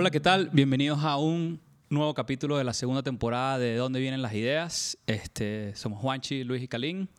Hola, 0.00 0.10
¿qué 0.10 0.18
tal? 0.20 0.48
Bienvenidos 0.50 1.04
a 1.04 1.18
un 1.18 1.60
nuevo 1.90 2.14
capítulo 2.14 2.56
de 2.56 2.64
la 2.64 2.72
segunda 2.72 3.02
temporada 3.02 3.58
de 3.58 3.76
¿Dónde 3.76 4.00
vienen 4.00 4.22
las 4.22 4.32
ideas? 4.32 4.96
Este, 5.06 5.76
somos 5.76 6.00
Juanchi, 6.00 6.42
Luis 6.42 6.62
y 6.62 6.68
Calín. 6.68 7.10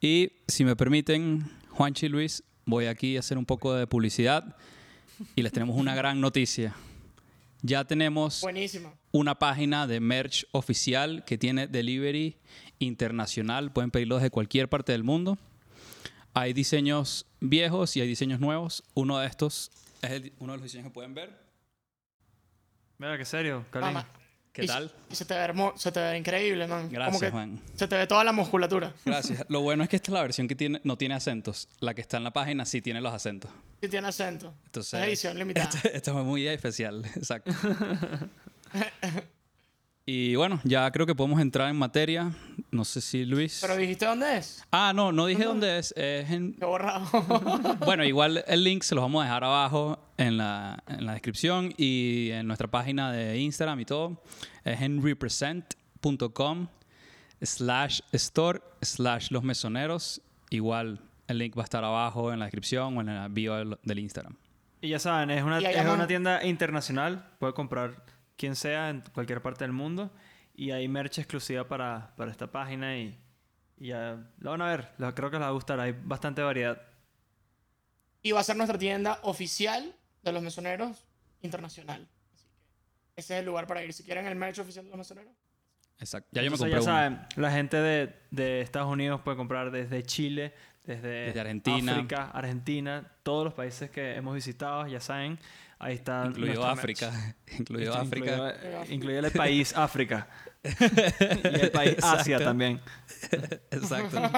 Y 0.00 0.32
si 0.48 0.64
me 0.64 0.74
permiten, 0.74 1.48
Juanchi 1.70 2.06
y 2.06 2.08
Luis, 2.08 2.42
voy 2.64 2.86
aquí 2.86 3.16
a 3.16 3.20
hacer 3.20 3.38
un 3.38 3.46
poco 3.46 3.74
de 3.74 3.86
publicidad 3.86 4.56
y 5.36 5.42
les 5.42 5.52
tenemos 5.52 5.76
una 5.76 5.94
gran 5.94 6.20
noticia. 6.20 6.74
Ya 7.62 7.84
tenemos 7.84 8.40
Buenísimo. 8.40 8.92
una 9.12 9.36
página 9.38 9.86
de 9.86 10.00
merch 10.00 10.46
oficial 10.50 11.24
que 11.24 11.38
tiene 11.38 11.68
delivery 11.68 12.38
internacional. 12.80 13.72
Pueden 13.72 13.92
pedirlo 13.92 14.16
desde 14.16 14.30
cualquier 14.30 14.68
parte 14.68 14.90
del 14.90 15.04
mundo. 15.04 15.38
Hay 16.34 16.54
diseños 16.54 17.24
viejos 17.38 17.96
y 17.96 18.00
hay 18.00 18.08
diseños 18.08 18.40
nuevos. 18.40 18.82
Uno 18.94 19.16
de 19.18 19.28
estos 19.28 19.70
es 20.02 20.10
el- 20.10 20.32
uno 20.40 20.54
de 20.54 20.58
los 20.58 20.64
diseños 20.64 20.88
que 20.88 20.92
pueden 20.92 21.14
ver. 21.14 21.45
Mira, 22.98 23.16
qué 23.18 23.24
serio. 23.24 23.64
¿Qué 24.52 24.64
Y- 24.64 24.66
tal? 24.66 24.90
Y 25.10 25.14
se 25.14 25.26
te 25.26 25.34
ve, 25.34 25.40
hermo- 25.40 25.74
se 25.76 25.92
te 25.92 26.00
ve 26.00 26.16
increíble, 26.16 26.66
man. 26.66 26.84
Como 26.84 26.92
Gracias, 26.92 27.20
que 27.20 27.30
Juan. 27.30 27.60
Se 27.74 27.86
te 27.86 27.94
ve 27.96 28.06
toda 28.06 28.24
la 28.24 28.32
musculatura. 28.32 28.94
Gracias. 29.04 29.44
Lo 29.48 29.60
bueno 29.60 29.82
es 29.82 29.90
que 29.90 29.96
esta 29.96 30.10
es 30.10 30.14
la 30.14 30.22
versión 30.22 30.48
que 30.48 30.54
tiene, 30.54 30.80
no 30.82 30.96
tiene 30.96 31.14
acentos. 31.14 31.68
La 31.80 31.92
que 31.92 32.00
está 32.00 32.16
en 32.16 32.24
la 32.24 32.32
página 32.32 32.64
sí 32.64 32.80
tiene 32.80 33.02
los 33.02 33.12
acentos. 33.12 33.50
Y 33.82 33.88
tiene 33.88 34.08
acento. 34.08 34.54
Entonces, 34.64 34.94
es 34.98 35.06
edición 35.08 35.38
limitada. 35.38 35.68
Esto, 35.74 35.88
esto 35.92 36.18
es 36.20 36.24
muy 36.24 36.48
especial, 36.48 37.04
exacto. 37.16 37.52
y 40.08 40.36
bueno, 40.36 40.60
ya 40.62 40.88
creo 40.92 41.04
que 41.04 41.16
podemos 41.16 41.40
entrar 41.40 41.68
en 41.68 41.76
materia. 41.76 42.30
No 42.70 42.84
sé 42.84 43.00
si 43.00 43.24
Luis. 43.24 43.58
Pero 43.60 43.76
dijiste 43.76 44.06
dónde 44.06 44.36
es. 44.38 44.64
Ah, 44.70 44.92
no, 44.94 45.10
no 45.10 45.26
dije 45.26 45.44
dónde 45.44 45.78
es. 45.78 45.92
Es 45.96 46.30
en. 46.30 46.54
Qué 46.54 46.64
borrado. 46.64 47.04
Bueno, 47.84 48.04
igual 48.04 48.44
el 48.46 48.62
link 48.62 48.84
se 48.84 48.94
los 48.94 49.02
vamos 49.02 49.22
a 49.22 49.24
dejar 49.24 49.42
abajo 49.42 49.98
en 50.16 50.36
la, 50.36 50.82
en 50.86 51.06
la 51.06 51.14
descripción 51.14 51.74
y 51.76 52.30
en 52.30 52.46
nuestra 52.46 52.68
página 52.68 53.10
de 53.10 53.38
Instagram 53.40 53.80
y 53.80 53.84
todo. 53.84 54.22
Es 54.64 54.80
en 54.80 55.02
represent.com 55.02 56.68
slash 57.42 58.00
store 58.12 58.60
slash 58.82 59.30
los 59.30 59.42
mesoneros. 59.42 60.22
Igual 60.50 61.00
el 61.26 61.38
link 61.38 61.58
va 61.58 61.62
a 61.62 61.64
estar 61.64 61.82
abajo 61.82 62.32
en 62.32 62.38
la 62.38 62.44
descripción 62.44 62.96
o 62.96 63.00
en 63.00 63.06
la 63.08 63.26
bio 63.26 63.56
del, 63.56 63.76
del 63.82 63.98
Instagram. 63.98 64.36
Y 64.80 64.90
ya 64.90 65.00
saben, 65.00 65.30
es 65.30 65.42
una, 65.42 65.58
es 65.58 65.86
una 65.88 66.06
tienda 66.06 66.44
internacional. 66.44 67.28
Puede 67.40 67.54
comprar 67.54 68.04
quien 68.36 68.56
sea 68.56 68.90
en 68.90 69.02
cualquier 69.12 69.42
parte 69.42 69.64
del 69.64 69.72
mundo. 69.72 70.10
Y 70.54 70.70
hay 70.70 70.88
merch 70.88 71.18
exclusiva 71.18 71.66
para, 71.68 72.14
para 72.16 72.30
esta 72.30 72.50
página. 72.50 72.96
Y, 72.96 73.18
y 73.78 73.88
ya 73.88 74.18
lo 74.38 74.50
van 74.50 74.62
a 74.62 74.66
ver. 74.68 74.88
Lo- 74.98 75.14
creo 75.14 75.30
que 75.30 75.36
les 75.36 75.42
va 75.44 75.48
a 75.48 75.52
gustar. 75.52 75.78
Hay 75.80 75.92
bastante 75.92 76.42
variedad. 76.42 76.80
y 78.22 78.32
va 78.32 78.40
a 78.40 78.44
ser 78.44 78.56
nuestra 78.56 78.78
tienda 78.78 79.18
oficial 79.22 79.94
de 80.22 80.32
los 80.32 80.42
mesoneros 80.42 81.04
internacional. 81.42 82.08
Así 82.34 82.46
que 83.14 83.20
ese 83.20 83.34
es 83.34 83.40
el 83.40 83.46
lugar 83.46 83.66
para 83.66 83.84
ir. 83.84 83.92
Si 83.92 84.02
quieren 84.02 84.26
el 84.26 84.34
merch 84.34 84.58
oficial 84.58 84.84
de 84.84 84.90
los 84.90 84.98
mesoneros. 84.98 85.32
Exacto. 85.98 86.28
Ya 86.32 86.42
yo 86.42 86.50
me 86.50 86.58
compré 86.58 86.72
ya 86.72 86.76
uno. 86.78 86.84
saben, 86.84 87.20
la 87.36 87.50
gente 87.52 87.76
de, 87.78 88.14
de 88.30 88.60
Estados 88.60 88.90
Unidos 88.92 89.20
puede 89.22 89.36
comprar 89.36 89.70
desde 89.70 90.02
Chile, 90.02 90.52
desde, 90.84 91.08
Desde 91.26 91.40
Argentina. 91.40 91.92
África, 91.92 92.30
Argentina, 92.32 93.12
todos 93.22 93.44
los 93.44 93.54
países 93.54 93.90
que 93.90 94.14
hemos 94.14 94.34
visitado, 94.34 94.86
ya 94.86 95.00
saben. 95.00 95.38
Ahí 95.78 95.94
está. 95.94 96.24
Nuestra 96.24 96.70
África. 96.70 97.12
Incluido 97.58 97.92
Esto 97.92 98.02
África. 98.04 98.54
Incluido 98.88 99.26
el 99.26 99.32
país 99.32 99.72
África. 99.76 100.28
y 100.64 101.60
el 101.60 101.70
país 101.70 101.96
Asia 102.02 102.38
también. 102.38 102.80
Exacto. 103.70 104.18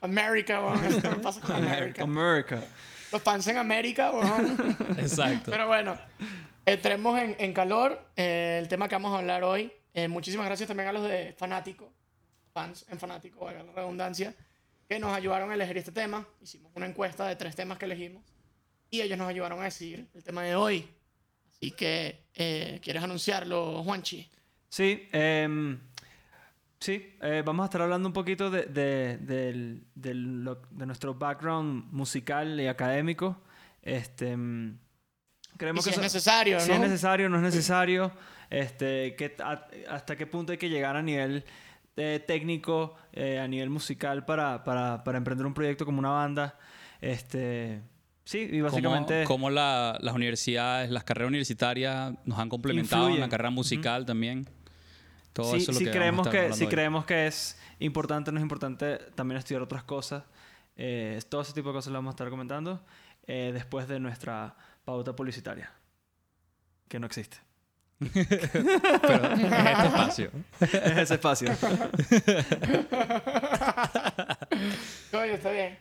América, 0.00 0.60
weón. 0.60 1.20
Pasa 1.22 1.40
con 1.40 1.56
América. 1.56 2.02
America. 2.02 2.62
Los 3.12 3.22
fans 3.22 3.46
en 3.48 3.58
América, 3.58 4.10
weón. 4.10 4.76
Exacto. 4.98 5.50
Pero 5.50 5.66
bueno, 5.66 5.98
entremos 6.64 7.18
en, 7.20 7.36
en 7.38 7.52
calor. 7.52 8.00
Eh, 8.16 8.58
el 8.60 8.68
tema 8.68 8.88
que 8.88 8.94
vamos 8.94 9.14
a 9.14 9.18
hablar 9.18 9.44
hoy. 9.44 9.72
Eh, 9.92 10.08
muchísimas 10.08 10.46
gracias 10.46 10.68
también 10.68 10.88
a 10.88 10.92
los 10.92 11.02
de 11.02 11.34
Fanático, 11.36 11.92
fans 12.52 12.86
en 12.88 12.98
Fanático, 12.98 13.44
valga 13.44 13.64
la 13.64 13.72
redundancia, 13.72 14.34
que 14.88 15.00
nos 15.00 15.12
ayudaron 15.12 15.50
a 15.50 15.54
elegir 15.54 15.78
este 15.78 15.90
tema. 15.92 16.26
Hicimos 16.40 16.70
una 16.76 16.86
encuesta 16.86 17.26
de 17.26 17.34
tres 17.34 17.56
temas 17.56 17.76
que 17.76 17.86
elegimos 17.86 18.22
y 18.90 19.00
ellos 19.00 19.16
nos 19.18 19.28
ayudaron 19.28 19.60
a 19.60 19.64
decidir 19.64 20.08
el 20.14 20.22
tema 20.24 20.42
de 20.42 20.54
hoy. 20.54 20.86
Así 21.48 21.70
que, 21.72 22.24
eh, 22.34 22.80
¿quieres 22.82 23.02
anunciarlo, 23.02 23.82
Juanchi? 23.84 24.30
Sí, 24.68 25.08
em, 25.12 25.78
sí 26.78 27.16
eh, 27.20 27.42
vamos 27.44 27.64
a 27.64 27.66
estar 27.66 27.82
hablando 27.82 28.08
un 28.08 28.12
poquito 28.12 28.50
de, 28.50 28.66
de, 28.66 30.14
lo- 30.14 30.62
de 30.70 30.86
nuestro 30.86 31.14
background 31.14 31.92
musical 31.92 32.58
y 32.60 32.66
académico. 32.66 33.42
Este, 33.82 34.30
em, 34.30 34.78
creemos 35.56 35.84
si 35.84 35.90
que 35.90 35.96
es 35.96 36.02
necesario, 36.02 36.60
si 36.60 36.68
¿no? 36.68 36.74
es 36.74 36.80
necesario, 36.80 37.28
no 37.28 37.36
es 37.36 37.42
necesario, 37.42 38.12
este, 38.48 39.14
que, 39.16 39.36
a- 39.42 39.68
hasta 39.88 40.16
qué 40.16 40.26
punto 40.26 40.52
hay 40.52 40.58
que 40.58 40.68
llegar 40.68 40.96
a 40.96 41.02
nivel 41.02 41.44
eh, 41.96 42.22
técnico, 42.26 42.96
eh, 43.12 43.38
a 43.38 43.46
nivel 43.46 43.68
musical 43.68 44.24
para, 44.24 44.64
para, 44.64 45.04
para 45.04 45.18
emprender 45.18 45.46
un 45.46 45.52
proyecto 45.54 45.84
como 45.84 45.98
una 45.98 46.10
banda. 46.10 46.58
Este, 47.00 47.82
sí, 48.24 48.48
y 48.50 48.60
básicamente... 48.60 49.24
Cómo, 49.24 49.36
cómo 49.46 49.50
la- 49.50 49.96
las 50.00 50.14
universidades, 50.14 50.90
las 50.90 51.04
carreras 51.04 51.28
universitarias 51.28 52.14
nos 52.24 52.38
han 52.38 52.48
complementado 52.48 53.02
en 53.02 53.08
la 53.08 53.10
Influyen. 53.12 53.30
carrera 53.30 53.50
musical 53.50 54.06
también. 54.06 54.48
Todo 55.32 55.52
sí, 55.52 55.58
eso 55.58 55.70
es 55.70 55.76
lo 55.76 55.78
sí 55.78 55.84
que 55.84 55.90
creemos 55.92 56.26
vamos 56.26 56.34
a 56.34 56.38
estar 56.38 56.50
que 56.50 56.56
si 56.56 56.64
hoy. 56.64 56.70
creemos 56.70 57.04
que 57.04 57.26
es 57.28 57.58
importante, 57.78 58.32
no 58.32 58.38
es 58.38 58.42
importante 58.42 58.98
también 59.14 59.38
estudiar 59.38 59.62
otras 59.62 59.84
cosas. 59.84 60.24
Eh, 60.76 61.20
todo 61.28 61.42
ese 61.42 61.52
tipo 61.52 61.68
de 61.68 61.74
cosas 61.74 61.92
lo 61.92 61.98
vamos 61.98 62.12
a 62.12 62.14
estar 62.14 62.28
comentando 62.30 62.84
eh, 63.26 63.50
después 63.52 63.86
de 63.86 64.00
nuestra 64.00 64.56
pauta 64.84 65.14
publicitaria, 65.14 65.70
que 66.88 66.98
no 66.98 67.06
existe. 67.06 67.38
Pero 68.00 69.32
en 69.34 69.40
este 69.44 69.86
espacio. 69.86 70.30
Es 70.60 70.74
ese 70.74 71.14
espacio. 71.14 71.50
Oye, 75.12 75.34
está 75.34 75.50
bien. 75.50 75.78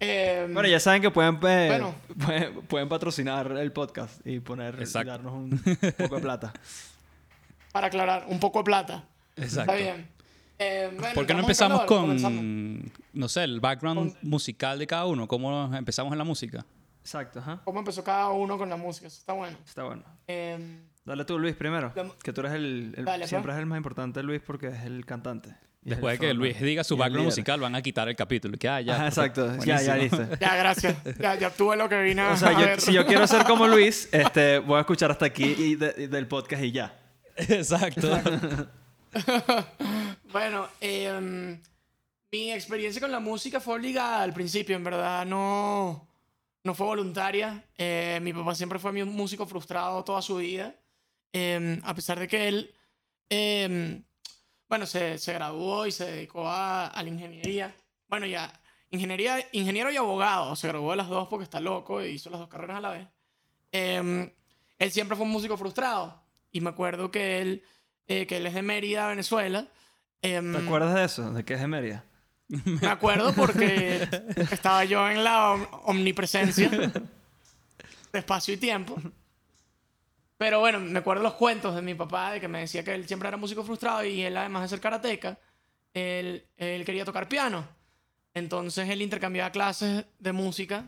Eh, 0.00 0.46
Bueno, 0.52 0.68
ya 0.68 0.78
saben 0.80 1.00
que 1.02 1.10
pueden, 1.10 1.34
eh, 1.36 1.38
Bueno. 1.68 1.94
pueden, 2.24 2.54
pueden 2.66 2.88
patrocinar 2.88 3.50
el 3.52 3.72
podcast 3.72 4.24
y 4.26 4.40
poner 4.40 4.74
Exacto. 4.80 5.10
darnos 5.10 5.32
un 5.34 5.50
poco 5.98 6.16
de 6.16 6.22
plata. 6.22 6.52
Para 7.72 7.86
aclarar, 7.88 8.24
un 8.28 8.40
poco 8.40 8.58
de 8.60 8.64
plata. 8.64 9.04
Exacto. 9.36 9.72
Está 9.72 9.74
bien. 9.92 10.08
Eh, 10.58 10.90
bueno, 10.98 11.14
¿Por 11.14 11.26
qué 11.26 11.34
no 11.34 11.40
empezamos 11.40 11.82
con, 11.84 12.02
comenzamos. 12.02 12.90
no 13.12 13.28
sé, 13.28 13.44
el 13.44 13.60
background 13.60 14.12
Con- 14.14 14.30
musical 14.30 14.78
de 14.78 14.86
cada 14.86 15.04
uno? 15.06 15.28
¿Cómo 15.28 15.74
empezamos 15.76 16.10
en 16.12 16.18
la 16.18 16.24
música? 16.24 16.64
Exacto, 17.02 17.38
ajá. 17.40 17.60
¿Cómo 17.64 17.78
empezó 17.78 18.02
cada 18.02 18.30
uno 18.30 18.56
con 18.58 18.68
la 18.68 18.76
música? 18.76 19.06
Eso 19.06 19.18
está 19.18 19.32
bueno. 19.34 19.56
Está 19.66 19.84
bueno. 19.84 20.02
Eh, 20.26 20.78
Dale 21.04 21.24
tú, 21.24 21.38
Luis, 21.38 21.54
primero. 21.54 21.92
La- 21.94 22.10
Que 22.22 22.32
tú 22.32 22.40
eres 22.40 22.52
el... 22.54 22.94
el- 22.96 23.04
Dale, 23.04 23.28
siempre 23.28 23.50
pues. 23.50 23.56
es 23.56 23.60
el 23.60 23.66
más 23.66 23.76
importante, 23.76 24.22
Luis, 24.22 24.40
porque 24.44 24.68
es 24.68 24.82
el 24.84 25.04
cantante. 25.06 25.54
Después 25.90 26.18
de 26.18 26.26
que. 26.26 26.34
Luis 26.34 26.60
diga 26.60 26.82
su 26.84 26.96
background 26.96 27.26
musical, 27.26 27.60
van 27.60 27.74
a 27.74 27.82
quitar 27.82 28.08
el 28.08 28.16
capítulo. 28.16 28.56
Que, 28.58 28.68
ah, 28.68 28.80
ya, 28.80 28.94
Ajá, 28.96 29.06
exacto. 29.08 29.56
Ya, 29.64 29.80
ya, 29.80 29.96
listo. 29.96 30.18
ya, 30.40 30.56
gracias. 30.56 30.96
Ya, 31.18 31.34
ya 31.36 31.50
tuve 31.50 31.76
lo 31.76 31.88
que 31.88 32.00
vine 32.02 32.22
a, 32.22 32.32
O 32.32 32.36
sea, 32.36 32.48
a 32.48 32.52
yo- 32.52 32.58
ver. 32.66 32.80
si 32.80 32.92
yo 32.92 33.06
quiero 33.06 33.26
ser 33.26 33.44
como 33.44 33.66
Luis, 33.66 34.08
este, 34.12 34.58
voy 34.58 34.78
a 34.78 34.80
escuchar 34.80 35.10
hasta 35.10 35.26
aquí 35.26 35.44
y 35.44 35.74
de- 35.76 35.94
y 35.96 36.06
del 36.06 36.26
podcast 36.26 36.62
y 36.64 36.72
ya. 36.72 36.98
Exacto. 37.36 38.08
Bueno, 40.32 40.68
eh, 40.80 41.58
mi 42.32 42.52
experiencia 42.52 43.00
con 43.00 43.10
la 43.10 43.20
música 43.20 43.60
fue 43.60 43.74
obligada 43.76 44.22
al 44.22 44.32
principio, 44.34 44.76
en 44.76 44.84
verdad 44.84 45.24
no, 45.24 46.06
no 46.64 46.74
fue 46.74 46.86
voluntaria. 46.86 47.64
Eh, 47.78 48.18
mi 48.22 48.32
papá 48.32 48.54
siempre 48.54 48.78
fue 48.78 48.92
mi 48.92 49.02
músico 49.04 49.46
frustrado 49.46 50.04
toda 50.04 50.20
su 50.22 50.36
vida, 50.36 50.74
Eh, 51.32 51.80
a 51.84 51.94
pesar 51.94 52.18
de 52.18 52.28
que 52.28 52.48
él, 52.48 52.74
eh, 53.30 54.02
bueno, 54.68 54.86
se, 54.86 55.18
se 55.18 55.32
graduó 55.32 55.86
y 55.86 55.92
se 55.92 56.04
dedicó 56.10 56.48
a, 56.48 56.86
a 56.88 57.02
la 57.02 57.08
ingeniería. 57.08 57.74
Bueno, 58.08 58.26
ya, 58.26 58.52
ingeniería, 58.90 59.38
ingeniero 59.52 59.90
y 59.92 59.96
abogado, 59.96 60.54
se 60.56 60.68
graduó 60.68 60.90
de 60.90 60.96
las 60.96 61.08
dos 61.08 61.28
porque 61.28 61.44
está 61.44 61.60
loco 61.60 62.02
y 62.04 62.08
hizo 62.10 62.30
las 62.30 62.40
dos 62.40 62.48
carreras 62.48 62.78
a 62.78 62.80
la 62.80 62.90
vez. 62.90 63.08
Eh, 63.72 64.32
él 64.78 64.90
siempre 64.90 65.16
fue 65.16 65.26
un 65.26 65.32
músico 65.32 65.56
frustrado 65.56 66.22
y 66.52 66.60
me 66.60 66.70
acuerdo 66.70 67.10
que 67.10 67.40
él, 67.40 67.62
eh, 68.06 68.26
que 68.26 68.36
él 68.38 68.46
es 68.46 68.54
de 68.54 68.62
Mérida, 68.62 69.08
Venezuela. 69.08 69.66
Em, 70.22 70.52
¿Te 70.52 70.58
acuerdas 70.58 70.94
de 70.94 71.04
eso? 71.04 71.32
¿De 71.32 71.44
qué 71.44 71.54
es 71.54 71.60
de 71.60 71.66
Mérida? 71.66 72.04
me 72.48 72.86
acuerdo 72.88 73.32
porque 73.34 74.08
estaba 74.50 74.84
yo 74.84 75.08
en 75.10 75.24
la 75.24 75.52
om- 75.52 75.66
omnipresencia 75.84 76.68
de 76.70 76.92
espacio 78.18 78.54
y 78.54 78.56
tiempo. 78.56 78.96
Pero 80.38 80.60
bueno, 80.60 80.78
me 80.80 80.98
acuerdo 80.98 81.22
los 81.22 81.34
cuentos 81.34 81.74
de 81.74 81.82
mi 81.82 81.94
papá 81.94 82.32
de 82.32 82.40
que 82.40 82.48
me 82.48 82.60
decía 82.60 82.84
que 82.84 82.94
él 82.94 83.06
siempre 83.06 83.28
era 83.28 83.36
músico 83.36 83.64
frustrado 83.64 84.04
y 84.04 84.22
él 84.22 84.36
además 84.36 84.62
de 84.62 84.68
ser 84.68 84.80
karateca, 84.80 85.38
él, 85.94 86.44
él 86.56 86.84
quería 86.84 87.04
tocar 87.04 87.28
piano. 87.28 87.66
Entonces 88.34 88.88
él 88.90 89.00
intercambiaba 89.00 89.50
clases 89.50 90.04
de 90.18 90.32
música 90.32 90.84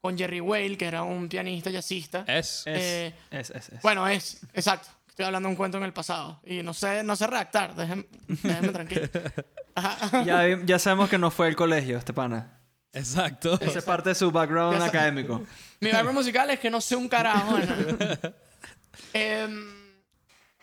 con 0.00 0.16
Jerry 0.16 0.40
Whale, 0.40 0.78
que 0.78 0.86
era 0.86 1.02
un 1.02 1.28
pianista 1.28 1.70
jazzista. 1.70 2.24
Es. 2.26 2.62
Es, 2.64 2.64
Eh, 2.66 3.14
es, 3.30 3.50
es, 3.50 3.68
es. 3.68 3.82
Bueno, 3.82 4.08
es, 4.08 4.40
exacto. 4.54 4.88
Estoy 5.08 5.26
hablando 5.26 5.48
de 5.48 5.50
un 5.50 5.56
cuento 5.56 5.76
en 5.78 5.84
el 5.84 5.92
pasado. 5.92 6.40
Y 6.44 6.62
no 6.62 6.72
sé, 6.72 7.02
no 7.02 7.16
sé 7.16 7.26
redactar. 7.26 7.74
Déjenme, 7.74 8.06
déjenme 8.28 8.68
tranquilo. 8.68 9.08
Ajá. 9.74 10.24
Ya, 10.24 10.58
ya 10.64 10.78
sabemos 10.78 11.10
que 11.10 11.18
no 11.18 11.30
fue 11.30 11.48
el 11.48 11.56
colegio, 11.56 11.98
este 11.98 12.14
pana. 12.14 12.60
Exacto. 12.92 13.58
Esa 13.60 13.78
es 13.78 13.84
parte 13.84 14.10
de 14.10 14.14
su 14.14 14.30
background 14.30 14.80
académico. 14.80 15.44
Mi 15.80 15.90
background 15.90 16.18
musical 16.18 16.48
es 16.50 16.60
que 16.60 16.70
no 16.70 16.80
sé 16.80 16.96
un 16.96 17.08
carajo. 17.08 17.58
¿no? 17.58 17.66
Em, 19.12 19.74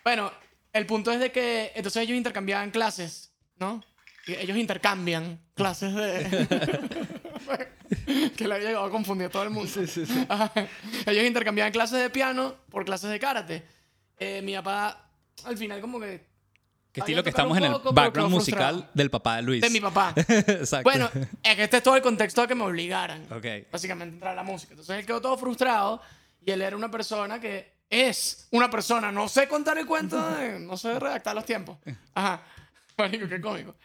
bueno, 0.03 0.31
el 0.73 0.85
punto 0.85 1.11
es 1.11 1.19
de 1.19 1.31
que 1.31 1.71
entonces 1.75 2.03
ellos 2.03 2.17
intercambiaban 2.17 2.71
clases, 2.71 3.31
¿no? 3.57 3.83
Y 4.25 4.33
ellos 4.33 4.57
intercambian 4.57 5.39
clases 5.53 5.93
de... 5.93 7.07
que 8.37 8.47
le 8.47 8.55
había 8.55 8.67
llegado 8.67 8.85
a 8.85 8.89
confundir 8.89 9.27
a 9.27 9.29
todo 9.29 9.43
el 9.43 9.49
mundo. 9.49 9.71
Ajá. 10.29 10.51
ellos 11.05 11.25
intercambiaban 11.25 11.71
clases 11.71 12.01
de 12.01 12.09
piano 12.09 12.55
por 12.69 12.85
clases 12.85 13.09
de 13.09 13.19
karate. 13.19 13.63
Eh, 14.17 14.41
mi 14.41 14.53
papá, 14.53 15.09
al 15.45 15.57
final, 15.57 15.81
como 15.81 15.99
que... 15.99 16.31
Que 16.91 16.99
estilo 16.99 17.23
que 17.23 17.29
estamos 17.29 17.57
en 17.57 17.63
el 17.63 17.73
background 17.91 18.31
musical 18.31 18.87
del 18.93 19.09
papá 19.09 19.37
de 19.37 19.41
Luis. 19.41 19.61
De 19.61 19.69
mi 19.71 19.79
papá. 19.79 20.13
Exacto. 20.27 20.83
Bueno, 20.83 21.09
es 21.41 21.55
que 21.55 21.63
este 21.63 21.77
es 21.77 21.83
todo 21.83 21.95
el 21.95 22.03
contexto 22.03 22.41
de 22.41 22.47
que 22.47 22.53
me 22.53 22.63
obligaran. 22.63 23.25
Ok. 23.31 23.45
Básicamente 23.71 24.13
entrar 24.13 24.33
a 24.33 24.35
la 24.35 24.43
música. 24.43 24.73
Entonces 24.73 24.99
él 24.99 25.05
quedó 25.05 25.19
todo 25.19 25.35
frustrado 25.35 26.01
y 26.39 26.51
él 26.51 26.61
era 26.61 26.75
una 26.75 26.91
persona 26.91 27.39
que 27.39 27.72
es 27.89 28.47
una 28.51 28.69
persona. 28.69 29.11
No 29.11 29.27
sé 29.27 29.47
contar 29.47 29.77
el 29.77 29.85
cuento, 29.85 30.19
de- 30.31 30.59
no 30.59 30.77
sé 30.77 30.99
redactar 30.99 31.35
los 31.35 31.45
tiempos. 31.45 31.77
Ajá. 32.13 32.43
Marico, 32.97 33.27
qué 33.27 33.41
cómico. 33.41 33.75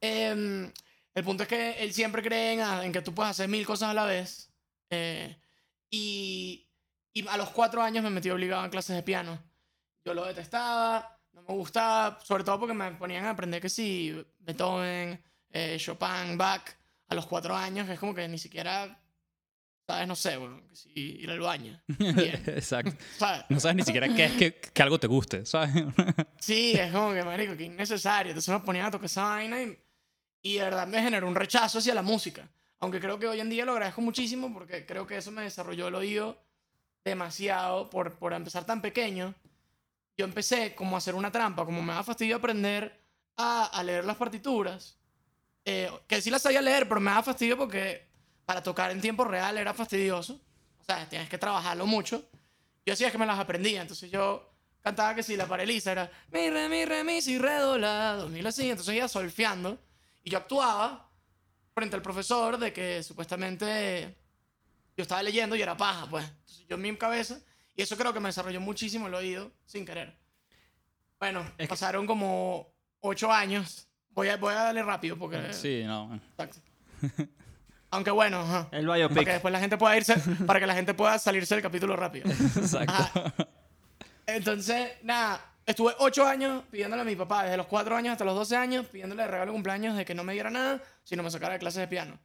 Em, 0.00 0.72
el 1.14 1.24
punto 1.24 1.42
es 1.42 1.48
que 1.48 1.72
él 1.82 1.92
siempre 1.92 2.22
cree 2.22 2.52
en, 2.54 2.60
en 2.60 2.92
que 2.92 3.02
tú 3.02 3.14
puedes 3.14 3.30
hacer 3.30 3.48
mil 3.48 3.66
cosas 3.66 3.90
a 3.90 3.94
la 3.94 4.04
vez. 4.04 4.50
Eh, 4.90 5.36
y, 5.90 6.66
a 7.28 7.36
los 7.36 7.50
cuatro 7.50 7.82
años 7.82 8.04
me 8.04 8.10
metí 8.10 8.30
obligado 8.30 8.64
en 8.64 8.70
clases 8.70 8.94
de 8.94 9.02
piano. 9.02 9.38
Yo 10.04 10.14
lo 10.14 10.24
detestaba, 10.24 11.18
no 11.32 11.42
me 11.42 11.54
gustaba, 11.54 12.20
sobre 12.22 12.44
todo 12.44 12.60
porque 12.60 12.74
me 12.74 12.92
ponían 12.92 13.24
a 13.24 13.30
aprender 13.30 13.60
que 13.60 13.68
sí, 13.68 14.24
Beethoven, 14.38 15.22
eh, 15.50 15.76
Chopin, 15.78 16.38
Bach, 16.38 16.62
a 17.08 17.14
los 17.14 17.26
cuatro 17.26 17.56
años, 17.56 17.88
es 17.88 17.98
como 17.98 18.14
que 18.14 18.28
ni 18.28 18.38
siquiera, 18.38 19.00
¿sabes? 19.88 20.06
No 20.06 20.14
sé, 20.14 20.36
bueno, 20.36 20.60
sí, 20.74 20.90
ir 20.94 21.30
al 21.30 21.40
baño. 21.40 21.80
Bien, 21.98 22.42
Exacto. 22.46 22.92
¿sabes? 23.16 23.44
No 23.48 23.58
sabes 23.58 23.76
ni 23.78 23.82
siquiera 23.84 24.06
qué 24.14 24.26
es 24.26 24.32
que, 24.32 24.54
que 24.54 24.82
algo 24.82 25.00
te 25.00 25.06
guste, 25.06 25.44
¿sabes? 25.46 25.70
Sí, 26.38 26.72
es 26.74 26.92
como 26.92 27.12
que, 27.14 27.24
marico, 27.24 27.56
que 27.56 27.64
innecesario. 27.64 28.30
Entonces 28.32 28.52
me 28.52 28.60
ponían 28.60 28.86
a 28.86 28.90
tocar 28.90 29.06
esa 29.06 29.22
vaina 29.24 29.62
y, 29.62 29.76
y 30.42 30.54
de 30.58 30.64
verdad 30.64 30.86
me 30.86 31.02
generó 31.02 31.26
un 31.26 31.34
rechazo 31.34 31.78
hacia 31.78 31.94
la 31.94 32.02
música. 32.02 32.48
Aunque 32.80 33.00
creo 33.00 33.18
que 33.18 33.26
hoy 33.26 33.40
en 33.40 33.50
día 33.50 33.64
lo 33.64 33.72
agradezco 33.72 34.00
muchísimo 34.02 34.52
porque 34.52 34.84
creo 34.86 35.06
que 35.06 35.16
eso 35.16 35.32
me 35.32 35.42
desarrolló 35.42 35.88
el 35.88 35.94
oído 35.96 36.40
demasiado 37.04 37.88
por, 37.90 38.18
por 38.18 38.32
empezar 38.34 38.64
tan 38.64 38.80
pequeño. 38.82 39.34
Yo 40.16 40.24
empecé 40.26 40.74
como 40.74 40.96
a 40.96 40.98
hacer 40.98 41.14
una 41.14 41.30
trampa, 41.32 41.64
como 41.64 41.82
me 41.82 41.92
da 41.94 42.02
fastidio 42.02 42.36
aprender 42.36 43.00
a, 43.36 43.64
a 43.66 43.82
leer 43.82 44.04
las 44.04 44.16
partituras. 44.16 44.96
eh, 45.64 45.90
que 46.06 46.20
sí 46.20 46.30
las 46.30 46.42
sabía 46.42 46.60
leer, 46.62 46.88
pero 46.88 47.00
me 47.00 47.10
da 47.10 47.22
fastidio 47.22 47.56
porque 47.56 48.07
para 48.48 48.62
tocar 48.62 48.90
en 48.90 48.98
tiempo 49.02 49.24
real 49.24 49.58
era 49.58 49.74
fastidioso. 49.74 50.40
O 50.80 50.82
sea, 50.82 51.06
tienes 51.06 51.28
que 51.28 51.36
trabajarlo 51.36 51.84
mucho. 51.86 52.30
Yo 52.86 52.94
hacía 52.94 53.10
que 53.10 53.18
me 53.18 53.26
las 53.26 53.38
aprendía, 53.38 53.82
entonces 53.82 54.10
yo 54.10 54.50
cantaba 54.80 55.14
que 55.14 55.22
si 55.22 55.36
la 55.36 55.44
paraliza 55.46 55.92
era 55.92 56.10
mi, 56.32 56.48
re, 56.48 56.66
mi, 56.70 56.86
re, 56.86 57.04
mi, 57.04 57.20
si, 57.20 57.36
re, 57.36 57.56
do, 57.58 57.76
la, 57.76 58.14
do, 58.14 58.30
mi, 58.30 58.40
la, 58.40 58.50
si. 58.50 58.70
Entonces 58.70 58.94
iba 58.94 59.06
solfeando 59.06 59.78
y 60.24 60.30
yo 60.30 60.38
actuaba 60.38 61.10
frente 61.74 61.94
al 61.96 62.00
profesor 62.00 62.56
de 62.56 62.72
que 62.72 63.02
supuestamente 63.02 64.16
yo 64.96 65.02
estaba 65.02 65.22
leyendo 65.22 65.54
y 65.54 65.60
era 65.60 65.76
paja, 65.76 66.06
pues. 66.08 66.24
Entonces 66.24 66.66
yo 66.66 66.76
en 66.76 66.80
mi 66.80 66.96
cabeza, 66.96 67.38
y 67.76 67.82
eso 67.82 67.98
creo 67.98 68.14
que 68.14 68.20
me 68.20 68.30
desarrolló 68.30 68.62
muchísimo 68.62 69.08
el 69.08 69.14
oído 69.14 69.52
sin 69.66 69.84
querer. 69.84 70.16
Bueno, 71.20 71.40
Es 71.58 71.66
que- 71.66 71.68
pasaron 71.68 72.06
como 72.06 72.72
ocho 73.00 73.30
años. 73.30 73.86
Voy 74.08 74.28
a, 74.30 74.38
voy 74.38 74.54
a 74.54 74.62
darle 74.62 74.82
rápido 74.82 75.18
porque... 75.18 75.52
Sí, 75.52 75.82
no. 75.84 76.14
Exacto. 76.14 76.60
Aunque 77.90 78.10
bueno, 78.10 78.40
ajá. 78.40 78.68
El 78.70 78.86
Para 78.86 78.98
que 78.98 79.08
biopic. 79.08 79.28
después 79.28 79.52
la 79.52 79.60
gente 79.60 79.78
pueda 79.78 79.96
irse, 79.96 80.14
para 80.46 80.60
que 80.60 80.66
la 80.66 80.74
gente 80.74 80.94
pueda 80.94 81.18
salirse 81.18 81.54
del 81.54 81.62
capítulo 81.62 81.96
rápido. 81.96 82.28
Exacto. 82.30 82.92
Ajá. 82.92 83.32
Entonces, 84.26 84.90
nada, 85.02 85.40
estuve 85.64 85.94
ocho 85.98 86.26
años 86.26 86.64
pidiéndole 86.70 87.02
a 87.02 87.04
mi 87.04 87.16
papá, 87.16 87.44
desde 87.44 87.56
los 87.56 87.66
cuatro 87.66 87.96
años 87.96 88.12
hasta 88.12 88.24
los 88.24 88.34
12 88.34 88.56
años, 88.56 88.86
pidiéndole 88.86 89.22
de 89.22 89.28
regalo 89.28 89.52
de 89.52 89.54
cumpleaños 89.54 89.96
de 89.96 90.04
que 90.04 90.14
no 90.14 90.22
me 90.24 90.34
diera 90.34 90.50
nada, 90.50 90.82
sino 91.02 91.22
me 91.22 91.30
sacara 91.30 91.54
de 91.54 91.58
clases 91.60 91.80
de 91.80 91.88
piano. 91.88 92.18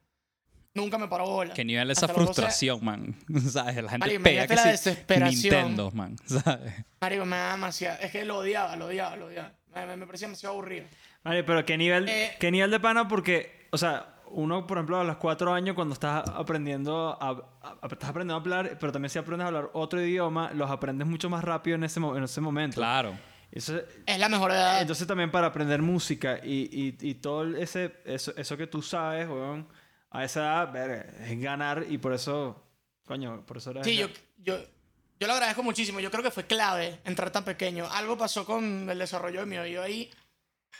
Nunca 0.74 0.98
me 0.98 1.06
paró 1.08 1.24
bola. 1.26 1.54
Qué 1.54 1.64
nivel 1.64 1.90
esa 1.92 2.06
Hasta 2.06 2.18
los 2.18 2.26
12 2.26 2.34
frustración, 2.42 2.84
man. 2.84 3.14
¿Sabes? 3.50 3.76
La 3.76 3.90
gente 3.90 3.98
Marico, 3.98 4.22
pega 4.24 4.44
imagínate 4.44 4.48
que 4.48 4.54
la 4.56 4.62
sí, 4.62 4.68
desesperación. 4.70 5.54
Nintendo, 5.54 5.90
man. 5.92 6.16
¿Sabes? 6.26 6.74
Marico, 7.00 7.24
me 7.24 7.36
da 7.36 7.52
demasiado. 7.52 7.98
Es 8.00 8.10
que 8.10 8.24
lo 8.24 8.38
odiaba, 8.38 8.74
lo 8.76 8.86
odiaba, 8.86 9.16
lo 9.16 9.26
odiaba. 9.26 9.52
Me, 9.74 9.86
me, 9.86 9.96
me 9.98 10.06
parecía 10.06 10.26
demasiado 10.26 10.54
aburrido. 10.54 10.86
Vale, 11.22 11.44
pero 11.44 11.64
qué 11.64 11.78
nivel, 11.78 12.08
Eh, 12.08 12.32
qué 12.40 12.50
nivel 12.50 12.70
de 12.72 12.80
pana 12.80 13.06
porque, 13.08 13.68
o 13.70 13.78
sea, 13.78 14.13
uno, 14.34 14.66
por 14.66 14.76
ejemplo, 14.78 14.98
a 15.00 15.04
los 15.04 15.16
cuatro 15.16 15.52
años 15.52 15.74
cuando 15.74 15.94
estás 15.94 16.28
aprendiendo 16.30 17.16
a, 17.20 17.30
a- 17.62 17.86
estás 17.90 18.10
aprendiendo 18.10 18.34
a 18.34 18.36
hablar, 18.38 18.76
pero 18.78 18.92
también 18.92 19.10
si 19.10 19.18
aprendes 19.18 19.44
a 19.44 19.48
hablar 19.48 19.70
otro 19.72 20.00
idioma, 20.00 20.50
los 20.52 20.70
aprendes 20.70 21.06
mucho 21.06 21.30
más 21.30 21.42
rápido 21.44 21.76
en 21.76 21.84
ese, 21.84 22.00
en 22.00 22.22
ese 22.24 22.40
momento. 22.40 22.76
Claro. 22.76 23.16
Eso, 23.50 23.80
Es 24.06 24.18
la 24.18 24.28
mejor 24.28 24.50
edad. 24.50 24.80
entonces 24.80 25.06
también 25.06 25.30
para 25.30 25.46
aprender 25.46 25.80
música 25.80 26.40
y, 26.42 26.68
y, 27.00 27.08
y 27.08 27.14
todo 27.14 27.56
ese, 27.56 27.94
eso, 28.04 28.32
eso 28.36 28.56
que 28.56 28.66
tú 28.66 28.82
sabes, 28.82 29.28
weón, 29.28 29.68
a 30.10 30.24
esa 30.24 30.40
edad, 30.40 30.72
verga, 30.72 31.06
es 31.24 31.40
ganar 31.40 31.86
y 31.88 31.98
por 31.98 32.12
eso, 32.12 32.60
coño, 33.06 33.44
por 33.46 33.58
eso 33.58 33.70
eres... 33.70 33.84
Sí, 33.86 33.96
yo, 33.96 34.08
yo, 34.38 34.58
yo 35.20 35.26
lo 35.28 35.32
agradezco 35.34 35.62
muchísimo. 35.62 36.00
Yo 36.00 36.10
creo 36.10 36.22
que 36.24 36.30
fue 36.32 36.44
clave 36.46 37.00
entrar 37.04 37.30
tan 37.30 37.44
pequeño. 37.44 37.86
Algo 37.92 38.18
pasó 38.18 38.44
con 38.44 38.90
el 38.90 38.98
desarrollo 38.98 39.40
de 39.40 39.46
mi 39.46 39.56
oído 39.58 39.82
ahí. 39.82 40.10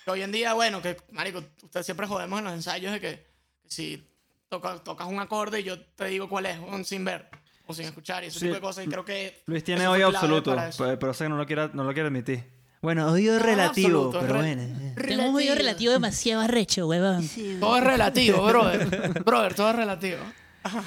Que 0.04 0.10
hoy 0.10 0.22
en 0.22 0.32
día, 0.32 0.54
bueno, 0.54 0.82
que, 0.82 0.96
marico, 1.12 1.42
ustedes 1.62 1.86
siempre 1.86 2.06
jodemos 2.08 2.40
en 2.40 2.44
los 2.44 2.54
ensayos 2.54 2.92
de 2.92 3.00
que 3.00 3.33
si 3.66 4.02
toca- 4.48 4.78
tocas 4.82 5.06
un 5.08 5.18
acorde 5.20 5.60
y 5.60 5.64
yo 5.64 5.80
te 5.80 6.06
digo 6.06 6.28
cuál 6.28 6.46
es, 6.46 6.58
un 6.58 6.84
sin 6.84 7.04
ver 7.04 7.28
o 7.66 7.72
sin 7.74 7.86
escuchar 7.86 8.22
y 8.24 8.26
ese 8.28 8.38
Sí. 8.38 8.44
tipo 8.46 8.54
de 8.56 8.60
cosas. 8.60 8.84
Y 8.84 8.88
creo 8.88 9.04
que. 9.04 9.42
Luis 9.46 9.64
tiene 9.64 9.80
clave 9.82 10.04
absoluto, 10.04 10.56
pero, 10.98 11.14
sé 11.14 11.24
que 11.24 11.28
no 11.30 11.36
lo 11.36 11.46
quiere, 11.46 11.70
no 11.72 11.84
lo 11.84 11.92
quiere 11.92 12.08
admitir. 12.08 12.52
Bueno, 12.82 13.10
oído 13.10 13.38
No, 13.38 13.44
relativo, 13.44 13.88
absoluto, 14.10 14.20
pero 14.20 14.34
re- 14.34 14.54
bueno. 14.56 14.62
eh. 14.62 14.94
Tengo 15.08 15.30
un 15.30 15.36
oído 15.36 15.54
relativo 15.54 15.92
demasiado 15.92 16.42
arrecho, 16.42 16.86
huevón. 16.86 17.26
Todo 17.58 17.78
es 17.78 17.84
relativo, 17.84 18.44
brother. 18.46 19.22
brother, 19.24 19.54
todo 19.54 19.70
es 19.70 19.76
relativo. 19.76 20.18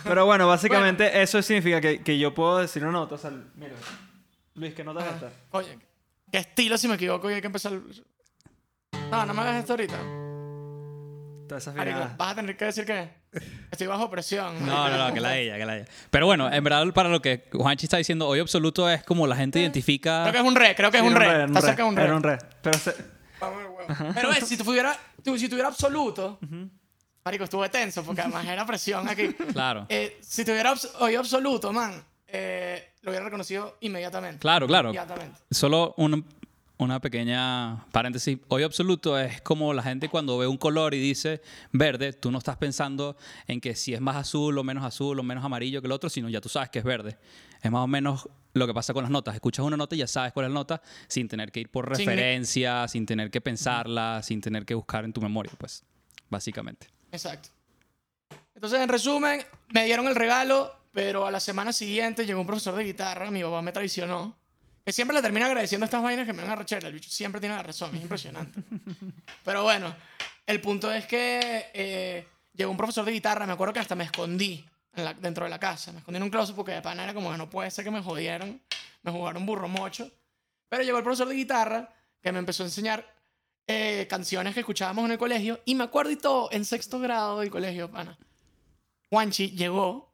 Pero 0.03 0.25
bueno, 0.27 0.47
básicamente 0.47 1.21
eso 1.21 1.41
significa 1.41 1.81
que, 1.81 2.03
que 2.03 2.19
yo 2.19 2.33
puedo 2.35 2.59
decir 2.59 2.83
una 2.83 2.91
nota. 2.91 3.15
O 3.15 3.17
sea, 3.17 3.31
mira, 3.55 3.73
Luis, 4.53 4.75
¿qué 4.75 4.83
nota 4.83 5.07
esta? 5.09 5.31
Oye, 5.51 5.77
qué 6.31 6.37
estilo 6.37 6.77
si 6.77 6.87
me 6.87 6.95
equivoco 6.95 7.29
y 7.31 7.33
hay 7.35 7.41
que 7.41 7.47
empezar. 7.47 7.73
No, 9.11 9.25
no 9.25 9.33
me 9.33 9.41
hagas 9.41 9.55
esto 9.61 9.73
ahorita. 9.73 9.97
Marico, 11.55 11.71
desafinada. 11.73 12.15
vas 12.17 12.31
a 12.31 12.35
tener 12.35 12.57
que 12.57 12.65
decir 12.65 12.85
que 12.85 13.09
estoy 13.71 13.87
bajo 13.87 14.09
presión. 14.09 14.65
No, 14.65 14.89
no, 14.89 15.07
no, 15.07 15.13
que 15.13 15.19
la 15.19 15.37
ella, 15.37 15.57
que 15.57 15.65
la 15.65 15.77
ella. 15.77 15.85
Pero 16.09 16.25
bueno, 16.25 16.51
en 16.51 16.63
verdad, 16.63 16.85
para 16.93 17.09
lo 17.09 17.21
que 17.21 17.47
Juanchi 17.51 17.85
está 17.85 17.97
diciendo, 17.97 18.27
hoy 18.27 18.39
absoluto 18.39 18.89
es 18.89 19.03
como 19.03 19.25
la 19.27 19.35
gente 19.35 19.59
identifica. 19.59 20.21
Creo 20.23 20.33
que 20.33 20.39
es 20.39 20.45
un 20.45 20.55
re, 20.55 20.75
creo 20.75 20.91
que 20.91 20.97
es 20.97 21.03
Sí, 21.03 21.09
un 21.09 21.15
re. 21.15 21.43
Está 21.45 21.61
cerca 21.61 21.83
de 21.83 21.89
un 21.89 21.95
re. 21.95 22.03
Era 22.03 22.15
un 22.15 22.23
re. 22.23 22.37
Pero 22.61 22.77
se- 22.77 22.95
Vamos, 23.39 23.59
huevo. 23.63 24.13
Pero 24.15 24.29
ves, 24.29 24.47
si 24.47 24.57
tuviera, 24.57 24.97
tu- 25.23 25.37
si 25.37 25.47
tuviera 25.47 25.67
absoluto, 25.69 26.39
marico, 27.23 27.43
estuve 27.43 27.69
tenso 27.69 28.03
porque 28.03 28.21
además 28.21 28.45
era 28.45 28.65
presión 28.65 29.07
aquí. 29.07 29.27
Claro. 29.53 29.85
Eh, 29.89 30.17
si 30.21 30.43
tuviera 30.43 30.71
abs- 30.73 30.89
oído 30.99 31.19
absoluto, 31.19 31.71
man, 31.71 32.03
eh, 32.27 32.93
lo 33.01 33.11
hubiera 33.11 33.25
reconocido 33.25 33.77
inmediatamente. 33.81 34.39
Claro, 34.39 34.65
claro. 34.67 34.89
Inmediatamente. 34.89 35.39
Solo 35.51 35.93
un- 35.97 36.25
una 36.77 36.99
pequeña 37.01 37.85
paréntesis. 37.91 38.37
Hoy 38.49 38.63
absoluto 38.63 39.19
es 39.19 39.41
como 39.41 39.73
la 39.73 39.81
gente 39.81 40.09
cuando 40.09 40.37
ve 40.37 40.47
un 40.47 40.57
color 40.57 40.93
y 40.93 40.99
dice 40.99 41.41
verde, 41.71 42.13
tú 42.13 42.31
no 42.31 42.37
estás 42.37 42.57
pensando 42.57 43.17
en 43.47 43.59
que 43.59 43.75
si 43.75 43.93
es 43.93 44.01
más 44.01 44.15
azul 44.15 44.57
o 44.57 44.63
menos 44.63 44.83
azul 44.83 45.19
o 45.19 45.23
menos 45.23 45.43
amarillo 45.43 45.81
que 45.81 45.87
el 45.87 45.91
otro, 45.91 46.09
sino 46.09 46.29
ya 46.29 46.39
tú 46.39 46.49
sabes 46.49 46.69
que 46.69 46.79
es 46.79 46.85
verde. 46.85 47.17
Es 47.61 47.71
más 47.71 47.83
o 47.83 47.87
menos 47.87 48.29
lo 48.53 48.67
que 48.67 48.73
pasa 48.73 48.93
con 48.93 49.03
las 49.03 49.11
notas. 49.11 49.33
Escuchas 49.33 49.65
una 49.65 49.77
nota 49.77 49.95
y 49.95 49.99
ya 49.99 50.07
sabes 50.07 50.33
cuál 50.33 50.45
es 50.45 50.51
la 50.51 50.59
nota 50.59 50.81
sin 51.07 51.27
tener 51.27 51.51
que 51.51 51.61
ir 51.61 51.69
por 51.69 51.95
Sin 51.95 52.05
referencia, 52.05 52.87
sin 52.87 53.05
tener 53.05 53.31
que 53.31 53.41
pensarla, 53.41 54.21
sin 54.21 54.41
tener 54.41 54.65
que 54.65 54.75
buscar 54.75 55.03
en 55.05 55.13
tu 55.13 55.21
memoria, 55.21 55.51
pues, 55.57 55.83
básicamente. 56.29 56.87
Exacto. 57.11 57.49
Entonces, 58.53 58.79
en 58.79 58.89
resumen, 58.89 59.43
me 59.69 59.85
dieron 59.85 60.07
el 60.07 60.15
regalo, 60.15 60.75
pero 60.91 61.25
a 61.25 61.31
la 61.31 61.39
semana 61.39 61.73
siguiente 61.73 62.25
llegó 62.25 62.41
un 62.41 62.47
profesor 62.47 62.75
de 62.75 62.83
guitarra, 62.83 63.31
mi 63.31 63.41
papá 63.41 63.61
me 63.61 63.71
traicionó. 63.71 64.35
Que 64.87 64.93
siempre 64.93 65.13
le 65.17 65.21
termina 65.21 65.47
agradeciendo 65.47 65.83
estas 65.83 66.01
vainas 66.01 66.25
que 66.25 66.31
me 66.31 66.43
van 66.43 66.51
a 66.51 66.55
rechar. 66.55 66.81
El 66.85 66.93
bicho 66.93 67.09
siempre 67.09 67.41
tiene 67.41 67.55
la 67.57 67.61
razón, 67.61 67.93
es 67.93 68.01
impresionante. 68.01 68.63
Pero 69.43 69.63
bueno, 69.63 69.93
el 70.45 70.61
punto 70.61 70.89
es 70.93 71.05
que 71.05 71.65
eh, 71.73 72.25
llegó 72.53 72.71
un 72.71 72.77
profesor 72.77 73.03
de 73.03 73.11
guitarra, 73.11 73.45
me 73.45 73.51
acuerdo 73.51 73.73
que 73.73 73.81
hasta 73.81 73.95
me 73.95 74.05
escondí 74.05 74.65
en 74.95 75.03
la- 75.03 75.13
dentro 75.13 75.43
de 75.43 75.49
la 75.49 75.59
casa. 75.59 75.91
Me 75.91 75.97
escondí 75.99 76.15
en 76.15 76.23
un 76.23 76.29
closet 76.29 76.55
porque 76.55 76.71
de 76.71 76.81
pana 76.81 77.03
era 77.03 77.13
como 77.13 77.29
que 77.33 77.37
no 77.37 77.49
puede 77.49 77.69
ser 77.69 77.83
que 77.83 77.91
me 77.91 78.01
jodieran, 78.01 78.61
me 79.03 79.11
jugaron 79.11 79.45
burro 79.45 79.67
mocho. 79.67 80.09
Pero 80.69 80.83
llegó 80.83 80.99
el 80.99 81.03
profesor 81.03 81.27
de 81.27 81.35
guitarra 81.35 81.93
que 82.21 82.31
me 82.31 82.39
empezó 82.39 82.63
a 82.63 82.67
enseñar 82.67 83.05
eh, 83.67 84.07
canciones 84.09 84.53
que 84.53 84.61
escuchábamos 84.61 85.03
en 85.03 85.11
el 85.11 85.17
colegio 85.17 85.59
y 85.65 85.75
me 85.75 85.83
acuerdo 85.83 86.11
y 86.11 86.15
todo 86.15 86.47
en 86.53 86.63
sexto 86.63 86.97
grado 87.01 87.41
del 87.41 87.49
colegio, 87.49 87.91
pana. 87.91 88.17
Juanchi 89.09 89.49
llegó 89.51 90.13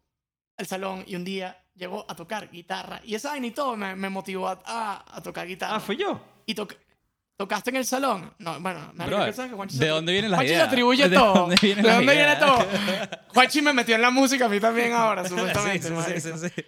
al 0.57 0.65
salón 0.65 1.03
y 1.05 1.15
un 1.15 1.23
día 1.25 1.62
llegó 1.75 2.05
a 2.07 2.15
tocar 2.15 2.49
guitarra 2.51 3.01
y 3.03 3.15
esa 3.15 3.29
vaina 3.29 3.47
y 3.47 3.51
todo 3.51 3.75
me, 3.75 3.95
me 3.95 4.09
motivó 4.09 4.47
a, 4.47 4.61
a- 4.65 5.05
a 5.17 5.21
tocar 5.23 5.47
guitarra. 5.47 5.75
Ah, 5.75 5.79
fui 5.79 5.97
yo. 5.97 6.19
Y 6.45 6.53
toqué. 6.55 6.77
¿Tocaste 7.35 7.71
en 7.71 7.77
el 7.77 7.85
salón? 7.85 8.31
No, 8.37 8.59
bueno, 8.59 8.79
marico, 8.93 9.15
Brother, 9.15 9.25
¿qué 9.31 9.33
sabes 9.35 9.49
que 9.51 9.55
Juanchi 9.57 9.77
¿de 9.79 9.85
se- 9.85 9.89
dónde 9.91 10.11
vienen 10.11 10.29
las 10.29 10.37
Juanchi 10.37 10.51
ideas? 10.53 10.63
se 10.65 10.67
atribuye 10.67 11.09
¿De 11.09 11.15
todo. 11.17 11.33
dónde 11.33 11.55
¿De 11.55 11.81
dónde 11.81 12.13
viene 12.13 12.35
todo? 12.35 12.57
Juanchi 13.33 13.61
me 13.63 13.73
metió 13.73 13.95
en 13.95 14.01
la 14.03 14.11
música 14.11 14.45
a 14.45 14.49
mí 14.49 14.59
también 14.59 14.93
ahora, 14.93 15.27
supuestamente. 15.27 15.87
Sí, 15.87 15.95
sí, 16.21 16.21
sí, 16.21 16.31
sí, 16.37 16.49
sí. 16.55 16.65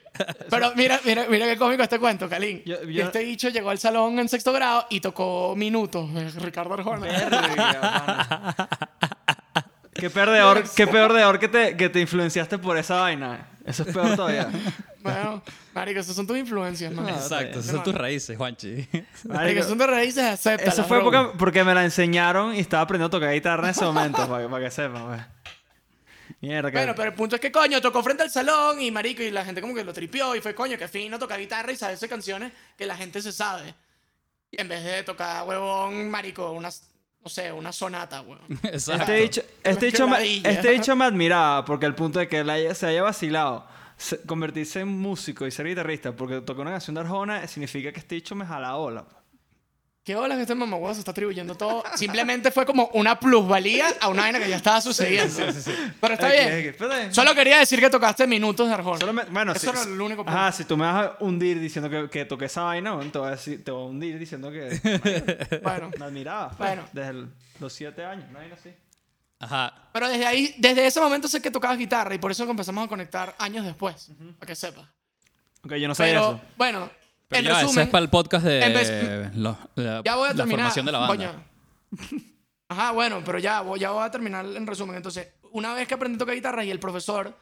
Pero 0.49 0.73
mira, 0.75 0.99
mira, 1.05 1.27
mira 1.29 1.45
qué 1.45 1.55
cómico 1.55 1.83
este 1.83 1.99
cuento, 1.99 2.27
Kalin. 2.27 2.63
Yo- 2.65 2.77
este 2.81 3.23
bicho 3.23 3.49
llegó 3.49 3.69
al 3.69 3.77
salón 3.77 4.17
en 4.17 4.27
sexto 4.27 4.51
grado 4.51 4.87
y 4.89 5.01
tocó 5.01 5.53
minutos. 5.55 6.09
eh, 6.15 6.31
Ricardo 6.37 6.73
Arjona. 6.73 7.07
Qué 9.93 10.09
perdedor, 10.09 10.63
qué 10.75 10.87
perdedor 10.87 11.39
que 11.39 11.47
te, 11.47 11.77
que 11.77 11.87
te 11.87 12.01
influenciaste 12.01 12.57
por 12.57 12.77
esa 12.77 12.95
vaina. 13.01 13.47
Eso 13.65 13.83
es 13.83 13.93
peor 13.93 14.15
todavía. 14.15 14.47
bueno, 15.01 15.41
marico, 15.73 15.99
esas 15.99 16.15
son 16.15 16.27
tus 16.27 16.37
influencias, 16.37 16.93
man. 16.93 17.09
Exacto, 17.09 17.59
esas 17.59 17.71
son 17.71 17.83
tus 17.83 17.95
raíces, 17.95 18.37
Juanchi. 18.37 18.87
Marico, 19.25 19.63
son 19.63 19.77
tus 19.77 19.87
raíces, 19.87 20.23
acepta. 20.23 20.69
eso 20.69 20.83
fue 20.83 21.01
porque, 21.01 21.29
porque 21.37 21.63
me 21.63 21.73
la 21.73 21.83
enseñaron 21.83 22.53
y 22.55 22.59
estaba 22.59 22.83
aprendiendo 22.83 23.15
a 23.17 23.19
tocar 23.19 23.33
guitarra 23.33 23.63
en 23.65 23.69
ese 23.71 23.83
momento, 23.85 24.27
para, 24.29 24.43
que- 24.43 24.49
para 24.49 24.65
que 24.65 24.71
sepan, 24.71 25.05
pues. 25.07 25.21
Mierda, 26.41 26.69
que- 26.71 26.77
Bueno, 26.77 26.93
pero 26.95 27.09
el 27.09 27.15
punto 27.15 27.35
es 27.35 27.41
que 27.41 27.51
coño, 27.51 27.81
tocó 27.81 28.03
frente 28.03 28.23
al 28.23 28.29
salón 28.29 28.79
y 28.81 28.91
marico, 28.91 29.23
y 29.23 29.31
la 29.31 29.43
gente 29.45 29.61
como 29.61 29.73
que 29.73 29.83
lo 29.83 29.93
tripió 29.93 30.35
y 30.35 30.41
fue 30.41 30.53
coño, 30.53 30.77
que 30.77 30.87
fino 30.87 31.17
tocar 31.17 31.39
guitarra 31.39 31.71
y 31.71 31.75
saberse 31.75 32.07
canciones 32.07 32.51
que 32.77 32.85
la 32.85 32.95
gente 32.95 33.21
se 33.21 33.31
sabe. 33.31 33.73
Y 34.51 34.61
en 34.61 34.67
vez 34.67 34.83
de 34.83 35.03
tocar, 35.03 35.47
huevón, 35.47 36.09
marico, 36.09 36.51
unas, 36.51 36.83
no 37.25 37.29
sé, 37.29 37.51
una 37.51 37.71
sonata. 37.73 38.23
Exacto. 38.63 39.01
Este 39.03 39.13
dicho, 39.15 39.41
este, 39.63 39.85
dicho 39.87 40.07
me, 40.07 40.17
este 40.37 40.69
dicho 40.71 40.95
me 40.95 41.05
admiraba 41.05 41.65
porque 41.65 41.87
el 41.87 41.95
punto 41.95 42.19
de 42.19 42.27
que 42.27 42.39
él 42.39 42.49
haya- 42.51 42.75
se 42.75 42.85
haya 42.85 43.01
vacilado 43.01 43.65
se- 43.97 44.21
convertirse 44.21 44.81
en 44.81 44.89
músico 44.89 45.47
y 45.47 45.51
ser 45.51 45.65
guitarrista 45.65 46.15
porque 46.15 46.41
tocó 46.41 46.61
una 46.61 46.69
canción 46.71 46.93
de 46.93 47.01
Arjona 47.01 47.47
significa 47.47 47.91
que 47.91 47.99
este 47.99 48.13
dicho 48.15 48.35
me 48.35 48.45
jala 48.45 48.75
ola. 48.77 49.05
Qué 50.05 50.13
bola 50.15 50.35
que 50.35 50.41
este 50.43 50.53
mamagüevo 50.53 50.93
se 50.93 50.99
está 50.99 51.09
atribuyendo 51.09 51.55
todo. 51.55 51.83
Simplemente 51.95 52.51
fue 52.51 52.63
como 52.63 52.91
una 52.93 53.19
plusvalía 53.19 53.87
a 53.99 54.07
una 54.07 54.21
vaina 54.21 54.37
que 54.39 54.47
ya 54.47 54.57
estaba 54.57 54.79
sucediendo. 54.79 55.33
Pero 55.99 56.13
está 56.13 56.27
Ok, 56.27 56.31
bien. 56.31 56.47
ok, 56.59 56.65
está 56.79 56.87
bien. 56.99 57.13
Solo 57.13 57.33
quería 57.33 57.57
decir 57.57 57.79
que 57.79 57.89
tocaste 57.89 58.27
minutos 58.27 58.67
de 58.67 58.75
Arjona. 58.75 58.99
Solo 58.99 59.13
me- 59.13 59.23
bueno, 59.25 59.53
Eso 59.53 59.61
si, 59.61 59.67
era 59.69 59.81
el 59.81 59.99
único 59.99 60.23
punto. 60.23 60.37
Ajá, 60.37 60.51
si 60.51 60.63
tú 60.65 60.77
me 60.77 60.85
vas 60.85 61.05
a 61.07 61.17
hundir 61.23 61.59
diciendo 61.59 61.89
que, 61.89 62.07
que 62.07 62.23
toqué 62.25 62.45
esa 62.45 62.61
vaina, 62.61 62.93
bueno, 62.93 63.11
te, 63.11 63.17
voy 63.17 63.29
a 63.29 63.31
decir- 63.31 63.63
te 63.63 63.71
voy 63.71 63.81
a 63.81 63.85
hundir 63.87 64.19
diciendo 64.19 64.51
que 64.51 65.59
Bueno, 65.63 65.89
me 65.97 66.05
admiraba. 66.05 66.49
pues, 66.49 66.59
Bueno. 66.59 66.83
Desde 66.93 67.09
el- 67.09 67.33
los 67.59 67.73
siete 67.73 68.05
años, 68.05 68.25
una 68.29 68.39
vaina 68.39 68.53
así. 68.55 68.69
Ajá. 69.39 69.73
pero 69.91 70.07
desde 70.07 70.25
ahí, 70.27 70.53
desde 70.59 70.85
ese 70.85 71.01
momento 71.01 71.27
sé 71.27 71.41
que 71.41 71.49
tocabas 71.51 71.77
guitarra 71.79 72.13
y 72.13 72.19
por 72.19 72.29
eso 72.31 72.43
empezamos 72.49 72.85
a 72.85 72.87
conectar 72.87 73.35
años 73.39 73.65
después. 73.65 74.11
Para 74.39 74.47
que 74.47 74.55
sepas. 74.55 74.85
Ok, 75.63 75.73
yo 75.75 75.87
no 75.87 75.95
sabía 75.95 76.13
Pero, 76.13 76.25
eso. 76.35 76.41
bueno, 76.57 76.89
Pero 77.27 77.39
en 77.39 77.45
ya, 77.45 77.51
ese 77.53 77.61
resumen, 77.63 77.85
es 77.85 77.89
para 77.91 78.03
el 78.03 78.09
podcast 78.09 78.45
de 78.45 78.63
en 78.63 78.73
vez- 78.73 79.35
lo- 79.35 79.57
la, 79.75 80.01
ya 80.05 80.15
voy 80.15 80.25
a 80.25 80.31
la 80.31 80.35
terminar. 80.35 80.59
formación 80.59 80.85
de 80.85 80.91
la 80.91 80.99
banda. 80.99 81.43
Ajá, 82.67 82.91
bueno, 82.91 83.21
pero 83.25 83.39
ya, 83.39 83.61
voy- 83.61 83.79
ya 83.79 83.91
voy 83.91 84.03
a 84.03 84.11
terminar 84.11 84.45
en 84.45 84.65
resumen. 84.67 84.95
Entonces, 84.95 85.27
una 85.51 85.73
vez 85.73 85.87
que 85.87 85.93
aprendí 85.93 86.15
a 86.15 86.19
tocar 86.19 86.35
guitarra 86.35 86.63
y 86.63 86.71
el 86.71 86.79
profesor 86.79 87.35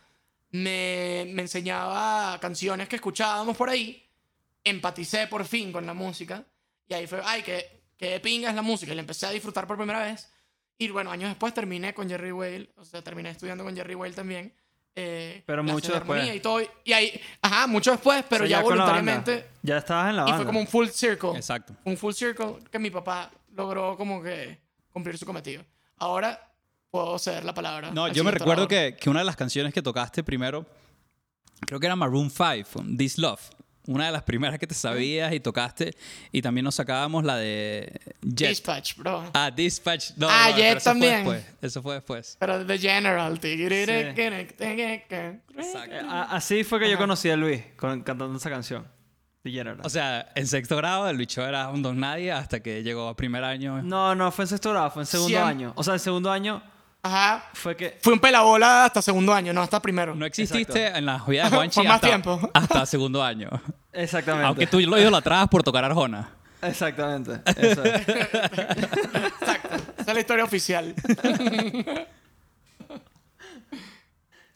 me, 0.52 1.26
me 1.34 1.42
enseñaba 1.44 2.38
canciones 2.40 2.88
que 2.88 2.98
escuchábamos 2.98 3.56
por 3.58 3.70
ahí, 3.70 4.06
empaticé 4.64 5.28
por 5.28 5.46
fin 5.46 5.72
con 5.72 5.86
la 5.86 5.94
música. 5.94 6.44
Y 6.88 6.94
ahí 6.94 7.08
fue, 7.08 7.22
ay, 7.24 7.42
que, 7.42 7.84
que 7.98 8.20
pinga 8.20 8.50
es 8.50 8.56
la 8.56 8.62
música. 8.62 8.92
Y 8.92 8.96
la 8.96 9.02
empecé 9.02 9.26
a 9.26 9.32
disfrutar 9.32 9.66
por 9.66 9.78
primera 9.78 10.04
vez. 10.04 10.30
Y 10.78 10.90
bueno, 10.90 11.12
años 11.12 11.30
después 11.30 11.54
terminé 11.54 11.94
con 11.94 12.10
Jerry 12.10 12.32
Whale. 12.32 12.70
O 12.78 12.84
sea, 12.86 13.02
terminé 13.02 13.30
estudiando 13.30 13.64
con 13.64 13.76
Jerry 13.76 13.96
Whale 13.96 14.14
también. 14.14 14.54
Eh, 14.96 15.44
Pero 15.46 15.64
mucho 15.64 15.88
de 15.92 16.00
después. 16.00 16.36
Y, 16.36 16.40
todo, 16.40 16.62
y 16.84 16.94
ahí, 16.94 17.20
ajá, 17.42 17.68
mucho 17.68 17.92
después, 17.92 18.24
pero 18.30 18.46
O 18.46 18.48
sea, 18.48 18.58
ya, 18.58 18.64
voluntariamente. 18.64 19.48
Ya 19.62 19.78
estabas 19.78 20.10
en 20.10 20.16
la 20.18 20.22
Y 20.22 20.26
banda. 20.26 20.38
fue 20.38 20.46
como 20.46 20.60
un 20.60 20.68
full 20.68 20.88
circle 20.88 21.32
Exacto. 21.36 21.74
un 21.86 21.98
full 21.98 22.14
circle 22.14 22.58
que 22.72 22.80
mi 22.80 22.90
papá 22.90 23.32
logró 23.56 23.98
como 23.98 24.22
que 24.22 24.60
cumplir 24.92 25.18
su 25.18 25.26
cometido. 25.26 25.64
Ahora 25.98 26.40
puedo 26.92 27.18
ceder 27.18 27.44
la 27.44 27.54
palabra. 27.54 27.92
No, 27.92 28.08
yo 28.08 28.24
me 28.24 28.32
recuerdo 28.32 28.68
que, 28.68 28.96
que 29.00 29.10
una 29.10 29.20
de 29.20 29.26
las 29.26 29.36
canciones 29.36 29.74
que 29.74 29.82
tocaste 29.82 30.24
primero, 30.24 30.66
creo 31.66 31.80
que 31.80 31.88
era 31.88 31.96
Maroon 31.96 32.30
5, 32.30 32.84
This 32.98 33.18
Love. 33.18 33.42
Una 33.86 34.06
de 34.06 34.12
las 34.14 34.24
primeras 34.24 34.58
que 34.60 34.66
te 34.68 34.74
sabías 34.76 35.34
y 35.34 35.40
tocaste. 35.42 35.94
Y 36.32 36.42
también 36.42 36.64
nos 36.64 36.76
sacábamos 36.76 37.24
la 37.26 37.36
de 37.36 38.00
Jet. 38.22 38.50
Dispatch, 38.50 38.96
bro. 38.98 39.30
Ah, 39.34 39.52
Dispatch. 39.52 40.12
No, 40.16 40.28
Ah, 40.30 40.48
no, 40.52 40.58
Jet 40.58 40.78
eso 40.78 40.80
fue 40.80 40.92
también. 40.92 41.16
después, 41.16 41.46
Eso 41.62 41.82
fue 41.82 41.94
después. 41.96 42.38
Pero 42.40 42.66
The 42.66 42.78
General. 42.80 43.40
A- 46.10 46.24
Así 46.36 46.64
fue 46.64 46.80
que 46.80 46.90
yo 46.90 46.98
conocí 46.98 47.30
a 47.30 47.36
Luis 47.36 47.62
con- 47.76 48.02
cantando 48.04 48.38
esa 48.38 48.50
canción. 48.50 48.86
The 49.44 49.52
General. 49.52 49.82
O 49.84 49.90
sea, 49.90 50.32
en 50.36 50.48
sexto 50.48 50.78
grado 50.78 51.10
el 51.10 51.18
bicho 51.18 51.46
era 51.46 51.68
un 51.70 51.82
don 51.82 52.00
nadie 52.00 52.32
hasta 52.32 52.62
que 52.62 52.82
llegó 52.84 53.10
a 53.10 53.16
primer 53.16 53.44
año. 53.44 53.82
no, 53.82 54.16
no 54.16 54.32
fue 54.32 54.46
en 54.46 54.50
sexto 54.50 54.70
grado, 54.72 54.90
fue 54.92 55.04
en 55.04 55.08
segundo 55.08 55.38
Siem- 55.38 55.44
año. 55.46 55.74
O 55.76 55.84
sea, 55.84 55.96
en 55.96 56.00
segundo 56.00 56.32
año 56.32 56.64
Ajá. 57.04 57.44
fue 57.54 57.76
que. 57.76 57.98
Fui 58.02 58.14
un 58.14 58.20
pelabola 58.20 58.86
hasta 58.86 59.02
segundo 59.02 59.34
año, 59.34 59.52
no 59.54 59.62
hasta 59.62 59.82
primero. 59.82 60.16
No 60.16 60.26
exististe 60.26 60.88
en 60.88 61.06
la 61.06 61.18
vida 61.28 61.50
de 61.50 61.50
Juanchi 61.56 61.76
Por 61.76 61.86
más 61.86 61.96
hasta, 61.96 62.08
tiempo. 62.08 62.50
hasta 62.54 62.86
segundo 62.86 63.22
año. 63.22 63.50
Exactamente. 63.92 64.48
Aunque 64.48 64.68
tú 64.68 64.80
lo 64.80 64.98
idolatrabas 64.98 65.50
por 65.50 65.64
tocar 65.64 65.84
Arjona. 65.84 66.30
Exactamente. 66.62 67.42
Eso 67.58 67.84
es. 67.84 68.08
Exacto. 68.08 69.76
Esa 69.98 70.12
es 70.12 70.14
la 70.14 70.20
historia 70.20 70.44
oficial. 70.46 70.96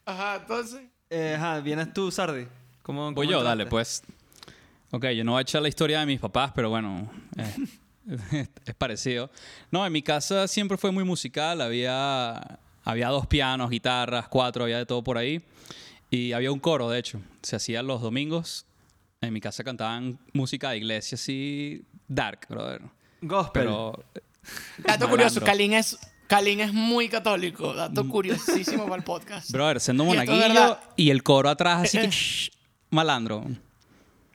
Ajá, 0.06 0.36
entonces. 0.36 0.80
Eh, 1.10 1.34
ajá, 1.36 1.60
vienes 1.60 1.92
tú, 1.92 2.10
Sardi. 2.10 2.46
¿Cómo, 2.82 3.12
Voy 3.12 3.14
cómo 3.14 3.24
yo, 3.24 3.38
entraste? 3.38 3.58
dale, 3.58 3.66
pues. 3.66 4.02
Ok, 4.90 5.04
yo 5.08 5.22
no 5.22 5.32
voy 5.32 5.40
a 5.40 5.42
echar 5.42 5.60
la 5.60 5.68
historia 5.68 6.00
de 6.00 6.06
mis 6.06 6.18
papás, 6.18 6.50
pero 6.54 6.70
bueno, 6.70 7.10
eh, 7.36 7.54
es 8.66 8.74
parecido. 8.74 9.30
No, 9.70 9.84
en 9.86 9.92
mi 9.92 10.02
casa 10.02 10.48
siempre 10.48 10.76
fue 10.76 10.90
muy 10.90 11.04
musical. 11.04 11.60
Había, 11.60 12.58
había 12.84 13.08
dos 13.08 13.26
pianos, 13.26 13.70
guitarras, 13.70 14.28
cuatro, 14.28 14.64
había 14.64 14.78
de 14.78 14.86
todo 14.86 15.02
por 15.02 15.18
ahí. 15.18 15.42
Y 16.10 16.32
había 16.32 16.50
un 16.50 16.58
coro, 16.58 16.88
de 16.90 16.98
hecho. 16.98 17.20
Se 17.42 17.56
hacía 17.56 17.82
los 17.82 18.00
domingos. 18.00 18.66
En 19.20 19.32
mi 19.32 19.40
casa 19.40 19.64
cantaban 19.64 20.18
música 20.32 20.70
de 20.70 20.78
iglesia 20.78 21.16
así 21.16 21.82
dark, 22.06 22.46
brother. 22.48 22.82
Gospel. 23.20 23.64
Pero 23.64 24.04
Dato 24.78 25.08
curioso. 25.08 25.40
Kalin 25.42 25.74
es, 25.74 25.98
Kalin 26.28 26.60
es 26.60 26.72
muy 26.72 27.08
católico. 27.08 27.74
Dato 27.74 28.08
curiosísimo 28.08 28.84
para 28.84 28.96
el 28.96 29.02
podcast. 29.04 29.50
Brother, 29.50 29.80
siendo 29.80 30.04
Y 30.04 30.06
monaguillo 30.06 30.38
verdad. 30.38 30.80
y 30.96 31.10
el 31.10 31.22
coro 31.22 31.48
atrás 31.50 31.82
así 31.84 31.98
que 31.98 32.06
shh, 32.10 32.50
malandro. 32.90 33.44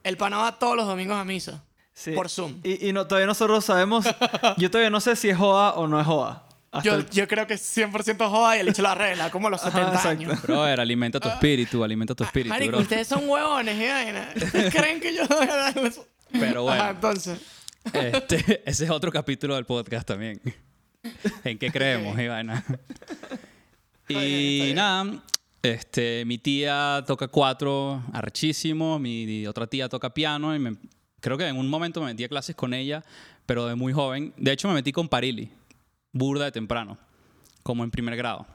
El 0.04 0.18
pana 0.18 0.38
va 0.38 0.60
todos 0.60 0.76
los 0.76 0.86
domingos 0.86 1.16
a 1.16 1.24
misa. 1.24 1.64
Sí. 1.94 2.12
Por 2.12 2.30
Zoom. 2.30 2.60
Y, 2.64 2.90
y 2.90 2.94
no, 2.94 3.06
todavía 3.08 3.28
nosotros 3.28 3.64
sabemos. 3.66 4.06
yo 4.58 4.70
todavía 4.72 4.90
no 4.90 5.00
sé 5.00 5.16
si 5.16 5.30
es 5.30 5.38
joda 5.38 5.74
o 5.74 5.88
no 5.88 6.00
es 6.00 6.06
joda. 6.06 6.44
Yo, 6.84 6.96
el- 6.96 7.10
yo 7.12 7.28
creo 7.28 7.46
que 7.46 7.54
es 7.54 7.78
100% 7.78 8.28
joda 8.30 8.58
y 8.58 8.62
el 8.62 8.68
hecho 8.70 8.82
la 8.82 8.94
arregla, 8.94 9.30
como 9.30 9.48
a 9.48 9.52
los 9.52 9.62
70 9.62 9.88
exacto. 9.90 10.10
años. 10.10 10.42
Brother, 10.42 10.80
alimenta 10.80 11.20
tu 11.20 11.30
espíritu, 11.30 11.84
alimenta 11.84 12.16
tu 12.16 12.24
espíritu, 12.24 12.50
Marico, 12.50 12.72
bro. 12.72 12.80
ustedes 12.82 13.08
son 13.08 13.30
huevones, 13.30 13.76
¿eh? 13.80 14.70
creen 14.72 15.00
que 15.00 15.14
yo 15.16 15.28
voy 15.28 15.48
a 15.48 15.56
darles? 15.56 16.02
Pero 16.32 16.64
bueno. 16.64 16.82
Ajá, 16.82 16.90
entonces. 16.92 17.40
Este, 17.94 18.64
ese 18.66 18.86
es 18.86 18.90
otro 18.90 19.12
capítulo 19.12 19.54
del 19.54 19.66
podcast 19.66 20.08
también. 20.08 20.42
¿En 21.44 21.60
qué 21.60 21.70
creemos, 21.70 22.18
Ivana? 22.20 22.64
bien, 24.08 24.20
está 24.20 24.26
Y 24.26 24.62
bien. 24.62 24.76
nada, 24.76 25.24
este, 25.62 26.24
mi 26.26 26.40
tía 26.40 27.04
toca 27.06 27.28
cuatro 27.28 28.02
arrechísimo, 28.14 28.98
mi 28.98 29.46
otra 29.46 29.68
tía 29.68 29.88
toca 29.90 30.12
piano 30.12 30.56
y 30.56 30.60
me- 30.60 30.76
creo 31.24 31.38
que 31.38 31.48
en 31.48 31.58
un 31.58 31.70
momento 31.70 32.02
me 32.02 32.08
metí 32.08 32.26
a 32.26 32.28
clases 32.30 32.54
con 32.56 32.74
ella, 32.74 33.02
pero 33.46 33.66
de 33.66 33.76
muy 33.76 33.94
joven. 33.94 34.34
De 34.36 34.52
hecho, 34.52 34.68
me 34.68 34.74
metí 34.74 34.92
con 34.92 35.08
Parili, 35.08 35.50
burda 36.12 36.44
de 36.46 36.52
temprano, 36.52 36.98
como 37.64 37.84
en 37.86 37.90
primer 37.92 38.16
grado. 38.18 38.46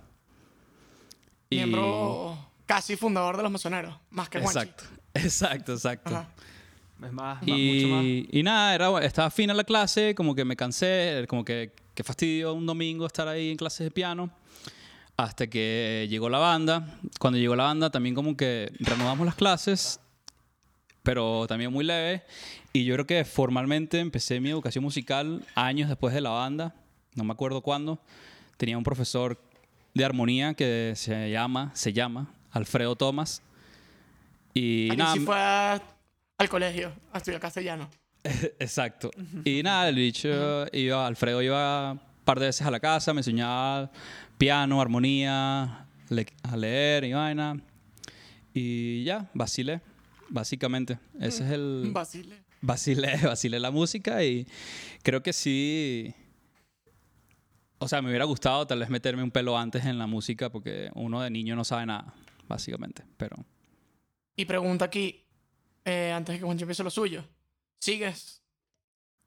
Y- 1.50 1.56
Miembro 1.56 2.38
casi 2.66 2.96
fundador 2.96 3.38
de 3.38 3.42
los 3.42 3.50
masoneros, 3.50 3.94
más 4.10 4.28
que 4.28 4.40
Juanchi. 4.40 4.58
Exacto, 4.60 4.84
exacto, 5.14 5.72
exacto. 5.72 6.10
Ajá. 6.10 6.28
Es 7.02 7.12
más, 7.12 7.40
ma- 7.42 7.56
mucho 7.56 7.88
más. 7.88 8.04
Y, 8.04 8.28
y 8.30 8.42
nada, 8.42 8.74
era, 8.74 8.98
estaba 9.04 9.30
fina 9.30 9.54
la 9.54 9.64
clase, 9.64 10.14
como 10.14 10.34
que 10.34 10.44
me 10.44 10.54
cansé, 10.56 11.24
como 11.28 11.44
que, 11.44 11.72
que 11.94 12.04
fastidio 12.04 12.52
un 12.52 12.66
domingo 12.66 13.06
estar 13.06 13.26
ahí 13.28 13.50
en 13.50 13.56
clases 13.56 13.84
de 13.86 13.90
piano. 13.90 14.28
Hasta 15.16 15.46
que 15.48 16.06
llegó 16.10 16.28
la 16.28 16.38
banda. 16.38 16.98
Cuando 17.18 17.38
llegó 17.38 17.56
la 17.56 17.64
banda 17.64 17.88
también 17.90 18.14
como 18.14 18.36
que 18.36 18.70
reanudamos 18.78 19.24
las 19.26 19.34
clases, 19.36 19.98
pero 21.08 21.46
también 21.46 21.72
muy 21.72 21.86
leve. 21.86 22.22
Y 22.70 22.84
yo 22.84 22.92
creo 22.92 23.06
que 23.06 23.24
formalmente 23.24 23.98
empecé 23.98 24.40
mi 24.40 24.50
educación 24.50 24.84
musical 24.84 25.42
años 25.54 25.88
después 25.88 26.12
de 26.12 26.20
la 26.20 26.28
banda, 26.28 26.74
no 27.14 27.24
me 27.24 27.32
acuerdo 27.32 27.62
cuándo. 27.62 27.98
Tenía 28.58 28.76
un 28.76 28.84
profesor 28.84 29.40
de 29.94 30.04
armonía 30.04 30.52
que 30.52 30.92
se 30.96 31.30
llama, 31.30 31.70
se 31.72 31.94
llama 31.94 32.30
Alfredo 32.50 32.94
Tomás. 32.94 33.40
Y 34.52 34.90
nada, 34.98 35.14
sí 35.14 35.20
fue 35.20 35.34
a- 35.38 35.82
al 36.36 36.48
colegio 36.50 36.92
a 37.10 37.16
estudiar 37.16 37.40
castellano. 37.40 37.88
Exacto. 38.58 39.10
Y 39.46 39.62
nada, 39.62 39.88
el 39.88 39.94
bicho 39.94 40.66
iba, 40.74 41.06
Alfredo 41.06 41.40
iba 41.40 41.92
un 41.92 42.00
par 42.26 42.38
de 42.38 42.46
veces 42.48 42.66
a 42.66 42.70
la 42.70 42.80
casa, 42.80 43.14
me 43.14 43.20
enseñaba 43.20 43.90
piano, 44.36 44.78
armonía, 44.78 45.86
le- 46.10 46.26
a 46.42 46.54
leer 46.54 47.04
y 47.04 47.14
vaina. 47.14 47.58
Y 48.52 49.04
ya, 49.04 49.30
vacilé, 49.32 49.80
básicamente. 50.28 50.98
Ese 51.20 51.44
es 51.44 51.50
el... 51.52 51.90
Basile. 51.92 52.36
vacilé, 52.60 53.16
vacilé 53.24 53.60
la 53.60 53.70
música 53.70 54.22
y 54.24 54.46
creo 55.02 55.22
que 55.22 55.32
sí. 55.32 56.14
O 57.78 57.86
sea, 57.88 58.02
me 58.02 58.08
hubiera 58.08 58.24
gustado 58.24 58.66
tal 58.66 58.80
vez 58.80 58.90
meterme 58.90 59.22
un 59.22 59.30
pelo 59.30 59.56
antes 59.56 59.84
en 59.84 59.98
la 59.98 60.06
música 60.06 60.50
porque 60.50 60.90
uno 60.94 61.22
de 61.22 61.30
niño 61.30 61.54
no 61.54 61.64
sabe 61.64 61.86
nada, 61.86 62.14
básicamente. 62.48 63.04
Pero 63.16 63.36
Y 64.36 64.44
pregunta 64.44 64.86
aquí, 64.86 65.24
eh, 65.84 66.12
antes 66.12 66.34
de 66.34 66.38
que 66.40 66.44
Juancho 66.44 66.64
empiece 66.64 66.82
lo 66.82 66.90
suyo. 66.90 67.24
¿Sigues 67.80 68.42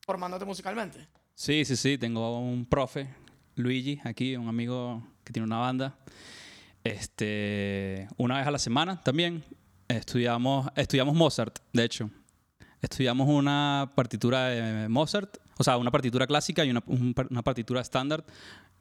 formándote 0.05 0.45
musicalmente? 0.45 1.07
sí, 1.33 1.63
sí, 1.65 1.75
sí. 1.77 1.97
Tengo 1.97 2.39
un 2.39 2.65
profe, 2.65 3.07
Luigi, 3.55 3.99
aquí, 4.03 4.35
un 4.35 4.49
amigo 4.49 5.07
que 5.23 5.31
tiene 5.31 5.45
una 5.45 5.57
banda. 5.57 5.97
Este, 6.83 8.07
una 8.17 8.37
vez 8.37 8.47
a 8.47 8.51
la 8.51 8.57
semana 8.59 9.01
también 9.01 9.43
estudiamos, 9.97 10.67
estudiamos 10.75 11.15
Mozart, 11.15 11.59
de 11.73 11.83
hecho. 11.83 12.09
Estudiamos 12.81 13.27
una 13.29 13.91
partitura 13.95 14.47
de 14.47 14.89
Mozart, 14.89 15.37
o 15.57 15.63
sea, 15.63 15.77
una 15.77 15.91
partitura 15.91 16.25
clásica 16.25 16.65
y 16.65 16.71
una, 16.71 16.83
una 16.87 17.43
partitura 17.43 17.81
estándar 17.81 18.25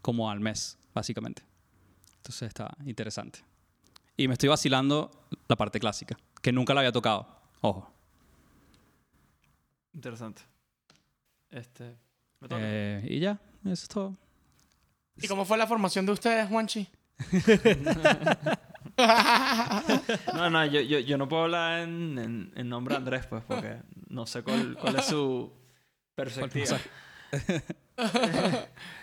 como 0.00 0.30
al 0.30 0.40
mes, 0.40 0.78
básicamente. 0.94 1.42
Entonces 2.16 2.48
está 2.48 2.74
interesante. 2.86 3.40
Y 4.16 4.28
me 4.28 4.34
estoy 4.34 4.48
vacilando 4.48 5.10
la 5.48 5.56
parte 5.56 5.80
clásica, 5.80 6.18
que 6.42 6.52
nunca 6.52 6.74
la 6.74 6.80
había 6.80 6.92
tocado. 6.92 7.26
Ojo. 7.60 7.92
Interesante. 9.92 10.42
Este. 11.50 11.96
me 12.40 12.48
toca. 12.48 12.60
Eh, 12.62 13.06
y 13.08 13.20
ya, 13.20 13.38
eso 13.64 13.72
es 13.72 13.88
todo. 13.88 14.16
¿Y 15.16 15.28
cómo 15.28 15.44
fue 15.44 15.58
la 15.58 15.66
formación 15.66 16.06
de 16.06 16.12
ustedes, 16.12 16.48
Juanchi? 16.48 16.88
No, 20.34 20.50
no, 20.50 20.64
yo, 20.66 20.80
yo, 20.80 20.98
yo 21.00 21.16
no 21.18 21.28
puedo 21.28 21.44
hablar 21.44 21.80
en, 21.80 22.18
en, 22.18 22.52
en 22.56 22.68
nombre 22.68 22.94
de 22.94 22.98
Andrés, 22.98 23.26
pues, 23.26 23.42
porque 23.46 23.76
no 24.08 24.26
sé 24.26 24.42
cuál, 24.42 24.76
cuál 24.80 24.96
es 24.96 25.06
su 25.06 25.52
perspectiva. 26.14 26.78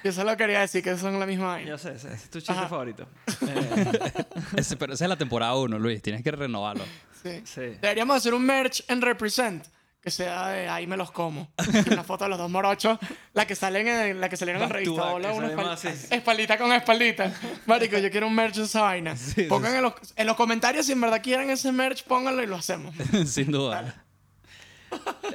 Yo 0.03 0.11
solo 0.11 0.35
quería 0.37 0.61
decir 0.61 0.83
que 0.83 0.97
son 0.97 1.19
la 1.19 1.25
misma 1.25 1.47
vaina. 1.47 1.69
Yo 1.69 1.77
sé, 1.77 1.93
ese 1.93 2.11
es 2.13 2.29
tu 2.29 2.39
chiste 2.39 2.53
Ajá. 2.53 2.67
favorito. 2.67 3.07
Eh, 3.47 4.23
Ese- 4.57 4.75
pero 4.75 4.93
esa 4.93 5.05
es 5.05 5.09
la 5.09 5.15
temporada 5.17 5.55
1, 5.55 5.77
Luis. 5.79 6.01
Tienes 6.01 6.23
que 6.23 6.31
renovarlo. 6.31 6.83
Sí. 7.21 7.41
sí. 7.43 7.61
Deberíamos 7.81 8.17
hacer 8.17 8.33
un 8.33 8.43
merch 8.45 8.83
en 8.87 9.01
Represent. 9.01 9.65
Que 10.07 10.11
sea 10.11 10.47
de 10.47 10.69
ahí 10.69 10.87
me 10.87 10.95
los 10.95 11.11
como. 11.11 11.49
Una 11.91 12.01
foto 12.01 12.23
de 12.23 12.29
los 12.29 12.39
dos 12.39 12.49
morochos. 12.49 12.97
La 13.33 13.45
que 13.45 13.55
salen 13.55 13.85
en, 13.89 14.21
la 14.21 14.29
que 14.29 14.37
salieron 14.37 14.63
en 14.63 14.69
revista. 14.69 15.03
Hola, 15.03 15.33
una 15.33 15.73
espaldita 16.11 16.57
con 16.57 16.71
espaldita. 16.71 17.33
Marico, 17.65 17.97
yo 17.97 18.09
quiero 18.09 18.27
un 18.27 18.33
merch 18.33 18.55
de 18.55 18.63
esa 18.63 18.83
vaina. 18.83 19.15
Pongan 19.49 19.75
en 19.75 19.81
los, 19.81 19.93
en 20.15 20.25
los 20.25 20.37
comentarios 20.37 20.85
si 20.85 20.93
en 20.93 21.01
verdad 21.01 21.21
quieren 21.21 21.49
ese 21.49 21.73
merch, 21.73 22.05
pónganlo 22.05 22.41
y 22.41 22.45
lo 22.45 22.55
hacemos. 22.55 22.95
Sin 23.25 23.51
duda. 23.51 24.05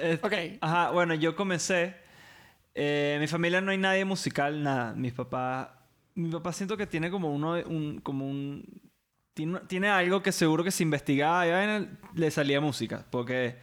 Eh, 0.01 0.19
Ok. 0.23 0.33
Ajá, 0.63 0.89
bueno, 0.89 1.13
yo 1.13 1.37
comencé. 1.37 1.95
eh, 2.75 3.13
en 3.17 3.21
mi 3.21 3.27
familia 3.27 3.61
no 3.61 3.73
hay 3.73 3.79
nadie 3.79 4.07
musical, 4.07 4.63
nada. 4.63 4.95
Mis 4.95 5.13
papás. 5.13 5.69
Mi 6.15 6.31
papá 6.31 6.51
siento 6.55 6.79
que 6.79 6.87
tiene 6.87 7.11
como 7.11 7.31
uno. 7.31 7.57
Un, 7.67 8.01
como 8.01 8.27
un. 8.27 8.65
Tiene, 9.35 9.61
tiene 9.69 9.91
algo 9.91 10.23
que 10.23 10.33
seguro 10.33 10.65
que 10.65 10.71
se 10.71 10.83
investigaba 10.83 11.47
y 11.47 11.89
le 12.15 12.31
salía 12.31 12.59
música. 12.63 13.05
Porque 13.11 13.59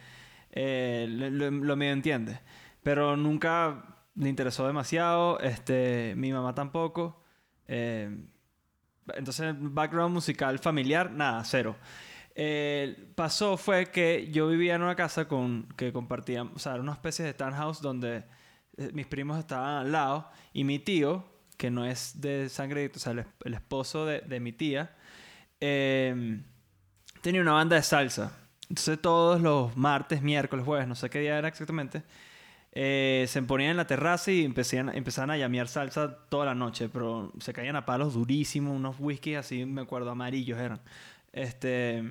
eh, 0.52 1.06
lo, 1.08 1.50
lo, 1.50 1.76
medio 1.76 1.92
entiende. 1.92 2.40
Pero 2.82 3.16
nunca 3.16 4.04
le 4.14 4.28
interesó 4.28 4.66
demasiado. 4.66 5.38
Este, 5.40 6.14
mi 6.16 6.32
mamá 6.32 6.54
tampoco. 6.54 7.22
Eh, 7.68 8.26
entonces, 9.14 9.54
background 9.58 10.14
musical 10.14 10.58
familiar, 10.58 11.10
nada, 11.10 11.42
cero. 11.44 11.76
Eh, 12.34 13.12
pasó 13.16 13.56
fue 13.56 13.90
que 13.90 14.28
yo 14.30 14.48
vivía 14.48 14.76
en 14.76 14.82
una 14.82 14.96
casa 14.96 15.26
con 15.26 15.68
que 15.76 15.92
compartíamos, 15.92 16.54
o 16.54 16.58
sea, 16.58 16.72
era 16.72 16.80
una 16.80 16.92
especie 16.92 17.24
de 17.24 17.34
townhouse 17.34 17.82
donde 17.82 18.24
eh, 18.76 18.90
mis 18.92 19.06
primos 19.06 19.38
estaban 19.38 19.86
al 19.86 19.92
lado 19.92 20.30
y 20.52 20.64
mi 20.64 20.78
tío, 20.78 21.24
que 21.56 21.70
no 21.70 21.84
es 21.84 22.20
de 22.20 22.48
sangre, 22.48 22.90
o 22.94 22.98
sea, 22.98 23.12
el, 23.12 23.26
el 23.44 23.54
esposo 23.54 24.06
de, 24.06 24.20
de 24.20 24.40
mi 24.40 24.52
tía, 24.52 24.96
eh, 25.60 26.40
tenía 27.20 27.42
una 27.42 27.52
banda 27.52 27.76
de 27.76 27.82
salsa. 27.82 28.32
Entonces 28.70 29.02
todos 29.02 29.42
los 29.42 29.76
martes, 29.76 30.22
miércoles, 30.22 30.64
jueves, 30.64 30.88
no 30.88 30.96
sé 30.96 31.10
qué 31.10 31.20
día 31.20 31.38
era 31.38 31.48
exactamente, 31.48 32.04
eh, 32.72 33.26
se 33.28 33.42
ponían 33.42 33.72
en 33.72 33.78
la 33.78 33.86
terraza 33.86 34.32
y 34.32 34.44
empezaban, 34.44 34.94
empezaban 34.96 35.30
a 35.32 35.38
llamear 35.38 35.68
salsa 35.68 36.16
toda 36.28 36.46
la 36.46 36.54
noche, 36.56 36.88
pero 36.88 37.32
se 37.40 37.52
caían 37.52 37.76
a 37.76 37.86
palos 37.86 38.14
durísimos, 38.14 38.76
unos 38.76 38.96
whiskies 39.00 39.38
así, 39.38 39.66
me 39.66 39.82
acuerdo, 39.82 40.10
amarillos 40.10 40.58
eran. 40.58 40.80
Este, 41.32 42.02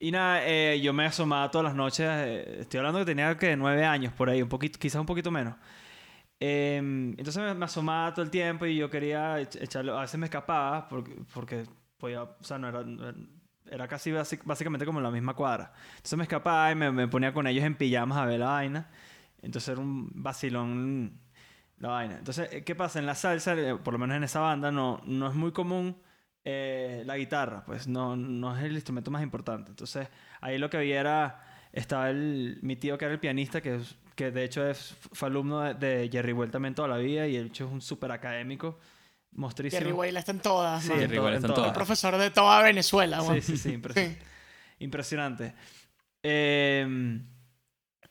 y 0.00 0.10
nada, 0.12 0.46
eh, 0.46 0.80
yo 0.82 0.92
me 0.92 1.06
asomaba 1.06 1.50
todas 1.50 1.66
las 1.66 1.74
noches, 1.74 2.06
eh, 2.08 2.58
estoy 2.62 2.78
hablando 2.78 3.00
que 3.00 3.06
tenía 3.06 3.36
que 3.36 3.56
nueve 3.56 3.84
años 3.86 4.12
por 4.14 4.30
ahí, 4.30 4.42
un 4.42 4.48
poquito, 4.48 4.78
quizás 4.78 5.00
un 5.00 5.06
poquito 5.06 5.30
menos. 5.30 5.54
Eh, 6.40 6.76
entonces 6.78 7.56
me, 7.56 7.64
asomaba 7.64 8.12
todo 8.14 8.24
el 8.24 8.30
tiempo 8.30 8.66
y 8.66 8.76
yo 8.76 8.90
quería 8.90 9.40
ech- 9.40 9.60
echarlo, 9.62 9.98
a 9.98 10.02
veces 10.02 10.20
me 10.20 10.26
escapaba 10.26 10.88
porque, 10.88 11.16
porque 11.34 11.64
podía, 11.98 12.22
o 12.24 12.36
sea, 12.44 12.58
no 12.58 12.68
era, 12.68 12.84
era- 13.70 13.88
casi 13.88 14.10
basic- 14.10 14.42
básicamente 14.44 14.86
como 14.86 15.00
la 15.00 15.10
misma 15.10 15.34
cuadra. 15.34 15.72
Entonces 15.96 16.16
me 16.16 16.24
escapaba 16.24 16.70
y 16.72 16.74
me, 16.74 16.90
me 16.92 17.08
ponía 17.08 17.32
con 17.32 17.46
ellos 17.46 17.64
en 17.64 17.74
pijamas 17.76 18.18
a 18.18 18.26
ver 18.26 18.40
la 18.40 18.46
vaina. 18.46 18.88
Entonces 19.42 19.70
era 19.70 19.80
un 19.80 20.10
vacilón 20.14 21.20
la 21.78 21.88
vaina. 21.90 22.16
Entonces, 22.18 22.48
eh, 22.52 22.64
¿qué 22.64 22.74
pasa? 22.74 22.98
En 22.98 23.06
la 23.06 23.14
salsa, 23.14 23.54
eh, 23.54 23.76
por 23.76 23.92
lo 23.92 23.98
menos 23.98 24.16
en 24.16 24.24
esa 24.24 24.40
banda, 24.40 24.70
no, 24.72 25.00
no 25.04 25.28
es 25.28 25.34
muy 25.34 25.52
común 25.52 25.96
eh, 26.44 27.02
la 27.06 27.16
guitarra. 27.16 27.64
Pues 27.66 27.86
no, 27.88 28.16
no 28.16 28.56
es 28.56 28.64
el 28.64 28.72
instrumento 28.74 29.10
más 29.10 29.22
importante. 29.22 29.70
Entonces, 29.70 30.08
ahí 30.40 30.58
lo 30.58 30.70
que 30.70 30.78
había 30.78 31.00
era... 31.00 31.42
Estaba 31.72 32.08
el, 32.08 32.58
mi 32.62 32.76
tío 32.76 32.96
que 32.96 33.04
era 33.04 33.12
el 33.12 33.20
pianista, 33.20 33.60
que, 33.60 33.80
que 34.14 34.30
de 34.30 34.44
hecho 34.44 34.66
es, 34.66 34.96
fue 35.12 35.28
alumno 35.28 35.60
de, 35.60 35.74
de 35.74 36.08
Jerry 36.10 36.34
también 36.50 36.74
toda 36.74 36.88
la 36.88 36.96
vida. 36.96 37.26
Y 37.26 37.36
el 37.36 37.46
hecho 37.48 37.66
es 37.66 37.72
un 37.72 37.82
súper 37.82 38.12
académico. 38.12 38.78
Mostrísimo. 39.36 39.78
Jerry 39.80 39.92
Whale 39.92 40.18
está 40.18 40.32
en 40.32 40.40
todas. 40.40 40.82
Sí. 40.82 40.88
Jerry 40.88 41.16
en 41.18 41.24
está 41.24 41.36
en 41.36 41.40
todas. 41.42 41.54
todas. 41.54 41.72
Profesor 41.72 42.16
de 42.16 42.30
toda 42.30 42.62
Venezuela. 42.62 43.20
Sí, 43.20 43.40
sí, 43.40 43.56
sí, 43.56 43.70
impresi- 43.76 44.08
Sí. 44.16 44.18
impresionante. 44.80 45.54
Eh, 46.22 47.20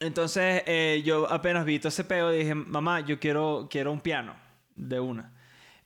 entonces, 0.00 0.62
eh, 0.66 1.02
yo 1.04 1.30
apenas 1.30 1.64
vi 1.64 1.78
todo 1.78 1.88
ese 1.88 2.04
peo 2.04 2.32
y 2.32 2.38
dije, 2.38 2.54
mamá, 2.54 3.00
yo 3.00 3.18
quiero, 3.18 3.66
quiero 3.70 3.92
un 3.92 4.00
piano 4.00 4.34
de 4.74 5.00
una. 5.00 5.32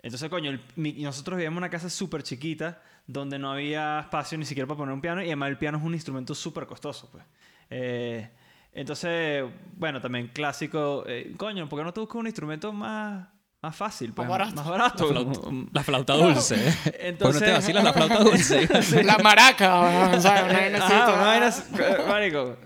Entonces, 0.03 0.29
coño, 0.31 0.51
el- 0.51 0.61
mi- 0.77 0.93
nosotros 0.95 1.37
vivíamos 1.37 1.57
en 1.57 1.63
una 1.65 1.71
casa 1.71 1.89
súper 1.91 2.23
chiquita 2.23 2.83
donde 3.07 3.39
no 3.39 3.53
había 3.53 4.01
espacio 4.01 4.37
ni 4.39 4.45
siquiera 4.45 4.67
para 4.67 4.79
poner 4.79 4.95
un 4.95 5.01
piano 5.01 5.23
y 5.23 5.27
además 5.27 5.51
el 5.51 5.59
piano 5.59 5.79
es 5.79 5.85
un 5.85 5.95
instrumento 5.95 6.35
súper 6.35 6.67
costoso, 6.67 7.09
pues. 7.13 7.25
Eh, 7.71 8.29
entonces, 8.73 9.45
bueno, 9.77 10.01
también 10.01 10.29
clásico, 10.29 11.05
eh, 11.07 11.35
coño, 11.37 11.69
¿por 11.69 11.79
qué 11.81 11.85
no 11.85 11.93
te 11.93 12.01
buscas 12.01 12.17
un 12.17 12.27
instrumento 12.27 12.73
más, 12.73 13.29
más 13.63 13.77
fácil? 13.77 14.13
Pues, 14.15 14.27
barato. 14.29 14.55
Más 14.55 14.67
barato. 14.69 15.13
La 15.13 15.23
flauta, 15.23 15.51
la 15.73 15.83
flauta 15.85 16.15
dulce. 16.15 16.55
¿Por 16.85 16.93
qué 16.93 16.99
no 17.03 17.09
Entonces- 17.09 17.43
te 17.43 17.53
vacilas 17.53 17.85
la 17.85 17.93
flauta 17.93 18.19
dulce? 18.25 18.69
La 19.05 19.19
maraca, 19.19 19.81
una 19.81 20.19
vaina 20.19 21.47
así, 21.47 21.63
marico. 22.09 22.57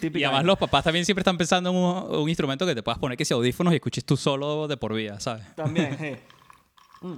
Y 0.00 0.22
además 0.24 0.44
los 0.44 0.58
papás 0.58 0.84
también 0.84 1.04
siempre 1.04 1.22
están 1.22 1.36
pensando 1.36 1.70
en 1.70 1.76
un, 1.76 2.20
un 2.22 2.28
instrumento 2.28 2.64
que 2.66 2.74
te 2.74 2.82
puedas 2.82 2.98
poner 3.00 3.18
que 3.18 3.24
sea 3.24 3.36
audífonos 3.36 3.72
y 3.72 3.76
escuches 3.76 4.04
tú 4.04 4.16
solo 4.16 4.68
de 4.68 4.76
por 4.76 4.94
vida, 4.94 5.18
¿sabes? 5.18 5.44
También, 5.56 5.98
sí. 5.98 7.06
Mm. 7.06 7.16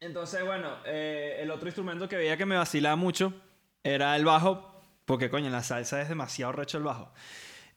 Entonces, 0.00 0.44
bueno, 0.44 0.68
eh, 0.86 1.38
el 1.40 1.50
otro 1.50 1.66
instrumento 1.66 2.08
que 2.08 2.16
veía 2.16 2.36
que 2.36 2.46
me 2.46 2.56
vacilaba 2.56 2.94
mucho 2.94 3.32
era 3.82 4.14
el 4.16 4.24
bajo, 4.24 4.82
porque 5.04 5.30
coño, 5.30 5.46
en 5.46 5.52
la 5.52 5.62
salsa 5.62 6.00
es 6.00 6.08
demasiado 6.08 6.52
recho 6.52 6.78
el 6.78 6.84
bajo. 6.84 7.12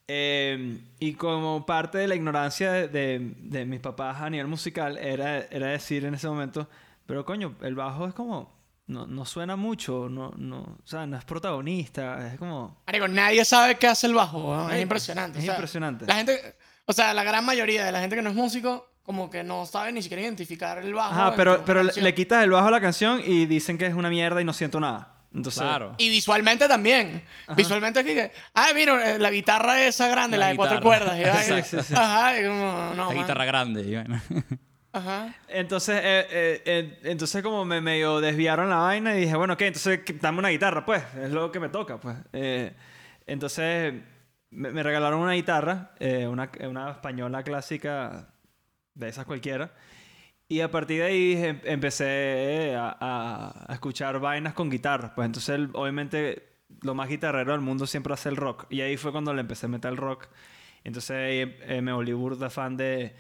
Eh, 0.10 0.80
y 1.00 1.14
como 1.16 1.66
parte 1.66 1.98
de 1.98 2.08
la 2.08 2.16
ignorancia 2.16 2.72
de, 2.72 2.88
de- 2.88 3.34
de 3.40 3.66
mis 3.66 3.80
papás 3.82 4.22
a 4.22 4.30
nivel 4.30 4.48
musical, 4.48 4.98
era, 4.98 5.40
era 5.40 5.68
decir 5.68 6.06
en 6.06 6.14
ese 6.14 6.28
momento, 6.30 6.70
pero 7.06 7.26
coño, 7.26 7.56
el 7.62 7.76
bajo 7.76 8.08
es 8.08 8.14
como, 8.14 8.56
no, 8.88 9.06
no 9.06 9.26
suena 9.26 9.58
mucho, 9.58 10.08
no, 10.10 10.32
no, 10.38 10.60
o 10.62 10.78
sea, 10.88 11.06
no 11.06 11.18
es 11.18 11.26
protagonista, 11.26 12.26
es 12.32 12.40
como... 12.40 12.82
Marico, 12.88 13.08
nadie 13.10 13.44
sabe 13.44 13.76
qué 13.76 13.88
hace 13.88 14.08
el 14.08 14.14
bajo, 14.14 14.40
weón. 14.50 14.68
Es 14.70 14.76
Ay, 14.78 14.82
impresionante. 14.84 15.40
es 15.40 15.44
o 15.44 15.46
sea, 15.48 15.56
impresionante. 15.56 16.06
La 16.06 16.16
gente, 16.16 16.56
o 16.86 16.94
sea, 16.94 17.14
la 17.14 17.24
gran 17.26 17.44
mayoría 17.46 17.84
de 17.86 17.92
la 17.92 18.00
gente 18.00 18.16
que 18.16 18.22
no 18.22 18.30
es 18.30 18.36
músico, 18.36 18.88
como 19.04 19.30
que 19.30 19.44
no 19.44 19.66
sabe 19.66 19.92
ni 19.92 20.02
siquiera 20.02 20.24
identificar 20.24 20.78
el 20.78 20.94
bajo. 20.94 21.14
Ajá, 21.14 21.34
pero, 21.36 21.64
pero 21.66 21.84
le, 21.84 21.92
le 21.94 22.14
quitas 22.14 22.44
el 22.46 22.52
bajo 22.52 22.68
a 22.68 22.72
la 22.72 22.80
canción 22.82 23.22
y 23.26 23.46
dicen 23.46 23.78
que 23.78 23.86
es 23.88 23.94
una 23.94 24.10
mierda 24.10 24.42
y 24.42 24.46
no 24.46 24.54
siento 24.54 24.80
nada. 24.80 25.17
Entonces, 25.34 25.62
Claro. 25.62 25.94
Y 25.98 26.10
visualmente 26.10 26.68
también. 26.68 27.24
Visualmente 27.56 28.00
aquí 28.00 28.14
que, 28.14 28.32
ah, 28.56 28.68
mira, 28.74 29.12
eh, 29.16 29.20
la 29.20 29.30
guitarra 29.30 29.84
esa 29.86 30.08
grande, 30.08 30.38
la, 30.38 30.46
La 30.46 30.52
de 30.52 30.56
cuatro 30.58 30.78
guitarra. 30.80 31.06
cuerdas. 31.06 31.20
y 31.20 31.24
vaina. 31.24 31.64
Sí, 31.64 31.78
sí, 31.78 31.84
sí. 31.84 31.94
Ajá, 31.96 32.40
y 32.40 32.44
como, 32.46 32.92
no, 32.96 32.96
La 32.96 33.06
man. 33.06 33.18
guitarra 33.18 33.46
grande. 33.46 33.82
y 33.82 33.94
bueno. 33.96 34.22
Ajá. 34.94 35.36
Entonces, 35.50 35.96
eh, 36.04 36.28
eh, 36.32 36.62
eh, 36.66 37.00
entonces 37.04 37.44
como 37.44 37.66
me 37.66 37.82
medio 37.82 38.20
desviaron 38.20 38.70
la 38.70 38.78
vaina 38.78 39.16
y 39.16 39.22
dije, 39.22 39.36
bueno, 39.36 39.56
¿qué? 39.58 39.68
Entonces 39.68 40.00
dame 40.22 40.40
una 40.40 40.50
guitarra, 40.50 40.86
pues. 40.86 41.04
Es 41.22 41.30
lo 41.32 41.52
que 41.52 41.60
me 41.60 41.70
toca, 41.70 42.00
pues. 42.00 42.18
Eh, 42.34 42.74
entonces 43.28 43.94
me, 44.50 44.72
me 44.72 44.82
regalaron 44.82 45.20
una 45.20 45.34
guitarra, 45.34 45.92
eh, 46.00 46.26
una, 46.26 46.50
una 46.62 46.92
española 46.92 47.44
clásica 47.44 48.30
de 48.96 49.10
esas 49.10 49.26
cualquiera. 49.26 49.72
Y 50.50 50.62
a 50.62 50.72
partir 50.72 51.02
de 51.02 51.08
ahí 51.08 51.34
em- 51.36 51.60
empecé 51.66 52.74
a, 52.78 52.96
a- 53.00 53.66
a 53.68 53.74
escuchar 53.74 54.20
vainas 54.20 54.54
con 54.54 54.70
guitarra. 54.70 55.14
Pues 55.14 55.26
entonces, 55.26 55.50
el- 55.56 55.70
obviamente, 55.74 56.48
lo 56.82 56.96
más 56.96 57.10
guitarrero 57.10 57.52
del 57.52 57.62
mundo 57.62 57.86
siempre 57.86 58.14
hace 58.14 58.30
el 58.30 58.38
rock. 58.38 58.66
Y 58.70 58.82
ahí 58.82 58.96
fue 58.98 59.12
cuando 59.12 59.34
le 59.34 59.42
empecé 59.42 59.66
a 59.66 59.70
meter 59.70 59.92
el 59.92 59.98
rock. 59.98 60.28
Entonces 60.84 61.12
ahí 61.12 61.56
eh, 61.76 61.82
me 61.82 61.92
volví 61.92 62.14
burda 62.14 62.50
fan 62.50 62.78
de, 62.78 63.14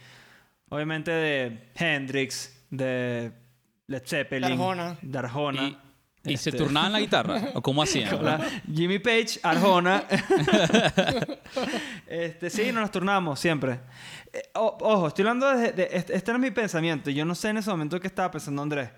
obviamente 0.69 1.11
de 1.11 1.69
Hendrix, 1.75 2.65
de 2.69 3.33
Led 3.87 4.03
Zeppelin, 4.05 4.53
Arjona. 4.53 4.97
de 5.01 5.17
Arjona. 5.19 5.63
¿Y, 5.63 5.77
y 6.31 6.37
se 6.37 6.49
Este, 6.51 6.63
turnaban 6.63 6.93
la 6.93 6.99
guitarra? 7.01 7.41
¿O 7.55 7.61
cómo 7.61 7.83
hacían? 7.83 8.13
Hola, 8.15 8.39
Jimmy 8.73 8.99
Page, 8.99 9.39
Arjona. 9.43 10.05
este, 12.07 12.49
sí, 12.49 12.71
nos 12.71 12.91
turnamos 12.91 13.39
siempre. 13.39 13.79
Eh, 14.37 14.49
o- 14.55 14.77
ojo, 14.81 15.07
estoy 15.07 15.23
hablando 15.23 15.47
de, 15.55 15.71
de- 15.71 15.89
este, 15.91 16.15
este 16.15 16.31
era 16.31 16.37
mi 16.37 16.51
pensamiento. 16.51 17.09
Yo 17.09 17.25
no 17.25 17.33
sé 17.35 17.49
en 17.49 17.57
ese 17.57 17.69
momento 17.69 17.99
qué 17.99 18.07
estaba 18.07 18.29
pensando 18.31 18.61
Andrés. 18.61 18.89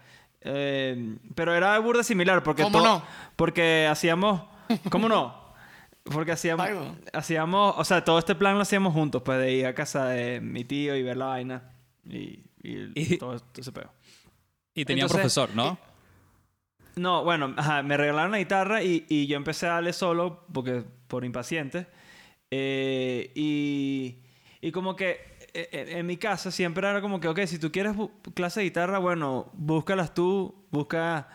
Eh, 0.42 1.18
pero 1.36 1.54
era 1.54 1.78
burda 1.80 2.02
similar 2.04 2.42
porque 2.44 2.64
¿Cómo 2.64 2.80
no? 2.82 3.04
Porque 3.36 3.88
hacíamos, 3.90 4.42
¿cómo 4.90 5.08
no? 5.10 5.38
Porque 6.04 6.32
hacíamos, 6.32 6.66
Algo. 6.66 6.96
hacíamos, 7.14 7.76
o 7.78 7.84
sea, 7.84 8.04
todo 8.04 8.18
este 8.18 8.34
plan 8.34 8.56
lo 8.56 8.62
hacíamos 8.62 8.94
juntos, 8.94 9.22
pues 9.24 9.38
de 9.38 9.52
ir 9.54 9.66
a 9.68 9.76
casa 9.76 10.08
de 10.08 10.40
mi 10.42 10.64
tío 10.64 10.96
y 10.96 11.04
ver 11.04 11.18
la 11.18 11.26
vaina 11.26 11.72
y, 12.04 12.44
y 12.64 12.92
Y- 12.96 13.18
todo, 13.18 13.38
todo 13.40 13.62
ese 13.62 13.72
pedo. 13.72 13.92
Y 14.74 14.86
tenía 14.86 15.04
Entonces, 15.04 15.20
profesor, 15.22 15.50
¿no? 15.56 15.78
No, 16.96 17.24
bueno, 17.24 17.54
ajá, 17.58 17.84
me 17.84 17.96
regalaron 17.96 18.32
la 18.32 18.40
guitarra 18.40 18.82
y, 18.82 19.06
y 19.08 19.28
yo 19.28 19.38
empecé 19.38 19.68
a 19.68 19.74
darle 19.74 19.94
solo 19.94 20.46
porque 20.52 20.84
por 21.08 21.24
impaciente. 21.26 21.86
Eh, 22.50 23.32
y, 23.36 24.18
y 24.62 24.72
como 24.72 24.96
que 24.96 25.29
en 25.54 26.06
mi 26.06 26.18
casa 26.18 26.52
siempre 26.52 26.88
era 26.88 27.02
como 27.02 27.20
que, 27.20 27.28
ok, 27.28 27.40
si 27.46 27.60
tú 27.60 27.72
quieres 27.72 27.96
clase 28.34 28.60
de 28.62 28.66
guitarra, 28.66 28.98
bueno, 29.00 29.50
búscalas 29.54 30.14
tú, 30.14 30.54
busca 30.72 31.28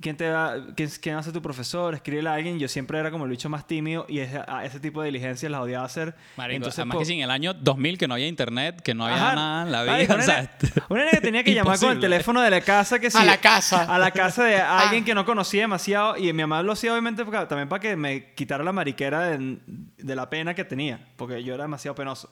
quién 0.00 0.16
te 0.16 0.28
va, 0.28 0.56
quién, 0.74 0.90
quién 1.00 1.14
hace 1.14 1.30
tu 1.30 1.40
profesor, 1.40 1.94
escríbele 1.94 2.28
a 2.28 2.34
alguien. 2.34 2.58
Yo 2.58 2.66
siempre 2.66 2.98
era 2.98 3.12
como 3.12 3.24
el 3.24 3.30
bicho 3.30 3.48
más 3.48 3.68
tímido 3.68 4.04
y 4.08 4.18
ese, 4.18 4.40
a 4.48 4.64
ese 4.64 4.80
tipo 4.80 5.00
de 5.00 5.06
diligencias 5.06 5.50
las 5.52 5.60
odiaba 5.60 5.84
hacer. 5.84 6.16
Marico, 6.36 6.56
Entonces, 6.56 6.80
además 6.80 6.98
que 6.98 7.04
sí, 7.04 7.12
en 7.14 7.20
el 7.20 7.30
año 7.30 7.54
2000 7.54 7.98
que 7.98 8.08
no 8.08 8.14
había 8.14 8.26
internet, 8.26 8.80
que 8.82 8.94
no 8.94 9.04
había 9.06 9.16
Ajá. 9.28 9.34
nada 9.36 9.62
en 9.64 9.70
la 9.70 9.82
vida. 9.84 10.14
una 10.16 10.22
o 10.24 10.26
sea, 10.26 10.42
nena- 10.42 10.84
Una 10.88 11.00
nena 11.04 11.10
que 11.12 11.20
tenía 11.20 11.44
que 11.44 11.54
llamar 11.54 11.78
con 11.78 11.92
el 11.92 12.00
teléfono 12.00 12.40
de 12.40 12.50
la 12.50 12.60
casa 12.62 12.98
que 12.98 13.12
sí, 13.12 13.18
A 13.18 13.24
la 13.24 13.36
casa. 13.38 13.84
A 13.84 13.96
la 13.98 14.10
casa 14.10 14.42
de 14.42 14.56
Ah. 14.60 14.80
alguien 14.80 15.04
que 15.04 15.14
no 15.14 15.24
conocía 15.24 15.60
demasiado. 15.60 16.16
Y 16.16 16.24
mi 16.32 16.42
mamá 16.42 16.64
lo 16.64 16.72
hacía 16.72 16.90
obviamente 16.90 17.24
porque- 17.24 17.46
también 17.46 17.68
para 17.68 17.78
que 17.80 17.94
me 17.94 18.32
quitara 18.34 18.64
la 18.64 18.72
mariquera 18.72 19.20
de, 19.28 19.58
de 19.98 20.16
la 20.16 20.28
pena 20.28 20.52
que 20.54 20.64
tenía. 20.64 20.98
Porque 21.16 21.44
yo 21.44 21.54
era 21.54 21.62
demasiado 21.62 21.94
penoso. 21.94 22.28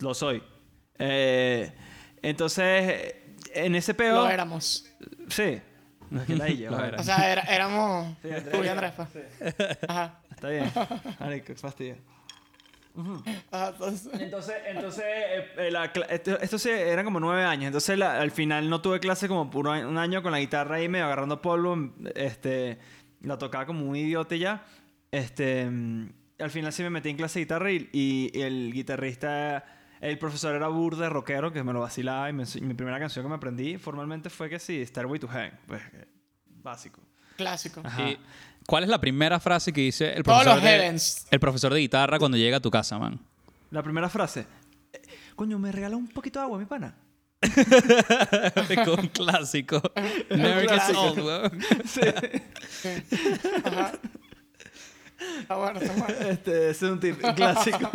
Lo 0.00 0.14
soy. 0.14 0.42
Eh, 0.98 1.72
entonces, 2.22 3.14
en 3.54 3.74
ese 3.74 3.94
peo... 3.94 4.14
Lo 4.24 4.28
éramos. 4.30 4.86
Sí. 5.28 5.60
No, 6.10 6.20
es 6.22 6.26
que 6.26 6.36
la 6.36 6.46
bueno. 6.46 6.84
era. 6.84 7.00
O 7.00 7.02
sea, 7.02 7.32
era- 7.32 7.42
éramos 7.42 8.16
Sí, 8.22 8.28
Andrés. 8.32 8.50
tú 8.52 8.64
y 8.64 8.68
Andrés. 8.68 8.92
pues. 8.96 9.08
Ajá. 9.88 10.20
Está 10.30 10.48
bien. 10.48 10.70
Marico, 11.20 11.46
qué 11.46 11.54
fastidio. 11.54 11.96
Ajá, 13.52 13.68
entonces- 13.68 14.08
Entonces, 14.20 14.54
entonces 14.66 15.04
eh, 15.06 15.46
eh, 15.58 15.70
la 15.70 15.84
esto, 16.10 16.38
esto 16.40 16.58
se- 16.58 16.88
eran 16.90 17.04
como 17.04 17.20
nueve 17.20 17.44
años. 17.44 17.66
Entonces, 17.66 17.96
la- 17.98 18.20
al 18.20 18.30
final 18.30 18.68
no 18.70 18.80
tuve 18.80 18.98
clase 19.00 19.28
como 19.28 19.50
por 19.50 19.68
un 19.68 19.98
año- 19.98 20.22
con 20.22 20.32
la 20.32 20.40
guitarra 20.40 20.76
ahí 20.76 20.88
medio 20.88 21.04
agarrando 21.04 21.40
polvo. 21.42 21.92
Este, 22.14 22.78
la 23.20 23.38
tocaba 23.38 23.66
como 23.66 23.84
un 23.86 23.94
idiota 23.94 24.34
ya. 24.36 24.64
Este, 25.12 25.66
mm, 25.70 26.12
al 26.40 26.50
final 26.50 26.72
sí 26.72 26.82
me 26.82 26.90
metí 26.90 27.10
en 27.10 27.16
clase 27.16 27.38
de 27.38 27.44
guitarra 27.44 27.70
y, 27.70 27.88
y 27.92 28.40
el 28.40 28.72
guitarrista, 28.72 29.64
el 30.00 30.18
profesor 30.18 30.54
era 30.54 30.68
burda, 30.68 31.08
rockero, 31.08 31.52
que 31.52 31.62
me 31.62 31.72
lo 31.72 31.80
vacilaba. 31.80 32.28
Y 32.30 32.32
me 32.32 32.44
mi 32.60 32.74
primera 32.74 32.98
canción 32.98 33.24
que 33.24 33.28
me 33.28 33.34
aprendí 33.36 33.78
formalmente 33.78 34.30
fue 34.30 34.48
que 34.48 34.58
sí, 34.58 34.84
Starway 34.84 35.18
to 35.20 35.28
Heaven. 35.28 35.52
Pues, 35.66 35.82
eh, 35.92 36.06
básico. 36.62 37.00
Clásico. 37.36 37.80
Ajá. 37.84 38.08
¿Y 38.10 38.18
¿Cuál 38.66 38.84
es 38.84 38.90
la 38.90 39.00
primera 39.00 39.40
frase 39.40 39.72
que 39.72 39.80
dice 39.80 40.12
el 40.12 40.22
Todos 40.22 40.42
profesor, 40.44 40.62
los 40.62 41.00
de, 41.00 41.26
el 41.34 41.40
profesor 41.40 41.72
de 41.72 41.80
guitarra 41.80 42.18
cuando 42.18 42.36
llega 42.36 42.58
a 42.58 42.60
tu 42.60 42.70
casa, 42.70 42.98
man? 42.98 43.18
La 43.70 43.82
primera 43.82 44.08
frase. 44.08 44.46
eh, 44.92 45.00
Coño, 45.36 45.58
¿me 45.58 45.70
regala 45.72 45.96
un 45.96 46.08
poquito 46.08 46.38
de 46.38 46.44
agua, 46.44 46.58
mi 46.58 46.66
pana? 46.66 46.94
Con 48.84 49.06
clásico. 49.08 49.80
Never 50.30 50.68
gets 50.68 50.90
old, 50.96 51.18
weón. 51.20 51.58
Ajá. 53.64 53.92
Está 55.40 55.56
bueno, 55.56 55.80
está 55.80 55.92
bueno. 55.94 56.28
Este, 56.28 56.70
ese 56.70 56.86
es 56.86 56.92
un 56.92 57.00
tip 57.00 57.20
clásico. 57.36 57.90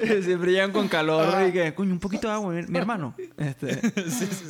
Siempre 0.22 0.52
llegan 0.52 0.72
con 0.72 0.88
calor 0.88 1.48
y 1.48 1.52
que, 1.52 1.74
coño, 1.74 1.92
un 1.92 1.98
poquito 2.00 2.28
de 2.28 2.34
agua, 2.34 2.52
mi, 2.52 2.62
mi 2.66 2.78
hermano. 2.78 3.14
Este, 3.36 3.80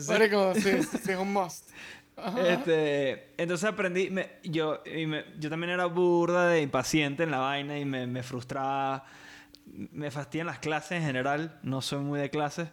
Marico, 0.08 0.54
sí, 0.54 0.70
sí, 0.82 1.10
es 1.12 1.18
un 1.18 1.32
must. 1.32 1.70
este, 2.46 3.34
entonces 3.40 3.68
aprendí, 3.68 4.10
me- 4.10 4.30
yo, 4.44 4.82
y 4.84 5.06
me- 5.06 5.24
yo 5.38 5.48
también 5.50 5.70
era 5.70 5.86
burda 5.86 6.48
de 6.48 6.62
impaciente 6.62 7.22
en 7.22 7.30
la 7.30 7.38
vaina 7.38 7.78
y 7.78 7.84
me, 7.84 8.06
me 8.06 8.22
frustraba, 8.22 9.04
me 9.66 10.10
fastidian 10.10 10.46
las 10.48 10.58
clases 10.58 10.92
en 10.92 11.02
general, 11.04 11.58
no 11.62 11.80
soy 11.80 12.00
muy 12.00 12.18
de 12.18 12.30
clases. 12.30 12.68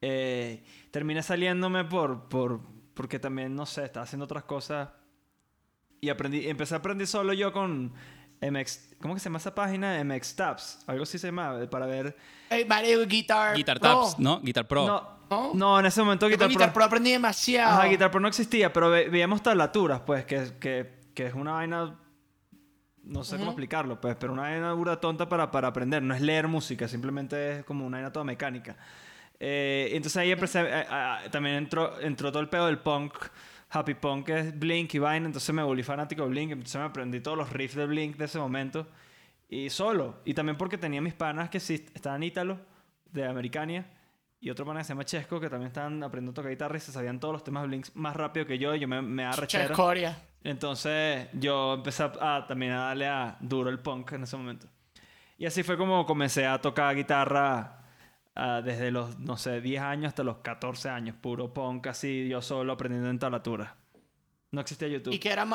Eh, 0.00 0.62
terminé 0.90 1.22
saliéndome 1.22 1.84
por, 1.84 2.28
por, 2.28 2.60
porque 2.94 3.18
también, 3.18 3.54
no 3.56 3.66
sé, 3.66 3.84
estaba 3.84 4.04
haciendo 4.04 4.24
otras 4.26 4.44
cosas 4.44 4.90
y 6.00 6.10
aprendí, 6.10 6.46
empecé 6.48 6.74
a 6.74 6.78
aprender 6.78 7.06
solo 7.06 7.32
yo 7.32 7.52
con 7.52 7.92
MX, 8.50 8.96
¿cómo 9.00 9.14
que 9.14 9.20
se 9.20 9.24
llama 9.24 9.38
esa 9.38 9.54
página? 9.54 10.02
MX 10.04 10.36
Tabs, 10.36 10.78
algo 10.86 11.02
así 11.04 11.18
se 11.18 11.28
llama, 11.28 11.58
para 11.70 11.86
ver... 11.86 12.16
Hey, 12.50 12.64
Mario, 12.68 13.06
Guitar 13.06 13.56
Guitar 13.56 13.80
Pro. 13.80 13.88
Tabs, 13.90 14.18
¿no? 14.18 14.40
Guitar 14.40 14.66
Pro. 14.68 14.86
No, 14.86 15.08
¿No? 15.30 15.50
no, 15.54 15.80
en 15.80 15.86
ese 15.86 16.02
momento 16.02 16.28
Guitar, 16.28 16.48
Guitar 16.48 16.68
Pro... 16.68 16.74
Pro 16.74 16.84
aprendí 16.84 17.10
demasiado. 17.12 17.72
Ajá, 17.72 17.86
Guitar 17.86 18.10
Pro 18.10 18.20
no 18.20 18.28
existía, 18.28 18.72
pero 18.72 18.90
ve- 18.90 19.08
veíamos 19.08 19.42
tablaturas, 19.42 20.00
pues, 20.00 20.24
que, 20.24 20.52
que, 20.60 20.92
que 21.14 21.26
es 21.26 21.34
una 21.34 21.52
vaina... 21.52 21.98
No 23.02 23.22
sé 23.22 23.36
cómo 23.36 23.50
explicarlo, 23.50 24.00
pues, 24.00 24.16
pero 24.16 24.32
una 24.32 24.42
vaina 24.42 24.72
burda 24.72 24.98
tonta 24.98 25.28
para, 25.28 25.50
para 25.50 25.68
aprender. 25.68 26.02
No 26.02 26.14
es 26.14 26.22
leer 26.22 26.48
música, 26.48 26.88
simplemente 26.88 27.58
es 27.58 27.64
como 27.64 27.84
una 27.86 27.98
vaina 27.98 28.10
toda 28.12 28.24
mecánica. 28.24 28.76
Eh, 29.38 29.90
entonces 29.92 30.16
ahí 30.16 30.30
empecé... 30.32 30.60
a- 30.60 31.20
también 31.30 31.56
entró, 31.56 32.00
entró 32.00 32.30
todo 32.32 32.40
el 32.40 32.48
pedo 32.48 32.66
del 32.66 32.78
punk, 32.78 33.12
happy 33.74 33.94
punk, 33.94 34.28
es 34.30 34.58
Blink 34.58 34.94
y 34.94 34.98
vaina. 34.98 35.26
Entonces 35.26 35.54
me 35.54 35.62
volví 35.62 35.82
fanático 35.82 36.22
de 36.22 36.28
Blink. 36.28 36.52
Entonces 36.52 36.76
me 36.80 36.86
aprendí 36.86 37.20
todos 37.20 37.36
los 37.36 37.52
riffs 37.52 37.74
de 37.74 37.86
Blink 37.86 38.16
de 38.16 38.24
ese 38.26 38.38
momento. 38.38 38.86
Y 39.48 39.68
solo. 39.70 40.20
Y 40.24 40.34
también 40.34 40.56
porque 40.56 40.78
tenía 40.78 41.00
mis 41.00 41.14
panas 41.14 41.48
que 41.50 41.60
sí 41.60 41.84
estaban 41.94 42.22
ítalo, 42.22 42.58
de 43.10 43.26
Americania. 43.26 43.86
Y 44.40 44.50
otro 44.50 44.66
pana 44.66 44.80
que 44.80 44.84
se 44.84 44.88
llama 44.90 45.04
Chesco, 45.04 45.40
que 45.40 45.48
también 45.48 45.68
estaban 45.68 46.02
aprendiendo 46.02 46.32
a 46.32 46.34
tocar 46.34 46.50
guitarra 46.50 46.76
y 46.76 46.80
se 46.80 46.92
sabían 46.92 47.18
todos 47.18 47.32
los 47.32 47.44
temas 47.44 47.62
de 47.62 47.68
Blink 47.68 47.86
más 47.94 48.14
rápido 48.14 48.46
que 48.46 48.58
yo. 48.58 48.74
Y 48.74 48.80
yo 48.80 48.88
me, 48.88 49.00
me 49.00 49.22
daba 49.22 49.36
rechera. 49.36 49.68
Chescoria. 49.68 50.18
Entonces 50.42 51.28
yo 51.32 51.74
empecé 51.74 52.02
a, 52.02 52.12
a- 52.36 52.46
también 52.46 52.72
a 52.72 52.86
darle 52.86 53.06
a 53.06 53.36
duro 53.40 53.70
el 53.70 53.78
punk 53.78 54.12
en 54.12 54.24
ese 54.24 54.36
momento. 54.36 54.66
Y 55.38 55.46
así 55.46 55.62
fue 55.62 55.76
como 55.78 56.04
comencé 56.06 56.46
a 56.46 56.60
tocar 56.60 56.94
guitarra 56.94 57.83
ah, 58.34 58.62
desde 58.64 58.90
los, 58.90 59.18
no 59.18 59.36
sé, 59.36 59.60
10 59.60 59.82
años 59.82 60.08
hasta 60.08 60.22
los 60.22 60.38
14 60.38 60.88
años. 60.88 61.16
Puro 61.20 61.52
punk, 61.52 61.86
así 61.86 62.28
yo 62.28 62.42
solo 62.42 62.72
aprendiendo 62.72 63.10
en 63.10 63.18
tablatura. 63.18 63.76
No 64.50 64.60
existía 64.60 64.88
YouTube. 64.88 65.14
¿Y 65.14 65.18
qué 65.18 65.30
era, 65.30 65.46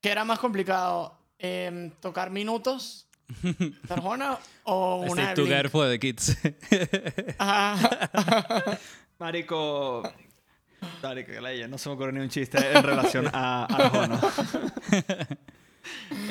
qué 0.00 0.10
era 0.10 0.24
más 0.24 0.38
complicado? 0.38 1.18
Em, 1.38 1.90
¿Tocar 2.00 2.30
minutos? 2.30 3.08
¿De 3.42 3.74
Arjona 3.88 4.38
o 4.64 5.06
una 5.08 5.32
Stay 5.32 5.44
together 5.44 5.70
for 5.70 5.88
the 5.88 5.98
kids. 5.98 6.36
Ajá. 7.38 8.78
Marico... 9.18 10.02
Marico, 11.02 11.32
que 11.32 11.40
la 11.40 11.52
ella, 11.52 11.68
no 11.68 11.76
se 11.76 11.88
me 11.88 11.94
ocurre 11.94 12.12
ni 12.12 12.20
un 12.20 12.28
chiste 12.28 12.58
en 12.72 12.82
relación 12.82 13.28
a 13.32 13.64
Arjona. 13.64 14.20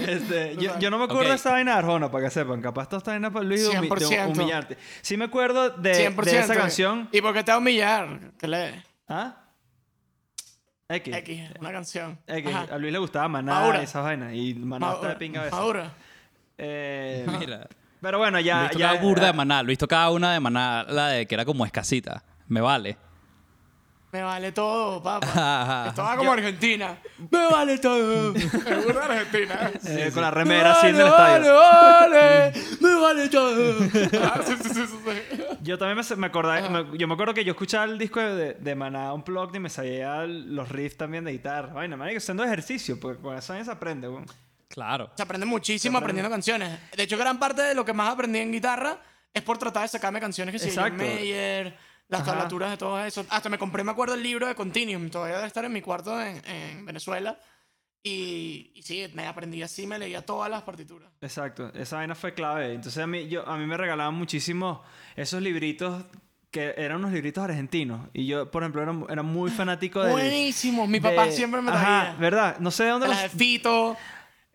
Este, 0.08 0.56
yo, 0.60 0.78
yo 0.80 0.90
no 0.90 0.98
me 0.98 1.06
acuerdo 1.06 1.30
de 1.30 1.36
esa 1.36 1.52
vaina 1.52 1.74
de 1.74 1.78
Arjona, 1.80 2.12
para 2.12 2.26
que 2.26 2.30
sepan. 2.32 2.62
Capaz 2.62 2.88
toda 2.88 2.98
esta 3.00 3.12
vaina 3.12 3.32
para 3.32 3.46
Luis 3.46 3.62
de, 3.70 3.80
humi- 3.80 3.90
de 4.00 4.06
100%. 4.06 4.28
humillarte. 4.36 4.78
Sí 5.02 5.18
me 5.18 5.26
acuerdo 5.26 5.70
de, 5.72 5.90
de 5.94 6.10
100%. 6.16 6.28
esa 6.28 6.56
canción. 6.56 7.10
¿Y 7.12 7.22
por 7.22 7.34
qué 7.34 7.44
te 7.44 7.52
va 7.52 7.56
a 7.56 7.60
humillar? 7.60 8.20
¿Qué 8.38 8.48
le? 8.48 8.84
¿Ah? 9.08 9.36
X. 10.90 11.16
X, 11.18 11.42
una 11.60 11.72
canción. 11.72 12.18
X. 12.26 12.54
Ajá. 12.56 12.74
A 12.74 12.78
Luis 12.80 12.92
le 12.92 13.00
gustaba 13.00 13.28
Maná 13.28 13.80
esas 13.82 14.04
vainas. 14.04 14.34
Y 14.34 14.56
Maná 14.56 14.94
está 14.94 15.10
de 15.10 15.16
pinga 15.18 15.42
a 15.42 15.44
veces. 15.44 15.58
Madura. 15.60 15.92
Eh, 16.58 17.26
Mira. 17.40 17.68
pero 18.02 18.18
bueno, 18.18 18.40
ya. 18.40 18.64
Luis 18.64 18.78
ya 18.78 18.94
burda 18.96 19.28
de 19.28 19.34
maná. 19.34 19.62
Luis 19.64 19.78
tocaba 19.78 20.10
una 20.10 20.34
de 20.34 20.40
maná, 20.40 20.84
la 20.90 21.10
de 21.10 21.28
que 21.28 21.36
era 21.36 21.46
como 21.46 21.64
escasita. 21.66 22.24
Me 22.48 22.60
vale. 22.62 22.98
Me 24.12 24.24
vale 24.24 24.52
todo, 24.52 25.04
papá. 25.04 25.86
Estaba 25.90 26.18
como 26.18 26.32
Argentina. 26.32 26.98
Me 27.30 27.46
vale 27.46 27.78
todo. 27.78 28.34
Me 28.34 28.76
gusta 28.78 29.06
Argentina. 29.06 29.72
eh, 29.86 30.10
con 30.12 30.24
la 30.24 30.32
remera 30.32 30.72
así 30.72 30.88
en 30.88 30.96
el 30.96 31.04
vale, 31.10 31.48
estadio. 31.48 31.56
vale, 31.56 32.54
me 32.82 32.96
vale 32.96 33.30
todo. 33.30 33.76
Ah, 34.24 34.42
sí, 34.44 34.54
sí, 34.64 34.70
sí, 34.70 34.86
sí, 34.88 34.98
sí. 35.32 35.44
Yo 35.62 35.78
también 35.78 36.04
me, 36.10 36.16
me 36.16 36.28
acordaba. 36.28 36.68
me- 36.70 36.98
yo 36.98 37.08
me 37.08 37.14
acuerdo 37.14 37.36
que 37.36 37.44
yo 37.46 37.52
escuchaba 37.52 37.84
el 37.86 38.00
disco 38.00 38.20
de, 38.20 38.56
de 38.56 38.76
Maná 38.76 39.14
Unplugged 39.14 39.54
y 39.56 39.60
me 39.60 39.70
sabía 39.70 40.24
los 40.26 40.70
riffs 40.70 40.98
también 40.98 41.24
de 41.24 41.32
guitarra. 41.32 41.74
Vaina, 41.74 41.96
marico, 41.96 42.18
haciendo 42.18 42.44
ejercicio, 42.44 43.00
porque 43.00 43.22
con 43.22 43.38
eso 43.38 43.54
se 43.64 43.72
aprende, 43.72 44.10
weón. 44.10 44.26
Claro. 44.70 45.12
Se 45.16 45.22
aprende 45.24 45.46
muchísimo 45.46 45.98
aprendiendo 46.00 46.32
canciones. 46.32 46.80
De 46.96 47.04
hecho, 47.04 47.18
gran 47.18 47.38
parte 47.38 47.62
de 47.62 47.76
lo 47.76 47.86
que 47.86 47.94
más 47.94 48.12
aprendí 48.12 48.40
en 48.40 48.52
guitarra 48.52 48.98
es 49.34 49.44
por 49.44 49.58
tratar 49.60 49.84
de 49.84 49.88
sacarme 49.90 50.20
canciones 50.20 50.52
que 50.54 50.60
se 50.60 50.70
Exacto. 50.70 51.04
Mayer, 51.04 51.78
las 52.10 52.22
Ajá. 52.22 52.32
tablaturas 52.32 52.70
de 52.72 52.78
todo 52.78 53.00
eso. 53.04 53.26
Hasta 53.30 53.48
me 53.50 53.58
compré, 53.58 53.84
me 53.84 53.92
acuerdo, 53.92 54.16
el 54.16 54.24
libro 54.24 54.46
de 54.48 54.56
Continuum. 54.56 55.10
Todavía 55.10 55.36
debe 55.38 55.48
estar 55.48 55.64
en 55.64 55.72
mi 55.72 55.82
cuarto 55.82 56.20
en, 56.22 56.42
en 56.46 56.86
Venezuela. 56.86 57.40
Y, 58.02 58.72
y 58.76 58.82
sí, 58.84 59.06
me 59.14 59.28
aprendí 59.28 59.62
así, 59.62 59.86
me 59.86 60.00
leía 60.00 60.22
todas 60.26 60.50
las 60.50 60.64
partituras. 60.64 61.10
Exacto, 61.22 61.72
esa 61.74 61.98
vaina 61.98 62.16
fue 62.16 62.34
clave. 62.34 62.74
Entonces 62.74 63.04
a 63.04 63.08
mí, 63.08 63.28
yo, 63.28 63.48
a 63.48 63.58
mí 63.58 63.66
me 63.66 63.76
regalaban 63.78 64.16
muchísimo 64.16 64.82
esos 65.16 65.42
libritos 65.42 66.04
que 66.50 66.74
eran 66.78 66.98
unos 66.98 67.12
libritos 67.12 67.44
argentinos. 67.44 68.08
Y 68.14 68.26
yo, 68.26 68.50
por 68.50 68.64
ejemplo, 68.64 68.82
era, 68.82 68.96
era 69.10 69.22
muy 69.22 69.52
fanático 69.52 70.02
de... 70.02 70.12
Buenísimo, 70.14 70.88
mi 70.88 71.00
papá 71.00 71.26
de- 71.26 71.32
siempre 71.34 71.62
me 71.62 71.70
Ajá, 71.72 72.02
traía. 72.06 72.16
¿verdad? 72.20 72.58
No 72.60 72.72
sé 72.72 72.86
de 72.86 72.90
dónde 72.92 73.08
Las 73.08 73.22
los... 73.24 73.32
de 73.34 73.38
Fito, 73.38 73.98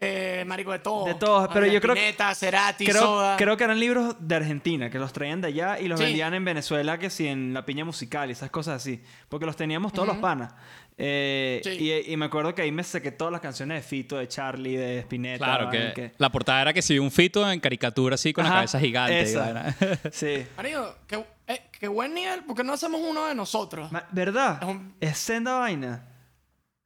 eh, 0.05 0.45
marico, 0.47 0.73
de 0.73 0.79
todo. 0.79 1.05
De 1.07 1.15
todos, 1.15 1.49
pero 1.53 1.67
yo 1.67 1.81
creo 1.81 1.95
que- 1.95 2.15
Cerati, 2.35 2.87
Creo, 2.87 3.01
Soda. 3.03 3.37
creo 3.37 3.57
que 3.57 3.65
eran 3.65 3.79
libros 3.81 4.17
de 4.21 4.35
Argentina, 4.35 4.91
que 4.91 4.99
los 4.99 5.13
traían 5.13 5.41
de 5.41 5.49
allá 5.49 5.79
y 5.81 5.89
los 5.89 5.99
Sí. 5.99 6.07
vendían 6.07 6.35
en 6.35 6.45
Venezuela, 6.45 6.99
que 6.99 7.11
sí, 7.11 7.27
en 7.27 7.53
la 7.55 7.65
piña 7.65 7.85
musical 7.85 8.29
y 8.29 8.33
esas 8.33 8.51
cosas 8.51 8.77
así. 8.77 9.03
Porque 9.29 9.47
los 9.47 9.57
teníamos 9.57 9.93
todos 9.93 10.09
los 10.09 10.17
panas. 10.19 10.53
Eh, 10.97 11.61
Sí. 11.65 11.71
y, 12.07 12.13
y 12.13 12.17
me 12.17 12.27
acuerdo 12.27 12.55
que 12.55 12.63
ahí 12.63 12.71
me 12.71 12.85
saqué 12.85 13.11
todas 13.11 13.33
las 13.33 13.41
canciones 13.41 13.83
de 13.83 13.89
Fito, 13.89 14.17
de 14.17 14.29
Charlie, 14.29 14.77
de 14.77 15.01
Spinetta. 15.01 15.45
Claro, 15.45 15.67
vaina, 15.67 15.93
que, 15.93 16.13
la 16.19 16.31
portada 16.31 16.63
era 16.63 16.73
que 16.73 16.83
si 16.83 16.99
un 17.01 17.11
fito 17.11 17.51
en 17.51 17.59
caricatura 17.59 18.15
así 18.15 18.33
con 18.33 18.45
Ajá, 18.47 18.55
la 18.55 18.59
cabeza 18.61 18.79
gigante. 18.81 19.21
esa. 19.23 19.75
Sí. 20.13 20.47
Marico, 20.57 20.95
qué, 21.09 21.25
eh, 21.49 21.63
qué 21.81 21.89
buen 21.89 22.15
nivel, 22.15 22.45
¿por 22.45 22.55
qué 22.57 22.63
no 22.63 22.73
hacemos 22.75 23.01
uno 23.03 23.27
de 23.27 23.35
nosotros? 23.35 23.91
Ma- 23.91 24.07
¿Verdad? 24.13 24.59
Es 24.63 24.69
un- 24.69 24.95
Es 25.01 25.19
senda 25.19 25.59
vaina. 25.59 26.05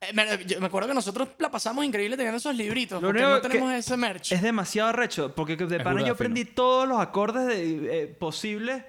Eh, 0.01 0.13
me, 0.13 0.45
yo 0.45 0.61
me 0.61 0.67
acuerdo 0.67 0.89
que 0.89 0.95
nosotros 0.95 1.29
la 1.39 1.51
pasamos 1.51 1.85
increíble 1.85 2.17
teniendo 2.17 2.37
esos 2.39 2.55
libritos. 2.55 3.03
Lo 3.03 3.09
porque 3.09 3.23
único 3.23 3.35
no 3.37 3.41
tenemos 3.43 3.71
que 3.73 3.79
ese 3.79 3.97
merch. 3.97 4.33
Es 4.33 4.43
demasiado 4.43 4.91
arrecho, 4.91 5.35
porque 5.35 5.57
de 5.57 5.81
pana 5.81 6.01
yo 6.01 6.05
fino. 6.07 6.13
aprendí 6.15 6.45
todos 6.45 6.87
los 6.89 7.01
acordes 7.01 7.47
de, 7.47 8.03
eh, 8.03 8.07
posibles, 8.07 8.85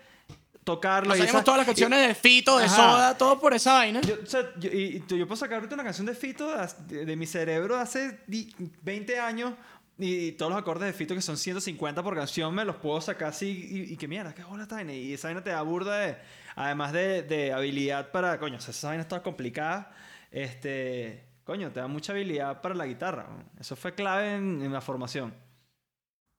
tocarlos. 0.63 1.09
Nos 1.09 1.17
y 1.17 1.19
sabíamos 1.21 1.39
esas- 1.39 1.45
todas 1.45 1.57
las 1.57 1.65
canciones 1.65 2.07
de 2.07 2.13
Fito, 2.15 2.57
de 2.59 2.65
Ajá. 2.65 2.75
Soda, 2.75 3.17
todo 3.17 3.39
por 3.39 3.53
esa 3.55 3.73
vaina. 3.73 4.01
Yo, 4.01 4.15
o 4.21 4.25
sea, 4.25 4.51
yo- 4.59 4.69
y, 4.71 5.03
y 5.09 5.17
yo 5.17 5.25
puedo 5.27 5.35
sacar 5.37 5.55
ahorita 5.55 5.73
una 5.73 5.83
canción 5.83 6.05
de 6.05 6.13
Fito 6.13 6.55
de, 6.87 7.05
de 7.05 7.15
mi 7.15 7.25
cerebro 7.25 7.75
de 7.77 7.81
hace 7.81 8.19
di- 8.27 8.53
20 8.83 9.19
años 9.19 9.53
y, 9.97 10.33
todos 10.33 10.51
los 10.51 10.61
acordes 10.61 10.85
de 10.85 10.93
Fito 10.93 11.15
que 11.15 11.21
son 11.23 11.37
150 11.37 12.03
por 12.03 12.15
canción 12.15 12.53
me 12.53 12.63
los 12.65 12.75
puedo 12.75 13.01
sacar 13.01 13.29
así 13.29 13.47
y, 13.89 13.93
y 13.93 13.97
que 13.97 14.07
mierda, 14.07 14.33
qué 14.35 14.43
bola 14.43 14.63
esta 14.63 14.75
vaina. 14.75 14.93
Y 14.93 15.13
esa 15.13 15.27
vaina 15.29 15.43
te 15.43 15.49
da 15.49 15.61
burda 15.63 15.97
de, 15.97 16.17
además 16.55 16.93
de, 16.93 17.23
de 17.23 17.51
habilidad 17.51 18.11
para, 18.11 18.37
coño, 18.39 18.57
o 18.57 18.61
sea, 18.61 18.71
esa 18.71 18.89
vaina 18.89 19.01
está 19.01 19.23
complicada, 19.23 19.91
este, 20.31 21.25
coño, 21.43 21.71
te 21.71 21.79
da 21.79 21.87
mucha 21.87 22.11
habilidad 22.13 22.61
para 22.61 22.75
la 22.75 22.85
guitarra. 22.85 23.27
Eso 23.59 23.75
fue 23.75 23.93
clave 23.95 24.35
en, 24.35 24.61
en 24.61 24.71
la 24.73 24.81
formación. 24.81 25.33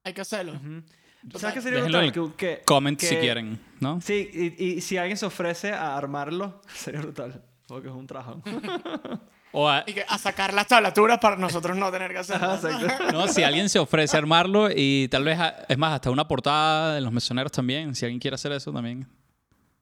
Hay 0.05 0.13
que 0.15 0.21
hacerlo. 0.23 0.53
Ujú. 0.55 0.83
Total. 1.25 1.41
¿Sabes 1.41 1.55
qué 1.55 1.61
sería 1.61 1.81
brutal? 1.83 2.05
en 2.07 2.13
Que, 2.13 2.35
que- 2.37 2.63
Comment 2.65 2.99
que- 2.99 3.07
si 3.07 3.17
quieren, 3.17 3.61
¿no? 3.81 4.01
Sí, 4.01 4.31
y, 4.59 4.65
y 4.65 4.81
si 4.81 4.97
alguien 4.97 5.19
se 5.19 5.27
ofrece 5.27 5.73
a 5.73 5.97
armarlo, 5.97 6.63
sería 6.75 7.01
brutal. 7.03 7.45
Porque 7.69 7.89
es 7.89 7.95
un 7.95 8.07
trabajo. 8.07 8.43
O 9.53 9.69
a- 9.69 9.83
Y 9.85 9.93
que 9.95 10.05
a 10.09 10.17
sacar 10.17 10.55
las 10.55 10.69
tablaturas 10.69 11.19
para 11.19 11.35
nosotros 11.35 11.77
no 11.77 11.91
tener 11.91 12.13
que 12.13 12.19
hacerlo. 12.19 12.57
No, 13.13 13.27
si 13.27 13.43
alguien 13.43 13.69
se 13.69 13.81
ofrece 13.81 14.17
a 14.17 14.21
armarlo 14.21 14.69
y 14.73 15.09
tal 15.11 15.25
vez, 15.25 15.41
a- 15.41 15.67
es 15.69 15.77
más, 15.77 15.93
hasta 15.95 16.09
una 16.13 16.29
portada 16.29 16.95
de 16.95 17.01
los 17.01 17.13
mesoneros 17.13 17.51
también, 17.51 17.97
si 17.97 18.05
alguien 18.05 18.21
quiere 18.21 18.37
hacer 18.37 18.53
eso 18.53 18.73
también. 18.73 19.09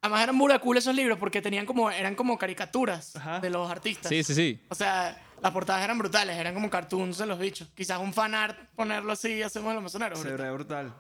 Además 0.00 0.22
eran 0.22 0.38
burda 0.38 0.58
cool 0.61 0.76
esos 0.76 0.94
libros 0.94 1.18
porque 1.18 1.42
tenían 1.42 1.66
como, 1.66 1.90
eran 1.90 2.14
como 2.14 2.38
caricaturas 2.38 3.16
Ajá. 3.16 3.40
de 3.40 3.50
los 3.50 3.68
artistas. 3.70 4.08
Sí, 4.08 4.22
sí, 4.22 4.34
sí. 4.34 4.61
O 4.68 4.74
sea, 4.74 5.20
las 5.42 5.52
portadas 5.52 5.82
eran 5.82 5.98
brutales, 5.98 6.37
eran 6.37 6.54
como 6.54 6.70
cartoons 6.70 7.18
de 7.18 7.26
los 7.26 7.38
bichos. 7.38 7.68
Quizás 7.74 7.98
un 7.98 8.12
fanart 8.12 8.56
ponerlo 8.76 9.11
así 9.12 9.34
y 9.34 9.42
hacemos 9.42 9.74
los 9.74 9.82
mesoneros. 9.82 10.20
Se 10.20 10.28
brutal. 10.28 10.46
ve 10.46 10.52
brutal. 10.52 10.94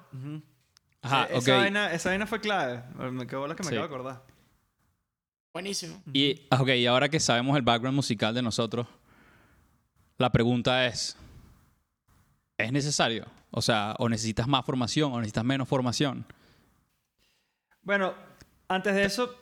Ajá, 1.02 1.24
Eh, 1.30 1.34
ok. 1.34 1.38
esa, 1.42 1.56
vaina, 1.58 1.92
esa 1.92 2.08
vaina 2.08 2.26
fue 2.26 2.40
clave. 2.40 2.82
Me 3.12 3.26
quedó 3.26 3.46
la 3.46 3.54
que 3.54 3.62
me 3.62 3.68
Sí. 3.68 3.76
acabo 3.76 3.88
de 3.88 3.94
acordar. 3.94 4.24
Buenísimo. 5.52 6.02
Y, 6.12 6.46
ah, 6.50 6.60
ok, 6.62 6.68
y 6.70 6.86
ahora 6.86 7.08
que 7.08 7.20
sabemos 7.20 7.56
el 7.56 7.62
background 7.62 7.94
musical 7.94 8.34
de 8.34 8.42
nosotros, 8.42 8.86
la 10.18 10.30
pregunta 10.30 10.86
es, 10.86 11.16
¿es 12.58 12.72
necesario? 12.72 13.26
O 13.52 13.62
sea, 13.62 13.94
¿o 13.98 14.08
necesitas 14.08 14.46
más 14.48 14.64
formación 14.64 15.12
o 15.12 15.18
necesitas 15.18 15.44
menos 15.44 15.68
formación? 15.68 16.26
Bueno, 17.82 18.12
antes 18.68 18.94
de 18.94 19.04
eso, 19.04 19.34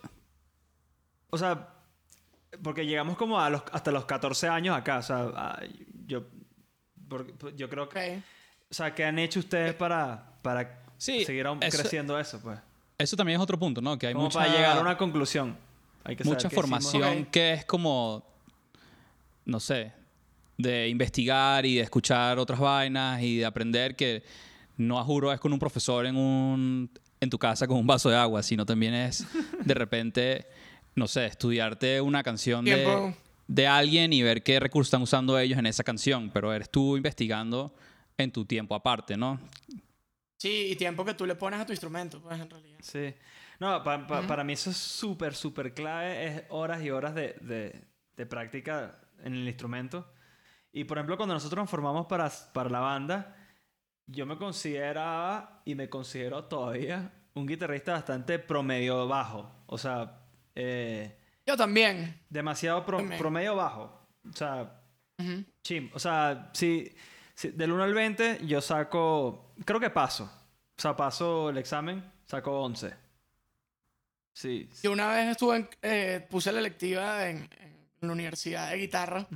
o 1.31 1.39
sea, 1.39 1.69
porque 2.63 2.87
llegamos 2.87 3.17
como 3.17 3.41
a 3.41 3.51
los, 3.51 3.63
hasta 3.73 3.91
los 3.91 4.05
14 4.07 4.49
años 4.49 4.77
acá, 4.77 4.99
o 4.99 5.03
sea, 5.03 5.19
a- 5.35 5.63
yo, 6.07 6.25
yo 7.57 7.69
creo 7.69 7.89
que, 7.89 8.23
o 8.71 8.75
sea, 8.75 8.95
¿qué 8.95 9.05
han 9.05 9.19
hecho 9.19 9.41
ustedes 9.41 9.75
para, 9.75 10.39
para 10.43 10.83
Sí, 10.97 11.25
seguir 11.25 11.47
aún 11.47 11.63
eso- 11.63 11.79
creciendo 11.79 12.19
eso, 12.19 12.41
pues? 12.41 12.59
Eso 12.99 13.17
también 13.17 13.37
es 13.39 13.43
otro 13.43 13.59
punto, 13.59 13.83
¿no? 13.83 13.99
Que 13.99 14.07
hay 14.07 14.13
Como 14.15 14.25
mucha, 14.27 14.39
para 14.39 14.51
llegar 14.53 14.79
a 14.79 14.81
una 14.81 14.97
conclusión. 14.97 15.57
Hay 16.05 16.17
que 16.17 16.25
mucha 16.25 16.49
formación 16.49 17.27
que 17.27 17.53
es 17.53 17.65
como, 17.67 18.25
no 19.45 19.61
sé, 19.61 19.93
de 20.57 20.89
investigar 20.89 21.67
y 21.67 21.75
de 21.75 21.83
escuchar 21.83 22.39
otras 22.39 22.59
vainas 22.59 23.21
y 23.21 23.39
de 23.39 23.45
aprender 23.45 23.97
que 23.97 24.23
no 24.79 24.99
a 24.99 25.05
juro 25.05 25.31
es 25.33 25.41
con 25.41 25.53
un 25.53 25.59
profesor 25.59 26.07
en 26.07 26.17
un 26.17 26.91
en 27.21 27.31
tu 27.31 27.39
casa 27.39 27.67
con 27.67 27.77
un 27.79 27.87
vaso 27.87 28.11
de 28.11 28.17
agua, 28.17 28.43
sino 28.43 28.65
también 28.67 28.95
es 28.95 29.27
de 29.65 29.75
repente, 29.75 30.47
no 30.95 31.07
sé, 31.07 31.27
estudiarte 31.27 32.01
una 32.01 32.23
canción 32.23 32.65
de, 32.65 33.15
de 33.49 33.67
alguien 33.67 34.13
y 34.13 34.23
ver 34.23 34.43
qué 34.43 34.61
recursos 34.61 34.89
están 34.89 35.03
usando 35.03 35.39
ellos 35.39 35.59
en 35.59 35.67
esa 35.67 35.83
canción, 35.85 36.31
pero 36.33 36.53
eres 36.53 36.71
tú 36.71 36.97
investigando 36.97 37.75
en 38.19 38.31
tu 38.33 38.45
tiempo 38.45 38.75
aparte, 38.75 39.17
¿no? 39.17 39.39
Sí, 40.39 40.69
y 40.73 40.77
tiempo 40.77 41.05
que 41.05 41.15
tú 41.15 41.25
le 41.27 41.35
pones 41.35 41.61
a 41.61 41.67
tu 41.67 41.73
instrumento, 41.73 42.21
pues 42.21 42.39
en 42.41 42.51
realidad. 42.51 42.79
Sí. 42.83 43.15
No, 43.59 43.83
pa- 43.83 44.07
pa- 44.07 44.27
para 44.27 44.45
mí 44.45 44.53
eso 44.53 44.69
es 44.71 44.77
súper, 44.77 45.35
súper 45.35 45.73
clave. 45.73 46.27
Es 46.27 46.43
horas 46.51 46.83
y 46.83 46.91
horas 46.91 47.15
de, 47.15 47.35
de- 47.41 47.85
de 48.17 48.27
práctica 48.27 48.99
en 49.25 49.33
el 49.35 49.49
instrumento. 49.49 50.13
Y 50.73 50.85
por 50.85 50.99
ejemplo, 50.99 51.17
cuando 51.17 51.35
nosotros 51.35 51.63
nos 51.63 51.71
formamos 51.71 52.05
para, 52.07 52.31
para 52.53 52.69
la 52.69 52.81
banda, 52.81 53.35
yo 54.07 54.27
me 54.27 54.37
consideraba 54.39 55.63
y 55.65 55.75
me 55.75 55.89
considero 55.89 56.45
todavía 56.45 57.13
un 57.35 57.47
guitarrista 57.47 57.93
bastante 57.93 58.39
promedio 58.39 59.07
bajo. 59.09 59.51
O 59.67 59.77
sea, 59.79 60.21
eh, 60.55 61.17
Yo 61.47 61.57
también. 61.57 62.21
demasiado 62.31 62.85
pro- 62.85 62.99
También. 62.99 63.19
promedio 63.21 63.57
bajo. 63.57 64.07
O 64.29 64.33
sea, 64.33 64.81
Ujú. 65.19 65.45
Chim. 65.63 65.91
O 65.95 65.99
sea, 65.99 66.51
si, 66.53 66.95
si 67.35 67.49
del 67.51 67.73
1 67.73 67.83
al 67.85 67.95
20 67.95 68.41
yo 68.47 68.61
saco, 68.61 69.53
creo 69.65 69.81
que 69.81 69.91
paso. 69.91 70.25
O 70.25 70.81
sea, 70.81 70.95
paso 70.97 71.51
el 71.51 71.59
examen, 71.59 72.05
saco 72.27 72.61
11. 72.63 72.93
Sí. 74.35 74.69
Yo 74.83 74.93
una 74.93 75.09
vez 75.09 75.29
estuve 75.31 75.57
en, 75.57 75.69
eh, 75.83 76.27
puse 76.31 76.53
la 76.53 76.59
electiva 76.61 77.29
en, 77.29 77.49
en 77.61 78.09
la 78.09 78.13
universidad 78.13 78.71
de 78.71 78.77
guitarra 78.77 79.27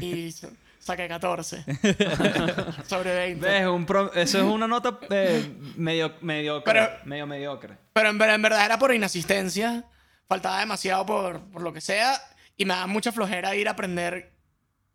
y 0.00 0.32
saqué 0.84 1.08
14 1.08 1.64
sobre 2.86 3.14
20. 3.14 3.46
¿Ves? 3.46 3.66
Un 3.66 3.86
pro- 3.86 4.12
eso 4.14 4.38
es 4.38 4.44
una 4.44 4.66
nota 4.68 4.98
eh, 5.10 5.56
medio, 5.76 6.14
mediocre. 6.20 6.72
Pero- 6.72 6.90
medio 7.04 7.26
mediocre. 7.26 7.76
Pero 7.92 8.10
en, 8.10 8.18
ver- 8.18 8.30
en 8.30 8.42
verdad 8.42 8.64
era 8.64 8.78
por 8.78 8.94
inasistencia, 8.94 9.84
faltaba 10.28 10.60
demasiado 10.60 11.06
por, 11.06 11.40
por 11.50 11.62
lo 11.62 11.72
que 11.72 11.80
sea 11.80 12.20
y 12.56 12.64
me 12.64 12.74
da 12.74 12.86
mucha 12.86 13.12
flojera 13.12 13.54
ir 13.56 13.68
a 13.68 13.72
aprender 13.72 14.32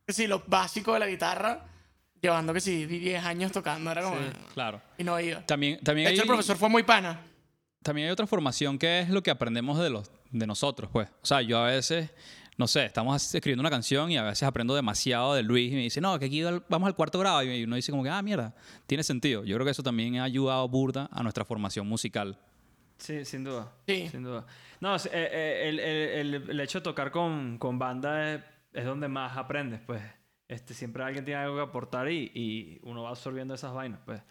que 0.05 0.13
si 0.13 0.27
lo 0.27 0.43
básico 0.47 0.93
de 0.93 0.99
la 0.99 1.07
guitarra, 1.07 1.65
llevando 2.21 2.53
que 2.53 2.61
si 2.61 2.85
10 2.85 3.23
años 3.23 3.51
tocando, 3.51 3.91
era 3.91 4.01
como... 4.03 4.17
Claro. 4.53 4.81
Y 4.97 5.03
no 5.03 5.19
iba. 5.19 5.45
También, 5.45 5.79
también 5.81 6.07
De 6.07 6.13
hecho, 6.13 6.21
hay- 6.21 6.25
el 6.25 6.27
profesor 6.27 6.57
fue 6.57 6.69
muy 6.69 6.83
pana. 6.83 7.21
también 7.83 8.07
hay 8.07 8.11
otra 8.11 8.27
formación 8.27 8.77
que 8.77 8.99
es 8.99 9.09
lo 9.09 9.23
que 9.23 9.31
aprendemos 9.31 9.79
de, 9.79 9.89
los, 9.89 10.11
de 10.31 10.45
nosotros, 10.47 10.89
pues. 10.91 11.09
O 11.21 11.25
sea, 11.25 11.41
yo 11.41 11.59
a 11.59 11.65
veces, 11.67 12.09
no 12.59 12.67
sé, 12.67 12.85
estamos 12.85 13.33
escribiendo 13.33 13.61
una 13.61 13.69
canción 13.71 14.11
y 14.11 14.17
a 14.17 14.23
veces 14.23 14.43
aprendo 14.43 14.75
demasiado 14.75 15.33
de 15.33 15.41
Luis 15.41 15.71
y 15.71 15.75
me 15.75 15.81
dice, 15.81 15.99
no, 16.01 16.19
que 16.19 16.25
aquí 16.25 16.43
vamos 16.67 16.85
al 16.87 16.95
cuarto 16.95 17.17
grado. 17.17 17.41
Y 17.41 17.63
uno 17.63 17.75
dice 17.77 17.89
como 17.91 18.03
que, 18.03 18.09
ah, 18.09 18.21
mierda, 18.21 18.53
tiene 18.85 19.01
sentido. 19.03 19.43
Yo 19.45 19.55
creo 19.55 19.65
que 19.65 19.71
eso 19.71 19.81
también 19.81 20.17
ha 20.17 20.25
ayudado 20.25 20.67
burda 20.67 21.09
a 21.11 21.23
nuestra 21.23 21.45
formación 21.45 21.87
musical. 21.87 22.37
Sí, 22.97 23.23
sin 23.23 23.45
duda. 23.45 23.71
Sí. 23.87 24.09
Sin 24.11 24.23
duda. 24.23 24.45
No, 24.81 24.95
eh, 24.95 24.99
eh, 25.13 25.69
el, 25.69 25.79
el- 25.79 26.33
el- 26.35 26.49
el 26.51 26.59
hecho 26.59 26.79
de 26.79 26.83
tocar 26.83 27.11
con, 27.11 27.57
con 27.57 27.79
banda 27.79 28.33
es, 28.35 28.41
es 28.73 28.85
donde 28.85 29.07
más 29.07 29.37
aprendes, 29.37 29.79
pues. 29.85 30.01
Este, 30.49 30.73
siempre 30.73 31.01
alguien 31.03 31.23
tiene 31.23 31.39
algo 31.39 31.55
que 31.55 31.61
aportar 31.61 32.11
y, 32.11 32.29
y 32.33 32.79
uno 32.83 33.03
va 33.03 33.09
absorbiendo 33.11 33.53
esas 33.53 33.73
vainas, 33.73 34.01
pues. 34.05 34.21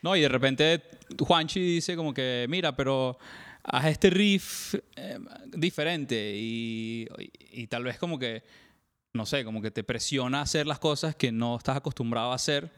No, 0.00 0.14
y 0.16 0.20
de 0.22 0.28
repente 0.28 0.82
Juanchi 1.18 1.60
dice 1.60 1.96
como 1.96 2.14
que, 2.14 2.46
mira, 2.48 2.74
pero 2.76 3.18
haz 3.64 3.86
este 3.86 4.10
riff 4.10 4.74
eh, 4.96 5.18
diferente 5.56 6.32
y, 6.36 7.08
y 7.50 7.66
tal 7.66 7.84
vez 7.84 7.98
como 7.98 8.18
que, 8.18 8.44
no 9.14 9.26
sé, 9.26 9.44
como 9.44 9.62
que 9.62 9.70
te 9.70 9.82
presiona 9.84 10.40
a 10.40 10.42
hacer 10.42 10.66
las 10.66 10.78
cosas 10.78 11.14
que 11.16 11.32
no 11.32 11.56
estás 11.56 11.76
acostumbrado 11.76 12.32
a 12.32 12.34
hacer 12.36 12.70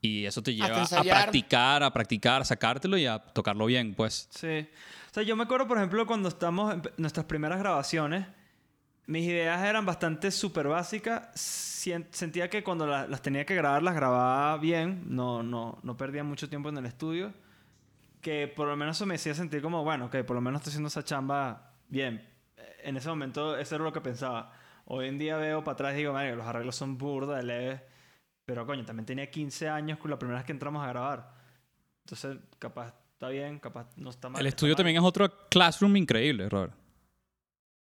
y 0.00 0.26
eso 0.26 0.42
te 0.42 0.54
lleva 0.54 0.82
a 0.82 1.02
practicar, 1.02 1.82
a 1.82 1.92
practicar, 1.92 2.42
a 2.42 2.44
sacártelo 2.44 2.98
y 2.98 3.06
a 3.06 3.18
tocarlo 3.18 3.64
bien, 3.66 3.94
pues. 3.94 4.28
Sí. 4.30 4.68
O 5.10 5.14
sea, 5.14 5.22
yo 5.22 5.34
me 5.36 5.44
acuerdo, 5.44 5.66
por 5.66 5.78
ejemplo, 5.78 6.06
cuando 6.06 6.28
estamos 6.28 6.74
en 6.74 6.82
nuestras 6.98 7.24
primeras 7.24 7.58
grabaciones, 7.58 8.26
mis 9.06 9.24
ideas 9.24 9.64
eran 9.64 9.86
bastante 9.86 10.30
súper 10.30 10.66
básicas. 10.68 11.28
Sentía 12.10 12.50
que 12.50 12.62
cuando 12.62 12.86
la- 12.86 13.06
las 13.06 13.22
tenía 13.22 13.46
que 13.46 13.54
grabar, 13.54 13.82
las 13.82 13.94
grababa 13.94 14.56
bien. 14.58 15.04
No, 15.06 15.42
no, 15.42 15.78
no 15.82 15.96
perdía 15.96 16.24
mucho 16.24 16.48
tiempo 16.50 16.68
en 16.68 16.78
el 16.78 16.86
estudio. 16.86 17.32
Que 18.24 18.48
por 18.48 18.66
lo 18.66 18.74
menos 18.74 18.96
eso 18.96 19.04
me 19.04 19.16
hacía 19.16 19.34
sentir 19.34 19.60
como, 19.60 19.84
bueno, 19.84 20.08
que 20.08 20.24
por 20.24 20.34
lo 20.34 20.40
menos 20.40 20.60
estoy 20.60 20.70
haciendo 20.70 20.88
esa 20.88 21.04
chamba 21.04 21.74
bien. 21.88 22.26
En 22.82 22.96
ese 22.96 23.10
momento, 23.10 23.54
eso 23.58 23.74
era 23.74 23.84
lo 23.84 23.92
que 23.92 24.00
pensaba. 24.00 24.50
Hoy 24.86 25.08
en 25.08 25.18
día 25.18 25.36
veo 25.36 25.62
para 25.62 25.74
atrás 25.74 25.92
y 25.94 25.98
digo, 25.98 26.14
"Marico, 26.14 26.36
los 26.36 26.46
arreglos 26.46 26.74
son 26.74 26.96
burda, 26.96 27.36
de 27.36 27.42
leves. 27.42 27.80
Pero 28.46 28.64
coño, 28.64 28.82
también 28.86 29.04
tenía 29.04 29.30
15 29.30 29.68
años 29.68 29.98
con 29.98 30.10
la 30.10 30.18
primera 30.18 30.38
vez 30.38 30.46
que 30.46 30.52
entramos 30.52 30.82
a 30.82 30.88
grabar. 30.88 31.32
Entonces, 32.06 32.38
capaz 32.58 32.94
está 33.12 33.28
bien, 33.28 33.58
capaz 33.58 33.88
no 33.96 34.08
está 34.08 34.30
mal. 34.30 34.40
El 34.40 34.46
estudio 34.46 34.72
mal. 34.72 34.76
también 34.78 34.96
es 34.96 35.02
otro 35.02 35.48
classroom 35.50 35.94
increíble, 35.96 36.48
Robert. 36.48 36.72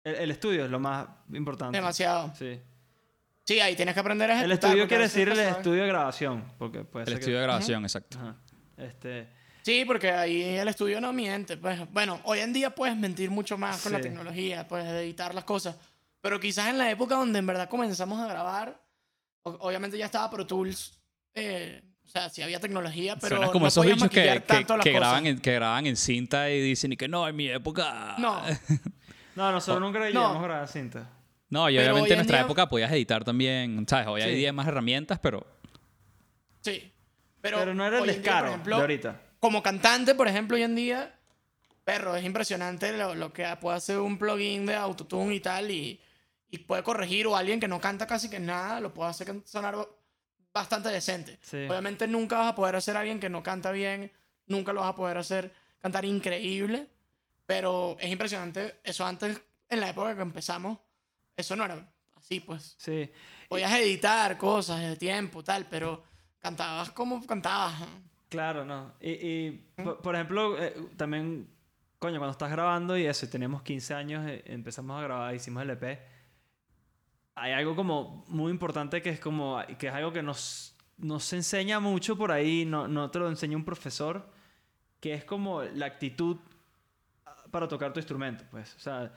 El, 0.03 0.17
el 0.17 0.31
estudio 0.33 0.65
es 0.65 0.71
lo 0.71 0.81
más 0.81 1.07
importante. 1.33 1.77
Demasiado. 1.79 2.33
Sí. 2.35 2.61
Sí, 3.45 3.61
ahí 3.61 3.77
tienes 3.77 3.95
que 3.95 4.01
aprender 4.01 4.31
a 4.31 4.35
El 4.43 4.51
ejecutar. 4.51 4.71
estudio 4.71 4.83
porque 4.85 4.89
quiere 4.89 5.05
decir 5.05 5.29
el 5.29 5.39
estudio 5.39 5.83
de 5.83 5.89
grabación. 5.89 6.45
Porque 6.59 6.83
puede 6.85 7.05
El 7.05 7.09
ser 7.11 7.19
estudio 7.21 7.37
de 7.39 7.43
que... 7.43 7.47
grabación, 7.47 7.83
exacto. 7.85 8.19
Ajá. 8.19 8.37
Este, 8.77 9.29
Sí, 9.65 9.85
porque 9.87 10.11
ahí 10.11 10.43
el 10.43 10.69
estudio 10.69 11.01
no 11.01 11.13
miente. 11.15 11.57
Pues, 11.57 11.81
bueno, 11.91 12.21
hoy 12.25 12.41
en 12.41 12.53
día 12.53 12.71
puedes 12.75 12.97
mentir 12.97 13.31
mucho 13.31 13.57
más 13.57 13.81
con 13.83 13.93
la 13.93 13.99
Sí. 13.99 14.05
tecnología, 14.05 14.69
puedes 14.69 14.87
editar 14.87 15.35
las 15.35 15.45
cosas. 15.45 15.75
Pero 16.21 16.39
quizás 16.39 16.69
en 16.69 16.77
la 16.77 16.91
época 16.91 17.15
donde 17.15 17.39
en 17.39 17.47
verdad 17.47 17.69
comenzamos 17.69 18.21
a 18.21 18.27
grabar, 18.27 18.79
obviamente 19.43 19.97
ya 19.97 20.05
estaba 20.07 20.31
Pro 20.31 20.47
Tools. 20.47 20.99
eh, 21.35 21.83
o 22.05 22.09
sea, 22.09 22.29
sí 22.29 22.43
había 22.43 22.61
tecnología, 22.61 23.17
pero 23.17 23.37
Suena 23.39 23.51
como 23.51 23.65
no 23.65 23.69
esos 23.69 23.85
bichos 23.87 24.09
que, 24.11 24.43
que, 24.47 24.65
que 24.83 24.93
graban 24.93 25.27
en, 25.27 25.39
que 25.41 25.53
graban 25.55 25.87
en 25.87 25.97
cinta 25.97 26.51
y 26.51 26.61
dicen 26.61 26.93
y 26.93 26.97
que 26.99 27.09
no, 27.09 27.27
en 27.27 27.35
mi 27.35 27.49
época. 27.49 28.15
No, 28.19 28.43
No, 29.35 29.51
nosotros 29.51 29.81
nunca 29.81 29.99
no. 29.99 30.05
llegamos 30.07 30.37
a 30.37 30.43
grabar 30.43 30.69
cinta. 30.69 31.09
No, 31.49 31.69
y 31.71 31.75
Pero 31.77 31.87
obviamente 31.93 32.13
en 32.13 32.19
nuestra 32.19 32.39
día- 32.39 32.45
época 32.45 32.69
podías 32.69 32.93
editar 32.93 33.25
también. 33.25 33.85
¿Sabes? 33.89 34.07
Hoy 34.07 34.21
Sí. 34.21 34.29
hay 34.29 34.35
día 34.37 34.53
más 34.53 34.69
herramientas, 34.69 35.19
pero. 35.21 35.45
sí. 36.61 36.93
Pero, 37.41 37.59
Pero, 37.59 37.75
no 37.75 37.85
era 37.87 37.99
el 37.99 38.05
día, 38.05 38.13
descaro 38.15 38.41
por 38.47 38.49
ejemplo, 38.51 38.77
de 38.77 38.81
ahorita. 38.83 39.21
Como 39.45 39.63
cantante, 39.63 40.15
por 40.15 40.27
ejemplo, 40.27 40.57
hoy 40.57 40.63
en 40.63 40.75
día, 40.75 41.15
perro, 41.85 42.17
es 42.17 42.25
impresionante 42.25 42.97
lo, 42.97 43.15
lo 43.15 43.31
que 43.31 43.45
puede 43.61 43.77
hacer 43.77 43.99
un 43.99 44.17
plugin 44.17 44.65
de 44.65 44.75
autotune 44.75 45.35
y 45.35 45.41
tal, 45.41 45.71
y, 45.71 46.01
y 46.49 46.59
puede 46.61 46.83
corregir, 46.83 47.27
o 47.27 47.37
alguien 47.37 47.61
que 47.61 47.69
no 47.69 47.79
canta 47.79 48.07
casi 48.07 48.31
que 48.31 48.41
nada, 48.41 48.81
lo 48.81 48.95
puede 48.95 49.11
hacer 49.11 49.43
sonar 49.45 49.87
bastante 50.51 50.89
decente. 50.89 51.39
Sí. 51.43 51.59
Obviamente 51.69 52.09
nunca 52.09 52.39
vas 52.39 52.53
a 52.53 52.55
poder 52.55 52.77
hacer 52.77 52.97
a 52.97 53.01
alguien 53.01 53.21
que 53.21 53.29
no 53.29 53.43
canta 53.43 53.71
bien, 53.71 54.11
nunca 54.47 54.73
lo 54.73 54.81
vas 54.81 54.89
a 54.89 54.97
poder 54.97 55.19
hacer 55.19 55.53
cantar 55.79 56.07
increíble, 56.07 56.89
pero 57.45 57.99
es 58.01 58.11
impresionante. 58.11 58.81
Eso 58.83 59.05
antes, 59.05 59.39
en 59.69 59.79
la 59.79 59.91
época 59.91 60.17
que 60.17 60.23
empezamos, 60.23 60.79
eso 61.37 61.55
no 61.55 61.67
era 61.67 61.87
así, 62.17 62.41
pues. 62.41 62.77
Sí. 62.79 63.11
Podías 63.51 63.75
editar 63.75 64.39
cosas 64.39 64.81
de 64.81 64.97
tiempo, 64.97 65.45
tal, 65.45 65.67
pero 65.67 66.03
cantabas 66.39 66.93
como 66.93 67.27
cantabas. 67.27 67.75
Claro, 68.29 68.65
no. 68.65 68.93
Y, 69.01 69.11
y, 69.11 69.51
por, 69.77 70.01
por 70.03 70.15
ejemplo, 70.15 70.61
eh, 70.63 70.75
también, 70.97 71.49
coño, 71.99 72.19
cuando 72.19 72.33
estás 72.33 72.51
grabando 72.51 72.97
y 72.99 73.07
eso, 73.07 73.27
y 73.27 73.29
teníamos 73.29 73.63
15 73.63 73.95
años, 73.95 74.27
eh, 74.27 74.43
empezamos 74.47 74.99
a 74.99 75.03
grabar, 75.05 75.35
hicimos 75.35 75.63
el 75.63 75.71
EP. 75.71 76.01
Hay 77.37 77.53
algo 77.53 77.75
como 77.75 78.25
muy 78.29 78.51
importante 78.53 79.03
que 79.03 79.11
es 79.11 79.21
como, 79.21 79.61
que 79.79 79.89
es 79.89 79.93
algo 79.95 80.13
que 80.13 80.23
nos, 80.23 80.77
nos 80.99 81.33
enseña 81.33 81.81
mucho 81.81 82.17
por 82.17 82.31
ahí, 82.33 82.65
no, 82.65 82.87
no 82.89 83.11
te 83.11 83.19
lo 83.19 83.29
enseña 83.29 83.57
un 83.57 83.65
profesor, 83.65 84.29
que 85.01 85.15
es 85.15 85.25
como 85.25 85.63
la 85.63 85.87
actitud 85.87 86.37
para 87.51 87.69
tocar 87.69 87.93
tu 87.93 88.01
instrumento, 88.01 88.45
pues. 88.51 88.75
O 88.77 88.79
sea, 88.81 89.13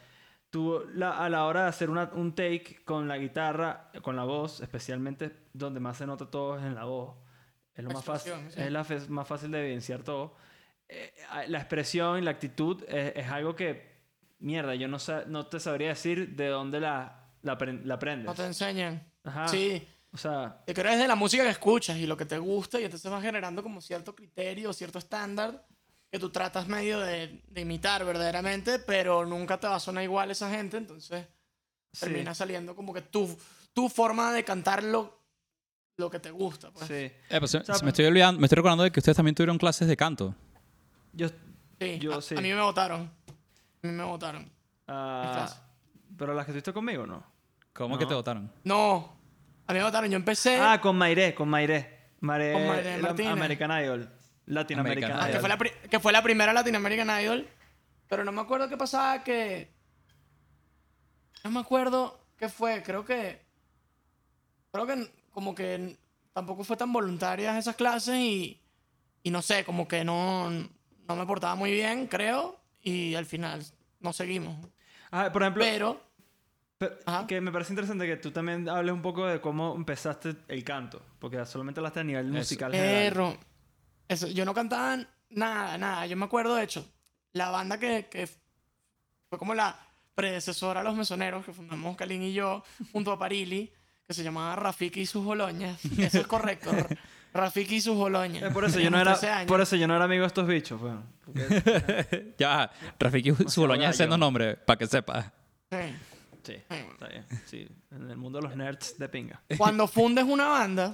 tú 0.50 0.84
la- 0.93 1.24
a 1.24 1.30
la 1.30 1.46
hora 1.46 1.63
de 1.63 1.67
hacer 1.70 1.89
una- 1.89 2.10
un 2.13 2.34
take 2.34 2.80
con 2.86 3.08
la 3.08 3.17
guitarra, 3.17 3.91
con 4.02 4.15
la 4.15 4.24
voz, 4.24 4.62
especialmente 4.62 5.36
donde 5.54 5.80
más 5.80 5.98
se 5.98 6.06
nota 6.08 6.26
todo 6.30 6.58
es 6.58 6.63
en 6.65 6.76
la 6.76 6.86
voz. 6.86 7.15
Es 7.78 7.84
lo 7.84 7.92
más 7.92 8.04
fácil, 8.04 8.34
sí. 8.50 8.62
es 8.62 8.72
la 8.72 8.86
más 9.10 9.28
fácil 9.28 9.52
de 9.52 9.60
evidenciar 9.62 10.04
todo. 10.04 10.36
Eh, 10.90 11.13
la 11.48 11.60
expresión 11.60 12.18
y 12.18 12.22
la 12.22 12.32
actitud 12.32 12.84
es, 12.88 13.13
es 13.16 13.28
algo 13.28 13.56
que, 13.56 13.98
mierda, 14.40 14.76
yo 14.76 14.88
no, 14.88 14.98
no 15.28 15.48
te 15.48 15.60
sabría 15.60 15.90
decir 15.90 16.36
de 16.36 16.48
dónde 16.48 16.80
la, 16.80 17.30
la, 17.44 17.58
la 17.84 17.94
aprendes. 17.94 18.26
No 18.26 18.34
te 18.34 18.46
enseñan. 18.46 19.06
Ajá. 19.24 19.48
Sí. 19.48 19.88
O 20.12 20.18
sea, 20.18 20.63
Yo 20.66 20.74
creo 20.74 20.88
que 20.88 20.94
es 20.94 21.00
de 21.00 21.08
la 21.08 21.16
música 21.16 21.44
que 21.44 21.50
escuchas 21.50 21.98
y 21.98 22.08
lo 22.08 22.18
que 22.18 22.26
te 22.26 22.38
gusta 22.40 22.80
y 22.80 22.86
entonces 22.86 23.12
vas 23.12 23.22
generando 23.22 23.62
como 23.62 23.82
cierto 23.82 24.16
criterio, 24.16 24.74
cierto 24.74 24.98
estándar 24.98 25.66
que 26.10 26.20
tú 26.20 26.30
tratas 26.30 26.68
medio 26.68 27.00
de, 27.00 27.42
de 27.48 27.62
imitar 27.62 28.06
verdaderamente, 28.06 28.80
pero 28.80 29.26
nunca 29.26 29.60
te 29.60 29.68
va 29.68 29.76
a 29.76 29.80
sonar 29.80 30.04
igual 30.04 30.32
esa 30.32 30.50
gente, 30.50 30.78
entonces 30.78 31.28
sí, 31.92 32.00
termina 32.00 32.34
saliendo 32.34 32.76
como 32.76 32.94
que 32.94 33.02
tu, 33.02 33.38
tu 33.74 33.90
forma 33.90 34.32
de 34.32 34.44
cantar 34.46 34.84
lo, 35.97 36.10
que 36.10 36.19
te 36.19 36.31
gusta. 36.31 36.71
Pues. 36.71 36.88
sí. 36.88 36.93
Eh, 36.93 37.39
pues, 37.39 37.51
se- 37.51 37.63
sea, 37.63 37.75
se 37.75 37.83
me 37.83 37.89
estoy 37.89 38.05
olvidando, 38.05 38.39
me 38.39 38.45
estoy 38.45 38.57
recordando 38.57 38.83
de 38.83 38.91
que 38.91 38.99
ustedes 38.99 39.15
también 39.15 39.36
tuvieron 39.36 39.57
clases 39.57 39.88
de 39.88 39.97
canto. 39.97 40.36
Yo, 41.13 41.27
Sí, 41.79 41.99
Yo 41.99 42.15
a, 42.17 42.21
sí. 42.21 42.36
a 42.36 42.41
mí 42.41 42.51
me 42.53 42.62
votaron. 42.62 43.01
A 43.83 43.88
mí 43.88 43.91
me 43.93 44.03
votaron. 44.03 44.51
clase. 44.86 45.55
pero 46.17 46.33
las 46.33 46.45
que 46.45 46.51
estuviste 46.51 46.73
conmigo, 46.73 47.05
¿no? 47.05 47.23
¿Cómo 47.73 47.97
que 47.97 48.05
No. 48.05 48.10
te 48.10 48.15
votaron? 48.15 48.51
No, 48.63 49.15
a 49.67 49.73
mí 49.73 49.77
me 49.79 49.86
votaron. 49.86 50.10
Yo 50.10 50.15
empecé... 50.15 50.60
Ah, 50.60 50.79
con 50.81 50.95
Mairé, 50.97 51.36
con 51.36 51.47
Mairé. 51.49 52.10
Mairé, 52.21 52.53
Con 52.53 52.67
Mairé 52.67 52.97
la- 52.97 53.07
Martínez. 53.10 53.31
American 53.33 53.71
Idol. 53.83 54.10
Latin 54.47 54.79
American, 54.79 55.12
American 55.12 55.19
Ah, 55.19 55.25
que, 55.25 55.31
Idol. 55.33 55.39
fue 55.41 55.49
la 55.49 55.57
pri- 55.57 55.89
que 55.89 55.99
fue 55.99 56.12
la 56.12 56.23
primera 56.23 56.53
Latin 56.53 56.75
American 56.75 57.21
Idol. 57.21 57.47
Pero 58.07 58.23
no 58.23 58.31
me 58.31 58.41
acuerdo 58.41 58.67
qué 58.69 58.77
pasaba 58.77 59.23
que. 59.23 59.71
No 61.43 61.51
me 61.51 61.60
acuerdo 61.60 62.19
qué 62.38 62.49
fue. 62.49 62.81
Creo 62.81 63.05
que. 63.05 63.45
Creo 64.71 64.88
que 64.88 65.12
como 65.38 65.54
que 65.54 65.95
tampoco 66.34 66.63
fue 66.63 66.76
tan 66.78 66.91
voluntarias 66.91 67.56
esas 67.58 67.76
clases 67.76 68.15
y. 68.15 68.60
Y 69.21 69.30
no 69.30 69.43
sé, 69.43 69.63
como 69.63 69.88
que 69.88 70.04
no. 70.04 70.50
No 70.50 71.15
me 71.15 71.26
portaba 71.28 71.54
muy 71.54 71.69
bien, 71.69 72.08
creo. 72.08 72.60
Y 72.82 73.13
al 73.13 73.28
final 73.28 73.63
no 74.00 74.13
seguimos. 74.13 74.56
Ah, 75.12 75.30
por 75.32 75.43
ejemplo, 75.43 75.63
Pero. 75.63 76.02
pe- 76.80 76.97
Ajá. 77.06 77.28
que 77.28 77.39
me 77.39 77.52
parece 77.52 77.71
interesante 77.73 78.08
que 78.08 78.17
tú 78.17 78.32
también 78.32 78.67
hables 78.67 78.93
un 78.95 79.04
poco 79.04 79.28
de 79.28 79.39
cómo 79.39 79.76
empezaste 79.76 80.36
el 80.47 80.63
canto. 80.63 81.06
Porque 81.19 81.45
solamente 81.45 81.82
hablaste 81.82 82.00
a 82.00 82.04
nivel 82.04 82.26
musical. 82.32 82.71
general. 82.71 82.93
Perro. 83.13 83.38
Eso, 84.08 84.26
yo 84.28 84.43
no 84.43 84.56
cantaba 84.56 84.97
nada, 85.30 85.78
nada. 85.78 86.08
Yo 86.08 86.17
me 86.17 86.26
acuerdo, 86.26 86.56
de 86.56 86.63
hecho, 86.63 86.84
la 87.34 87.52
banda 87.52 87.78
que, 87.78 88.08
que 88.10 88.26
fue 89.30 89.38
como 89.38 89.54
la 89.54 89.78
predecesora 90.15 90.80
a 90.82 90.84
los 90.84 90.95
mesoneros 90.95 91.45
que 91.45 91.54
fundamos 91.54 91.95
Kalin 91.95 92.23
y 92.23 92.34
yo 92.34 92.63
junto 92.91 93.12
a 93.12 93.19
Parili, 93.19 93.71
que 94.08 94.13
se 94.13 94.24
llamaba 94.24 94.56
Rafiki 94.56 95.02
y 95.02 95.06
sus 95.06 95.24
boloñas. 95.24 95.84
Eso 95.98 96.20
es 96.22 96.28
correcto. 96.28 96.72
Rafiki 97.34 97.76
y 97.76 97.82
sus 97.82 97.96
boloñas. 97.96 98.41
Eh, 98.43 98.50
por, 98.52 98.63
eso 98.63 98.80
yo 98.80 98.89
no 98.89 99.00
era, 99.00 99.12
13 99.13 99.30
años. 99.30 99.48
por 99.48 99.60
eso 99.62 99.76
yo 99.76 99.86
no 99.88 99.96
era 99.96 100.06
amigo 100.06 100.22
de 100.22 100.28
estos 100.28 100.48
bichos. 100.48 100.80
Bueno, 100.80 101.04
porque- 101.26 102.34
Ya, 102.39 102.72
Rafiki 102.98 103.34
su 103.50 103.62
boloña 103.62 103.82
gallo. 103.82 103.89
haciendo 103.91 104.17
nombre, 104.17 104.56
para 104.56 104.78
que 104.78 104.88
sepa. 104.88 105.34
Sí. 105.70 105.78
sí, 106.43 106.54
está 106.70 107.08
bien. 107.10 107.26
Sí, 107.46 107.67
en 107.91 108.10
el 108.10 108.15
mundo 108.15 108.39
de 108.39 108.48
los 108.48 108.56
nerds 108.56 108.98
de 108.98 109.10
pinga. 109.10 109.41
Cuando 109.58 109.88
fundes 109.89 110.24
una 110.24 110.48
banda, 110.48 110.93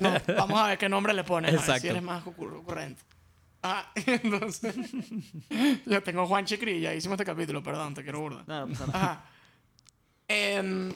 no, 0.00 0.14
vamos 0.36 0.60
a 0.60 0.66
ver 0.66 0.78
qué 0.78 0.88
nombre 0.88 1.14
le 1.14 1.22
pones. 1.22 1.50
A 1.50 1.52
ver 1.52 1.60
si 1.60 1.70
Exacto. 1.70 1.88
eres 1.90 2.02
más 2.02 2.24
ocur- 2.24 2.56
ocurrente. 2.58 3.00
Ah, 3.62 3.88
entonces. 3.94 4.74
yo 5.86 6.02
tengo 6.02 6.26
Juan 6.26 6.44
Chicri, 6.44 6.80
ya 6.80 6.92
hicimos 6.92 7.14
este 7.14 7.24
capítulo, 7.24 7.62
perdón, 7.62 7.94
te 7.94 8.02
quiero 8.02 8.18
burda. 8.20 8.42
No, 8.48 8.66
no 8.66 8.72
pasa 8.72 8.86
nada. 8.88 8.98
Ajá. 8.98 9.24
Em, 10.26 10.92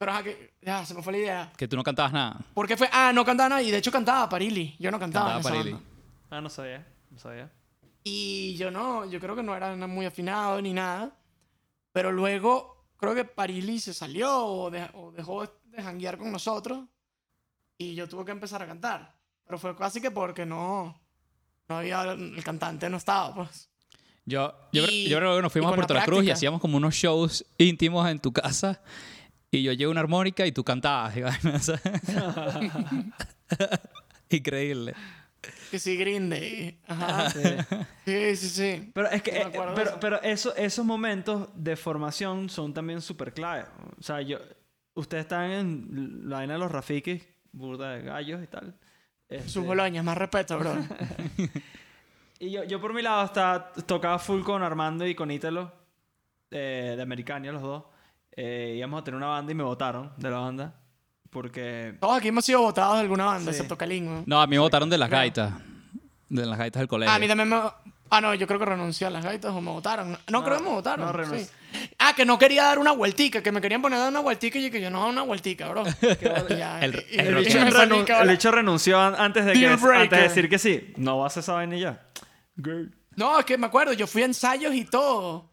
pero 0.00 0.12
ajá, 0.12 0.22
que, 0.24 0.54
ya 0.62 0.82
se 0.86 0.94
me 0.94 1.02
fue 1.02 1.12
la 1.12 1.18
idea. 1.18 1.52
Que 1.58 1.68
tú 1.68 1.76
no 1.76 1.84
cantabas 1.84 2.10
nada. 2.14 2.40
¿Por 2.54 2.66
qué 2.66 2.74
fue? 2.74 2.88
Ah, 2.90 3.12
no 3.14 3.22
cantaba 3.22 3.50
nada. 3.50 3.62
Y 3.62 3.70
de 3.70 3.76
hecho 3.76 3.92
cantaba 3.92 4.30
Parili. 4.30 4.74
Yo 4.78 4.90
no 4.90 4.98
cantaba. 4.98 5.34
Cantaba 5.34 5.54
Parili. 5.54 5.76
Ah, 6.30 6.40
no 6.40 6.48
sabía. 6.48 6.86
No 7.10 7.18
sabía. 7.18 7.52
Y 8.02 8.56
yo 8.56 8.70
no, 8.70 9.04
yo 9.04 9.20
creo 9.20 9.36
que 9.36 9.42
no 9.42 9.54
era 9.54 9.76
muy 9.76 10.06
afinado 10.06 10.58
ni 10.62 10.72
nada. 10.72 11.14
Pero 11.92 12.12
luego 12.12 12.86
creo 12.96 13.14
que 13.14 13.26
Parili 13.26 13.78
se 13.78 13.92
salió 13.92 14.34
o, 14.46 14.70
de- 14.70 14.88
o 14.94 15.12
dejó 15.12 15.42
de 15.64 15.82
janguear 15.82 16.16
con 16.16 16.32
nosotros. 16.32 16.80
Y 17.76 17.94
yo 17.94 18.08
tuve 18.08 18.24
que 18.24 18.30
empezar 18.30 18.62
a 18.62 18.66
cantar. 18.66 19.14
Pero 19.44 19.58
fue 19.58 19.76
casi 19.76 20.00
que 20.00 20.10
porque 20.10 20.46
no, 20.46 20.98
no 21.68 21.76
había, 21.76 22.00
el 22.12 22.42
cantante 22.42 22.88
no 22.88 22.96
estaba, 22.96 23.34
pues. 23.34 23.68
Yo, 24.24 24.54
yo, 24.72 24.84
Y- 24.88 25.10
yo 25.10 25.18
creo 25.18 25.36
que 25.36 25.42
nos 25.42 25.52
fuimos 25.52 25.68
a 25.68 25.72
con 25.72 25.80
la 25.80 25.86
Puerto 25.86 25.94
La 25.94 26.04
Cruz 26.06 26.24
y 26.24 26.30
hacíamos 26.30 26.60
como 26.62 26.78
unos 26.78 26.94
shows 26.94 27.44
íntimos 27.58 28.08
en 28.08 28.18
tu 28.18 28.32
casa. 28.32 28.80
Y 29.50 29.62
yo 29.62 29.72
llevo 29.72 29.90
una 29.90 30.00
armónica 30.00 30.46
y 30.46 30.52
tú 30.52 30.62
cantabas. 30.62 31.14
Increíble. 34.30 34.94
Que 35.70 35.78
sí, 35.78 35.96
Green 35.96 36.28
Day. 36.28 36.78
Ajá. 36.86 37.30
Sí, 37.30 38.36
sí, 38.36 38.48
sí. 38.48 38.90
Pero 38.92 39.08
es 39.08 39.22
que, 39.22 39.30
eh, 39.30 39.46
pero, 39.50 39.80
eso. 39.80 39.98
pero 40.00 40.22
eso, 40.22 40.54
esos 40.56 40.84
momentos 40.84 41.48
de 41.54 41.76
formación 41.76 42.48
son 42.48 42.74
también 42.74 43.00
súper 43.00 43.32
clave. 43.32 43.64
O 43.98 44.02
sea, 44.02 44.20
yo, 44.20 44.38
ustedes 44.94 45.22
están 45.22 45.50
en 45.50 46.28
la 46.28 46.38
vaina 46.38 46.54
de 46.54 46.58
los 46.58 46.70
Rafikis, 46.70 47.22
burda 47.52 47.92
de 47.92 48.02
gallos 48.02 48.42
y 48.42 48.46
tal. 48.46 48.74
Este, 49.28 49.48
Sus 49.48 49.64
boloñas, 49.64 50.04
más 50.04 50.18
respeto, 50.18 50.58
bro. 50.58 50.74
y 52.38 52.50
yo, 52.50 52.64
yo 52.64 52.80
por 52.80 52.92
mi 52.92 53.00
lado 53.00 53.24
estaba, 53.24 53.72
tocaba 53.86 54.18
full 54.18 54.42
con 54.42 54.62
Armando 54.62 55.06
y 55.06 55.14
con 55.14 55.30
Ítalo, 55.30 55.72
eh, 56.50 56.94
de 56.96 57.02
Americania, 57.02 57.52
los 57.52 57.62
dos. 57.62 57.84
Eh, 58.36 58.74
íbamos 58.78 59.00
a 59.00 59.04
tener 59.04 59.16
una 59.16 59.26
banda 59.28 59.52
y 59.52 59.54
me 59.54 59.62
votaron 59.64 60.12
de 60.16 60.30
la 60.30 60.38
banda. 60.38 60.74
Porque 61.30 61.94
Todos 62.00 62.18
aquí 62.18 62.28
hemos 62.28 62.44
sido 62.44 62.60
votados 62.62 62.94
de 62.96 63.00
alguna 63.02 63.24
banda, 63.24 63.44
Sí. 63.52 63.56
excepto 63.58 63.76
Kalin. 63.78 64.04
¿no? 64.06 64.22
No, 64.26 64.40
a 64.42 64.46
mí 64.46 64.56
me 64.56 64.60
votaron 64.60 64.90
de 64.90 64.98
las 64.98 65.08
gaitas. 65.10 65.52
De 66.28 66.44
las 66.46 66.58
gaitas 66.58 66.80
del 66.80 66.88
colegio. 66.88 67.12
Ah, 67.12 67.16
a 67.16 67.18
mí 67.18 67.28
también 67.28 67.48
me, 67.48 67.60
Ah, 68.12 68.20
no, 68.20 68.34
yo 68.34 68.44
creo 68.48 68.58
que 68.58 68.64
renuncié 68.64 69.06
a 69.06 69.10
las 69.10 69.24
gaitas 69.24 69.52
o 69.52 69.60
me 69.60 69.70
votaron. 69.70 70.18
No, 70.28 70.42
creo 70.42 70.56
que 70.58 70.64
me 70.64 70.70
votaron. 70.70 71.06
no 71.06 71.12
renunci- 71.12 71.44
sí. 71.44 71.90
Ah, 72.00 72.12
que 72.16 72.24
no 72.24 72.36
quería 72.40 72.64
dar 72.64 72.80
una 72.80 72.90
vueltica, 72.90 73.40
que 73.40 73.52
me 73.52 73.60
querían 73.60 73.80
poner 73.80 73.98
a 74.00 74.02
dar 74.02 74.10
una 74.10 74.18
vueltica 74.18 74.58
y 74.58 74.64
yo 74.64 74.70
que 74.72 74.80
yo 74.80 74.90
no 74.90 75.02
hago 75.02 75.10
una 75.10 75.22
vueltica, 75.22 75.68
bro. 75.68 75.84
Ya, 76.58 76.80
El- 76.80 76.96
y- 77.08 77.14
y- 77.14 77.18
el 77.20 77.38
y 77.38 77.44
bicho 77.44 77.58
me 77.58 77.66
rockero. 77.66 77.70
salí, 77.78 77.92
renun- 77.92 78.04
cabrón. 78.04 78.28
el 78.30 78.36
bicho 78.36 78.50
renunció 78.50 79.00
an- 79.00 79.14
antes 79.16 79.44
de, 79.44 79.52
que, 79.52 79.58
Deal 79.60 79.78
antes 79.94 80.10
de 80.18 80.22
decir 80.24 80.48
que 80.48 80.58
sí. 80.58 80.92
No 80.96 81.18
vas 81.20 81.36
a 81.36 81.38
hacer 81.38 81.42
esa 81.44 81.52
vaina 81.52 81.76
y 81.76 81.80
ya. 81.82 82.00
Girl. 82.56 82.92
No, 83.14 83.38
es 83.38 83.44
que 83.44 83.56
me 83.56 83.66
acuerdo, 83.68 83.92
yo 83.92 84.08
fui 84.08 84.22
a 84.22 84.24
ensayos 84.24 84.74
y 84.74 84.84
todo. 84.86 85.49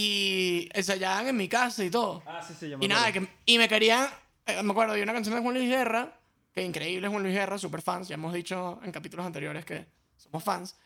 Y 0.00 0.68
ensayaban 0.74 1.26
en 1.28 1.36
mi 1.36 1.48
casa 1.48 1.82
y 1.84 1.90
todo. 1.90 2.22
Ah, 2.26 2.42
sí, 2.46 2.54
sí, 2.58 2.68
yo 2.68 2.76
me 2.78 2.84
Y 2.84 2.88
nada, 2.88 3.10
que, 3.12 3.26
y 3.46 3.56
me 3.58 3.66
querían. 3.68 4.06
eh, 4.44 4.62
me 4.62 4.72
acuerdo 4.72 4.92
de 4.94 5.02
una 5.02 5.12
canción 5.14 5.34
de 5.34 5.40
Juan 5.40 5.54
Luis 5.54 5.68
Guerra, 5.70 6.12
que 6.52 6.62
increíble 6.62 7.08
Juan 7.08 7.22
Luis 7.22 7.34
Guerra, 7.34 7.56
super 7.58 7.80
fans. 7.82 8.08
Ya 8.08 8.14
hemos 8.14 8.32
dicho 8.34 8.78
en 8.84 8.92
capítulos 8.92 9.24
anteriores 9.24 9.64
que 9.64 9.86
somos 10.16 10.44
fans. 10.44 10.76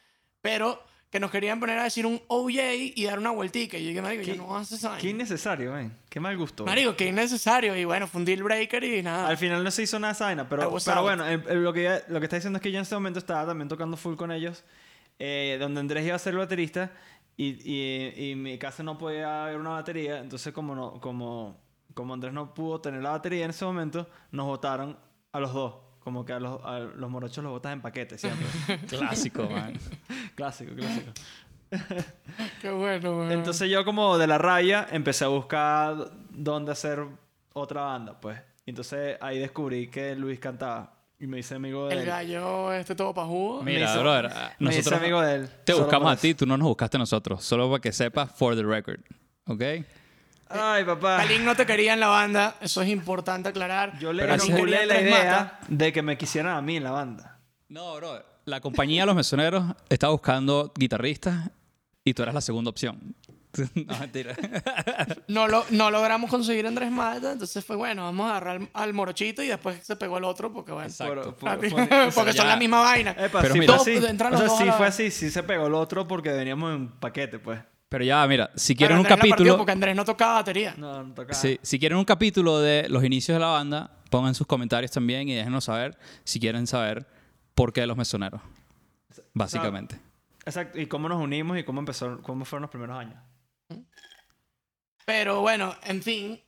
Pero 0.41 0.83
que 1.11 1.19
nos 1.19 1.31
querían 1.33 1.59
poner 1.59 1.77
a 1.79 1.83
decir 1.85 2.07
un 2.07 2.23
OJ 2.29 2.53
y 2.95 3.05
dar 3.05 3.19
una 3.19 3.31
vueltica. 3.33 3.77
Y 3.77 3.83
yo 3.83 3.89
dije, 3.89 4.01
Marico, 4.01 4.23
yo 4.23 4.33
¿Qué- 4.35 4.39
no 4.39 4.57
hace 4.57 4.77
esa 4.77 4.97
Qué 4.97 5.09
innecesario, 5.11 5.73
ven. 5.73 5.93
Qué 6.09 6.21
mal 6.21 6.37
gusto. 6.39 6.65
Marico, 6.65 6.95
que 6.95 7.07
innecesario. 7.09 7.77
Y 7.77 7.85
bueno, 7.85 8.07
fue 8.07 8.21
un 8.21 8.25
deal 8.25 8.45
breaker 8.45 8.85
y 8.85 9.03
nada. 9.03 9.27
Al 9.27 9.37
final 9.37 9.65
no 9.65 9.71
se 9.73 9.83
hizo 9.83 9.99
nada 9.99 10.13
esa 10.13 10.27
vaina, 10.27 10.43
I 10.43 10.47
pero, 10.49 10.73
pero 10.85 11.03
bueno, 11.03 11.27
el- 11.27 11.43
el- 11.49 11.65
lo, 11.65 11.73
que, 11.73 11.83
ya- 11.83 12.03
lo 12.09 12.21
que 12.21 12.27
está 12.27 12.37
diciendo 12.37 12.59
es 12.59 12.63
que 12.63 12.71
yo 12.71 12.79
en 12.79 12.83
ese 12.83 12.95
momento 12.95 13.19
estaba 13.19 13.45
también 13.45 13.69
tocando 13.69 13.97
full 13.97 14.15
con 14.15 14.31
ellos, 14.31 14.63
eh, 15.19 15.57
donde 15.61 15.81
Andrés 15.81 16.07
iba 16.07 16.15
a 16.15 16.19
ser 16.21 16.33
el 16.35 16.39
baterista 16.39 16.93
y, 17.37 17.73
y, 17.73 18.31
y 18.31 18.35
mi 18.35 18.59
casa 18.59 18.83
no 18.83 18.99
podía 18.99 19.45
haber 19.45 19.59
una 19.59 19.71
batería, 19.71 20.19
entonces 20.19 20.53
como, 20.53 20.75
no, 20.75 21.01
como, 21.01 21.61
como 21.95 22.15
Andrés 22.15 22.33
no 22.33 22.55
pudo 22.55 22.81
tener 22.81 23.03
la 23.03 23.11
batería 23.11 23.45
en 23.45 23.51
ese 23.51 23.65
momento, 23.65 24.09
nos 24.31 24.47
votaron 24.47 24.99
a 25.33 25.41
los 25.41 25.53
dos. 25.53 25.75
Como 26.01 26.25
que 26.25 26.33
a 26.33 26.41
los, 26.41 26.65
a 26.65 26.79
los 26.79 27.11
morochos 27.11 27.45
los 27.45 27.53
botas 27.53 27.73
en 27.75 27.83
paquete 27.83 28.17
siempre. 28.17 28.47
Clásico, 28.89 29.49
man. 29.49 29.75
clásico, 30.35 30.75
clásico. 30.75 31.13
Qué 32.61 32.71
bueno, 32.71 33.19
weón. 33.19 33.33
Entonces 33.33 33.71
yo 33.71 33.85
como 33.85 34.17
de 34.17 34.27
la 34.27 34.39
raya 34.39 34.89
empecé 34.91 35.25
a 35.25 35.29
buscar 35.29 36.11
dónde 36.31 36.73
hacer 36.73 37.07
otra 37.53 37.83
banda, 37.83 38.19
pues. 38.19 38.41
Entonces 38.67 39.19
ahí 39.21 39.39
descubrí 39.39 39.89
que 39.89 40.17
Luis 40.17 40.41
cantaba 40.41 41.00
y 41.21 41.27
me 41.27 41.39
hice 41.39 41.55
amigo 41.55 41.87
de 41.87 41.93
El 41.95 42.01
él. 42.01 42.07
gallo, 42.07 42.73
este 42.73 42.95
todo 42.95 43.13
pajudo. 43.15 43.63
Mira, 43.63 43.91
hizo- 43.93 44.01
brother, 44.01 44.31
me 44.59 44.71
hice 44.71 44.79
nosotros 44.79 45.01
amigo 45.01 45.21
de 45.21 45.35
él. 45.37 45.51
te 45.65 45.75
buscamos 45.75 46.11
a 46.11 46.15
eso. 46.15 46.23
ti, 46.23 46.35
tú 46.35 46.47
no 46.47 46.57
nos 46.57 46.67
buscaste 46.67 46.97
a 46.97 47.01
nosotros. 47.01 47.45
Solo 47.45 47.71
para 47.71 47.81
que 47.81 47.93
sepas, 47.93 48.33
for 48.33 48.57
the 48.57 48.63
record. 48.63 49.01
¿Ok? 49.47 49.63
Ay, 50.49 50.85
papá. 50.85 51.19
Kalin 51.19 51.45
no 51.45 51.55
te 51.55 51.65
quería 51.65 51.93
en 51.93 52.01
la 52.01 52.09
banda, 52.09 52.57
eso 52.61 52.83
es 52.83 52.89
importante 52.89 53.49
aclarar. 53.51 53.99
Yo 54.01 54.13
le 54.13 54.27
vinculé 54.37 54.85
la 54.87 55.01
idea 55.01 55.15
Mata. 55.35 55.61
de 55.69 55.93
que 55.93 56.03
me 56.03 56.19
quisieran 56.19 56.57
a 56.57 56.61
mí 56.63 56.77
en 56.79 56.85
la 56.85 56.91
banda. 56.91 57.39
No, 57.69 57.95
bro. 57.97 58.25
La 58.47 58.61
compañía 58.61 59.07
Los 59.07 59.15
Mesoneros 59.15 59.65
está 59.89 60.09
buscando 60.09 60.73
guitarristas 60.77 61.51
y 62.03 62.15
tú 62.15 62.23
eras 62.23 62.35
la 62.35 62.41
segunda 62.41 62.71
opción. 62.71 63.15
no, 63.75 63.99
mentira. 63.99 64.35
No, 65.29 65.47
lo, 65.49 65.65
no 65.71 65.91
logramos 65.91 66.29
conseguir 66.31 66.67
a 66.67 66.69
Andrés 66.69 66.91
Mata, 66.91 67.33
entonces 67.33 67.65
fue 67.65 67.77
bueno, 67.77 68.03
vamos 68.05 68.27
a 68.27 68.31
agarrar 68.37 68.57
al, 68.57 68.71
al 68.73 68.95
morochito 68.95 69.43
y 69.43 69.49
después 69.49 69.85
se 69.85 69.97
pegó 69.97 70.19
el 70.19 70.25
otro 70.25 70.53
porque 70.53 70.73
bueno. 70.73 70.93
Por- 70.99 71.35
por- 71.37 71.59
porque 72.15 72.33
son 72.33 72.33
ya- 72.33 72.45
la 72.45 72.57
misma 72.57 72.81
vaina. 72.81 73.11
Epa, 73.19 73.41
Pero 73.43 73.55
sí 73.55 73.61
mira- 73.61 73.75
O 73.75 73.85
sea, 73.85 74.31
los 74.31 74.41
dos 74.45 74.57
sí 74.59 74.63
a 74.65 74.67
la- 74.67 74.73
fue 74.75 74.87
así. 74.87 75.11
Sí 75.11 75.31
se 75.31 75.43
pegó 75.43 75.67
el 75.69 75.75
otro 75.75 76.07
porque 76.09 76.31
veníamos 76.33 76.75
en 76.75 76.89
paquete, 76.89 77.39
pues. 77.39 77.61
Pero 77.89 78.05
ya, 78.05 78.25
mira, 78.29 78.51
si 78.55 78.77
quieren 78.77 78.99
un 78.99 79.05
capítulo... 79.05 79.57
Porque 79.57 79.73
Andrés 79.73 79.97
no 79.97 80.05
tocaba 80.05 80.35
batería. 80.35 80.75
No, 80.77 81.03
no 81.03 81.13
tocaba. 81.15 81.35
Sí, 81.35 81.59
si 81.63 81.79
quieren 81.79 81.99
un 81.99 82.05
capítulo 82.05 82.61
de 82.61 82.89
los 82.89 83.03
inicios 83.03 83.35
de 83.35 83.41
la 83.41 83.49
banda, 83.49 83.91
pongan 84.11 84.35
sus 84.37 84.47
comentarios 84.47 84.93
también 84.93 85.29
y 85.29 85.35
déjenos 85.35 85.65
saber 85.65 85.99
si 86.23 86.39
quieren 86.39 86.69
saber 86.69 87.09
por 87.57 87.73
qué 87.73 87.85
los 87.87 87.97
mesoneros. 87.97 88.41
Básicamente. 89.35 90.01
Exacto. 90.47 90.81
Y 90.81 90.87
cómo 90.87 91.09
nos 91.09 91.21
unimos 91.21 91.59
y 91.59 91.65
cómo 91.65 91.81
empezó, 91.81 92.21
cómo 92.23 92.45
fueron 92.45 92.63
los 92.63 92.71
primeros 92.71 92.97
años. 92.97 93.17
Pero 95.05 95.41
bueno, 95.41 95.75
en 95.85 96.03
fin, 96.03 96.41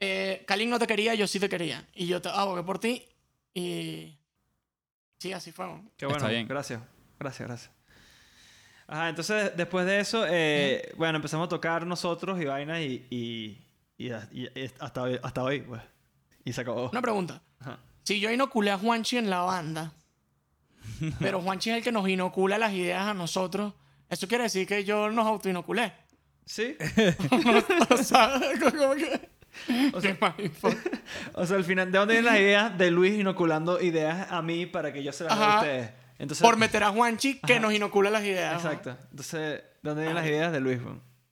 eh, 0.00 0.44
Kalin 0.46 0.70
no 0.70 0.78
te 0.78 0.86
quería, 0.86 1.14
yo 1.14 1.26
sí 1.26 1.40
te 1.40 1.48
quería. 1.48 1.86
Y 1.94 2.06
yo 2.06 2.20
te 2.20 2.28
abogué 2.28 2.62
por 2.62 2.78
ti 2.78 3.06
y... 3.54 4.18
Sí, 5.18 5.32
así 5.32 5.52
fue. 5.52 5.66
Qué 5.96 6.06
Está 6.06 6.18
bueno. 6.18 6.28
bien. 6.28 6.48
Gracias. 6.48 6.80
Gracias, 7.18 7.48
gracias. 7.48 7.70
Ajá, 8.88 9.08
entonces 9.08 9.52
después 9.56 9.86
de 9.86 10.00
eso, 10.00 10.26
eh, 10.28 10.92
bueno, 10.96 11.16
empezamos 11.16 11.46
a 11.46 11.48
tocar 11.48 11.86
nosotros 11.86 12.40
y 12.40 12.44
vainas 12.44 12.80
y, 12.80 13.06
y, 13.08 13.64
y, 13.96 14.12
y- 14.32 14.50
y 14.54 14.70
hasta, 14.80 15.02
hoy, 15.02 15.18
hasta 15.22 15.42
hoy, 15.44 15.60
pues. 15.62 15.80
Y 16.44 16.52
se 16.52 16.60
acabó. 16.60 16.90
Una 16.90 17.00
pregunta. 17.00 17.40
Ajá. 17.60 17.78
Si 18.02 18.18
yo 18.18 18.30
inoculé 18.32 18.72
a 18.72 18.78
Juanchi 18.78 19.16
en 19.16 19.30
la 19.30 19.42
banda, 19.42 19.92
pero 21.20 21.40
Juanchi 21.40 21.70
es 21.70 21.76
el 21.76 21.84
que 21.84 21.92
nos 21.92 22.08
inocula 22.08 22.58
las 22.58 22.72
ideas 22.72 23.06
a 23.06 23.14
nosotros, 23.14 23.72
eso 24.10 24.26
quiere 24.26 24.42
decir 24.44 24.66
que 24.66 24.82
yo 24.84 25.08
nos 25.10 25.24
autoinoculé. 25.26 25.92
Sí. 26.44 26.76
o 27.90 27.96
sea, 27.98 28.40
como 28.60 28.94
que... 28.94 29.30
O 29.92 30.00
sea, 30.00 30.16
o 31.34 31.46
sea, 31.46 31.56
al 31.58 31.64
final, 31.64 31.92
¿de 31.92 31.98
dónde 31.98 32.14
vienen 32.14 32.32
las 32.32 32.40
ideas 32.40 32.78
de 32.78 32.90
Luis 32.90 33.18
inoculando 33.18 33.80
ideas 33.80 34.30
a 34.30 34.40
mí 34.42 34.64
para 34.66 34.92
que 34.92 35.02
yo 35.02 35.12
se 35.12 35.24
las 35.24 35.38
dé 35.38 35.44
a 35.44 35.56
ustedes? 35.56 35.90
Entonces, 36.18 36.42
Por 36.42 36.56
meter 36.56 36.82
a 36.84 36.90
Juanchi 36.90 37.38
que 37.38 37.54
Ajá. 37.54 37.62
nos 37.62 37.74
inocula 37.74 38.08
las 38.10 38.22
ideas. 38.24 38.54
Exacto. 38.54 38.96
Entonces, 39.10 39.38
¿de 39.40 39.62
dónde 39.82 40.02
vienen 40.04 40.14
las 40.22 40.26
ideas 40.26 40.52
de 40.52 40.60
Luis? 40.60 40.78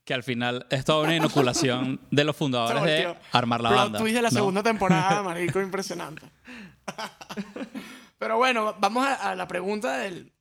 Que 0.03 0.13
al 0.13 0.23
final 0.23 0.67
es 0.69 0.85
toda 0.85 1.03
una 1.03 1.15
inoculación 1.15 1.99
de 2.11 2.23
los 2.23 2.35
fundadores 2.35 2.83
de 2.83 3.15
armar 3.31 3.61
la 3.61 3.69
Plot 3.69 3.81
banda. 3.83 3.99
twist 3.99 4.15
de 4.15 4.21
la 4.21 4.29
¿no? 4.29 4.35
segunda 4.35 4.63
temporada, 4.63 5.23
marico, 5.23 5.59
impresionante. 5.61 6.25
Pero 8.19 8.37
bueno, 8.37 8.75
vamos 8.79 9.05
a, 9.05 9.31
a 9.31 9.35
la 9.35 9.47
pregunta 9.47 9.97
del 9.97 10.31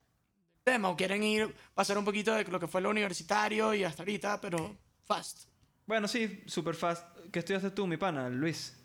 tema. 0.65 0.89
¿O 0.89 0.97
quieren 0.97 1.23
ir, 1.23 1.55
pasar 1.75 1.99
un 1.99 2.05
poquito 2.05 2.35
de 2.35 2.45
lo 2.45 2.61
que 2.61 2.69
fue 2.69 2.81
lo 2.81 2.91
universitario 2.91 3.75
y 3.75 3.85
hasta 3.85 4.03
ahorita, 4.03 4.41
pero 4.41 4.77
fast? 5.05 5.49
Bueno, 5.87 6.07
sí, 6.09 6.43
super 6.47 6.75
fast. 6.75 7.05
¿Qué 7.33 7.41
estudiaste 7.41 7.71
tú, 7.71 7.87
mi 7.87 7.97
pana, 7.97 8.29
Luis? 8.29 8.77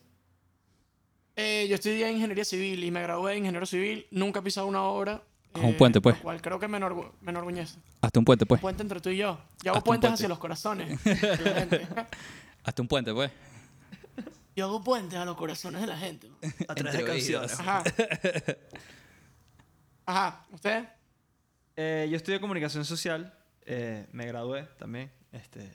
Eh, 1.36 1.68
yo 1.70 1.76
estudié 1.76 2.10
ingeniería 2.12 2.46
civil 2.46 2.84
y 2.84 2.92
me 2.92 3.02
gradué 3.02 3.34
de 3.34 3.38
ingeniero 3.40 3.66
civil. 3.66 4.08
Nunca 4.12 4.40
he 4.40 4.44
pisado 4.44 4.68
una 4.68 4.84
obra. 4.84 5.22
Haz 5.54 5.64
un 5.64 5.78
puente, 5.78 6.02
pues. 6.02 6.18
Cual 6.18 6.42
creo 6.42 6.60
que 6.60 6.68
me, 6.68 6.78
enorgu- 6.80 7.12
me 7.22 7.32
enorgullece. 7.32 7.78
Hazte 8.02 8.20
un 8.20 8.26
puente, 8.26 8.46
pues. 8.46 8.60
Puente 8.62 8.82
entre 8.84 9.00
tú 9.02 9.10
y 9.10 9.18
yo. 9.18 9.40
Yo 9.64 9.72
hago 9.72 9.78
Hazte 9.78 9.78
un 9.78 9.84
puentes 9.84 10.10
puente. 10.10 10.14
hacia 10.16 10.28
los 10.30 10.40
corazones. 10.40 11.00
Hazte 12.64 12.82
un 12.82 12.88
puente, 12.88 13.14
pues. 13.14 13.32
Yo 14.56 14.66
hago 14.66 14.84
puentes 14.84 15.18
a 15.20 15.26
los 15.26 15.36
corazones 15.38 15.82
de 15.82 15.88
la 15.88 15.98
gente. 15.98 16.30
¿no? 16.30 16.36
A 16.70 16.76
través 16.76 16.94
de 16.94 17.00
Entre 17.00 17.14
canciones. 17.14 17.60
Ajá. 17.60 17.84
Ajá. 20.06 20.46
¿Usted? 20.52 20.86
Eh, 21.76 22.08
yo 22.10 22.16
estudié 22.18 22.40
comunicación 22.40 22.86
social. 22.86 23.34
eh, 23.66 24.08
me 24.12 24.26
gradué 24.26 24.64
también. 24.78 25.12
Este, 25.32 25.72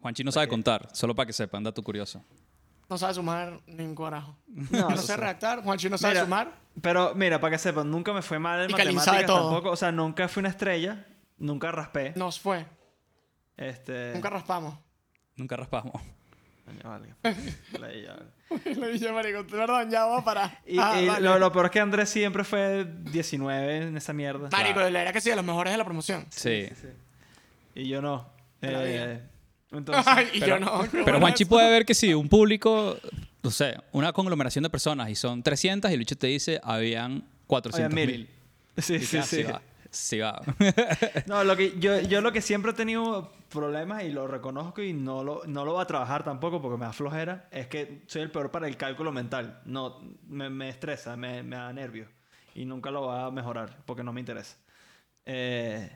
Juanchi 0.00 0.24
no 0.24 0.32
sabe 0.32 0.48
contar, 0.48 0.88
solo 0.92 1.14
para 1.14 1.26
que 1.26 1.32
sepan, 1.32 1.62
dato 1.62 1.82
curioso. 1.82 2.22
No 2.88 2.98
sabe 2.98 3.14
sumar 3.14 3.60
ni 3.66 3.84
un 3.84 3.94
carajo. 3.94 4.36
No, 4.70 4.96
sé 4.98 5.16
redactar. 5.16 5.62
Juanchi 5.62 5.88
no 5.88 5.96
sabe 5.96 6.14
Mira, 6.14 6.24
sumar. 6.24 6.52
Pero 6.82 7.14
mira, 7.14 7.40
para 7.40 7.52
que 7.52 7.58
sepan, 7.58 7.90
nunca 7.90 8.12
me 8.12 8.20
fue 8.22 8.38
mal 8.38 8.60
en 8.64 8.70
Y 8.70 8.72
matemáticas 8.72 9.04
sabe 9.04 9.24
todo. 9.24 9.50
tampoco. 9.50 9.70
O 9.70 9.76
sea, 9.76 9.90
nunca 9.92 10.28
fui 10.28 10.40
una 10.40 10.50
estrella. 10.50 11.06
Nunca 11.38 11.72
raspé. 11.72 12.12
Nos 12.16 12.38
fue. 12.38 12.66
Este. 13.56 14.12
Nunca 14.14 14.28
raspamos. 14.30 14.78
Nunca 15.36 15.56
raspamos. 15.56 15.94
Vale. 16.82 17.14
La 17.72 17.86
vale. 17.88 18.74
Le 18.76 18.92
dije, 18.92 19.12
marico, 19.12 19.46
perdón, 19.46 19.90
ya 19.90 20.04
vamos 20.04 20.22
a 20.22 20.24
parar. 20.24 20.58
Y, 20.66 20.78
Ah, 20.78 21.00
y 21.00 21.06
vale. 21.06 21.20
lo, 21.24 21.38
lo 21.38 21.52
peor 21.52 21.66
es 21.66 21.70
que 21.72 21.80
Andrés 21.80 22.08
siempre 22.08 22.44
fue 22.44 22.86
19 23.12 23.76
en 23.88 23.96
esa 23.96 24.12
mierda. 24.12 24.48
Marico, 24.50 24.80
la 24.80 24.88
verdad 24.90 25.12
que 25.12 25.20
sí, 25.20 25.30
de 25.30 25.36
los 25.36 25.44
mejores 25.44 25.72
de 25.72 25.76
la 25.78 25.84
promoción. 25.84 26.26
Sí. 26.30 26.68
Y 27.74 27.88
yo 27.88 28.00
no. 28.00 28.26
La 28.60 28.84
Eh, 28.84 29.20
entonces, 29.72 30.04
Ay, 30.06 30.28
y 30.34 30.40
Pero, 30.40 30.58
yo 30.58 30.64
no. 30.64 30.82
pero 31.04 31.18
Juanchi 31.20 31.44
puede 31.44 31.68
ver 31.70 31.84
que 31.84 31.94
si 31.94 32.14
un 32.14 32.28
público, 32.28 32.96
no 33.42 33.50
sé, 33.50 33.76
una 33.92 34.12
conglomeración 34.12 34.62
de 34.62 34.70
personas 34.70 35.10
y 35.10 35.14
son 35.16 35.42
300 35.42 35.90
y 35.90 35.94
el 35.94 35.98
bicho 36.00 36.16
te 36.16 36.28
dice 36.28 36.60
habían 36.62 37.24
400 37.46 37.92
Había 37.92 38.06
mil. 38.06 38.18
mil. 38.20 38.28
Sí, 38.82 38.94
Y 38.94 39.00
sí, 39.00 39.20
sí. 39.22 39.22
sí 39.22 39.42
va. 39.42 39.60
Sí 39.94 40.18
va. 40.18 40.42
No, 41.26 41.44
lo 41.44 41.56
que, 41.56 41.78
yo, 41.78 42.00
yo 42.00 42.20
lo 42.20 42.32
que 42.32 42.42
siempre 42.42 42.72
he 42.72 42.74
tenido 42.74 43.30
problemas 43.48 44.02
y 44.02 44.10
lo 44.10 44.26
reconozco 44.26 44.82
y 44.82 44.92
no 44.92 45.22
lo, 45.22 45.42
no 45.46 45.64
lo 45.64 45.74
voy 45.74 45.82
a 45.82 45.86
trabajar 45.86 46.24
tampoco 46.24 46.60
porque 46.60 46.76
me 46.78 46.84
da 46.86 46.92
flojera, 46.92 47.48
es 47.52 47.68
que 47.68 48.02
soy 48.08 48.22
el 48.22 48.30
peor 48.30 48.50
para 48.50 48.66
el 48.66 48.76
cálculo 48.76 49.12
mental. 49.12 49.60
No, 49.64 50.00
me, 50.26 50.50
me 50.50 50.68
estresa, 50.68 51.16
me, 51.16 51.42
me 51.44 51.56
da 51.56 51.72
nervios 51.72 52.08
y 52.54 52.64
nunca 52.64 52.90
lo 52.90 53.02
voy 53.02 53.18
a 53.20 53.30
mejorar 53.30 53.78
porque 53.86 54.02
no 54.02 54.12
me 54.12 54.20
interesa. 54.20 54.56
Eh, 55.26 55.90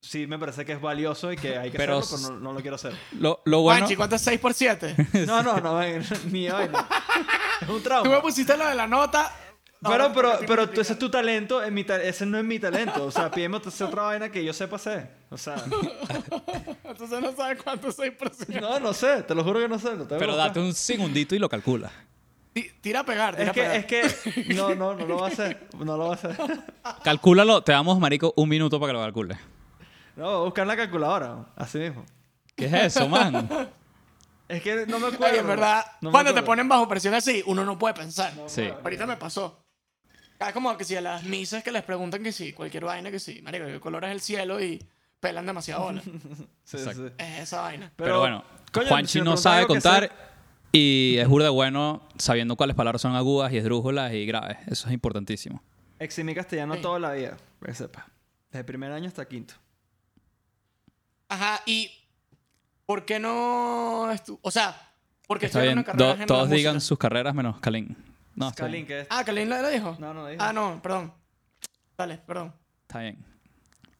sí, 0.00 0.26
me 0.28 0.38
parece 0.38 0.64
que 0.64 0.72
es 0.72 0.80
valioso 0.80 1.32
y 1.32 1.36
que 1.36 1.58
hay 1.58 1.70
que 1.70 1.76
Pero 1.76 1.98
hacerlo, 1.98 2.26
pero 2.28 2.38
no, 2.38 2.44
no 2.44 2.52
lo 2.52 2.60
quiero 2.60 2.76
hacer. 2.76 2.94
Lo, 3.18 3.42
lo 3.44 3.62
bueno... 3.62 3.80
Juanchi, 3.80 3.96
¿cuánto 3.96 4.14
es 4.16 4.22
6 4.22 4.40
por 4.40 4.54
7? 4.54 4.96
No, 5.26 5.42
no, 5.42 5.60
no, 5.60 5.74
ven, 5.78 6.04
mi 6.30 6.48
vaina. 6.48 6.86
Es 7.60 7.68
un 7.68 7.74
Tú 7.74 7.74
me 7.74 7.80
trauma. 7.82 8.22
pusiste 8.22 8.56
lo 8.56 8.66
de 8.66 8.74
la 8.74 8.86
nota. 8.86 9.30
Pero, 9.82 10.12
pero, 10.12 10.30
¿por 10.32 10.40
qué 10.40 10.46
pero 10.46 10.68
tú, 10.68 10.80
ese 10.82 10.92
es 10.92 10.98
tu 10.98 11.10
talento, 11.10 11.62
en 11.62 11.72
mi 11.72 11.84
ta- 11.84 12.02
ese 12.02 12.26
no 12.26 12.36
es 12.38 12.44
mi 12.44 12.58
talento. 12.58 13.04
O 13.06 13.10
sea, 13.10 13.30
pídeme 13.30 13.56
hacer 13.64 13.86
otra 13.86 14.02
vaina 14.02 14.30
que 14.30 14.44
yo 14.44 14.52
sepa 14.52 14.76
hacer. 14.76 15.10
O 15.30 15.38
sea, 15.38 15.54
Entonces 16.84 17.20
no 17.20 17.32
sabes 17.34 17.62
cuánto 17.62 17.88
es 17.88 17.96
6 17.96 18.12
por 18.18 18.30
7. 18.34 18.60
no, 18.60 18.78
no 18.80 18.92
sé, 18.92 19.22
te 19.22 19.34
lo 19.34 19.42
juro 19.42 19.60
que 19.60 19.68
no 19.68 19.78
sé. 19.78 19.90
Pero 20.18 20.36
date 20.36 20.60
un 20.60 20.74
segundito 20.74 21.34
y 21.34 21.38
lo 21.38 21.48
calcula. 21.48 21.90
Tira 22.82 23.00
a 23.00 23.04
pegar, 23.04 23.36
tira 23.36 23.44
Es 23.44 23.50
a 23.50 23.52
que, 23.52 23.60
pegar. 23.62 23.76
es 23.76 23.86
que, 24.44 24.54
no, 24.54 24.74
no, 24.74 24.94
no 24.94 25.06
lo 25.06 25.16
va 25.18 25.28
a 25.28 25.30
hacer. 25.30 25.68
No 25.78 25.96
lo 25.96 26.04
va 26.08 26.10
a 26.10 26.14
hacer. 26.14 26.36
Calcúlalo, 27.02 27.62
te 27.62 27.72
damos, 27.72 27.98
marico, 27.98 28.34
un 28.36 28.48
minuto 28.48 28.78
para 28.80 28.90
que 28.92 28.98
lo 28.98 29.00
calcules. 29.04 29.38
No, 30.16 30.44
buscar 30.44 30.66
la 30.66 30.76
calculadora, 30.76 31.46
así 31.56 31.78
mismo. 31.78 32.04
¿Qué 32.54 32.66
es 32.66 32.96
eso, 32.96 33.08
man? 33.08 33.48
Es 34.50 34.60
que 34.62 34.84
no 34.84 34.98
me 34.98 35.06
acuerdo. 35.06 35.26
Oye, 35.26 35.38
en 35.38 35.46
verdad, 35.46 35.84
No 36.00 36.10
cuando 36.10 36.34
te 36.34 36.42
ponen 36.42 36.68
bajo 36.68 36.88
presión 36.88 37.14
así, 37.14 37.40
uno 37.46 37.64
no 37.64 37.78
puede 37.78 37.94
pensar. 37.94 38.32
Sí. 38.48 38.68
Ahorita 38.82 39.06
me 39.06 39.16
pasó. 39.16 39.62
Es 40.48 40.52
como 40.54 40.76
que 40.76 40.84
si 40.84 40.96
a 40.96 41.00
las 41.02 41.22
misas 41.24 41.62
que 41.62 41.70
les 41.70 41.82
preguntan 41.82 42.22
que 42.22 42.32
sí, 42.32 42.52
cualquier 42.52 42.84
vaina 42.84 43.10
que 43.10 43.18
sí, 43.20 43.40
marico, 43.42 43.64
el 43.66 43.78
color 43.80 44.04
es 44.06 44.10
el 44.12 44.20
cielo 44.20 44.60
y 44.62 44.82
pelan 45.20 45.44
demasiado 45.46 45.82
bola. 45.84 46.02
Sí, 46.64 46.76
Exacto. 46.78 47.08
sí. 47.08 47.14
es 47.18 47.38
esa 47.40 47.60
vaina. 47.62 47.92
Pero, 47.96 48.20
bueno, 48.20 48.42
coño, 48.72 48.88
Juanchi 48.88 49.18
si 49.18 49.20
no 49.24 49.36
sabe 49.36 49.66
contar 49.66 50.10
y 50.72 51.16
es 51.18 51.28
burda 51.28 51.50
bueno 51.50 52.08
sabiendo 52.16 52.56
cuáles 52.56 52.74
palabras 52.76 53.02
son 53.02 53.14
agudas 53.16 53.52
y 53.52 53.58
esdrújulas 53.58 54.12
y 54.14 54.24
graves. 54.24 54.56
Eso 54.68 54.86
es 54.88 54.94
importantísimo. 54.94 55.62
Eximí 55.98 56.34
castellano 56.34 56.76
Sí. 56.76 56.80
toda 56.82 56.98
la 56.98 57.12
vida, 57.12 57.36
para 57.58 57.72
que 57.72 57.76
sepa. 57.78 58.06
Desde 58.50 58.64
primer 58.64 58.92
año 58.92 59.08
hasta 59.08 59.26
quinto. 59.28 59.54
Ajá, 61.28 61.60
y 61.66 61.90
¿por 62.86 63.04
qué 63.04 63.18
no 63.20 64.10
estu- 64.12 64.38
O 64.42 64.50
sea, 64.50 64.90
porque 65.26 65.46
Está 65.46 65.58
estudiar 65.58 65.74
bien. 65.74 65.78
una 65.78 65.84
carrera 65.84 66.16
Do- 66.20 66.26
todos 66.26 66.48
música? 66.48 66.56
digan 66.56 66.80
sus 66.80 66.98
carreras 66.98 67.34
menos 67.34 67.60
Kalin. 67.60 67.96
No, 68.34 68.48
está 68.48 68.64
Scalin, 68.64 68.72
bien. 68.72 68.86
que 68.86 69.00
es... 69.00 69.06
Ah, 69.10 69.24
¿Kalin 69.24 69.48
lo, 69.48 69.60
lo 69.60 69.68
dijo? 69.68 69.96
No, 69.98 70.14
no 70.14 70.22
lo 70.22 70.26
dijo. 70.28 70.42
Ah, 70.42 70.52
no, 70.52 70.80
perdón. 70.82 71.12
Dale, 71.96 72.18
perdón. 72.18 72.54
Está 72.82 73.00
bien. 73.00 73.24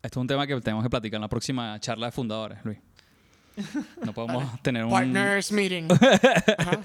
Esto 0.03 0.19
es 0.19 0.23
un 0.23 0.27
tema 0.27 0.47
que 0.47 0.59
tenemos 0.61 0.83
que 0.83 0.91
platicar 0.91 1.19
en 1.19 1.23
la 1.23 1.29
próxima 1.29 1.79
charla 1.81 2.07
de 2.07 2.13
fundadores, 2.13 2.59
Luis. 2.65 2.79
No 4.05 4.15
podemos 4.15 4.63
tener 4.63 4.85
un... 4.85 4.91
Partners 4.91 5.53
meeting. 5.53 5.89
Ajá. 6.59 6.81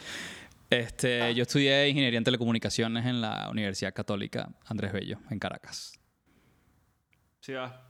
Este, 0.70 1.34
yo 1.36 1.44
estudié 1.44 1.88
ingeniería 1.88 2.18
en 2.18 2.24
telecomunicaciones 2.24 3.06
en 3.06 3.22
la 3.22 3.50
Universidad 3.50 3.94
Católica 3.94 4.50
Andrés 4.66 4.92
Bello, 4.92 5.20
en 5.30 5.40
Caracas. 5.40 5.94
Sí 7.40 7.54
va. 7.54 7.82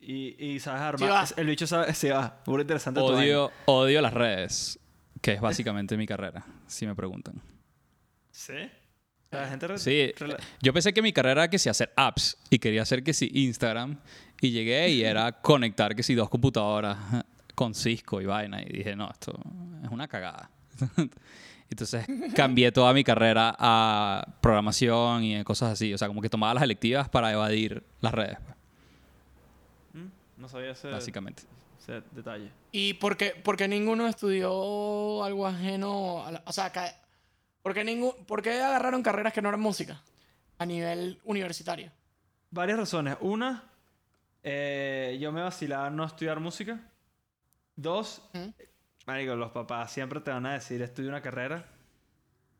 Y, 0.00 0.44
y 0.44 0.58
sabes 0.58 0.80
armar. 0.80 0.98
Sí 1.26 1.34
va. 1.36 1.40
El 1.42 1.46
bicho 1.46 1.66
sabe... 1.66 1.92
Sí 1.94 2.08
va. 2.08 2.42
Muy 2.46 2.62
interesante 2.62 2.98
tu. 3.00 3.06
Odio, 3.06 3.52
odio 3.66 4.00
las 4.00 4.14
redes, 4.14 4.80
que 5.20 5.32
es 5.34 5.40
básicamente 5.40 5.96
mi 5.96 6.06
carrera, 6.06 6.44
si 6.66 6.86
me 6.86 6.94
preguntan. 6.94 7.40
¿Sí? 8.30 8.54
La 9.40 9.48
gente... 9.50 9.66
re- 9.68 9.78
Sí, 9.78 10.12
yo 10.62 10.72
pensé 10.72 10.92
que 10.92 11.02
mi 11.02 11.12
carrera 11.12 11.42
era 11.42 11.50
que 11.50 11.58
sí 11.58 11.68
hacer 11.68 11.92
apps 11.96 12.36
y 12.50 12.58
quería 12.58 12.82
hacer 12.82 13.02
que 13.02 13.12
sí 13.12 13.30
Instagram 13.34 13.98
y 14.40 14.50
llegué 14.50 14.88
y 14.90 15.02
era 15.04 15.32
conectar 15.42 15.94
que 15.94 16.02
sí 16.02 16.14
dos 16.14 16.28
computadoras 16.28 16.96
con 17.54 17.74
Cisco 17.74 18.20
y 18.20 18.26
vaina 18.26 18.62
y 18.62 18.66
dije, 18.66 18.96
no, 18.96 19.10
esto 19.10 19.32
es 19.84 19.90
una 19.90 20.08
cagada. 20.08 20.50
Entonces 21.70 22.06
cambié 22.36 22.70
toda 22.72 22.92
mi 22.92 23.02
carrera 23.04 23.54
a 23.58 24.26
programación 24.40 25.24
y 25.24 25.42
cosas 25.44 25.72
así, 25.72 25.92
o 25.94 25.98
sea, 25.98 26.08
como 26.08 26.20
que 26.20 26.28
tomaba 26.28 26.54
las 26.54 26.62
electivas 26.62 27.08
para 27.08 27.32
evadir 27.32 27.82
las 28.00 28.12
redes, 28.12 28.36
pues, 28.44 28.56
¿Mm? 29.94 30.08
No 30.40 30.48
sabía 30.48 30.70
ese, 30.72 30.88
básicamente. 30.88 31.42
ese 31.80 32.02
detalle. 32.12 32.50
¿Y 32.70 32.94
por 32.94 33.16
qué, 33.16 33.30
por 33.42 33.56
qué 33.56 33.66
ninguno 33.66 34.06
estudió 34.06 35.24
algo 35.24 35.46
ajeno? 35.46 36.24
a 36.26 36.32
la- 36.32 36.42
o 36.46 36.52
sea, 36.52 36.70
¿por 37.64 37.72
qué, 37.72 37.82
ningún, 37.82 38.12
¿por 38.26 38.42
qué 38.42 38.60
agarraron 38.60 39.02
carreras 39.02 39.32
que 39.32 39.40
no 39.40 39.48
eran 39.48 39.60
música 39.62 40.02
a 40.58 40.66
nivel 40.66 41.18
universitario? 41.24 41.90
Varias 42.50 42.78
razones. 42.78 43.16
Una, 43.22 43.64
eh, 44.42 45.16
yo 45.18 45.32
me 45.32 45.40
vacilaba 45.40 45.88
no 45.88 46.04
estudiar 46.04 46.40
música. 46.40 46.78
Dos, 47.74 48.22
¿Mm? 48.34 48.50
marico, 49.06 49.34
los 49.34 49.50
papás 49.50 49.90
siempre 49.90 50.20
te 50.20 50.30
van 50.30 50.44
a 50.44 50.52
decir 50.52 50.82
estudia 50.82 51.08
una 51.08 51.22
carrera. 51.22 51.64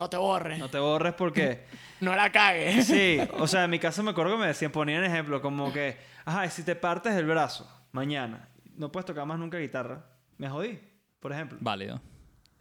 No 0.01 0.09
te 0.09 0.17
borres. 0.17 0.59
No 0.59 0.65
No, 0.65 0.71
te 0.71 0.79
borres 0.79 1.13
porque... 1.13 1.67
la 2.01 2.33
cagues. 2.33 2.87
Sí, 2.87 3.19
o 3.39 3.47
sea, 3.47 3.65
en 3.65 3.71
mi 3.71 3.79
caso 3.79 4.03
me 4.03 4.13
acuerdo 4.13 4.33
que 4.33 4.39
me 4.39 4.47
decían, 4.47 4.73
ponían 4.73 5.05
ejemplo 5.05 5.43
como 5.43 5.71
que, 5.71 5.99
ajá, 6.25 6.49
si 6.49 6.63
te 6.63 6.75
partes 6.77 7.15
el 7.15 7.27
brazo 7.27 7.71
mañana, 7.93 8.49
no 8.75 8.91
puedes 8.91 9.05
tocar 9.05 9.27
más 9.27 9.39
nunca 9.39 9.59
guitarra, 9.59 10.03
me 10.39 10.49
jodí, 10.49 10.81
por 11.21 11.31
ejemplo. 11.31 11.59
Válido. 11.61 12.01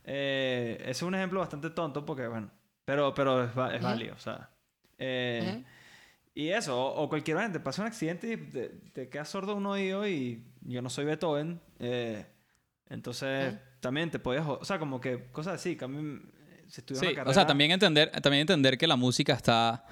Eh, 0.06 0.78
ese 0.82 0.91
es 0.91 1.01
un 1.04 1.16
ejemplo 1.16 1.39
bastante 1.39 1.70
tonto 1.70 2.06
porque, 2.06 2.28
bueno, 2.28 2.49
pero, 2.86 3.14
pero 3.14 3.43
es, 3.43 3.49
es 3.49 3.82
válido, 3.82 4.16
o 4.16 4.20
sea. 4.20 4.49
eh. 4.97 5.64
Y 6.36 6.49
eso, 6.49 6.76
o, 6.76 7.04
o 7.04 7.10
cualquier 7.10 7.38
vaina, 7.38 7.54
te 7.54 7.60
pasa 7.60 7.84
un 7.84 7.88
accidente 7.88 8.34
y 8.34 8.38
te, 8.38 8.70
te 8.91 9.08
quedas 9.08 9.30
sordo 9.30 9.56
un 9.56 9.68
oído 9.68 10.08
y 10.08 10.43
yo 10.62 10.82
no 10.82 10.89
soy 10.89 11.06
Beethoven, 11.06 11.62
eh, 11.78 12.26
entonces 12.89 13.54
también 13.80 14.10
te 14.10 14.18
puedes, 14.18 14.43
o 14.43 14.66
sea, 14.66 14.80
como 14.80 14.99
que 14.99 15.26
cosas 15.32 15.54
así, 15.56 15.76
que 15.76 15.86
a 15.86 15.88
mí, 15.88 16.22
si 16.68 16.82
Sí, 16.82 16.93
una 16.93 17.01
carrera... 17.14 17.30
o 17.30 17.34
sea, 17.36 17.45
también 17.45 17.70
entender, 17.70 18.10
también 18.22 18.41
entender 18.41 18.80
que 18.80 18.88
la 18.88 18.95
música 18.95 19.34
está 19.34 19.86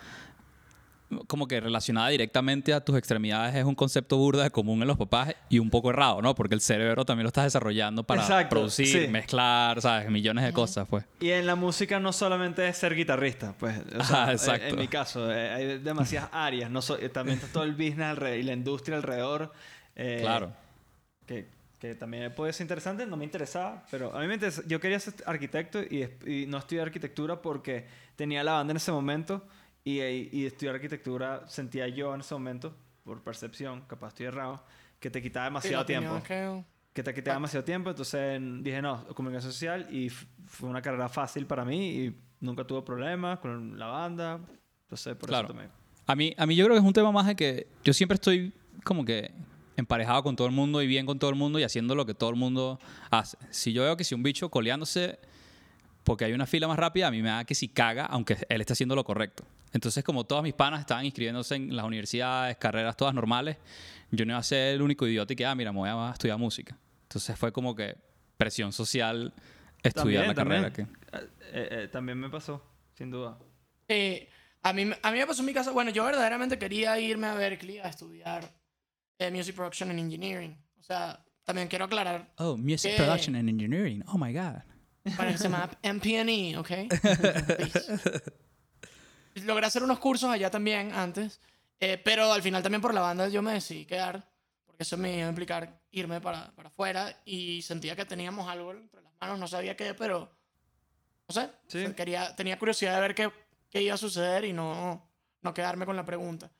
como 1.27 1.47
que 1.47 1.59
relacionada 1.59 2.09
directamente 2.09 2.73
a 2.73 2.83
tus 2.83 2.97
extremidades 2.97 3.55
es 3.55 3.63
un 3.65 3.75
concepto 3.75 4.17
burda 4.17 4.43
de 4.43 4.51
común 4.51 4.81
en 4.81 4.87
los 4.87 4.97
papás 4.97 5.33
y 5.49 5.59
un 5.59 5.69
poco 5.69 5.89
errado, 5.89 6.21
¿no? 6.21 6.33
Porque 6.35 6.55
el 6.55 6.61
cerebro 6.61 7.03
también 7.05 7.23
lo 7.23 7.27
estás 7.29 7.45
desarrollando 7.45 8.03
para 8.03 8.21
Exacto, 8.21 8.49
producir, 8.49 8.87
sí. 8.87 9.07
mezclar, 9.07 9.81
¿sabes? 9.81 10.09
Millones 10.09 10.45
de 10.45 10.53
cosas, 10.53 10.87
pues. 10.87 11.05
Y 11.19 11.29
en 11.31 11.45
la 11.45 11.55
música 11.55 11.99
no 11.99 12.13
solamente 12.13 12.67
es 12.67 12.77
ser 12.77 12.95
guitarrista, 12.95 13.53
pues. 13.59 13.79
O 13.99 14.03
sea, 14.03 14.25
Ah, 14.25 14.31
eh, 14.31 14.33
exacto. 14.35 14.67
En 14.67 14.79
mi 14.79 14.87
caso, 14.87 15.31
eh, 15.33 15.49
hay 15.49 15.77
demasiadas 15.79 16.29
áreas. 16.33 16.69
No 16.71 16.81
so- 16.81 16.97
eh, 16.99 17.09
también 17.09 17.37
está 17.39 17.51
todo 17.51 17.63
el 17.63 17.73
business 17.73 18.07
alrededor, 18.07 18.39
y 18.39 18.43
la 18.43 18.53
industria 18.53 18.97
alrededor. 18.97 19.51
eh, 19.95 20.19
Claro. 20.21 20.53
Que, 21.25 21.47
que 21.79 21.95
también 21.95 22.33
puede 22.35 22.53
ser 22.53 22.65
interesante. 22.65 23.05
No 23.05 23.17
me 23.17 23.23
interesaba, 23.25 23.83
pero 23.89 24.15
a 24.15 24.19
mí 24.19 24.27
me 24.27 24.35
interesa. 24.35 24.61
Yo 24.67 24.79
quería 24.79 24.99
ser 24.99 25.13
arquitecto 25.25 25.81
y, 25.81 26.07
y 26.25 26.45
no 26.47 26.57
estudiar 26.57 26.87
arquitectura 26.87 27.41
porque 27.41 27.85
tenía 28.15 28.43
la 28.43 28.53
banda 28.53 28.71
en 28.71 28.77
ese 28.77 28.91
momento. 28.91 29.45
Y, 29.83 29.99
y 30.01 30.45
estudiar 30.45 30.75
arquitectura 30.75 31.43
sentía 31.47 31.87
yo 31.87 32.13
en 32.13 32.21
ese 32.21 32.33
momento, 32.35 32.75
por 33.03 33.21
percepción, 33.23 33.81
capaz 33.87 34.09
estoy 34.09 34.27
errado, 34.27 34.63
que 34.99 35.09
te 35.09 35.21
quitaba 35.21 35.45
demasiado 35.45 35.85
tiempo 35.85 36.21
que- 36.23 36.63
que 36.93 37.01
te 37.03 37.13
quitaba 37.13 37.35
demasiado 37.37 37.63
tiempo, 37.63 37.89
entonces 37.89 38.35
en- 38.35 38.61
dije, 38.63 38.81
no, 38.81 39.07
comunicación 39.15 39.51
social 39.51 39.87
y 39.91 40.09
fue 40.09 40.69
una 40.69 40.81
carrera 40.81 41.09
fácil 41.09 41.47
para 41.47 41.65
mí 41.65 41.89
y 42.05 42.15
nunca 42.41 42.63
tuve 42.65 42.81
problemas 42.83 43.39
con 43.39 43.79
la 43.79 43.87
banda, 43.87 44.39
entonces 44.83 45.15
por 45.15 45.29
Claro. 45.29 45.47
eso 45.47 45.53
tomé. 45.55 45.67
A 46.05 46.15
mí, 46.15 46.33
a 46.37 46.45
mí 46.45 46.55
yo 46.55 46.65
creo 46.65 46.75
que 46.75 46.79
es 46.81 46.85
un 46.85 46.93
tema 46.93 47.11
más 47.11 47.25
de 47.25 47.35
que 47.35 47.67
yo 47.83 47.93
siempre 47.93 48.15
estoy 48.15 48.53
como 48.83 49.03
que 49.05 49.31
emparejado 49.77 50.21
con 50.21 50.35
todo 50.35 50.45
el 50.47 50.53
mundo 50.53 50.81
y 50.83 50.87
bien 50.87 51.05
con 51.07 51.17
todo 51.17 51.29
el 51.31 51.35
mundo 51.37 51.57
y 51.57 51.63
haciendo 51.63 51.95
lo 51.95 52.05
que 52.05 52.13
todo 52.13 52.29
el 52.29 52.35
mundo 52.35 52.77
hace. 53.09 53.37
Si 53.49 53.73
yo 53.73 53.81
veo 53.83 53.97
que 53.97 54.03
si 54.03 54.13
un 54.13 54.21
bicho 54.21 54.49
coleándose 54.49 55.17
porque 56.03 56.25
hay 56.25 56.33
una 56.33 56.45
fila 56.45 56.67
más 56.67 56.77
rápida, 56.77 57.07
a 57.07 57.11
mí 57.11 57.21
me 57.21 57.29
da 57.29 57.45
que 57.45 57.55
si 57.55 57.67
caga, 57.69 58.05
aunque 58.05 58.37
él 58.49 58.61
esté 58.61 58.73
haciendo 58.73 58.95
lo 58.95 59.03
correcto. 59.03 59.45
Entonces, 59.73 60.03
como 60.03 60.25
todos 60.25 60.43
mis 60.43 60.53
panas 60.53 60.81
estaban 60.81 61.05
inscribiéndose 61.05 61.55
en 61.55 61.75
las 61.75 61.85
universidades, 61.85 62.57
carreras 62.57 62.97
todas 62.97 63.13
normales, 63.13 63.57
yo 64.11 64.25
no 64.25 64.33
iba 64.33 64.39
a 64.39 64.43
ser 64.43 64.75
el 64.75 64.81
único 64.81 65.07
idiota 65.07 65.33
y 65.33 65.35
que, 65.35 65.45
ah, 65.45 65.55
mira, 65.55 65.71
me 65.71 65.79
voy 65.79 65.89
a 65.89 66.11
estudiar 66.11 66.37
música. 66.37 66.77
Entonces 67.03 67.37
fue 67.37 67.51
como 67.51 67.75
que 67.75 67.95
presión 68.37 68.73
social 68.73 69.33
estudiar 69.83 70.27
la 70.27 70.33
carrera. 70.33 70.73
Que... 70.73 70.81
Eh, 70.81 70.87
eh, 71.53 71.89
también 71.91 72.17
me 72.17 72.29
pasó, 72.29 72.63
sin 72.93 73.11
duda. 73.11 73.37
Sí, 73.87 74.27
a 74.63 74.73
mí, 74.73 74.89
a 75.01 75.11
mí 75.11 75.17
me 75.19 75.27
pasó 75.27 75.41
en 75.41 75.45
mi 75.45 75.53
casa. 75.53 75.71
Bueno, 75.71 75.91
yo 75.91 76.03
verdaderamente 76.03 76.57
quería 76.57 76.99
irme 76.99 77.27
a 77.27 77.35
Berkeley 77.35 77.79
a 77.79 77.87
estudiar 77.87 78.43
eh, 79.19 79.31
Music 79.31 79.55
Production 79.55 79.89
and 79.89 79.99
Engineering. 79.99 80.57
O 80.79 80.83
sea, 80.83 81.23
también 81.43 81.67
quiero 81.67 81.85
aclarar 81.85 82.31
Oh, 82.37 82.57
Music 82.57 82.91
¿Qué? 82.91 82.97
Production 82.97 83.35
and 83.35 83.49
Engineering. 83.49 84.03
Oh, 84.07 84.17
my 84.17 84.33
God. 84.33 84.63
Para 85.17 85.31
que 85.31 85.37
se 85.37 85.43
llama 85.45 85.69
MPNE, 85.83 86.57
¿ok? 86.57 86.71
Logré 89.45 89.65
hacer 89.65 89.83
unos 89.83 89.99
cursos 89.99 90.29
allá 90.29 90.49
también 90.49 90.91
antes, 90.93 91.39
eh, 91.79 91.97
pero 92.03 92.31
al 92.31 92.41
final 92.41 92.61
también 92.61 92.81
por 92.81 92.93
la 92.93 93.01
banda 93.01 93.27
yo 93.29 93.41
me 93.41 93.53
decidí 93.53 93.85
quedar, 93.85 94.29
porque 94.65 94.83
eso 94.83 94.97
me 94.97 95.17
iba 95.17 95.25
a 95.25 95.29
implicar 95.29 95.81
irme 95.91 96.19
para, 96.21 96.51
para 96.53 96.69
afuera 96.69 97.21
y 97.25 97.61
sentía 97.61 97.95
que 97.95 98.05
teníamos 98.05 98.47
algo 98.49 98.71
entre 98.71 99.01
las 99.01 99.13
manos, 99.21 99.39
no 99.39 99.47
sabía 99.47 99.75
qué, 99.77 99.93
pero 99.93 100.29
no 101.27 101.33
sé, 101.33 101.49
Sí. 101.67 101.77
o 101.79 101.81
sea, 101.81 101.95
quería, 101.95 102.35
tenía 102.35 102.59
curiosidad 102.59 102.95
de 102.95 103.01
ver 103.01 103.15
qué, 103.15 103.31
qué 103.69 103.81
iba 103.81 103.93
a 103.95 103.97
suceder 103.97 104.43
y 104.45 104.51
no, 104.53 105.09
no 105.41 105.53
quedarme 105.53 105.85
con 105.85 105.95
la 105.95 106.05
pregunta. 106.05 106.51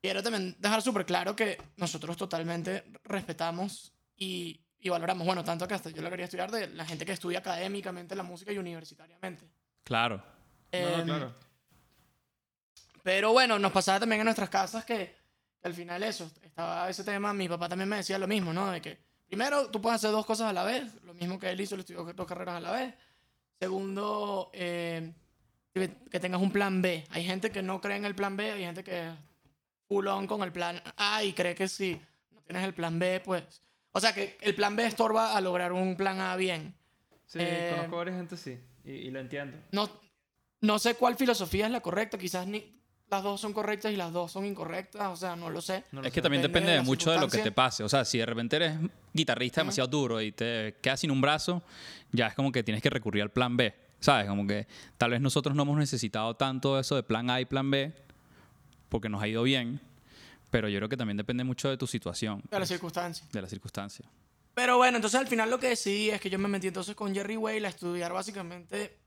Quiero 0.00 0.22
también 0.22 0.54
dejar 0.60 0.80
súper 0.80 1.04
claro 1.04 1.34
que 1.34 1.60
nosotros 1.76 2.16
totalmente 2.16 2.84
respetamos 3.02 3.92
y, 4.16 4.60
y 4.80 4.88
valoramos, 4.88 5.26
bueno, 5.26 5.42
tanto 5.44 5.66
que 5.66 5.74
hasta 5.74 5.90
yo 5.90 6.02
lo 6.02 6.10
quería 6.10 6.26
estudiar 6.26 6.50
de 6.50 6.68
la 6.68 6.84
gente 6.84 7.04
que 7.04 7.12
estudia 7.12 7.40
académicamente 7.40 8.14
la 8.14 8.22
música 8.22 8.52
y 8.52 8.58
universitariamente. 8.58 9.48
Claro. 9.84 10.16
No, 10.16 10.80
no, 10.80 10.96
Em, 10.98 11.04
claro. 11.06 11.34
pero 13.02 13.32
bueno, 13.32 13.58
nos 13.58 13.72
pasaba 13.72 14.00
también 14.00 14.20
en 14.20 14.26
nuestras 14.26 14.50
casas 14.50 14.84
que, 14.84 15.14
que 15.60 15.68
al 15.68 15.74
final 15.74 16.02
eso, 16.02 16.30
estaba 16.42 16.88
ese 16.90 17.04
tema, 17.04 17.32
mi 17.32 17.48
papá 17.48 17.68
también 17.68 17.88
me 17.88 17.96
decía 17.96 18.18
lo 18.18 18.28
mismo, 18.28 18.52
¿no? 18.52 18.70
De 18.70 18.80
que 18.82 18.98
primero 19.26 19.70
tú 19.70 19.80
puedes 19.80 19.96
hacer 19.96 20.10
dos 20.10 20.26
cosas 20.26 20.48
a 20.48 20.52
la 20.52 20.64
vez, 20.64 20.84
lo 21.04 21.14
mismo 21.14 21.38
que 21.38 21.50
él 21.50 21.60
hizo, 21.60 21.74
él 21.74 21.80
estudió 21.80 22.04
dos 22.04 22.26
carreras 22.26 22.56
a 22.56 22.60
la 22.60 22.72
vez. 22.72 22.94
Segundo, 23.58 24.50
eh, 24.52 25.12
que, 25.72 25.90
que 26.10 26.20
tengas 26.20 26.40
un 26.40 26.52
plan 26.52 26.80
B. 26.82 27.04
Hay 27.10 27.24
gente 27.24 27.50
que 27.50 27.62
no 27.62 27.80
cree 27.80 27.96
en 27.96 28.04
el 28.04 28.14
plan 28.14 28.36
B, 28.36 28.52
hay 28.52 28.64
gente 28.64 28.84
que 28.84 29.08
es 29.08 29.14
full 29.88 30.06
on 30.06 30.26
con 30.26 30.42
el 30.42 30.52
plan 30.52 30.80
A 30.96 31.24
y 31.24 31.32
cree 31.32 31.54
que 31.54 31.66
si 31.66 31.98
no 32.30 32.42
tienes 32.42 32.62
el 32.64 32.74
plan 32.74 32.98
B, 32.98 33.20
pues... 33.24 33.62
O 33.98 34.00
sea, 34.00 34.14
que 34.14 34.38
el 34.40 34.54
plan 34.54 34.76
B 34.76 34.86
estorba 34.86 35.36
a 35.36 35.40
lograr 35.40 35.72
un 35.72 35.96
plan 35.96 36.20
A 36.20 36.36
bien. 36.36 36.74
Sí, 37.26 37.38
eh, 37.40 37.72
conozco 37.74 37.96
varias 37.96 38.16
gente, 38.16 38.36
sí, 38.36 38.58
y, 38.84 38.92
y 38.92 39.10
lo 39.10 39.20
entiendo. 39.20 39.58
No, 39.72 39.90
no 40.60 40.78
sé 40.78 40.94
cuál 40.94 41.16
filosofía 41.16 41.66
es 41.66 41.72
la 41.72 41.80
correcta, 41.80 42.16
quizás 42.16 42.46
ni, 42.46 42.78
las 43.10 43.22
dos 43.22 43.40
son 43.40 43.52
correctas 43.52 43.92
y 43.92 43.96
las 43.96 44.12
dos 44.12 44.32
son 44.32 44.44
incorrectas, 44.44 45.08
o 45.08 45.16
sea, 45.16 45.34
no 45.34 45.50
lo 45.50 45.60
sé. 45.60 45.84
No 45.92 46.00
lo 46.00 46.06
es 46.06 46.12
sé. 46.12 46.14
que 46.14 46.22
también 46.22 46.42
Depende 46.42 46.66
depende 46.66 46.82
de 46.82 46.86
mucho 46.86 47.10
de 47.10 47.18
lo 47.18 47.28
que 47.28 47.38
te 47.38 47.52
pase. 47.52 47.82
O 47.82 47.88
sea, 47.88 48.04
si 48.04 48.18
de 48.18 48.26
repente 48.26 48.56
eres 48.56 48.78
guitarrista 49.12 49.62
demasiado 49.62 49.88
duro 49.88 50.20
y 50.20 50.32
te 50.32 50.76
quedas 50.82 51.00
sin 51.00 51.10
un 51.10 51.20
brazo, 51.20 51.62
ya 52.12 52.28
es 52.28 52.34
como 52.34 52.52
que 52.52 52.62
tienes 52.62 52.82
que 52.82 52.90
recurrir 52.90 53.22
al 53.22 53.30
plan 53.30 53.56
B. 53.56 53.74
¿Sabes? 54.00 54.28
Como 54.28 54.46
que 54.46 54.68
tal 54.96 55.10
vez 55.10 55.20
nosotros 55.20 55.56
no 55.56 55.62
hemos 55.62 55.76
necesitado 55.76 56.36
tanto 56.36 56.78
eso 56.78 56.94
de 56.94 57.02
plan 57.02 57.30
A 57.30 57.40
y 57.40 57.46
plan 57.46 57.68
B 57.68 57.92
porque 58.88 59.08
nos 59.08 59.20
ha 59.22 59.26
ido 59.26 59.42
bien. 59.42 59.80
Pero 60.50 60.68
yo 60.68 60.78
creo 60.78 60.88
que 60.88 60.96
también 60.96 61.16
depende 61.16 61.44
mucho 61.44 61.68
de 61.68 61.76
tu 61.76 61.86
situación. 61.86 62.38
De 62.38 62.58
las 62.58 62.60
pues, 62.60 62.68
circunstancias. 62.68 63.30
de 63.30 63.42
la 63.42 63.48
circunstancia. 63.48 64.08
Pero 64.54 64.76
bueno, 64.76 64.96
entonces 64.96 65.20
al 65.20 65.28
final 65.28 65.50
lo 65.50 65.60
que 65.60 65.68
decidí 65.68 66.10
es 66.10 66.20
que 66.20 66.30
yo 66.30 66.38
me 66.38 66.48
metí 66.48 66.66
entonces 66.66 66.96
con 66.96 67.14
Jerry 67.14 67.36
Whale 67.36 67.66
a 67.66 67.70
estudiar 67.70 68.12
básicamente 68.12 68.98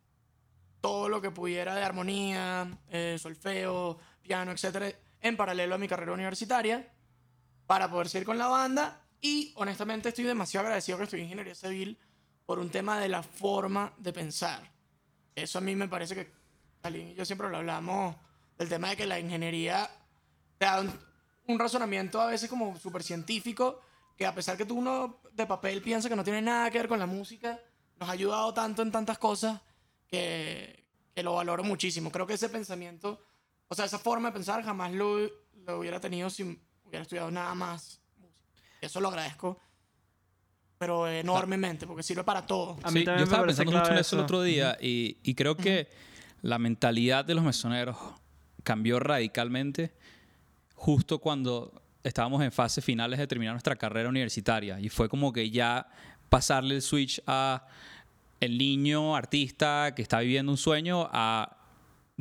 todo 0.80 1.10
lo 1.10 1.22
que 1.22 1.32
pudiera 1.32 1.76
de 1.76 1.84
armonía, 1.84 2.68
eh, 2.90 3.18
solfeo, 3.20 4.00
piano, 4.22 4.52
etcétera, 4.52 4.92
en 5.20 5.38
paralelo 5.38 5.76
a 5.76 5.78
mi 5.78 5.88
carrera 5.88 6.14
universitaria 6.14 6.88
para 7.68 7.90
poder 7.90 8.10
seguir 8.10 8.26
con 8.26 8.38
la 8.38 8.48
banda. 8.48 9.02
Y 9.20 9.54
honestamente 9.56 10.10
estoy 10.10 10.24
demasiado 10.24 10.68
agradecido 10.68 10.98
que 10.98 11.04
estudié 11.04 11.24
ingeniería 11.24 11.54
civil 11.54 11.98
por 12.46 12.58
un 12.58 12.70
tema 12.70 13.00
de 13.00 13.10
la 13.10 13.22
forma 13.22 13.94
de 13.98 14.14
pensar. 14.14 14.72
Eso 15.36 15.60
a 15.60 15.62
mí 15.62 15.76
me 15.76 15.88
parece 15.88 16.16
que, 16.16 16.32
y 16.90 17.14
yo 17.14 17.26
siempre 17.26 17.50
lo 17.50 17.58
hablamos, 17.58 18.16
del 18.58 18.70
tema 18.70 18.90
de 18.90 18.98
que 18.98 19.06
la 19.06 19.20
ingeniería 19.20 19.90
te 20.58 20.66
da 20.66 20.82
un, 20.82 21.11
un 21.52 21.60
razonamiento 21.60 22.20
a 22.22 22.28
veces 22.28 22.50
como 22.50 22.78
súper 22.78 23.04
científico, 23.04 23.82
que 24.18 24.26
a 24.26 24.34
pesar 24.36 24.58
que 24.58 24.66
tú 24.66 24.76
uno 24.78 25.20
de 25.34 25.46
papel 25.46 25.82
piensa 25.82 26.10
que 26.10 26.16
no 26.16 26.24
tiene 26.24 26.42
nada 26.42 26.70
que 26.70 26.78
ver 26.80 26.88
con 26.88 27.00
la 27.00 27.06
música, 27.06 27.60
nos 28.00 28.10
ha 28.10 28.14
ayudado 28.14 28.54
tanto 28.54 28.82
en 28.82 28.92
tantas 28.92 29.18
cosas 29.18 29.62
que, 30.08 30.86
que 31.16 31.24
lo 31.24 31.36
valoro 31.36 31.64
muchísimo. 31.64 32.12
Creo 32.12 32.28
que 32.28 32.34
ese 32.34 32.50
pensamiento, 32.50 33.24
o 33.68 33.76
sea, 33.76 33.86
esa 33.86 34.00
forma 34.00 34.30
de 34.30 34.34
pensar 34.34 34.64
jamás 34.64 34.92
lo, 34.92 35.20
lo 35.20 35.80
hubiera 35.80 36.00
tenido 36.00 36.30
si 36.30 36.44
hubiera 36.86 37.04
estudiado 37.04 37.32
nada 37.32 37.54
más 37.56 38.02
música. 38.18 38.46
Eso 38.82 39.00
lo 39.00 39.08
agradezco, 39.10 39.60
pero 40.78 41.08
enormemente, 41.08 41.86
porque 41.86 42.04
sirve 42.04 42.24
para 42.24 42.46
todo. 42.46 42.78
A 42.84 42.90
mí 42.92 43.00
Sí, 43.00 43.06
también 43.06 43.20
yo 43.20 43.24
estaba 43.26 43.46
pensando 43.46 43.72
mucho 43.72 43.78
en 43.84 43.86
clave 43.86 44.02
eso 44.02 44.16
el 44.16 44.20
eso. 44.20 44.24
otro 44.26 44.42
día 44.44 44.78
y, 44.82 45.18
y 45.24 45.36
creo 45.36 45.56
que 45.56 45.88
la 46.42 46.58
mentalidad 46.58 47.24
de 47.24 47.36
los 47.36 47.44
mesoneros 47.44 47.98
cambió 48.64 49.00
radicalmente 49.00 49.94
justo 50.82 51.20
cuando 51.20 51.80
estábamos 52.04 52.42
en 52.42 52.52
fases 52.52 52.84
finales 52.84 53.20
de 53.20 53.28
terminar 53.28 53.54
nuestra 53.54 53.76
carrera 53.76 54.10
universitaria. 54.10 54.80
Y 54.80 54.90
fue 54.90 55.08
como 55.08 55.32
que 55.32 55.52
ya 55.52 55.88
pasarle 56.30 56.74
el 56.76 56.82
switch 56.82 57.22
a 57.28 57.68
el 58.40 58.58
niño 58.58 59.16
artista 59.16 59.94
que 59.96 60.02
está 60.02 60.20
viviendo 60.22 60.52
un 60.52 60.58
sueño 60.58 61.08
a 61.12 61.56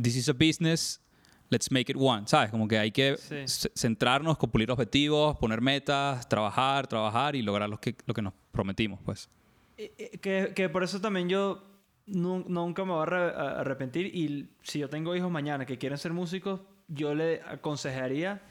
this 0.01 0.15
is 0.17 0.29
a 0.29 0.35
business 0.35 1.01
let's 1.49 1.71
make 1.71 1.91
it 1.91 1.97
one 1.99 2.27
sabes 2.27 2.51
como 2.51 2.69
que 2.69 2.79
hay 2.79 2.91
que 2.93 3.17
Sí. 3.17 3.69
centrarnos 3.75 4.37
cumplir 4.37 4.71
objetivos 4.71 5.39
poner 5.39 5.63
metas 5.63 6.29
trabajar 6.29 6.87
trabajar 6.87 7.35
y 7.37 7.41
lograr 7.43 7.71
lo 7.71 7.81
que 7.81 7.97
lo 8.05 8.13
que 8.13 8.21
nos 8.23 8.35
prometimos 8.53 9.01
pues. 9.03 9.31
Eh, 9.79 9.93
eh, 9.97 10.19
Que, 10.19 10.53
que 10.55 10.69
por 10.69 10.83
eso 10.83 11.01
también 11.01 11.29
yo 11.31 11.63
nu- 12.07 12.45
nunca 12.47 12.85
me 12.85 12.93
voy 12.93 13.07
a 13.09 13.61
arrepentir 13.61 14.07
y 14.15 14.51
si 14.63 14.81
yo 14.81 14.91
tengo 14.91 15.17
hijos 15.17 15.31
mañana 15.31 15.65
que 15.65 15.79
quieren 15.79 15.97
ser 15.97 16.13
músicos, 16.13 16.61
yo 16.91 17.15
le 17.15 17.41
aconsejaría, 17.43 18.43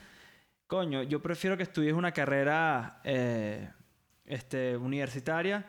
coño, 0.67 1.03
yo 1.03 1.21
prefiero 1.21 1.57
que 1.57 1.63
estudies 1.63 1.93
una 1.93 2.11
carrera 2.11 3.01
eh, 3.03 3.69
este, 4.25 4.75
universitaria 4.77 5.65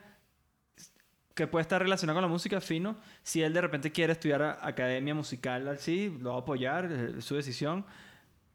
que 1.34 1.46
puede 1.46 1.62
estar 1.62 1.80
relacionada 1.80 2.16
con 2.16 2.22
la 2.22 2.28
música, 2.28 2.60
fino. 2.60 2.96
Si 3.22 3.42
él 3.42 3.52
de 3.52 3.60
repente 3.60 3.92
quiere 3.92 4.12
estudiar 4.12 4.58
academia 4.60 5.14
musical, 5.14 5.68
así, 5.68 6.16
lo 6.20 6.30
va 6.30 6.36
a 6.36 6.40
apoyar, 6.40 6.90
eh, 6.90 7.14
es 7.18 7.24
su 7.24 7.34
decisión. 7.34 7.84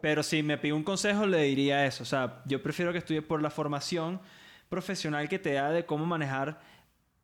Pero 0.02 0.24
si 0.24 0.44
me 0.44 0.58
pide 0.58 0.74
un 0.74 0.84
consejo, 0.84 1.26
le 1.26 1.42
diría 1.44 1.86
eso. 1.86 2.04
O 2.04 2.06
sea, 2.06 2.44
yo 2.46 2.62
prefiero 2.62 2.92
que 2.92 3.00
estudie 3.00 3.22
por 3.22 3.42
la 3.42 3.50
formación 3.50 4.22
profesional 4.70 5.30
que 5.30 5.40
te 5.40 5.54
da 5.54 5.72
de 5.72 5.86
cómo 5.86 6.06
manejar 6.06 6.60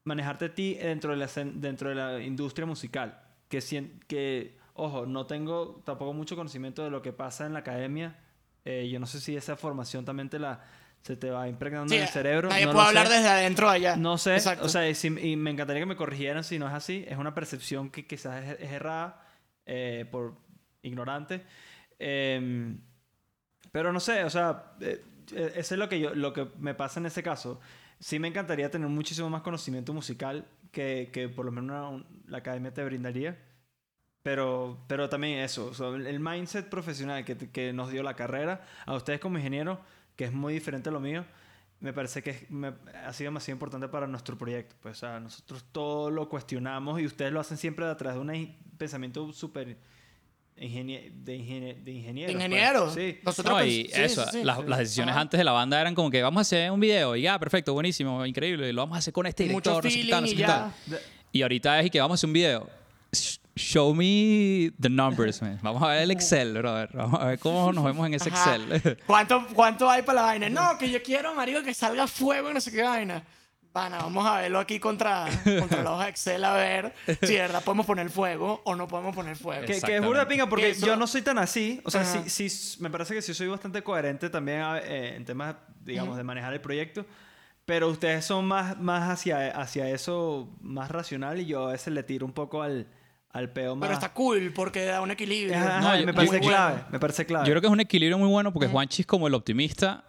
manejarte 0.04 0.46
a 0.46 0.56
ti 0.56 0.76
dentro 0.76 1.12
de 1.12 1.18
la, 1.18 1.28
dentro 1.54 1.90
de 1.90 1.96
la 1.96 2.22
industria 2.22 2.66
musical. 2.66 3.22
Que, 3.50 3.60
que, 4.08 4.58
ojo, 4.74 5.06
no 5.06 5.26
tengo 5.26 5.82
tampoco 5.86 6.14
mucho 6.14 6.36
conocimiento 6.36 6.84
de 6.84 6.90
lo 6.90 7.02
que 7.02 7.14
pasa 7.14 7.46
en 7.46 7.54
la 7.54 7.60
academia. 7.60 8.16
Eh, 8.66 8.90
yo 8.92 9.00
no 9.00 9.06
sé 9.08 9.20
si 9.20 9.36
esa 9.36 9.56
formación 9.56 10.06
también 10.06 10.30
te 10.30 10.38
la, 10.40 10.62
se 11.02 11.16
te 11.16 11.32
va 11.32 11.48
impregnando 11.48 11.90
Sí, 11.90 11.96
en 11.98 12.04
el 12.04 12.10
cerebro. 12.10 12.50
Nadie 12.50 12.66
no 12.68 12.74
puede 12.74 12.88
hablar 12.88 13.08
sé. 13.08 13.14
desde 13.16 13.28
adentro 13.30 13.70
allá. 13.70 13.96
No 13.96 14.18
sé, 14.18 14.36
Exacto. 14.36 14.66
o 14.66 14.70
sea, 14.70 14.88
y, 14.90 14.94
si- 14.96 15.08
y 15.08 15.36
me 15.36 15.50
encantaría 15.52 15.82
que 15.82 15.86
me 15.88 15.96
corrigieran 15.96 16.44
si 16.44 16.60
no 16.60 16.68
es 16.68 16.74
así. 16.74 17.04
Es 17.08 17.18
una 17.18 17.34
percepción 17.34 17.90
que 17.90 18.06
quizás 18.06 18.44
es, 18.46 18.60
es 18.60 18.72
errada 18.72 19.26
eh, 19.66 20.06
por 20.12 20.36
ignorante. 20.84 21.44
Em, 22.00 22.80
pero 23.72 23.92
no 23.94 24.00
sé, 24.00 24.24
o 24.24 24.30
sea, 24.30 24.74
eh, 24.82 25.04
eh, 25.34 25.54
eso 25.56 25.76
es 25.76 25.80
lo 25.80 25.88
que, 25.90 26.00
yo, 26.00 26.14
lo 26.16 26.34
que 26.34 26.48
me 26.60 26.74
pasa 26.74 27.00
en 27.00 27.06
ese 27.06 27.24
caso. 27.24 27.60
Sí 28.00 28.20
me 28.20 28.28
encantaría 28.28 28.70
tener 28.72 28.88
muchísimo 28.90 29.30
más 29.30 29.42
conocimiento 29.44 29.94
musical 29.94 30.46
que, 30.72 31.10
que 31.14 31.30
por 31.30 31.46
lo 31.46 31.52
menos 31.52 31.70
una- 31.70 31.90
un- 31.90 32.24
la 32.28 32.40
academia 32.40 32.74
te 32.74 32.84
brindaría. 32.84 33.38
Pero, 34.24 34.78
pero 34.88 35.10
también 35.10 35.40
eso, 35.40 35.68
o 35.68 35.74
sea, 35.74 35.88
el- 35.88 36.20
mindset 36.20 36.70
profesional 36.70 37.26
que, 37.26 37.36
que 37.36 37.74
nos 37.74 37.92
dio 37.92 38.04
la 38.04 38.16
carrera, 38.16 38.62
a 38.86 38.94
ustedes 38.94 39.20
como 39.20 39.38
ingenieros, 39.38 39.80
que 40.16 40.26
es 40.26 40.32
muy 40.32 40.54
diferente 40.54 40.90
a 40.90 40.92
lo 40.92 41.00
mío, 41.00 41.26
me 41.80 41.92
parece 41.94 42.22
que 42.22 42.30
es- 42.30 42.52
me- 42.52 42.74
ha 43.04 43.12
sido 43.14 43.30
demasiado 43.30 43.56
importante 43.56 43.88
para 43.88 44.06
nuestro 44.06 44.38
proyecto. 44.38 44.76
Pues, 44.82 44.98
o 44.98 45.00
sea, 45.00 45.20
nosotros 45.20 45.66
todo 45.72 46.12
lo 46.12 46.30
cuestionamos 46.30 47.02
y 47.02 47.06
ustedes 47.08 47.32
lo 47.32 47.40
hacen 47.40 47.58
siempre 47.58 47.86
detrás 47.88 48.14
de 48.14 48.20
un 48.20 48.56
pensamiento 48.78 49.34
súper 49.34 49.78
ingenie- 50.56 51.12
de, 51.12 51.36
ingenie- 51.38 51.84
de 51.84 51.92
ingeniero. 51.92 52.32
pues. 52.34 52.36
Ingeniero. 52.46 52.90
Sí. 52.94 53.20
Nosotros 53.24 53.58
No, 53.58 53.66
y 53.66 53.72
sí, 53.86 53.90
eso, 53.96 54.24
sí, 54.26 54.30
sí. 54.34 54.44
las, 54.44 54.58
sí. 54.60 54.64
las 54.68 54.78
decisiones 54.80 55.14
Ajá. 55.14 55.22
antes 55.22 55.38
de 55.40 55.44
la 55.44 55.52
banda 55.54 55.82
eran 55.82 55.96
como 55.96 56.12
que 56.12 56.22
vamos 56.22 56.38
a 56.38 56.42
hacer 56.42 56.70
un 56.70 56.80
video 56.80 57.16
y 57.16 57.24
ya, 57.24 57.40
perfecto, 57.40 57.74
buenísimo, 57.74 58.24
increíble, 58.28 58.70
y 58.70 58.72
lo 58.74 58.84
vamos 58.84 58.98
a 58.98 59.00
hacer 59.00 59.12
con 59.14 59.26
este 59.26 59.46
Mucho 59.46 59.82
director, 59.82 59.84
no 59.86 59.90
sé 59.90 60.02
qué 60.04 60.10
tal, 60.12 60.22
no 60.22 60.28
sé 60.28 60.34
y 60.34 60.38
qué 60.38 60.44
tal. 60.44 60.74
De- 60.86 61.00
Y 61.32 61.42
ahorita 61.42 61.80
es 61.80 61.88
y 61.88 61.90
que 61.90 62.00
vamos 62.00 62.14
a 62.14 62.16
hacer 62.20 62.28
un 62.28 62.34
video. 62.34 62.70
Sh- 63.62 63.72
Show 63.74 63.94
me 63.94 64.72
the 64.80 64.90
numbers, 64.90 65.42
man. 65.42 65.60
Vamos 65.62 65.82
a 65.84 65.88
ver 65.88 66.04
el 66.04 66.12
Excel, 66.12 66.54
brother. 66.54 66.90
Vamos 66.94 67.20
a 67.22 67.26
ver 67.28 67.40
cómo 67.40 67.72
nos 67.72 67.84
vemos 67.84 68.06
en 68.08 68.14
ese 68.16 68.30
Ajá. 68.30 68.56
Excel. 68.56 68.98
¿Cuánto, 69.08 69.46
¿Cuánto 69.54 69.90
hay 69.90 70.02
para 70.02 70.18
la 70.18 70.28
vaina? 70.28 70.50
No, 70.50 70.78
que 70.78 70.90
yo 70.90 71.02
quiero, 71.02 71.34
marico, 71.36 71.64
que 71.64 71.74
salga 71.74 72.08
fuego 72.08 72.50
y 72.52 72.54
no 72.54 72.62
sé 72.62 72.72
qué 72.72 72.82
vaina. 72.84 73.24
Pana, 73.72 74.00
vamos 74.00 74.26
a 74.28 74.42
verlo 74.42 74.60
aquí 74.60 74.82
contra, 74.82 75.28
contra 75.60 75.82
la 75.82 75.94
hoja 75.94 76.10
Excel 76.10 76.44
a 76.44 76.54
ver 76.56 76.94
si 77.22 77.36
de 77.36 77.40
verdad 77.40 77.64
podemos 77.64 77.86
poner 77.86 78.10
fuego 78.10 78.62
o 78.66 78.76
no 78.76 78.86
podemos 78.86 79.16
poner 79.16 79.38
fuego. 79.38 79.66
Que, 79.66 79.80
que 79.80 79.96
es 79.96 80.04
burda 80.04 80.28
pinga 80.28 80.46
porque 80.50 80.72
Eso- 80.72 80.86
yo 80.86 80.98
no 80.98 81.08
soy 81.08 81.22
tan 81.22 81.38
así. 81.38 81.80
O 81.86 81.90
sea, 81.90 82.02
Ajá. 82.02 82.24
sí, 82.28 82.50
sí, 82.50 82.78
me 82.82 82.90
parece 82.90 83.14
que 83.14 83.22
sí 83.22 83.34
soy 83.34 83.48
bastante 83.48 83.82
coherente 83.82 84.30
también 84.30 84.62
eh, 84.84 85.14
en 85.16 85.24
temas, 85.24 85.56
digamos, 85.86 86.18
de 86.18 86.24
manejar 86.24 86.52
el 86.54 86.60
proyecto. 86.60 87.06
Pero 87.64 87.88
ustedes 87.88 88.26
son 88.26 88.44
más, 88.46 88.78
más 88.78 89.10
hacia, 89.10 89.52
hacia 89.52 89.90
eso, 89.90 90.50
más 90.60 90.92
racional 90.92 91.40
y 91.40 91.46
yo 91.46 91.70
a 91.70 91.72
veces 91.72 91.94
le 91.94 92.04
tiro 92.04 92.26
un 92.26 92.34
poco 92.34 92.62
al, 92.64 92.88
al 93.34 93.50
peo 93.52 93.76
más... 93.76 93.88
Pero 93.88 93.94
está 93.94 94.14
cool 94.14 94.52
porque 94.54 94.86
da 94.86 95.02
un 95.02 95.12
equilibrio. 95.12 95.58
Ajá, 95.58 95.80
No, 95.82 95.96
yo- 95.96 96.06
me 96.06 96.12
yo- 96.12 96.16
parece 96.16 96.38
muy 96.40 96.48
clave, 96.48 96.74
bueno. 96.74 96.88
me 96.92 97.00
parece 97.00 97.26
clave. 97.26 97.46
Yo 97.48 97.52
creo 97.54 97.62
que 97.62 97.68
es 97.68 97.74
un 97.74 97.80
equilibrio 97.80 98.18
muy 98.18 98.28
bueno 98.30 98.52
porque 98.54 98.68
Juanchi 98.68 99.02
es 99.04 99.08
como 99.08 99.28
el 99.28 99.34
optimista. 99.34 100.04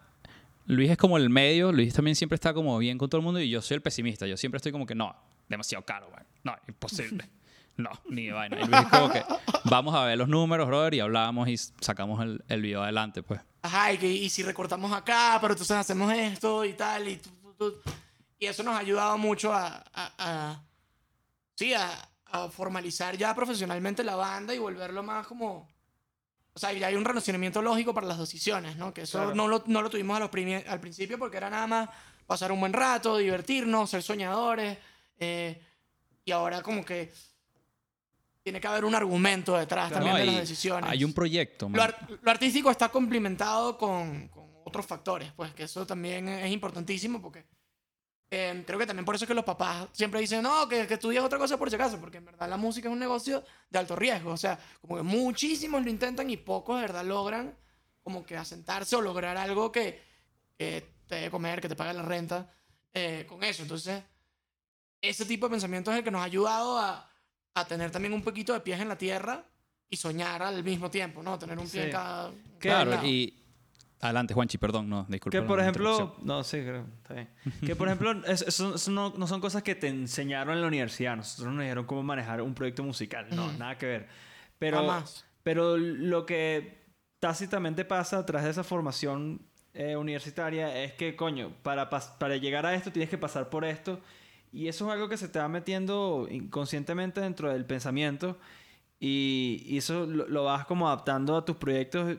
Luis 0.65 0.89
es 0.91 0.97
como 0.97 1.17
el 1.17 1.29
medio. 1.29 1.71
Luis 1.71 1.93
también 1.93 2.15
siempre 2.15 2.35
está 2.35 2.53
como 2.53 2.77
bien 2.77 2.97
con 2.97 3.09
todo 3.09 3.19
el 3.19 3.25
mundo 3.25 3.39
y 3.39 3.49
yo 3.49 3.61
soy 3.61 3.75
el 3.75 3.81
pesimista. 3.81 4.25
Yo 4.27 4.37
siempre 4.37 4.57
estoy 4.57 4.71
como 4.71 4.85
que 4.85 4.95
no, 4.95 5.15
demasiado 5.49 5.83
caro, 5.85 6.07
güey. 6.09 6.23
No, 6.43 6.55
imposible. 6.67 7.29
No, 7.75 7.89
ni 8.07 8.27
de 8.27 8.33
vaina. 8.33 8.57
Y 8.61 8.65
Luis 8.67 8.81
es 8.83 8.87
como 8.87 9.11
que 9.11 9.23
vamos 9.63 9.95
a 9.95 10.05
ver 10.05 10.15
los 10.15 10.27
números, 10.27 10.67
brother, 10.67 10.93
y 10.93 10.99
hablamos 10.99 11.49
y 11.49 11.57
sacamos 11.57 12.21
el, 12.21 12.43
el 12.47 12.61
video 12.61 12.83
adelante, 12.83 13.23
pues. 13.23 13.41
Ajá, 13.63 13.91
y, 13.91 13.97
que, 13.97 14.07
y 14.11 14.29
si 14.29 14.43
recortamos 14.43 14.91
acá, 14.93 15.39
pero 15.41 15.53
entonces 15.53 15.75
hacemos 15.75 16.13
esto 16.13 16.63
y 16.65 16.73
tal. 16.73 17.07
Y, 17.07 17.15
tu, 17.15 17.29
tu, 17.31 17.53
tu. 17.71 17.81
y 18.37 18.45
eso 18.45 18.61
nos 18.61 18.75
ha 18.75 18.77
ayudado 18.77 19.17
mucho 19.17 19.51
a, 19.51 19.83
a- 19.91 20.13
a- 20.19 20.61
sí, 21.55 21.73
a, 21.73 21.89
a 22.33 22.49
formalizar 22.49 23.15
ya 23.15 23.33
profesionalmente 23.35 24.03
la 24.03 24.15
banda 24.15 24.53
y 24.53 24.57
volverlo 24.57 25.03
más 25.03 25.27
como... 25.27 25.69
O 26.55 26.59
sea, 26.59 26.71
ya 26.73 26.87
hay 26.87 26.95
un 26.95 27.05
relacionamiento 27.05 27.61
lógico 27.61 27.93
para 27.93 28.05
las 28.07 28.19
decisiones, 28.19 28.75
¿no? 28.75 28.93
Que 28.93 29.03
eso 29.03 29.17
Claro. 29.19 29.33
no, 29.35 29.47
lo, 29.47 29.63
no 29.67 29.81
lo 29.81 29.89
tuvimos 29.89 30.17
a 30.17 30.19
los 30.19 30.29
al 30.67 30.79
principio 30.79 31.17
porque 31.17 31.37
era 31.37 31.49
nada 31.49 31.65
más 31.67 31.89
pasar 32.27 32.51
un 32.51 32.59
buen 32.59 32.73
rato, 32.73 33.17
divertirnos, 33.17 33.89
ser 33.89 34.03
soñadores. 34.03 34.77
eh, 35.19 35.61
y 36.25 36.31
ahora 36.31 36.61
como 36.61 36.83
que 36.85 37.11
tiene 38.43 38.59
que 38.61 38.67
haber 38.67 38.85
un 38.85 38.95
argumento 38.95 39.57
detrás 39.57 39.89
Claro. 39.89 40.05
también 40.05 40.25
No, 40.25 40.31
de 40.31 40.37
las 40.37 40.47
decisiones. 40.49 40.89
Hay 40.89 41.03
un 41.03 41.13
proyecto. 41.13 41.69
Lo, 41.71 41.81
ar- 41.83 42.07
lo 42.21 42.31
artístico 42.31 42.69
está 42.71 42.89
complementado 42.89 43.77
con, 43.77 44.27
con 44.29 44.45
otros 44.63 44.85
factores, 44.85 45.31
pues 45.33 45.53
que 45.53 45.63
eso 45.63 45.85
también 45.85 46.27
es 46.29 46.51
importantísimo 46.51 47.21
porque 47.21 47.45
eh, 48.35 48.63
creo 48.65 48.79
que 48.79 48.85
también 48.85 49.05
por 49.05 49.15
eso 49.15 49.25
es 49.25 49.27
que 49.27 49.33
los 49.33 49.43
papás 49.45 49.87
siempre 49.91 50.19
dicen, 50.19 50.41
no, 50.41 50.67
que, 50.67 50.87
que 50.87 50.95
estudies 50.95 51.21
otra 51.21 51.37
cosa 51.37 51.57
por 51.57 51.69
si 51.69 51.75
acaso, 51.75 51.99
porque 51.99 52.17
en 52.17 52.25
verdad 52.25 52.49
la 52.49 52.57
música 52.57 52.87
es 52.89 52.93
un 52.93 52.99
negocio 52.99 53.43
de 53.69 53.79
alto 53.79 53.95
riesgo, 53.95 54.31
o 54.31 54.37
sea, 54.37 54.57
como 54.81 54.97
que 54.97 55.03
muchísimos 55.03 55.83
lo 55.83 55.89
intentan 55.89 56.29
y 56.29 56.37
pocos 56.37 56.77
de 56.77 56.81
verdad 56.83 57.03
logran 57.05 57.55
como 58.01 58.25
que 58.25 58.35
asentarse 58.35 58.95
o 58.95 59.01
lograr 59.01 59.37
algo 59.37 59.71
que, 59.71 60.01
que 60.57 60.85
te 61.07 61.15
dé 61.15 61.29
comer, 61.31 61.61
que 61.61 61.69
te 61.69 61.75
pague 61.75 61.93
la 61.93 62.01
renta 62.01 62.51
eh, 62.93 63.25
con 63.27 63.43
eso. 63.43 63.61
Entonces, 63.61 64.01
ese 65.01 65.25
tipo 65.25 65.45
de 65.47 65.51
pensamiento 65.51 65.91
es 65.91 65.97
el 65.99 66.03
que 66.03 66.11
nos 66.11 66.21
ha 66.21 66.25
ayudado 66.25 66.77
a, 66.77 67.09
a 67.53 67.65
tener 67.65 67.91
también 67.91 68.13
un 68.13 68.21
poquito 68.23 68.53
de 68.53 68.59
pies 68.61 68.79
en 68.79 68.89
la 68.89 68.97
tierra 68.97 69.43
y 69.89 69.95
soñar 69.97 70.41
al 70.41 70.63
mismo 70.63 70.89
tiempo, 70.89 71.21
¿no? 71.21 71.37
Tener 71.37 71.57
un 71.59 71.69
pie 71.69 71.81
en 71.81 71.87
Sí. 71.87 71.91
cada. 71.91 72.31
¿Qué? 72.59 72.69
cada 72.69 72.83
Claro, 72.83 72.91
lado. 72.91 73.07
y... 73.07 73.42
Adelante, 74.03 74.33
Juanchi, 74.33 74.57
perdón, 74.57 74.89
no, 74.89 75.05
disculpa. 75.07 75.37
Que 75.37 75.41
por 75.43 75.59
ejemplo, 75.59 76.15
no, 76.23 76.43
sí, 76.43 76.57
creo, 76.61 76.85
está 77.01 77.13
bien. 77.13 77.29
Que 77.65 77.75
por 77.75 77.87
ejemplo, 77.87 78.11
es- 78.25 78.41
eso, 78.41 78.75
eso 78.75 78.91
no, 78.91 79.13
no 79.17 79.27
son 79.27 79.39
cosas 79.41 79.63
que 79.63 79.75
te 79.75 79.87
enseñaron 79.87 80.55
en 80.55 80.61
la 80.61 80.67
universidad. 80.67 81.15
Nosotros 81.15 81.53
nos 81.53 81.61
dijeron 81.63 81.85
cómo 81.85 82.03
manejar 82.03 82.41
un 82.41 82.53
proyecto 82.53 82.83
musical. 82.83 83.27
No, 83.31 83.45
Ujú. 83.47 83.57
nada 83.57 83.77
que 83.77 83.85
ver. 83.85 84.07
Pero, 84.59 84.77
Jamás. 84.77 85.25
pero 85.43 85.77
lo 85.77 86.25
que 86.25 86.83
tácitamente 87.19 87.85
pasa 87.85 88.25
tras 88.25 88.43
de 88.43 88.49
esa 88.49 88.63
formación 88.63 89.41
eh, 89.73 89.95
universitaria 89.95 90.83
es 90.83 90.93
que, 90.93 91.15
coño, 91.15 91.53
para, 91.63 91.89
para 91.89 92.35
llegar 92.37 92.65
a 92.65 92.75
esto 92.75 92.91
tienes 92.91 93.09
que 93.09 93.17
pasar 93.17 93.49
por 93.49 93.63
esto. 93.65 93.99
Y 94.51 94.67
eso 94.67 94.85
es 94.87 94.93
algo 94.93 95.09
que 95.09 95.17
se 95.17 95.29
te 95.29 95.39
va 95.39 95.47
metiendo 95.47 96.27
inconscientemente 96.29 97.21
dentro 97.21 97.49
del 97.51 97.65
pensamiento. 97.65 98.37
Y, 98.99 99.63
y 99.65 99.77
eso 99.77 100.05
lo, 100.05 100.27
lo 100.27 100.43
vas 100.43 100.65
como 100.65 100.87
adaptando 100.87 101.35
a 101.37 101.43
tus 101.45 101.55
proyectos. 101.57 102.17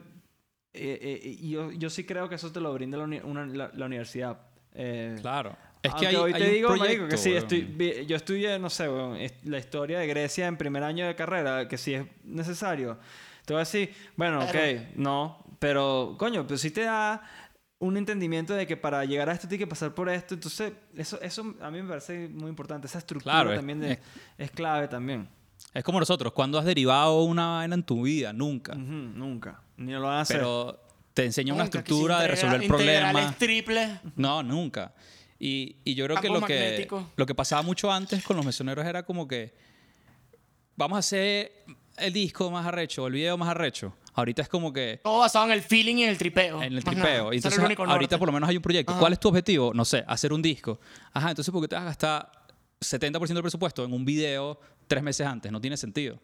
Eh, 0.75 0.99
eh, 1.23 1.37
y 1.41 1.51
yo, 1.51 1.71
yo 1.73 1.89
sí 1.89 2.05
creo 2.05 2.29
que 2.29 2.35
eso 2.35 2.51
te 2.53 2.61
lo 2.61 2.73
brinda 2.75 2.99
la, 2.99 3.05
uni- 3.05 3.21
una- 3.23 3.47
la- 3.47 3.71
la 3.75 3.87
universidad. 3.87 4.39
Eh, 4.75 5.17
Claro. 5.21 5.57
Es 5.83 5.95
que 5.95 6.07
hay, 6.07 6.17
hoy 6.17 6.33
hay 6.33 6.41
te 6.41 6.49
un 6.49 6.55
digo, 6.55 6.69
marico, 6.71 6.85
proyecto, 7.07 7.09
que 7.09 7.17
sí, 7.19 7.33
estoy, 7.35 8.07
yo 8.07 8.17
estudié, 8.17 8.59
no 8.59 8.71
sé, 8.71 8.89
weón, 8.89 9.17
es- 9.17 9.35
la 9.45 9.59
historia 9.59 9.99
de 9.99 10.07
Grecia 10.07 10.47
en 10.47 10.57
primer 10.57 10.83
año 10.83 11.07
de 11.07 11.15
carrera, 11.15 11.69
que 11.69 11.77
si 11.79 11.95
es 11.95 12.07
necesario. 12.25 12.99
Te 13.45 13.53
voy 13.53 13.59
a 13.59 13.65
decir, 13.65 13.93
bueno, 14.17 14.43
ok, 14.43 14.97
no, 14.97 15.45
pero, 15.59 16.17
coño, 16.19 16.47
pues 16.47 16.63
sí 16.63 16.71
te 16.71 16.85
da 16.85 17.23
un 17.79 17.99
entendimiento 17.99 18.55
de 18.55 18.67
que 18.67 18.79
para 18.79 19.05
llegar 19.05 19.29
a 19.29 19.33
esto 19.35 19.47
tienes 19.47 19.67
que 19.67 19.69
pasar 19.69 19.95
por 19.95 20.09
esto. 20.09 20.33
Entonces, 20.35 20.73
eso, 20.97 21.21
eso 21.21 21.55
a 21.61 21.71
mí 21.71 21.83
me 21.83 21.89
parece 21.91 22.29
muy 22.31 22.49
importante. 22.49 22.87
Esa 22.87 22.99
estructura 22.99 23.35
Claro, 23.35 23.51
es- 23.53 23.57
también 23.59 23.81
de- 23.81 23.93
es- 23.93 23.99
es 24.39 24.51
clave 24.53 24.89
también. 24.89 25.29
Es 25.75 25.85
como 25.85 26.01
nosotros, 26.01 26.33
cuando 26.33 26.59
has 26.59 26.65
derivado 26.65 27.23
una 27.25 27.57
vaina 27.59 27.75
en 27.75 27.83
tu 27.83 28.03
vida? 28.05 28.33
Nunca. 28.33 28.73
Ujú, 28.73 28.81
nunca. 28.83 29.61
Ni 29.77 29.93
lo 29.93 30.03
van 30.03 30.19
a 30.19 30.21
hacer. 30.23 30.39
Pero 30.39 30.81
te 31.13 31.25
enseña 31.25 31.55
una 31.55 31.65
Nunca, 31.65 31.79
estructura 31.79 32.21
de 32.21 32.29
resolver 32.29 32.63
el 32.63 32.69
problema. 32.69 33.35
triples. 33.39 33.91
No, 34.17 34.43
nunca. 34.43 34.95
Y, 35.39 35.77
y 35.85 35.95
yo 35.95 36.07
creo 36.07 36.21
que 36.21 36.29
lo, 36.29 36.41
que 36.43 36.89
lo 37.17 37.27
que 37.27 37.35
pasaba 37.35 37.63
mucho 37.63 37.93
antes 37.93 38.23
con 38.25 38.37
los 38.37 38.47
misioneros 38.47 38.87
era 38.87 39.03
como 39.03 39.27
que 39.29 39.55
vamos 40.77 40.97
a 40.97 40.99
hacer 41.01 41.65
el 41.99 42.13
disco 42.13 42.51
más 42.51 42.67
arrecho, 42.67 43.07
el 43.07 43.13
video 43.15 43.37
más 43.37 43.49
arrecho. 43.49 43.95
Ahorita 44.15 44.43
es 44.43 44.49
como 44.49 44.73
que 44.73 45.01
Todo 45.03 45.19
basado 45.19 45.47
en 45.47 45.53
el 45.53 45.63
feeling 45.63 45.97
y 45.97 46.05
en 46.05 46.11
el 46.11 46.19
tripeo. 46.19 46.63
en 46.63 46.73
el 46.75 46.85
tripeo. 46.85 47.05
nada. 47.25 47.35
Entonces 47.35 47.59
el 47.59 47.67
único 47.67 47.83
ahorita 47.83 48.13
norte. 48.13 48.19
por 48.19 48.29
lo 48.29 48.33
menos 48.33 48.49
hay 48.49 48.57
un 48.57 48.63
proyecto. 48.63 48.93
Ajá. 48.93 49.01
¿Cuál 49.01 49.13
es 49.13 49.19
tu 49.21 49.29
objetivo? 49.29 49.73
No 49.75 49.85
sé, 49.85 50.05
hacer 50.07 50.33
un 50.33 50.41
disco. 50.41 50.79
Ajá, 51.13 51.31
entonces 51.31 51.51
¿por 51.53 51.61
qué 51.63 51.69
te 51.69 51.75
vas 51.75 51.83
a 51.83 51.87
gastar 51.87 52.31
70% 52.81 53.27
del 53.35 53.43
presupuesto 53.43 53.85
en 53.85 53.93
un 53.93 54.05
video 54.05 54.61
tres 54.87 55.03
meses 55.03 55.27
antes? 55.27 55.51
No 55.51 55.61
tiene 55.61 55.77
sentido. 55.77 56.19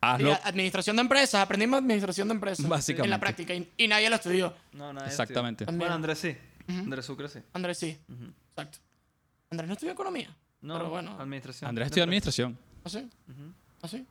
Sí, 0.00 0.06
Hazlo. 0.06 0.38
administración 0.44 0.94
de 0.96 1.02
empresas. 1.02 1.40
Aprendimos 1.42 1.78
administración 1.78 2.28
de 2.28 2.34
empresas. 2.34 2.68
Básicamente. 2.68 3.04
En 3.06 3.10
la 3.10 3.18
práctica. 3.18 3.52
Y, 3.54 3.72
y 3.76 3.88
nadie 3.88 4.08
lo 4.08 4.16
estudió. 4.16 4.54
No, 4.72 4.92
nadie 4.92 5.08
Exactamente. 5.08 5.64
estudió. 5.64 5.78
Bueno, 5.78 5.94
Andrés 5.94 6.18
sí. 6.18 6.36
Andrés 6.68 7.04
Sucre 7.04 7.28
sí. 7.28 7.40
Andrés 7.52 7.78
sí. 7.78 7.98
Exacto. 8.50 8.78
Andrés 9.50 9.66
no 9.66 9.72
estudió 9.74 9.92
economía. 9.92 10.34
No, 10.60 10.74
Pero 10.76 10.90
bueno. 10.90 11.16
administración. 11.18 11.68
Andrés 11.68 11.86
estudia 11.86 12.04
administración. 12.04 12.56
¿Así? 12.84 13.08
¿Así? 13.82 14.06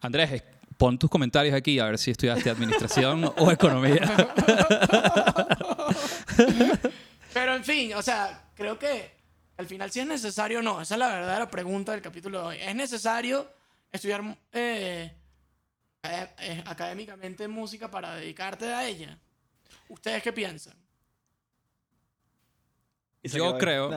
Andrés, 0.00 0.32
eh, 0.32 0.44
pon 0.76 0.98
tus 0.98 1.10
comentarios 1.10 1.54
aquí 1.54 1.78
a 1.78 1.86
ver 1.86 1.98
si 1.98 2.10
estudiaste 2.12 2.48
administración 2.50 3.24
o 3.36 3.50
economía. 3.50 4.00
Pero 7.32 7.54
en 7.54 7.64
fin, 7.64 7.94
o 7.94 8.02
sea, 8.02 8.44
creo 8.54 8.78
que 8.78 9.10
al 9.56 9.66
final 9.66 9.90
si 9.90 10.00
es 10.00 10.06
necesario 10.06 10.58
o 10.60 10.62
no. 10.62 10.80
Esa 10.80 10.94
es 10.94 10.98
la 10.98 11.08
verdadera 11.08 11.50
pregunta 11.50 11.92
del 11.92 12.02
capítulo 12.02 12.40
de 12.40 12.46
hoy. 12.46 12.56
¿Es 12.60 12.74
necesario 12.74 13.48
estudiar 13.90 14.22
eh, 14.52 15.12
académicamente 16.66 17.46
música 17.48 17.90
para 17.90 18.14
dedicarte 18.16 18.66
a 18.66 18.86
ella? 18.86 19.18
¿Ustedes 19.88 20.22
qué 20.22 20.32
piensan? 20.32 20.74
Yo 23.22 23.56
creo-. 23.58 23.90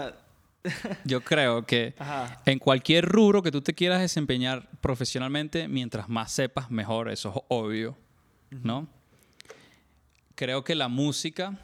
Yo 1.06 1.22
creo 1.22 1.64
que 1.64 1.94
Ajá. 2.00 2.42
en 2.46 2.58
cualquier 2.58 3.06
rubro 3.06 3.44
que 3.44 3.52
tú 3.52 3.62
te 3.62 3.76
quieras 3.76 4.02
desempeñar 4.02 4.68
profesionalmente, 4.82 5.68
mientras 5.68 6.10
más 6.10 6.32
sepas, 6.32 6.72
mejor. 6.72 7.12
Eso 7.12 7.30
es 7.36 7.42
obvio, 7.50 7.96
¿no? 8.50 8.88
Creo 10.34 10.64
que 10.64 10.74
la 10.74 10.88
música, 10.88 11.56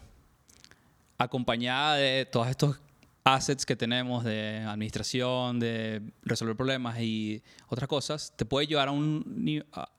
acompañada 1.18 1.96
de 1.96 2.26
todos 2.26 2.48
estos 2.48 2.80
assets 3.24 3.66
que 3.66 3.76
tenemos 3.76 4.24
de 4.24 4.60
administración, 4.60 5.60
de 5.60 6.04
resolver 6.22 6.56
problemas 6.56 7.00
y 7.00 7.42
otras 7.70 7.88
cosas, 7.88 8.32
te 8.36 8.46
puede 8.46 8.68
llevar 8.68 8.88
a 8.88 8.92
un, 8.92 9.66
a- 9.74 9.90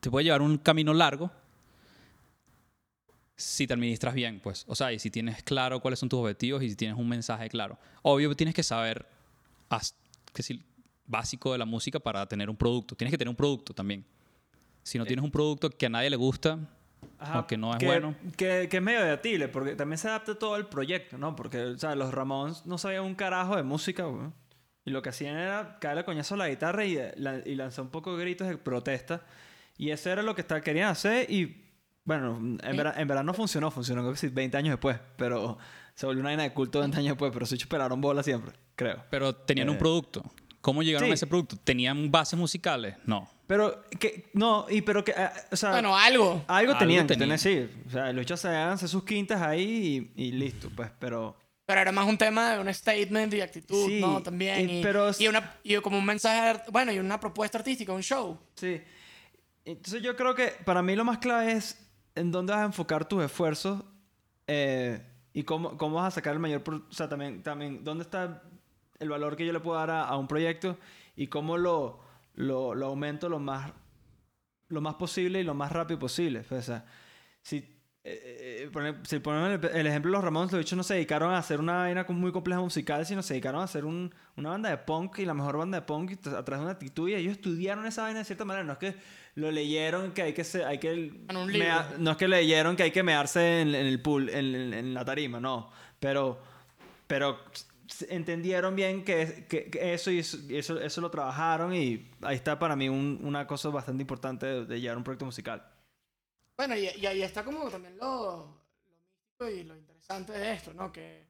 te 0.00 0.10
puede 0.10 0.24
llevar 0.24 0.42
un 0.42 0.58
camino 0.58 0.92
largo 0.94 1.30
si 3.36 3.66
te 3.66 3.74
administras 3.74 4.14
bien, 4.14 4.40
pues. 4.40 4.64
O 4.66 4.74
sea, 4.74 4.92
y 4.92 4.98
si 4.98 5.10
tienes 5.10 5.42
claro 5.44 5.80
cuáles 5.80 6.00
son 6.00 6.08
tus 6.08 6.18
objetivos 6.18 6.62
y 6.62 6.70
si 6.70 6.76
tienes 6.76 6.96
un 6.98 7.08
mensaje 7.08 7.48
claro. 7.48 7.78
Obvio, 8.02 8.34
tienes 8.34 8.54
que 8.54 8.64
saber 8.64 9.06
que 10.32 10.42
si, 10.42 10.60
básico 11.06 11.52
de 11.52 11.58
la 11.58 11.64
música 11.64 12.00
para 12.00 12.26
tener 12.26 12.50
un 12.50 12.56
producto. 12.56 12.96
Tienes 12.96 13.12
que 13.12 13.18
tener 13.18 13.30
un 13.30 13.36
producto 13.36 13.72
también. 13.72 14.04
Si 14.82 14.98
no 14.98 15.04
tienes 15.06 15.24
un 15.24 15.30
producto 15.30 15.70
que 15.70 15.86
a 15.86 15.88
nadie 15.88 16.10
le 16.10 16.16
gusta, 16.16 16.58
Ajá, 17.18 17.40
o 17.40 17.46
que 17.46 17.56
no 17.56 17.72
es 17.72 17.78
que, 17.78 17.86
bueno. 17.86 18.16
Que, 18.36 18.68
que 18.68 18.78
es 18.78 18.82
medio 18.82 19.02
debatible, 19.04 19.46
porque 19.48 19.76
también 19.76 19.98
se 19.98 20.08
adapta 20.08 20.36
todo 20.36 20.56
el 20.56 20.66
proyecto, 20.66 21.16
¿no? 21.16 21.36
Porque, 21.36 21.58
o 21.62 21.78
sea, 21.78 21.94
los 21.94 22.12
Ramones 22.12 22.66
no 22.66 22.76
sabían 22.76 23.04
un 23.04 23.14
carajo 23.14 23.54
de 23.56 23.62
música, 23.62 24.04
güey. 24.04 24.28
Y 24.84 24.90
lo 24.90 25.02
que 25.02 25.10
hacían 25.10 25.36
era 25.36 25.78
caerle 25.80 26.04
coñazo 26.04 26.34
a 26.34 26.38
la 26.38 26.48
guitarra 26.48 26.84
y, 26.86 26.96
eh, 26.96 27.12
la- 27.16 27.42
y 27.44 27.54
lanzar 27.54 27.84
un 27.84 27.90
poco 27.90 28.16
de 28.16 28.22
gritos 28.24 28.48
de 28.48 28.56
protesta. 28.56 29.22
Y 29.78 29.90
eso 29.90 30.10
era 30.10 30.22
lo 30.22 30.34
que 30.34 30.42
está- 30.42 30.60
querían 30.60 30.88
hacer 30.90 31.30
y, 31.30 31.64
bueno, 32.04 32.36
en, 32.36 32.76
verdad, 32.76 33.00
en 33.00 33.08
verdad 33.08 33.24
no 33.24 33.32
funcionó. 33.32 33.70
Funcionó 33.70 34.02
creo 34.02 34.12
que 34.12 34.18
sí 34.18 34.28
20 34.28 34.56
años 34.56 34.72
después, 34.72 34.98
pero 35.16 35.56
se 35.94 36.04
volvió 36.04 36.20
una 36.20 36.30
vaina 36.30 36.42
de 36.42 36.52
culto 36.52 36.80
20 36.80 36.96
años 36.98 37.10
después, 37.12 37.30
pero 37.32 37.46
se 37.46 37.54
esperaron 37.54 38.00
bola 38.00 38.22
siempre, 38.22 38.52
creo. 38.76 39.04
pero 39.10 39.34
tenían 39.34 39.68
Eh, 39.68 39.70
un 39.72 39.78
producto. 39.78 40.22
¿Cómo 40.60 40.82
llegaron 40.82 41.06
sí. 41.06 41.12
a 41.12 41.14
ese 41.14 41.26
producto? 41.28 41.56
¿Tenían 41.62 42.10
bases 42.10 42.36
musicales? 42.38 42.96
No. 43.06 43.30
Pero, 43.46 43.82
que, 44.00 44.28
no, 44.34 44.66
y 44.68 44.82
pero 44.82 45.02
que, 45.04 45.12
eh, 45.12 45.28
o 45.52 45.56
sea... 45.56 45.70
Bueno, 45.70 45.96
algo. 45.96 46.44
Algo 46.48 46.72
Algo 46.72 46.78
tenían 46.78 47.06
que 47.06 47.14
tenían. 47.16 47.38
tener, 47.38 47.68
sí. 47.70 47.82
O 47.86 47.90
sea, 47.90 48.12
los 48.12 48.22
hechos 48.22 48.40
se 48.40 48.48
hacer 48.48 48.88
sus 48.88 49.04
quintas 49.04 49.40
ahí 49.40 50.10
y, 50.16 50.24
y 50.26 50.32
listo, 50.32 50.68
pues. 50.74 50.90
Pero 50.98 51.36
Pero 51.64 51.80
era 51.80 51.92
más 51.92 52.06
un 52.06 52.18
tema 52.18 52.52
de 52.54 52.58
un 52.60 52.74
statement 52.74 53.32
y 53.34 53.40
actitud, 53.40 53.86
Sí, 53.86 54.00
¿no? 54.00 54.20
También. 54.22 54.68
y- 54.68 54.80
Y, 54.80 54.82
pero- 54.82 55.10
y 55.18 55.28
una, 55.28 55.54
y 55.62 55.76
como 55.76 55.96
un 55.98 56.04
mensaje, 56.04 56.60
bueno, 56.70 56.92
y 56.92 56.98
una 56.98 57.18
propuesta 57.20 57.58
artística, 57.58 57.92
un 57.92 58.02
show. 58.02 58.38
sí. 58.56 58.80
Entonces 59.68 60.00
yo 60.00 60.16
creo 60.16 60.34
que 60.34 60.54
para 60.64 60.82
mí 60.82 60.96
lo 60.96 61.04
más 61.04 61.18
clave 61.18 61.52
es 61.52 61.78
en 62.14 62.32
dónde 62.32 62.54
vas 62.54 62.62
a 62.62 62.64
enfocar 62.64 63.06
tus 63.06 63.22
esfuerzos 63.22 63.84
eh, 64.46 65.06
y 65.34 65.42
cómo, 65.42 65.76
cómo 65.76 65.96
vas 65.96 66.06
a 66.06 66.10
sacar 66.16 66.32
el 66.32 66.38
mayor... 66.38 66.62
O 66.66 66.90
sea, 66.90 67.06
también, 67.06 67.42
también 67.42 67.84
dónde 67.84 68.04
está 68.04 68.42
el 68.98 69.10
valor 69.10 69.36
que 69.36 69.44
yo 69.44 69.52
le 69.52 69.60
puedo 69.60 69.78
dar 69.78 69.90
a, 69.90 70.04
a 70.04 70.16
un 70.16 70.26
proyecto 70.26 70.78
y 71.16 71.26
cómo 71.26 71.58
lo, 71.58 72.00
lo, 72.32 72.74
lo 72.74 72.86
aumento 72.86 73.28
lo 73.28 73.40
más, 73.40 73.70
lo 74.68 74.80
más 74.80 74.94
posible 74.94 75.40
y 75.40 75.44
lo 75.44 75.52
más 75.52 75.70
rápido 75.70 75.98
posible. 75.98 76.46
O 76.50 76.62
sea, 76.62 76.86
si, 77.42 77.77
eh, 78.10 78.70
eh, 78.74 78.94
si 79.04 79.18
ponemos 79.18 79.50
el, 79.64 79.76
el 79.76 79.86
ejemplo 79.86 80.10
de 80.10 80.16
los 80.16 80.24
Ramones, 80.24 80.52
los 80.52 80.58
bichos 80.58 80.76
no 80.76 80.82
se 80.82 80.94
dedicaron 80.94 81.32
a 81.32 81.38
hacer 81.38 81.60
una 81.60 81.76
vaina 81.78 82.04
muy 82.08 82.32
compleja 82.32 82.60
musical, 82.60 83.04
sino 83.06 83.22
se 83.22 83.34
dedicaron 83.34 83.60
a 83.60 83.64
hacer 83.64 83.84
un- 83.84 84.14
una 84.36 84.50
banda 84.50 84.70
de 84.70 84.78
punk 84.78 85.18
y 85.18 85.24
la 85.24 85.34
mejor 85.34 85.56
banda 85.58 85.80
de 85.80 85.86
punk 85.86 86.12
a 86.26 86.42
través 86.44 86.58
de 86.60 86.62
una 86.62 86.70
actitud 86.72 87.08
y 87.08 87.14
ellos 87.14 87.32
estudiaron 87.32 87.86
esa 87.86 88.02
vaina 88.02 88.18
de 88.20 88.24
cierta 88.24 88.44
manera. 88.44 88.64
No 88.64 88.72
es 88.74 88.78
que 88.78 88.94
lo 89.34 89.50
leyeron 89.50 90.12
que 90.12 90.22
hay 90.22 90.32
que 90.32 90.44
se, 90.44 90.64
hay 90.64 90.78
que 90.78 91.12
mea- 91.58 91.94
no 91.98 92.10
es 92.12 92.16
que 92.16 92.28
leyeron 92.28 92.74
que 92.76 92.82
hay 92.84 92.90
que 92.90 93.02
mearse 93.02 93.60
en, 93.60 93.68
en 93.74 93.86
el 93.86 94.00
pool, 94.02 94.28
en, 94.30 94.54
en- 94.54 94.74
en 94.74 94.94
la 94.94 95.04
tarima, 95.04 95.38
no. 95.40 95.70
Pero, 96.00 96.40
pero 97.06 97.38
entendieron 98.08 98.76
bien 98.76 99.04
que, 99.04 99.46
que- 99.48 99.64
que 99.70 99.94
eso 99.94 100.10
y 100.10 100.18
eso, 100.18 100.38
eso, 100.50 100.80
eso 100.80 101.00
lo 101.00 101.10
trabajaron 101.10 101.74
y 101.74 102.06
ahí 102.22 102.36
está 102.36 102.58
para 102.58 102.76
mí 102.76 102.88
un- 102.88 103.18
una 103.22 103.46
cosa 103.46 103.68
bastante 103.70 104.02
importante 104.02 104.46
de, 104.46 104.64
de 104.66 104.80
llevar 104.80 104.98
un 104.98 105.04
proyecto 105.04 105.24
musical. 105.24 105.62
Bueno, 106.58 106.74
y, 106.74 106.88
y 106.88 107.06
ahí 107.06 107.22
está 107.22 107.44
como 107.44 107.70
también 107.70 107.96
lo, 107.96 108.66
lo 108.84 108.96
místico 108.98 109.48
y 109.48 109.62
lo 109.62 109.76
interesante 109.76 110.32
de 110.32 110.52
esto, 110.54 110.74
¿no? 110.74 110.90
Que. 110.90 111.24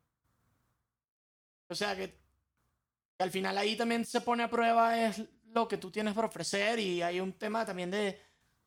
O 1.69 1.75
sea, 1.75 1.95
que, 1.95 2.09
que 2.09 3.23
al 3.23 3.31
final 3.31 3.59
ahí 3.59 3.77
también 3.77 4.07
se 4.07 4.23
pone 4.23 4.43
a 4.43 4.49
prueba 4.49 4.99
es 4.99 5.23
lo 5.53 5.69
que 5.69 5.77
tú 5.77 5.91
tienes 5.91 6.15
por 6.15 6.25
ofrecer 6.25 6.79
y 6.79 7.03
hay 7.03 7.21
un 7.21 7.35
tema 7.35 7.67
también 7.67 7.91
de, 7.91 8.19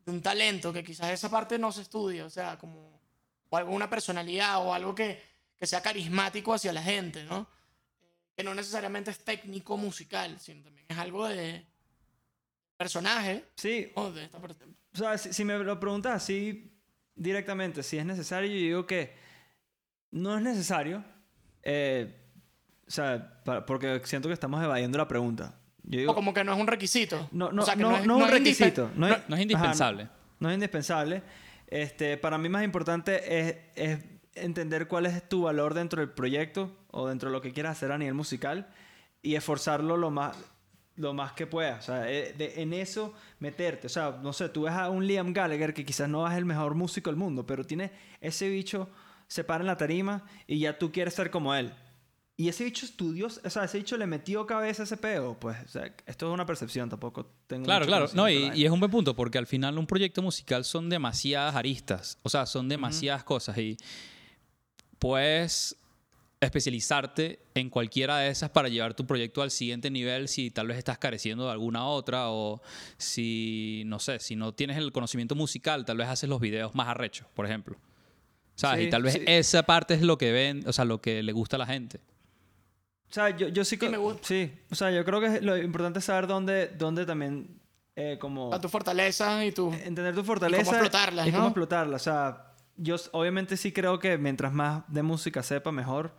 de 0.05 0.12
un 0.12 0.22
talento 0.22 0.72
que 0.72 0.84
quizás 0.84 1.09
esa 1.09 1.32
parte 1.32 1.57
no 1.57 1.72
se 1.72 1.82
estudia, 1.82 2.26
o 2.26 2.30
sea, 2.30 2.59
como. 2.59 3.01
O 3.49 3.57
alguna 3.57 3.89
personalidad 3.89 4.64
o 4.64 4.72
algo 4.72 4.93
que, 4.93 5.20
que 5.57 5.66
sea 5.66 5.82
carismático 5.82 6.53
hacia 6.53 6.72
la 6.72 6.84
gente, 6.84 7.24
¿no? 7.24 7.49
Que 8.36 8.43
no 8.43 8.53
necesariamente 8.53 9.09
es 9.09 9.26
técnico 9.26 9.78
musical, 9.78 10.39
sino 10.39 10.64
también 10.64 10.86
es 10.88 10.97
algo 10.99 11.28
de 11.28 11.66
personaje. 12.84 13.45
Sí, 13.55 13.91
¿no? 13.95 14.11
De 14.11 14.23
esta 14.25 14.39
parte. 14.39 14.65
O 14.93 14.97
sea, 14.97 15.17
si, 15.17 15.32
si 15.34 15.45
me 15.45 15.57
lo 15.59 15.79
preguntas 15.79 16.13
así 16.13 16.73
directamente, 17.15 17.84
si 17.84 17.97
es 17.97 18.05
necesario, 18.05 18.49
yo 18.49 18.55
digo 18.57 18.86
que 18.88 19.13
no 20.11 20.36
es 20.38 20.43
necesario. 20.43 21.03
eh, 21.63 22.17
o 22.88 22.91
sea, 22.91 23.41
porque 23.65 24.01
siento 24.03 24.27
que 24.27 24.34
estamos 24.34 24.61
evadiendo 24.61 24.97
la 24.97 25.07
pregunta. 25.07 25.57
Yo 25.84 25.99
digo, 25.99 26.11
O 26.11 26.15
como 26.15 26.34
que 26.34 26.43
no 26.43 26.53
es 26.53 26.59
un 26.59 26.67
requisito. 26.67 27.29
no, 27.32 27.51
no, 27.51 27.61
O 27.61 27.65
sea, 27.65 27.75
que 27.75 27.82
no, 27.84 27.95
es- 27.95 28.05
no 28.05 28.17
es 28.17 28.23
un 28.25 28.29
requisito. 28.29 28.91
No, 28.95 29.07
es- 29.07 29.29
No 29.29 29.36
es 29.38 29.41
indispensable. 29.43 30.03
Ajá, 30.03 30.11
no, 30.39 30.47
no 30.47 30.49
es 30.49 30.53
indispensable. 30.55 31.23
Este, 31.67 32.17
para 32.17 32.38
mí 32.38 32.49
más 32.49 32.63
importante 32.65 33.39
es, 33.39 33.55
es 33.75 33.99
entender 34.36 34.88
cuál 34.89 35.05
es 35.05 35.27
tu 35.29 35.43
valor 35.43 35.73
dentro 35.73 36.01
del 36.01 36.09
proyecto 36.09 36.75
o 36.91 37.07
dentro 37.07 37.29
de 37.29 37.34
lo 37.34 37.41
que 37.41 37.53
quieras 37.53 37.77
hacer 37.77 37.93
a 37.93 37.97
nivel 37.97 38.13
musical 38.13 38.67
y 39.21 39.36
esforzarlo 39.36 39.95
lo 39.95 40.11
más, 40.11 40.36
lo 41.01 41.13
más 41.13 41.33
que 41.33 41.47
puedas. 41.47 41.83
O 41.83 41.91
sea, 41.91 42.09
eh, 42.11 42.33
de- 42.37 42.61
en 42.61 42.73
eso 42.73 43.13
meterte. 43.39 43.87
O 43.87 43.89
sea, 43.89 44.19
no 44.21 44.31
sé, 44.33 44.49
tú 44.49 44.63
ves 44.63 44.73
a 44.73 44.89
un 44.89 45.05
Liam 45.05 45.33
Gallagher 45.33 45.73
que 45.73 45.83
quizás 45.83 46.07
no 46.07 46.27
es 46.29 46.37
el 46.37 46.45
mejor 46.45 46.75
músico 46.75 47.09
del 47.09 47.17
mundo, 47.17 47.45
pero 47.45 47.65
tiene 47.65 47.91
ese 48.21 48.49
bicho, 48.49 48.89
se 49.27 49.43
para 49.43 49.61
en 49.61 49.67
la 49.67 49.77
tarima 49.77 50.23
y 50.47 50.59
ya 50.59 50.77
tú 50.77 50.91
quieres 50.91 51.13
ser 51.13 51.31
como 51.31 51.53
él. 51.55 51.73
Y 52.37 52.49
ese 52.49 52.63
bicho 52.63 52.85
estudió, 52.85 53.27
o 53.27 53.49
sea, 53.49 53.65
ese 53.65 53.77
bicho 53.77 53.97
le 53.97 54.07
metió 54.07 54.47
cabeza 54.47 54.83
a 54.83 54.85
ese 54.85 54.97
peo. 54.97 55.37
Pues, 55.39 55.57
o 55.63 55.67
sea, 55.67 55.93
esto 56.05 56.27
es 56.27 56.33
una 56.33 56.45
percepción, 56.45 56.89
tampoco 56.89 57.27
tengo 57.45 57.65
Claro, 57.65 57.85
claro. 57.85 58.07
No, 58.13 58.29
y, 58.29 58.65
es 58.65 58.71
un 58.71 58.79
buen 58.79 58.91
punto, 58.91 59.15
porque 59.15 59.37
al 59.37 59.45
final 59.45 59.77
un 59.77 59.85
proyecto 59.85 60.21
musical 60.21 60.63
son 60.65 60.89
demasiadas 60.89 61.55
aristas. 61.55 62.17
O 62.23 62.29
sea, 62.29 62.45
son 62.45 62.67
demasiadas 62.67 63.23
cosas. 63.23 63.57
Y 63.57 63.77
puedes 64.97 65.75
especializarte 66.41 67.39
en 67.53 67.69
cualquiera 67.69 68.17
de 68.17 68.29
esas 68.29 68.49
para 68.49 68.67
llevar 68.67 68.95
tu 68.95 69.05
proyecto 69.05 69.43
al 69.43 69.51
siguiente 69.51 69.91
nivel 69.91 70.27
si 70.27 70.49
tal 70.49 70.67
vez 70.67 70.77
estás 70.77 70.97
careciendo 70.97 71.45
de 71.45 71.51
alguna 71.51 71.85
otra 71.85 72.31
o 72.31 72.61
si, 72.97 73.83
no 73.85 73.99
sé, 73.99 74.19
si 74.19 74.35
no 74.35 74.51
tienes 74.51 74.77
el 74.77 74.91
conocimiento 74.91 75.35
musical, 75.35 75.85
tal 75.85 75.97
vez 75.97 76.07
haces 76.07 76.27
los 76.27 76.41
videos 76.41 76.73
más 76.73 76.87
arrechos, 76.87 77.27
por 77.35 77.45
ejemplo. 77.45 77.77
¿Sabes? 78.55 78.81
Sí, 78.81 78.87
y 78.87 78.89
tal 78.89 79.03
vez 79.03 79.13
sí. 79.13 79.23
esa 79.27 79.63
parte 79.63 79.93
es 79.93 80.01
lo 80.01 80.17
que 80.17 80.31
ven, 80.31 80.67
o 80.67 80.73
sea, 80.73 80.83
lo 80.83 80.99
que 80.99 81.21
le 81.21 81.31
gusta 81.31 81.57
a 81.57 81.59
la 81.59 81.67
gente. 81.67 81.99
O 83.09 83.13
sea, 83.13 83.29
yo, 83.29 83.47
yo 83.49 83.63
sí 83.63 83.77
que... 83.77 83.89
me 83.89 83.97
gusta. 83.97 84.27
Sí, 84.27 84.51
o 84.71 84.75
sea, 84.75 84.89
yo 84.89 85.05
creo 85.05 85.21
que 85.21 85.41
lo 85.41 85.57
importante 85.57 85.99
es 85.99 86.05
saber 86.05 86.25
dónde, 86.27 86.69
dónde 86.69 87.05
también, 87.05 87.61
eh, 87.95 88.17
como... 88.19 88.51
A 88.51 88.59
tu 88.59 88.67
fortaleza 88.67 89.45
y 89.45 89.51
tu... 89.51 89.71
Entender 89.71 90.15
tu 90.15 90.23
fortaleza. 90.23 90.71
explotarlas, 90.71 91.27
Y 91.27 91.31
cómo 91.31 91.43
¿no? 91.43 91.47
explotarlas. 91.49 92.01
O 92.01 92.03
sea, 92.03 92.50
yo 92.82 92.95
obviamente 93.11 93.57
sí 93.57 93.71
creo 93.71 93.99
que 93.99 94.17
mientras 94.17 94.51
más 94.53 94.84
de 94.88 95.03
música 95.03 95.43
sepa, 95.43 95.71
mejor. 95.71 96.15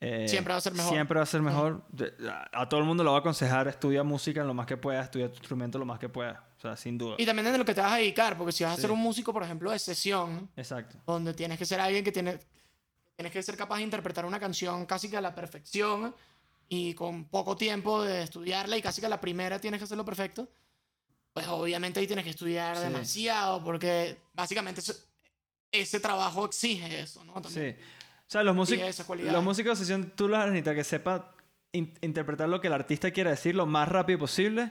eh, 0.00 0.26
Siempre 0.28 0.52
va 0.52 0.58
a 0.58 0.60
ser 0.60 0.72
mejor. 0.74 0.92
Siempre 0.92 1.16
va 1.16 1.22
a 1.22 1.26
ser 1.26 1.42
mejor. 1.42 1.82
A, 2.28 2.62
a 2.62 2.68
todo 2.68 2.80
el 2.80 2.86
mundo 2.86 3.04
lo 3.04 3.12
va 3.12 3.18
a 3.18 3.20
aconsejar, 3.20 3.68
estudia 3.68 4.02
música 4.02 4.40
en 4.40 4.46
lo 4.48 4.54
más 4.54 4.66
que 4.66 4.76
pueda, 4.76 5.00
estudia 5.02 5.28
tu 5.28 5.36
instrumento 5.36 5.78
lo 5.78 5.84
más 5.84 5.98
que 6.00 6.08
pueda. 6.08 6.44
O 6.58 6.60
sea, 6.60 6.76
sin 6.76 6.98
duda. 6.98 7.14
Y 7.18 7.26
también 7.26 7.50
de 7.52 7.56
lo 7.58 7.64
que 7.64 7.74
te 7.74 7.80
vas 7.80 7.92
a 7.92 7.96
dedicar, 7.96 8.36
porque 8.36 8.52
si 8.52 8.64
vas 8.64 8.72
a 8.72 8.76
Sí. 8.76 8.82
ser 8.82 8.90
un 8.90 8.98
músico, 9.00 9.32
por 9.32 9.42
ejemplo, 9.44 9.70
de 9.70 9.78
sesión, 9.78 10.48
Exacto. 10.56 10.96
donde 11.06 11.34
tienes 11.34 11.58
que 11.58 11.64
ser 11.66 11.80
alguien 11.80 12.04
que 12.04 12.12
tiene... 12.12 12.38
Tienes 13.14 13.32
que 13.32 13.42
ser 13.42 13.56
capaz 13.56 13.76
de 13.76 13.82
interpretar 13.82 14.24
una 14.24 14.40
canción 14.40 14.86
casi 14.86 15.08
que 15.10 15.16
a 15.18 15.20
la 15.20 15.34
perfección 15.34 16.14
y 16.68 16.94
con 16.94 17.26
poco 17.26 17.56
tiempo 17.56 18.02
de 18.02 18.22
estudiarla 18.22 18.76
y 18.76 18.82
casi 18.82 19.00
que 19.00 19.06
a 19.06 19.10
la 19.10 19.20
primera 19.20 19.60
tienes 19.60 19.78
que 19.78 19.84
hacerlo 19.84 20.04
perfecto, 20.04 20.48
pues 21.34 21.46
obviamente 21.46 22.00
ahí 22.00 22.06
tienes 22.06 22.24
que 22.24 22.30
estudiar 22.30 22.76
Sí. 22.76 22.82
demasiado 22.84 23.62
porque 23.62 24.16
básicamente 24.34 24.80
eso- 24.80 24.94
ese 25.72 25.98
trabajo 26.00 26.44
exige 26.44 27.00
eso, 27.00 27.24
¿no? 27.24 27.32
También. 27.40 27.76
Sí. 27.78 27.82
O 27.82 28.30
sea, 28.32 28.42
los, 28.42 28.54
músicos 28.54 29.06
los 29.20 29.44
músicos 29.44 29.78
de 29.78 29.84
sesión, 29.84 30.12
tú 30.14 30.28
los 30.28 30.38
necesitas 30.46 30.74
que 30.74 30.84
sepa 30.84 31.34
in- 31.72 31.92
interpretar 32.00 32.48
lo 32.48 32.60
que 32.60 32.68
el 32.68 32.72
artista 32.72 33.10
quiere 33.10 33.30
decir 33.30 33.54
lo 33.54 33.66
más 33.66 33.88
rápido 33.88 34.18
posible, 34.20 34.70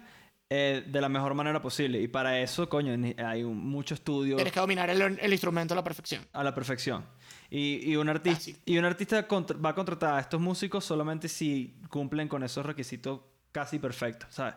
eh, 0.50 0.84
de 0.88 1.02
la 1.02 1.10
mejor 1.10 1.34
manera 1.34 1.62
posible. 1.62 2.02
Y 2.02 2.08
para 2.08 2.40
eso, 2.42 2.68
coño, 2.70 2.94
hay 3.26 3.44
un- 3.44 3.58
mucho 3.58 3.94
estudio 3.94 4.36
Tienes 4.36 4.52
que 4.54 4.60
dominar 4.60 4.90
el, 4.90 5.02
el 5.20 5.32
instrumento 5.32 5.74
a 5.74 5.78
la 5.78 5.84
perfección. 5.84 6.26
a 6.34 6.44
la 6.44 6.54
perfección. 6.56 7.06
Y, 7.50 7.92
y 7.92 7.96
un 7.98 8.10
artista, 8.10 8.52
y 8.66 8.78
un 8.78 8.86
artista 8.86 9.28
va 9.30 9.70
a 9.70 9.76
contratar 9.76 10.16
a 10.16 10.20
estos 10.22 10.40
músicos 10.42 10.84
solamente 10.86 11.28
si 11.28 11.80
cumplen 11.90 12.28
con 12.28 12.44
esos 12.44 12.66
requisitos 12.66 13.20
casi 13.52 13.78
perfectos, 13.78 14.34
¿sabes? 14.34 14.56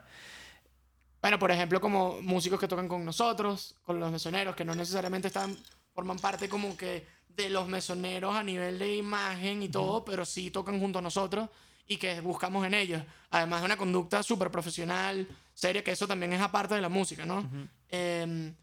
Bueno, 1.20 1.38
por 1.38 1.50
ejemplo, 1.50 1.80
como 1.80 2.20
músicos 2.22 2.60
que 2.60 2.68
tocan 2.68 2.86
con 2.86 3.04
nosotros, 3.04 3.76
con 3.82 3.98
los 3.98 4.12
mesoneros, 4.12 4.54
que 4.54 4.64
no 4.64 4.74
necesariamente 4.74 5.28
están, 5.28 5.56
forman 5.94 6.18
parte 6.18 6.48
como 6.48 6.76
que 6.76 7.06
de 7.28 7.48
los 7.50 7.68
mesoneros 7.68 8.34
a 8.34 8.42
nivel 8.42 8.78
de 8.78 8.96
imagen 8.96 9.62
y 9.62 9.68
todo, 9.68 10.04
pero 10.04 10.24
sí 10.24 10.50
tocan 10.50 10.78
junto 10.78 10.98
a 10.98 11.02
nosotros 11.02 11.48
y 11.86 11.96
que 11.96 12.20
buscamos 12.20 12.66
en 12.66 12.74
ellos. 12.74 13.02
Además 13.30 13.60
de 13.60 13.66
una 13.66 13.76
conducta 13.76 14.22
súper 14.22 14.50
profesional, 14.50 15.26
seria, 15.52 15.82
que 15.82 15.92
eso 15.92 16.06
también 16.06 16.32
es 16.32 16.40
aparte 16.40 16.74
de 16.74 16.80
la 16.80 16.88
música, 16.88 17.24
¿no? 17.24 17.48
Em, 17.88 18.54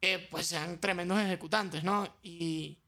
que 0.00 0.18
pues 0.30 0.46
sean 0.46 0.78
tremendos 0.80 1.18
ejecutantes, 1.18 1.82
¿no? 1.82 2.06
Y, 2.22 2.78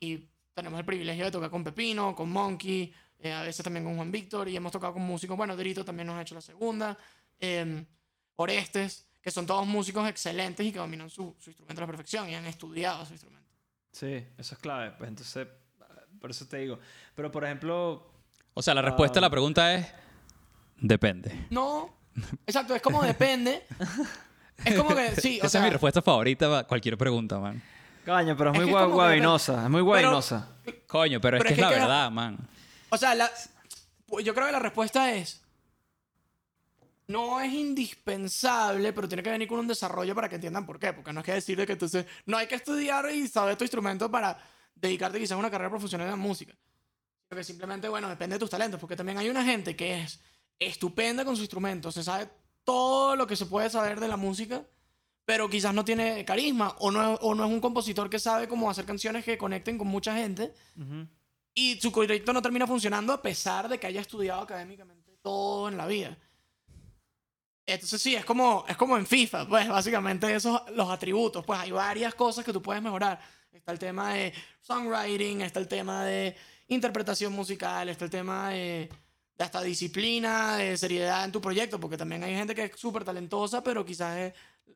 y 0.00 0.28
tenemos 0.54 0.78
el 0.78 0.86
privilegio 0.86 1.24
de 1.24 1.30
tocar 1.30 1.50
con 1.50 1.64
Pepino, 1.64 2.14
con 2.14 2.30
Monkey, 2.30 2.92
eh, 3.18 3.32
a 3.32 3.42
veces 3.42 3.62
también 3.62 3.84
con 3.84 3.96
Juan 3.96 4.10
Víctor, 4.10 4.48
y 4.48 4.56
hemos 4.56 4.72
tocado 4.72 4.94
con 4.94 5.02
músicos, 5.02 5.36
bueno, 5.36 5.56
Drito 5.56 5.84
también 5.84 6.06
nos 6.08 6.16
ha 6.16 6.22
hecho 6.22 6.34
la 6.34 6.40
segunda, 6.40 6.96
em, 7.38 7.84
Orestes, 8.36 9.06
que 9.22 9.30
son 9.30 9.46
todos 9.46 9.66
músicos 9.66 10.08
excelentes 10.08 10.66
y 10.66 10.72
que 10.72 10.78
dominan 10.78 11.08
su, 11.08 11.34
su 11.38 11.50
instrumento 11.50 11.80
a 11.80 11.84
la 11.84 11.86
perfección 11.86 12.28
y 12.28 12.34
han 12.34 12.44
estudiado 12.46 13.06
su 13.06 13.12
instrumento. 13.12 13.48
Sí, 13.92 14.26
eso 14.36 14.54
es 14.54 14.60
clave. 14.60 14.92
Pues 14.98 15.08
entonces, 15.08 15.46
por 16.20 16.30
eso 16.30 16.46
te 16.46 16.56
digo. 16.58 16.78
Pero, 17.14 17.30
por 17.30 17.44
ejemplo, 17.44 18.10
O 18.54 18.62
sea, 18.62 18.74
la 18.74 18.82
respuesta 18.82 19.18
a 19.18 19.22
la 19.22 19.30
pregunta 19.30 19.74
es 19.74 19.86
depende. 20.76 21.46
No, 21.50 21.94
exacto, 22.46 22.74
es 22.74 22.82
como 22.82 23.02
depende. 23.02 23.64
Es 24.64 24.76
como 24.76 24.94
que, 24.94 25.16
sí, 25.20 25.38
o 25.42 25.46
Esa 25.46 25.48
sea, 25.48 25.60
es 25.62 25.64
mi 25.64 25.70
respuesta 25.70 26.02
favorita 26.02 26.48
para 26.48 26.64
cualquier 26.64 26.96
pregunta, 26.96 27.36
man. 27.40 27.60
caño, 28.04 28.36
pero 28.36 28.50
es 28.50 28.54
Es 28.56 28.60
muy 28.62 28.68
que 28.70 28.72
gua- 28.76 28.80
como 28.82 28.90
que- 28.90 28.94
guabinosa, 28.94 29.64
es 29.64 29.70
muy 29.70 29.80
guabinosa. 29.80 30.48
Coño, 30.86 31.20
pero 31.20 31.38
es 31.38 31.42
que 31.42 31.48
es 31.48 31.52
es, 31.52 31.56
que 31.56 31.62
la 31.62 31.68
queda- 31.70 31.80
verdad, 31.80 32.10
man. 32.12 32.38
O 32.90 32.96
sea, 32.96 33.14
la- 33.16 33.30
yo 34.22 34.34
creo 34.34 34.46
que 34.46 34.52
la 34.52 34.60
respuesta 34.60 35.10
es. 35.14 35.42
No 37.12 37.40
es 37.40 37.52
indispensable, 37.52 38.92
pero 38.92 39.06
tiene 39.08 39.22
que 39.22 39.30
venir 39.30 39.46
con 39.48 39.58
un 39.60 39.68
desarrollo 39.68 40.14
para 40.14 40.28
que 40.28 40.36
entiendan 40.36 40.66
por 40.66 40.78
qué. 40.78 40.92
Porque 40.92 41.12
no 41.12 41.20
es 41.20 41.26
que 41.26 41.32
decir 41.34 41.56
de 41.56 41.66
que 41.66 41.72
entonces 41.72 42.06
no 42.26 42.36
hay 42.36 42.46
que 42.46 42.54
estudiar 42.56 43.08
y 43.14 43.28
saber 43.28 43.56
tu 43.56 43.64
instrumento 43.64 44.10
para 44.10 44.38
dedicarte 44.74 45.18
quizás 45.18 45.32
a 45.32 45.36
una 45.36 45.50
carrera 45.50 45.70
profesional 45.70 46.06
en 46.06 46.12
la 46.12 46.16
música. 46.16 46.54
Sino 47.28 47.36
que 47.38 47.44
simplemente, 47.44 47.88
bueno, 47.88 48.08
depende 48.08 48.34
de 48.36 48.40
tus 48.40 48.50
talentos. 48.50 48.80
Porque 48.80 48.96
también 48.96 49.18
hay 49.18 49.28
una 49.28 49.44
gente 49.44 49.76
que 49.76 50.00
es 50.02 50.20
estupenda 50.58 51.24
con 51.24 51.36
su 51.36 51.42
instrumento, 51.42 51.90
se 51.90 52.02
sabe 52.04 52.28
todo 52.64 53.16
lo 53.16 53.26
que 53.26 53.34
se 53.36 53.46
puede 53.46 53.68
saber 53.68 53.98
de 53.98 54.06
la 54.08 54.16
música, 54.16 54.64
pero 55.24 55.48
quizás 55.50 55.74
no 55.74 55.84
tiene 55.84 56.24
carisma 56.24 56.76
o 56.78 56.90
no, 56.90 57.14
es- 57.14 57.18
o 57.22 57.34
no 57.34 57.44
es 57.46 57.50
un 57.50 57.60
compositor 57.60 58.08
que 58.08 58.18
sabe 58.18 58.46
cómo 58.48 58.70
hacer 58.70 58.84
canciones 58.84 59.24
que 59.24 59.36
conecten 59.38 59.76
con 59.78 59.88
mucha 59.88 60.14
gente. 60.16 60.52
Y 61.54 61.78
su 61.80 61.90
proyecto 61.92 62.32
no 62.32 62.40
termina 62.42 62.66
funcionando 62.66 63.12
a 63.12 63.20
pesar 63.20 63.68
de 63.68 63.78
que 63.78 63.86
haya 63.86 64.00
estudiado 64.00 64.40
académicamente 64.42 65.18
todo 65.22 65.68
en 65.68 65.76
la 65.76 65.86
vida. 65.86 66.16
Entonces 67.74 68.00
sí, 68.02 68.14
es 68.14 68.24
como, 68.24 68.64
es 68.68 68.76
como 68.76 68.96
en 68.96 69.06
FIFA, 69.06 69.46
pues 69.48 69.68
básicamente 69.68 70.32
esos 70.34 70.60
los 70.74 70.90
atributos, 70.90 71.44
pues 71.44 71.58
hay 71.58 71.70
varias 71.70 72.14
cosas 72.14 72.44
que 72.44 72.52
tú 72.52 72.60
puedes 72.62 72.82
mejorar. 72.82 73.20
Está 73.52 73.72
el 73.72 73.78
tema 73.78 74.14
de 74.14 74.32
songwriting, 74.60 75.40
está 75.42 75.60
el 75.60 75.68
tema 75.68 76.04
de 76.04 76.34
interpretación 76.68 77.32
musical, 77.32 77.88
está 77.88 78.04
el 78.04 78.10
tema 78.10 78.50
de, 78.50 78.88
de 79.36 79.44
hasta 79.44 79.60
disciplina, 79.62 80.56
de 80.56 80.76
seriedad 80.76 81.24
en 81.24 81.32
tu 81.32 81.40
proyecto, 81.40 81.78
porque 81.78 81.96
también 81.96 82.22
hay 82.24 82.34
gente 82.34 82.54
que 82.54 82.64
es 82.64 82.72
súper 82.80 83.04
talentosa, 83.04 83.62
pero 83.62 83.84
quizás 83.84 84.16
es, 84.18 84.32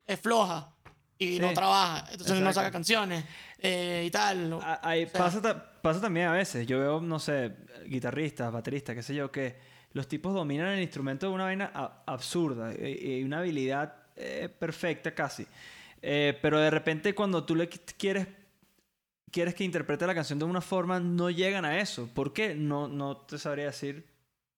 es 0.07 0.20
floja 0.20 0.72
y 1.18 1.34
Sí, 1.36 1.38
no 1.40 1.53
trabaja, 1.55 2.01
entonces 2.11 2.32
no 2.34 2.40
exacto. 2.40 2.61
saca 2.61 2.70
canciones 2.70 3.24
eh, 3.59 4.05
y 4.07 4.11
tal. 4.11 4.51
¿no? 4.51 4.61
A- 4.62 4.80
ahí 4.82 5.05
O 5.05 5.09
sea- 5.09 5.20
pasa, 5.24 5.80
pasa 5.80 6.01
también 6.03 6.26
a 6.28 6.32
veces. 6.32 6.66
Yo 6.66 6.78
veo, 6.78 7.01
no 7.01 7.18
sé, 7.18 7.57
guitarristas, 7.86 8.53
bateristas, 8.53 8.94
qué 8.94 9.03
sé 9.03 9.14
yo, 9.14 9.32
que 9.32 9.57
los 9.97 10.07
tipos 10.09 10.34
dominan 10.34 10.68
el 10.68 10.82
instrumento 10.82 11.26
de 11.26 11.32
una 11.32 11.44
vaina 11.44 11.66
absurda 12.07 12.72
y, 12.74 13.18
y 13.20 13.22
una 13.24 13.38
habilidad 13.38 13.94
eh, 14.14 14.49
perfecta 14.59 15.14
casi. 15.14 15.47
Eh, 16.03 16.38
pero 16.42 16.61
de 16.61 16.70
repente 16.70 17.14
cuando 17.14 17.44
tú 17.44 17.57
le 17.57 17.68
qu- 17.68 17.80
quieres 17.99 18.28
quieres 19.30 19.55
que 19.55 19.64
interprete 19.64 20.07
la 20.07 20.14
canción 20.14 20.38
de 20.38 20.44
una 20.44 20.61
forma, 20.61 21.01
no 21.01 21.28
llegan 21.30 21.64
a 21.64 21.78
eso. 21.80 22.09
¿Por 22.14 22.32
qué? 22.32 22.55
No, 22.55 22.88
no 22.88 23.16
te 23.18 23.38
sabría 23.38 23.66
decir. 23.66 24.07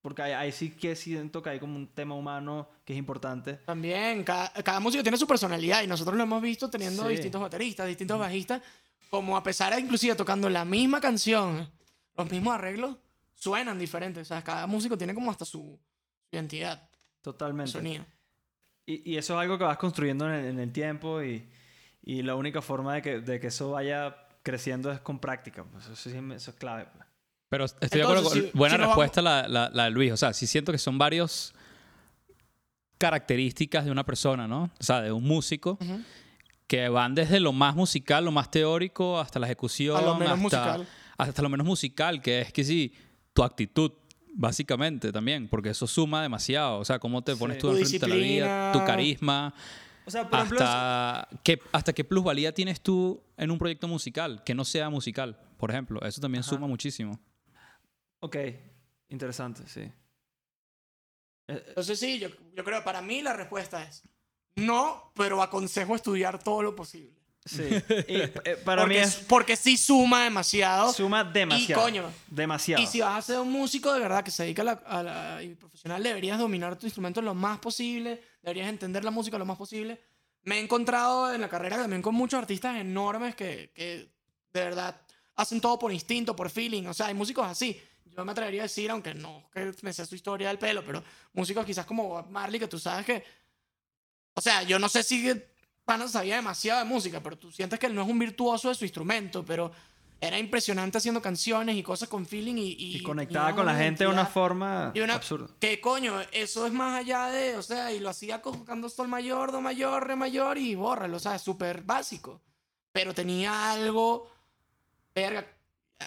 Porque 0.02 0.22
ahí, 0.22 0.32
ahí 0.32 0.52
sí 0.52 0.70
que 0.70 0.94
siento 0.94 1.42
que 1.42 1.50
hay 1.50 1.58
como 1.58 1.76
un 1.76 1.88
tema 1.88 2.14
humano 2.14 2.68
que 2.84 2.92
es 2.92 2.98
importante. 2.98 3.54
También, 3.64 4.22
cada, 4.22 4.50
cada 4.62 4.78
músico 4.78 5.02
tiene 5.02 5.18
su 5.18 5.26
personalidad 5.26 5.82
y 5.82 5.88
nosotros 5.88 6.16
lo 6.16 6.22
hemos 6.22 6.40
visto 6.40 6.70
teniendo 6.70 7.02
Sí. 7.04 7.10
distintos 7.10 7.40
bateristas, 7.40 7.86
distintos 7.88 8.18
bajistas, 8.18 8.62
como 9.10 9.36
a 9.36 9.42
pesar 9.42 9.74
de 9.74 9.80
inclusive 9.80 10.14
tocando 10.14 10.48
la 10.48 10.64
misma 10.64 11.00
canción, 11.00 11.68
los 12.16 12.30
mismos 12.30 12.54
arreglos, 12.54 12.96
suenan 13.38 13.78
diferentes. 13.78 14.22
O 14.22 14.24
sea, 14.28 14.42
cada 14.42 14.66
músico 14.66 14.96
tiene 14.98 15.14
como 15.14 15.30
hasta 15.30 15.44
su, 15.44 15.58
su 16.30 16.36
identidad, 16.36 16.88
su 16.90 16.98
Totalmente. 17.22 17.72
sonido. 17.72 18.04
Y, 18.86 19.12
y 19.12 19.16
eso 19.18 19.34
es 19.34 19.40
algo 19.40 19.58
que 19.58 19.64
vas 19.64 19.76
construyendo 19.78 20.26
en 20.26 20.32
el, 20.34 20.44
en 20.46 20.58
el 20.60 20.72
tiempo 20.72 21.22
y, 21.22 21.48
y 22.02 22.22
la 22.22 22.34
única 22.34 22.62
forma 22.62 22.94
de 22.94 23.02
que, 23.02 23.20
de 23.20 23.38
que 23.38 23.48
eso 23.48 23.70
vaya 23.72 24.16
creciendo 24.42 24.90
es 24.90 25.00
con 25.00 25.18
práctica. 25.18 25.64
pues, 25.64 25.86
Eso, 25.88 26.22
me- 26.22 26.36
eso 26.36 26.50
es 26.52 26.56
clave. 26.56 26.86
pues. 26.94 27.04
Pero 27.50 27.64
estoy 27.64 27.88
de 27.90 28.02
acuerdo 28.02 28.22
Entonces, 28.22 28.42
con... 28.44 28.52
si- 28.52 28.58
Buena 28.58 28.76
si 28.76 28.82
respuesta 28.82 29.22
la, 29.22 29.46
la, 29.48 29.70
la 29.72 29.84
de 29.84 29.90
Luis. 29.90 30.12
O 30.12 30.16
sea, 30.16 30.32
sí 30.32 30.46
siento 30.46 30.72
que 30.72 30.78
son 30.78 30.98
varios 30.98 31.54
características 32.98 33.84
de 33.84 33.90
una 33.90 34.04
persona, 34.04 34.48
¿no? 34.48 34.64
O 34.78 34.82
sea, 34.82 35.00
de 35.02 35.12
un 35.12 35.22
músico 35.24 35.78
Ujú. 35.80 36.00
que 36.66 36.88
van 36.88 37.14
desde 37.14 37.40
lo 37.40 37.52
más 37.52 37.74
musical, 37.76 38.24
lo 38.24 38.32
más 38.32 38.50
teórico, 38.50 39.18
hasta 39.20 39.38
la 39.38 39.46
ejecución, 39.46 39.96
A 39.96 40.02
lo 40.02 40.14
menos 40.16 40.32
hasta, 40.32 40.42
musical. 40.42 40.88
hasta 41.16 41.42
lo 41.42 41.48
menos 41.48 41.66
musical, 41.66 42.20
que 42.22 42.40
es 42.40 42.52
que 42.52 42.64
sí, 42.64 42.92
tu 43.38 43.44
actitud 43.44 43.92
básicamente 44.34 45.12
también, 45.12 45.48
porque 45.48 45.70
eso 45.70 45.86
suma 45.86 46.22
demasiado. 46.22 46.78
O 46.80 46.84
sea, 46.84 46.98
cómo 46.98 47.22
te 47.22 47.36
pones 47.36 47.56
Sí. 47.56 47.60
tú 47.60 47.70
enfrente 47.70 47.98
de 48.00 48.08
la 48.08 48.14
vida, 48.16 48.72
tu 48.72 48.84
carisma, 48.84 49.54
O 50.04 50.10
sea, 50.10 50.28
por 50.28 50.38
ejemplo, 50.40 50.58
hasta 50.60 51.28
qué, 51.44 51.60
hasta 51.70 51.92
qué 51.92 52.02
plusvalía 52.02 52.52
tienes 52.52 52.80
tú 52.80 53.22
en 53.36 53.50
un 53.52 53.58
proyecto 53.58 53.86
musical, 53.86 54.42
que 54.44 54.54
no 54.54 54.64
sea 54.64 54.90
musical, 54.90 55.38
por 55.56 55.70
ejemplo. 55.70 56.00
Eso 56.02 56.20
también 56.20 56.40
Ajá. 56.40 56.50
suma 56.50 56.66
muchísimo. 56.66 57.20
ok, 58.20 58.36
interesante, 59.10 59.62
sí. 59.68 59.82
Eh, 61.46 61.64
Entonces 61.68 61.98
sí, 62.00 62.18
yo, 62.18 62.28
yo 62.54 62.64
creo, 62.64 62.82
para 62.82 63.00
mí 63.02 63.22
la 63.22 63.34
respuesta 63.34 63.84
es 63.84 64.02
no, 64.56 65.12
pero 65.14 65.42
aconsejo 65.42 65.94
estudiar 65.94 66.42
todo 66.42 66.62
lo 66.62 66.74
posible. 66.74 67.12
Sí. 67.48 67.62
Y, 68.08 68.16
eh, 68.20 68.56
para 68.64 68.82
porque, 68.82 68.94
mí 68.94 69.00
es 69.00 69.14
porque 69.16 69.56
sí 69.56 69.76
suma 69.76 70.24
demasiado. 70.24 70.92
suma 70.92 71.24
demasiado. 71.24 71.82
coño, 71.82 72.12
demasiado. 72.28 72.82
Y 72.82 72.86
si 72.86 73.00
vas 73.00 73.18
a 73.18 73.22
ser 73.22 73.40
un 73.40 73.50
músico 73.50 73.92
de 73.92 74.00
verdad 74.00 74.22
que 74.22 74.30
se 74.30 74.42
dedica 74.44 74.62
a 74.62 74.64
la, 74.66 74.72
a 74.72 75.02
la- 75.02 75.42
y 75.42 75.54
profesional, 75.54 76.02
deberías 76.02 76.38
dominar 76.38 76.76
tu 76.78 76.86
instrumento 76.86 77.22
lo 77.22 77.34
más 77.34 77.58
posible, 77.58 78.22
deberías 78.42 78.68
entender 78.68 79.04
la 79.04 79.10
música 79.10 79.38
lo 79.38 79.44
más 79.46 79.56
posible. 79.58 80.00
Me 80.44 80.56
he 80.58 80.60
encontrado 80.60 81.32
en 81.34 81.40
la 81.40 81.48
carrera 81.48 81.76
también 81.78 82.02
con 82.02 82.14
muchos 82.14 82.38
artistas 82.38 82.76
enormes 82.76 83.34
que, 83.34 83.72
que 83.74 84.08
de 84.52 84.60
verdad 84.64 85.00
hacen 85.36 85.60
todo 85.60 85.78
por 85.78 85.92
instinto, 85.92 86.34
por 86.36 86.50
feeling. 86.50 86.86
O 86.86 86.94
sea, 86.94 87.06
hay 87.06 87.14
músicos 87.14 87.46
así. 87.46 87.80
Yo 88.04 88.24
me 88.24 88.32
atrevería 88.32 88.62
a 88.62 88.64
decir, 88.64 88.90
aunque 88.90 89.14
no 89.14 89.48
que 89.52 89.72
me 89.82 89.92
sé 89.92 90.04
su 90.06 90.14
historia 90.14 90.48
del 90.48 90.58
pelo, 90.58 90.84
pero 90.84 91.02
músicos 91.34 91.64
quizás 91.64 91.86
como 91.86 92.22
Marley, 92.30 92.58
que 92.60 92.66
tú 92.68 92.78
sabes 92.78 93.04
que. 93.06 93.22
O 94.34 94.40
sea, 94.40 94.62
yo 94.62 94.78
no 94.78 94.88
sé 94.88 95.02
si 95.02 95.28
Pana 95.88 96.06
sabía 96.06 96.36
demasiado 96.36 96.80
de 96.80 96.84
música, 96.84 97.20
pero 97.22 97.38
tú 97.38 97.50
sientes 97.50 97.78
que 97.78 97.86
él 97.86 97.94
no 97.94 98.02
es 98.02 98.08
un 98.08 98.18
virtuoso 98.18 98.68
de 98.68 98.74
su 98.74 98.84
instrumento, 98.84 99.42
pero 99.42 99.72
era 100.20 100.38
impresionante 100.38 100.98
haciendo 100.98 101.22
canciones 101.22 101.76
y 101.76 101.82
cosas 101.82 102.10
con 102.10 102.26
feeling 102.26 102.56
y. 102.58 102.72
Y, 102.72 102.96
y 102.98 103.02
conectaba 103.02 103.52
y 103.52 103.54
con 103.54 103.64
la 103.64 103.74
gente 103.74 104.04
de 104.04 104.10
una 104.10 104.26
forma 104.26 104.92
Y 104.94 105.00
una- 105.00 105.14
absurda. 105.14 105.48
Que 105.58 105.80
coño, 105.80 106.20
eso 106.30 106.66
es 106.66 106.72
más 106.74 106.98
allá 107.00 107.28
de, 107.28 107.56
o 107.56 107.62
sea, 107.62 107.90
y 107.90 108.00
lo 108.00 108.10
hacía 108.10 108.42
tocando 108.42 108.90
sol 108.90 109.08
mayor, 109.08 109.50
do 109.50 109.62
mayor, 109.62 110.06
re 110.06 110.14
mayor 110.14 110.58
y 110.58 110.74
bórralo, 110.74 111.16
o 111.16 111.20
sea, 111.20 111.38
súper 111.38 111.82
básico. 111.82 112.42
Pero 112.92 113.14
tenía 113.14 113.70
algo, 113.72 114.30
verga, 115.14 115.46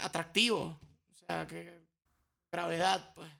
atractivo. 0.03 0.77
O 1.13 1.25
sea, 1.25 1.47
que 1.47 1.81
gravedad, 2.51 3.13
pues. 3.15 3.31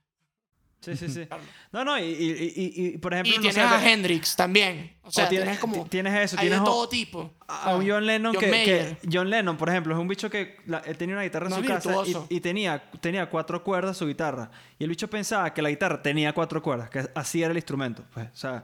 Sí, 0.81 0.97
sí, 0.97 1.09
sí. 1.09 1.27
No, 1.71 1.85
no, 1.85 1.97
y, 1.99 2.01
y, 2.03 2.53
y, 2.55 2.85
y, 2.95 2.97
por 2.97 3.13
ejemplo, 3.13 3.31
Y 3.31 3.35
no 3.37 3.41
tienes 3.43 3.53
sé, 3.55 3.61
a 3.61 3.91
Hendrix 3.91 4.35
también. 4.35 4.93
O 5.03 5.11
sea, 5.11 5.29
tienes- 5.29 5.45
tienes 5.45 5.59
como. 5.59 5.83
ti- 5.83 5.89
tienes 5.89 6.13
eso, 6.21 6.35
hay 6.39 6.45
de 6.45 6.49
tienes 6.49 6.61
o- 6.61 6.71
todo 6.71 6.89
tipo. 6.89 7.31
a 7.47 7.75
un 7.75 7.87
John 7.87 8.03
Lennon 8.05 8.33
John 8.33 8.43
que, 8.43 8.49
que-. 8.49 8.97
John 9.11 9.29
Lennon, 9.29 9.57
por 9.57 9.69
ejemplo, 9.69 9.93
es 9.93 9.99
un 10.01 10.07
bicho 10.07 10.27
que 10.29 10.57
la- 10.65 10.79
él 10.79 10.97
tenía 10.97 11.13
una 11.15 11.23
guitarra 11.23 11.45
en 11.45 11.49
No 11.51 11.57
su 11.57 11.63
casa 11.65 11.93
y, 12.29 12.39
tenía, 12.39 12.81
tenía 12.99 13.29
cuatro 13.29 13.63
cuerdas 13.63 13.95
su 13.97 14.07
guitarra. 14.07 14.49
Y 14.79 14.83
el 14.83 14.89
bicho 14.89 15.07
pensaba 15.07 15.53
que 15.53 15.61
la 15.61 15.69
guitarra 15.69 16.01
tenía 16.01 16.33
cuatro 16.33 16.63
cuerdas, 16.63 16.89
que 16.89 17.07
así 17.13 17.43
era 17.43 17.51
el 17.51 17.57
instrumento. 17.57 18.03
Pues, 18.13 18.25
o 18.33 18.35
sea, 18.35 18.63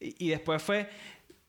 y, 0.00 0.26
y 0.26 0.28
después 0.28 0.62
fue... 0.62 0.88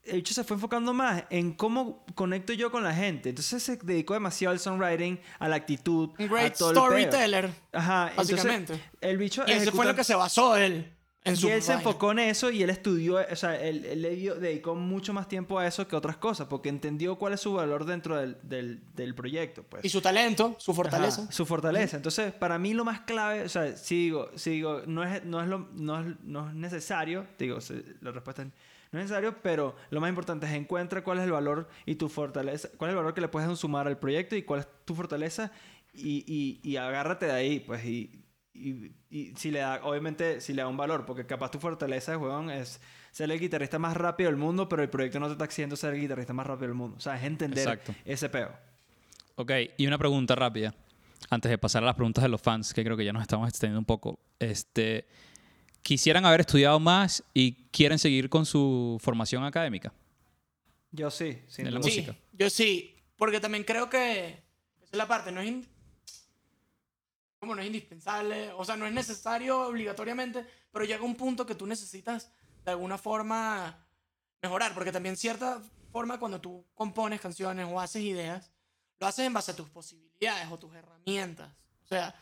El 0.08 0.18
bicho 0.18 0.34
se 0.34 0.44
fue 0.44 0.56
enfocando 0.56 0.94
más 0.94 1.24
en 1.30 1.54
cómo 1.54 2.06
conecto 2.16 2.54
yo 2.54 2.72
con 2.72 2.84
la 2.84 2.94
gente. 2.94 3.30
Entonces 3.30 3.62
se 3.62 3.78
dedicó 3.78 4.14
demasiado 4.14 4.54
al 4.54 4.60
songwriting, 4.60 5.20
a 5.40 5.48
la 5.48 5.56
actitud, 5.58 6.10
Un 6.18 6.26
a 6.26 6.28
great 6.28 6.58
todo 6.58 6.70
el 6.70 6.76
peo. 6.76 6.86
storyteller. 6.88 7.50
Ajá, 7.74 8.10
entonces 8.12 8.36
básicamente. 8.36 8.82
el 9.02 9.18
bicho 9.18 9.44
Y 9.48 9.52
ese 9.52 9.72
fue 9.72 9.86
lo 9.86 9.96
que 9.96 10.04
se 10.04 10.16
basó 10.16 10.56
él 10.58 10.94
en 11.24 11.36
su 11.36 11.48
y 11.48 11.52
él 11.52 11.62
se 11.62 11.74
vaina. 11.74 11.82
enfocó 11.82 12.12
en 12.14 12.20
eso 12.20 12.50
y 12.52 12.64
él 12.64 12.70
estudió, 12.70 13.18
o 13.18 13.36
sea, 13.36 13.60
él, 13.62 13.84
él 13.84 14.02
le 14.02 14.16
dedicó 14.36 14.76
mucho 14.76 15.12
más 15.12 15.28
tiempo 15.28 15.60
a 15.60 15.68
eso 15.68 15.86
que 15.86 15.94
a 15.94 16.00
otras 16.00 16.16
cosas, 16.16 16.48
porque 16.48 16.70
entendió 16.70 17.18
cuál 17.18 17.34
es 17.34 17.42
su 17.42 17.52
valor 17.52 17.84
dentro 17.84 18.16
del, 18.16 18.38
del, 18.44 18.82
del 18.96 19.14
proyecto, 19.14 19.64
pues. 19.64 19.84
Y 19.84 19.90
su 19.90 20.00
talento, 20.00 20.56
su 20.58 20.74
fortaleza. 20.74 21.24
Ajá, 21.24 21.32
su 21.34 21.46
fortaleza. 21.46 21.98
Entonces, 21.98 22.32
para 22.32 22.58
mí 22.58 22.74
lo 22.74 22.86
más 22.86 23.02
clave, 23.02 23.42
o 23.44 23.50
sea, 23.50 23.76
si 23.76 24.04
digo, 24.06 24.30
si 24.36 24.52
digo 24.52 24.84
no, 24.88 25.04
es, 25.04 25.26
no, 25.26 25.42
es 25.42 25.50
lo, 25.50 25.68
no, 25.74 26.00
es, 26.00 26.08
no 26.24 26.48
es 26.48 26.56
necesario, 26.56 27.28
digo, 27.38 27.60
se- 27.60 27.84
la 28.00 28.12
respuesta 28.12 28.44
es 28.44 28.48
no 28.92 29.00
es 29.00 29.06
necesario, 29.06 29.36
pero 29.42 29.76
lo 29.90 30.02
más 30.02 30.10
importante 30.10 30.46
es 30.46 30.54
encuentra 30.54 31.04
cuál 31.04 31.20
es 31.20 31.26
el 31.26 31.32
valor 31.32 31.68
y 31.86 31.96
tu 31.96 32.10
fortaleza, 32.10 32.70
cuál 32.78 32.90
es 32.90 32.94
el 32.94 32.98
valor 32.98 33.14
que 33.14 33.22
le 33.22 33.28
puedes 33.28 33.58
sumar 33.60 33.88
al 33.88 33.98
proyecto 33.98 34.36
y 34.36 34.44
cuál 34.44 34.62
es 34.62 34.68
tu 34.86 34.96
fortaleza 34.96 35.52
y, 35.94 36.24
y, 36.28 36.60
y 36.70 36.78
agárrate 36.78 37.26
de 37.26 37.32
ahí, 37.32 37.60
pues, 37.60 37.84
y, 37.86 38.24
y, 38.54 38.92
y 39.10 39.34
si 39.36 39.52
le 39.52 39.60
da, 39.60 39.82
obviamente, 39.84 40.42
si 40.42 40.54
le 40.54 40.62
da 40.62 40.68
un 40.68 40.78
valor, 40.78 41.06
porque 41.06 41.26
capaz 41.26 41.52
tu 41.52 41.60
fortaleza, 41.60 42.18
weón, 42.18 42.50
es 42.50 42.80
ser 43.12 43.32
el 43.32 43.40
guitarrista 43.40 43.80
más 43.80 43.98
rápido 43.98 44.30
del 44.30 44.38
mundo, 44.38 44.70
pero 44.70 44.84
el 44.84 44.90
proyecto 44.90 45.20
no 45.20 45.28
te 45.28 45.34
está 45.34 45.46
exigiendo 45.46 45.76
ser 45.76 45.94
el 45.96 46.02
guitarrista 46.02 46.34
más 46.34 46.46
rápido 46.46 46.68
del 46.68 46.76
mundo. 46.76 46.98
O 46.98 47.00
sea, 47.00 47.18
es 47.18 47.24
entender 47.24 47.68
Exacto. 47.68 47.96
ese 48.06 48.30
peo. 48.30 48.52
Ok, 49.36 49.52
y 49.78 49.88
una 49.88 49.98
pregunta 49.98 50.36
rápida. 50.36 50.74
Antes 51.30 51.50
de 51.50 51.58
pasar 51.58 51.84
a 51.84 51.88
las 51.88 51.96
preguntas 51.96 52.24
de 52.24 52.30
los 52.30 52.42
fans, 52.42 52.74
que 52.74 52.84
creo 52.84 52.96
que 52.96 53.04
ya 53.04 53.14
nos 53.14 53.24
estamos 53.24 53.50
extendiendo 53.50 53.80
un 53.80 53.86
poco. 53.86 54.20
Este, 54.40 55.08
¿Quisieran 55.88 56.26
haber 56.26 56.42
estudiado 56.42 56.82
más 56.82 57.24
y 57.34 57.54
quieren 57.72 57.98
seguir 57.98 58.30
con 58.30 58.46
su 58.46 58.98
formación 59.00 59.46
académica? 59.46 59.94
Yo 60.92 61.10
sí, 61.10 61.42
sin 61.48 61.64
De 61.64 61.72
la. 61.72 61.82
Sí, 61.82 61.88
música. 62.02 62.18
yo 62.34 62.50
sí, 62.50 62.94
porque 63.16 63.40
también 63.40 63.64
creo 63.64 63.90
que 63.90 64.28
esa 64.82 64.92
es 64.92 64.98
la 64.98 65.08
parte, 65.08 65.32
no 65.32 65.40
es 65.40 65.48
in- 65.48 65.66
como 67.40 67.56
no 67.56 67.62
es 67.62 67.68
indispensable, 67.68 68.52
o 68.52 68.66
sea, 68.66 68.76
no 68.76 68.86
es 68.86 68.92
necesario 68.92 69.62
obligatoriamente, 69.66 70.46
pero 70.74 70.84
llega 70.84 71.04
un 71.06 71.16
punto 71.16 71.46
que 71.46 71.56
tú 71.56 71.66
necesitas 71.66 72.30
de 72.66 72.72
alguna 72.72 72.98
forma 72.98 73.88
mejorar, 74.42 74.74
porque 74.74 74.92
también 74.92 75.16
cierta 75.16 75.62
forma 75.94 76.20
cuando 76.20 76.42
tú 76.42 76.66
compones 76.74 77.22
canciones 77.22 77.66
o 77.72 77.80
haces 77.80 78.02
ideas, 78.04 78.52
lo 79.00 79.08
haces 79.08 79.26
en 79.26 79.32
base 79.32 79.52
a 79.52 79.56
tus 79.56 79.70
posibilidades 79.70 80.50
o 80.52 80.58
tus 80.60 80.76
herramientas. 80.76 81.50
O 81.86 81.88
sea, 81.88 82.14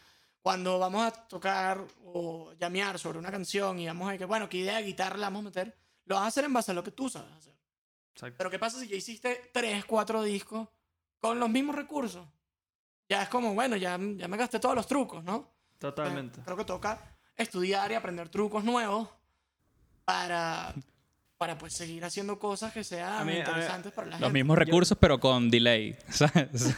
cuando 0.46 0.78
vamos 0.78 1.02
a 1.02 1.12
tocar 1.12 1.84
o 2.06 2.54
llamear 2.60 3.00
sobre 3.00 3.18
una 3.18 3.32
canción 3.32 3.80
y 3.80 3.88
vamos 3.88 4.12
a 4.12 4.16
que, 4.16 4.26
bueno, 4.26 4.48
qué 4.48 4.58
idea 4.58 4.76
de 4.76 4.84
guitarra 4.84 5.18
le 5.18 5.24
vamos 5.24 5.40
a 5.40 5.46
meter, 5.46 5.76
lo 6.06 6.14
vas 6.14 6.26
a 6.26 6.28
hacer 6.28 6.46
en 6.46 6.54
base 6.54 6.70
a 6.70 6.76
lo 6.76 6.84
que 6.84 6.92
tú 6.92 7.10
sabes 7.10 7.34
hacer. 7.34 7.56
Exacto. 8.12 8.36
Pero 8.38 8.52
¿qué 8.52 8.60
pasa 8.60 8.80
si 8.80 8.88
ya 8.88 8.96
hiciste 8.96 9.50
3, 9.52 9.86
4 9.86 10.22
discos 10.22 10.68
con 11.20 11.40
los 11.40 11.50
mismos 11.50 11.76
recursos? 11.76 12.28
Ya 13.10 13.24
es 13.24 13.30
como, 13.30 13.56
bueno, 13.56 13.76
ya, 13.76 13.98
ya 13.98 14.28
me 14.28 14.38
gasté 14.38 14.60
todos 14.60 14.76
los 14.76 14.86
trucos, 14.86 15.24
¿no? 15.24 15.52
Totalmente. 15.80 16.42
Creo 16.44 16.58
que 16.58 16.66
toca 16.66 17.18
estudiar 17.36 17.92
y 17.92 17.96
aprender 17.96 18.30
trucos 18.30 18.64
nuevos 18.64 19.10
para, 20.06 20.76
para 21.38 21.58
pues 21.58 21.74
seguir 21.74 22.04
haciendo 22.06 22.40
cosas 22.40 22.72
que 22.72 22.84
sean 22.84 23.12
A 23.12 23.26
mí- 23.26 23.32
a 23.32 23.34
mí- 23.34 23.40
interesantes 23.40 23.92
para 23.92 24.08
la 24.08 24.12
Los 24.12 24.20
gente. 24.28 24.34
mismos 24.34 24.58
recursos, 24.58 24.98
pero 25.00 25.20
con 25.20 25.50
delay. 25.50 25.98
¿sabes? 26.10 26.76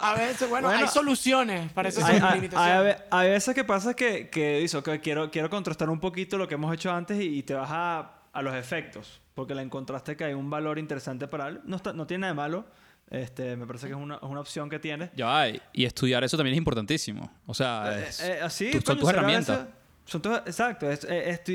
A 0.00 0.14
veces, 0.16 0.48
bueno, 0.48 0.68
Bueno, 0.68 0.82
hay 0.84 0.88
soluciones 0.88 1.72
para 1.72 1.88
esas 1.88 2.04
Hay, 2.04 2.20
hay- 2.22 2.34
limitaciones. 2.34 2.74
hay 2.76 2.84
ve- 2.84 2.96
hay 3.10 3.30
veces 3.30 3.54
que 3.54 3.64
pasa 3.64 3.94
que, 3.94 4.28
que, 4.28 4.58
dice, 4.58 4.76
ok, 4.76 4.90
quiero, 5.02 5.30
quiero 5.30 5.48
contrastar 5.48 5.88
un 5.88 6.00
poquito 6.00 6.36
lo 6.36 6.46
que 6.48 6.54
hemos 6.54 6.72
hecho 6.74 6.90
antes 6.92 7.18
y, 7.20 7.38
y 7.38 7.42
te 7.42 7.54
vas 7.54 7.68
a, 7.70 8.12
a 8.32 8.42
los 8.42 8.54
efectos, 8.54 9.20
porque 9.34 9.54
le 9.54 9.62
encontraste 9.62 10.14
que 10.16 10.24
hay 10.24 10.34
un 10.34 10.50
valor 10.50 10.78
interesante 10.78 11.26
para 11.28 11.48
él. 11.48 11.60
No, 11.64 11.76
está- 11.76 11.94
no 11.94 12.06
tiene 12.06 12.22
nada 12.22 12.32
de 12.32 12.36
malo, 12.36 12.66
este, 13.10 13.56
me 13.56 13.66
parece 13.66 13.86
que 13.86 13.92
es 13.94 13.98
una, 13.98 14.16
es 14.16 14.22
una 14.22 14.40
opción 14.40 14.68
que 14.68 14.78
tiene. 14.78 15.10
ya 15.16 15.48
y 15.72 15.84
estudiar 15.84 16.24
eso 16.24 16.36
también 16.36 16.52
es 16.54 16.58
importantísimo. 16.58 17.30
O 17.46 17.54
sea, 17.54 17.98
es- 18.06 18.20
Eh, 18.20 18.32
eh, 18.34 18.40
así, 18.42 18.70
tus- 18.70 18.84
son 18.84 19.08
herramientas. 19.08 19.60
eso. 19.60 19.68
Son 20.06 20.22
tus- 20.22 20.38
exacto, 20.38 20.88
es, 20.90 21.02
es 21.04 21.42
tu- 21.44 21.52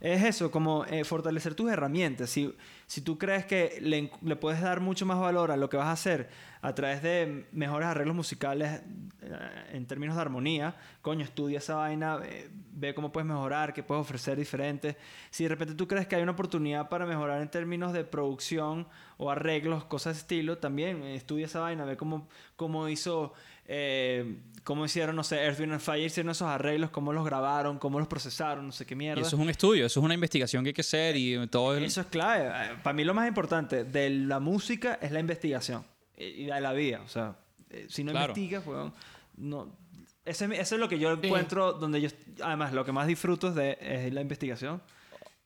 es 0.00 0.24
eso, 0.24 0.50
como 0.50 0.84
eh, 0.86 1.04
fortalecer 1.04 1.54
tus 1.54 1.70
herramientas. 1.70 2.30
Si, 2.30 2.52
si 2.86 3.02
tú 3.02 3.18
crees 3.18 3.44
que 3.44 3.78
le, 3.80 4.36
puedes 4.36 4.60
dar 4.62 4.80
mucho 4.80 5.04
más 5.06 5.20
valor 5.20 5.50
a 5.50 5.56
lo 5.58 5.68
que 5.68 5.76
vas 5.76 5.86
a 5.88 5.92
hacer 5.92 6.28
a 6.62 6.74
través 6.74 7.02
de 7.02 7.46
mejores 7.52 7.86
arreglos 7.88 8.16
musicales 8.16 8.80
eh, 9.20 9.38
en 9.72 9.86
términos 9.86 10.16
de 10.16 10.22
armonía, 10.22 10.74
coño, 11.02 11.22
estudia 11.24 11.58
esa 11.58 11.74
vaina, 11.74 12.18
eh, 12.24 12.48
ve 12.74 12.94
cómo 12.94 13.12
puedes 13.12 13.28
mejorar, 13.28 13.74
qué 13.74 13.82
puedes 13.82 14.00
ofrecer 14.00 14.38
diferente. 14.38 14.96
Si 15.30 15.42
de 15.44 15.50
repente 15.50 15.74
tú 15.74 15.86
crees 15.86 16.06
que 16.06 16.16
hay 16.16 16.22
una 16.22 16.32
oportunidad 16.32 16.88
para 16.88 17.04
mejorar 17.04 17.42
en 17.42 17.50
términos 17.50 17.92
de 17.92 18.04
producción 18.04 18.86
o 19.18 19.30
arreglos, 19.30 19.84
cosas 19.84 20.14
de 20.14 20.20
estilo, 20.20 20.56
también 20.58 21.02
eh, 21.02 21.14
estudia 21.14 21.44
esa 21.44 21.60
vaina, 21.60 21.84
ve 21.84 21.96
cómo, 21.98 22.26
cómo 22.56 22.88
hizo, 22.88 23.34
eh, 23.74 24.36
cómo 24.64 24.84
hicieron, 24.84 25.16
no 25.16 25.24
sé, 25.24 25.36
Earth, 25.42 25.58
Wind 25.60 25.72
and 25.72 25.80
Fire, 25.80 26.04
hicieron 26.04 26.30
esos 26.30 26.46
arreglos, 26.46 26.90
cómo 26.90 27.12
los 27.14 27.24
grabaron, 27.24 27.78
cómo 27.78 27.98
los 27.98 28.06
procesaron, 28.06 28.66
no 28.66 28.72
sé 28.72 28.84
qué 28.84 28.92
y 28.92 28.96
mierda. 28.98 29.22
eso 29.22 29.34
es 29.36 29.42
un 29.42 29.48
estudio, 29.48 29.86
eso 29.86 29.98
es 30.00 30.04
una 30.04 30.12
investigación 30.14 30.62
que 30.62 30.68
hay 30.68 30.74
que 30.74 30.82
hacer 30.82 31.16
y 31.16 31.46
todo 31.48 31.74
el- 31.76 31.84
Eso 31.84 32.02
es 32.02 32.06
clave. 32.08 32.48
Eh, 32.48 32.76
Para 32.82 32.92
mí 32.94 33.02
lo 33.02 33.14
más 33.14 33.26
importante 33.26 33.84
de 33.84 34.10
la 34.10 34.40
música 34.40 34.98
es 35.00 35.10
la 35.10 35.20
investigación 35.20 35.82
eh, 36.18 36.34
y 36.36 36.44
de 36.44 36.60
la 36.60 36.72
vida. 36.74 37.00
O 37.04 37.08
sea, 37.08 37.34
eh, 37.70 37.86
si 37.88 38.04
no 38.04 38.12
Claro. 38.12 38.32
investigas, 38.32 38.66
weón, 38.66 38.92
no... 39.38 39.80
Ese 40.24 40.44
es 40.60 40.72
lo 40.72 40.88
que 40.88 40.98
yo 41.00 41.10
encuentro 41.12 41.72
donde 41.72 42.00
yo... 42.00 42.08
Además, 42.44 42.72
lo 42.72 42.84
que 42.84 42.92
más 42.92 43.06
disfruto 43.08 43.48
es, 43.48 43.54
de, 43.56 43.78
es 43.80 44.12
la 44.12 44.20
investigación. 44.20 44.80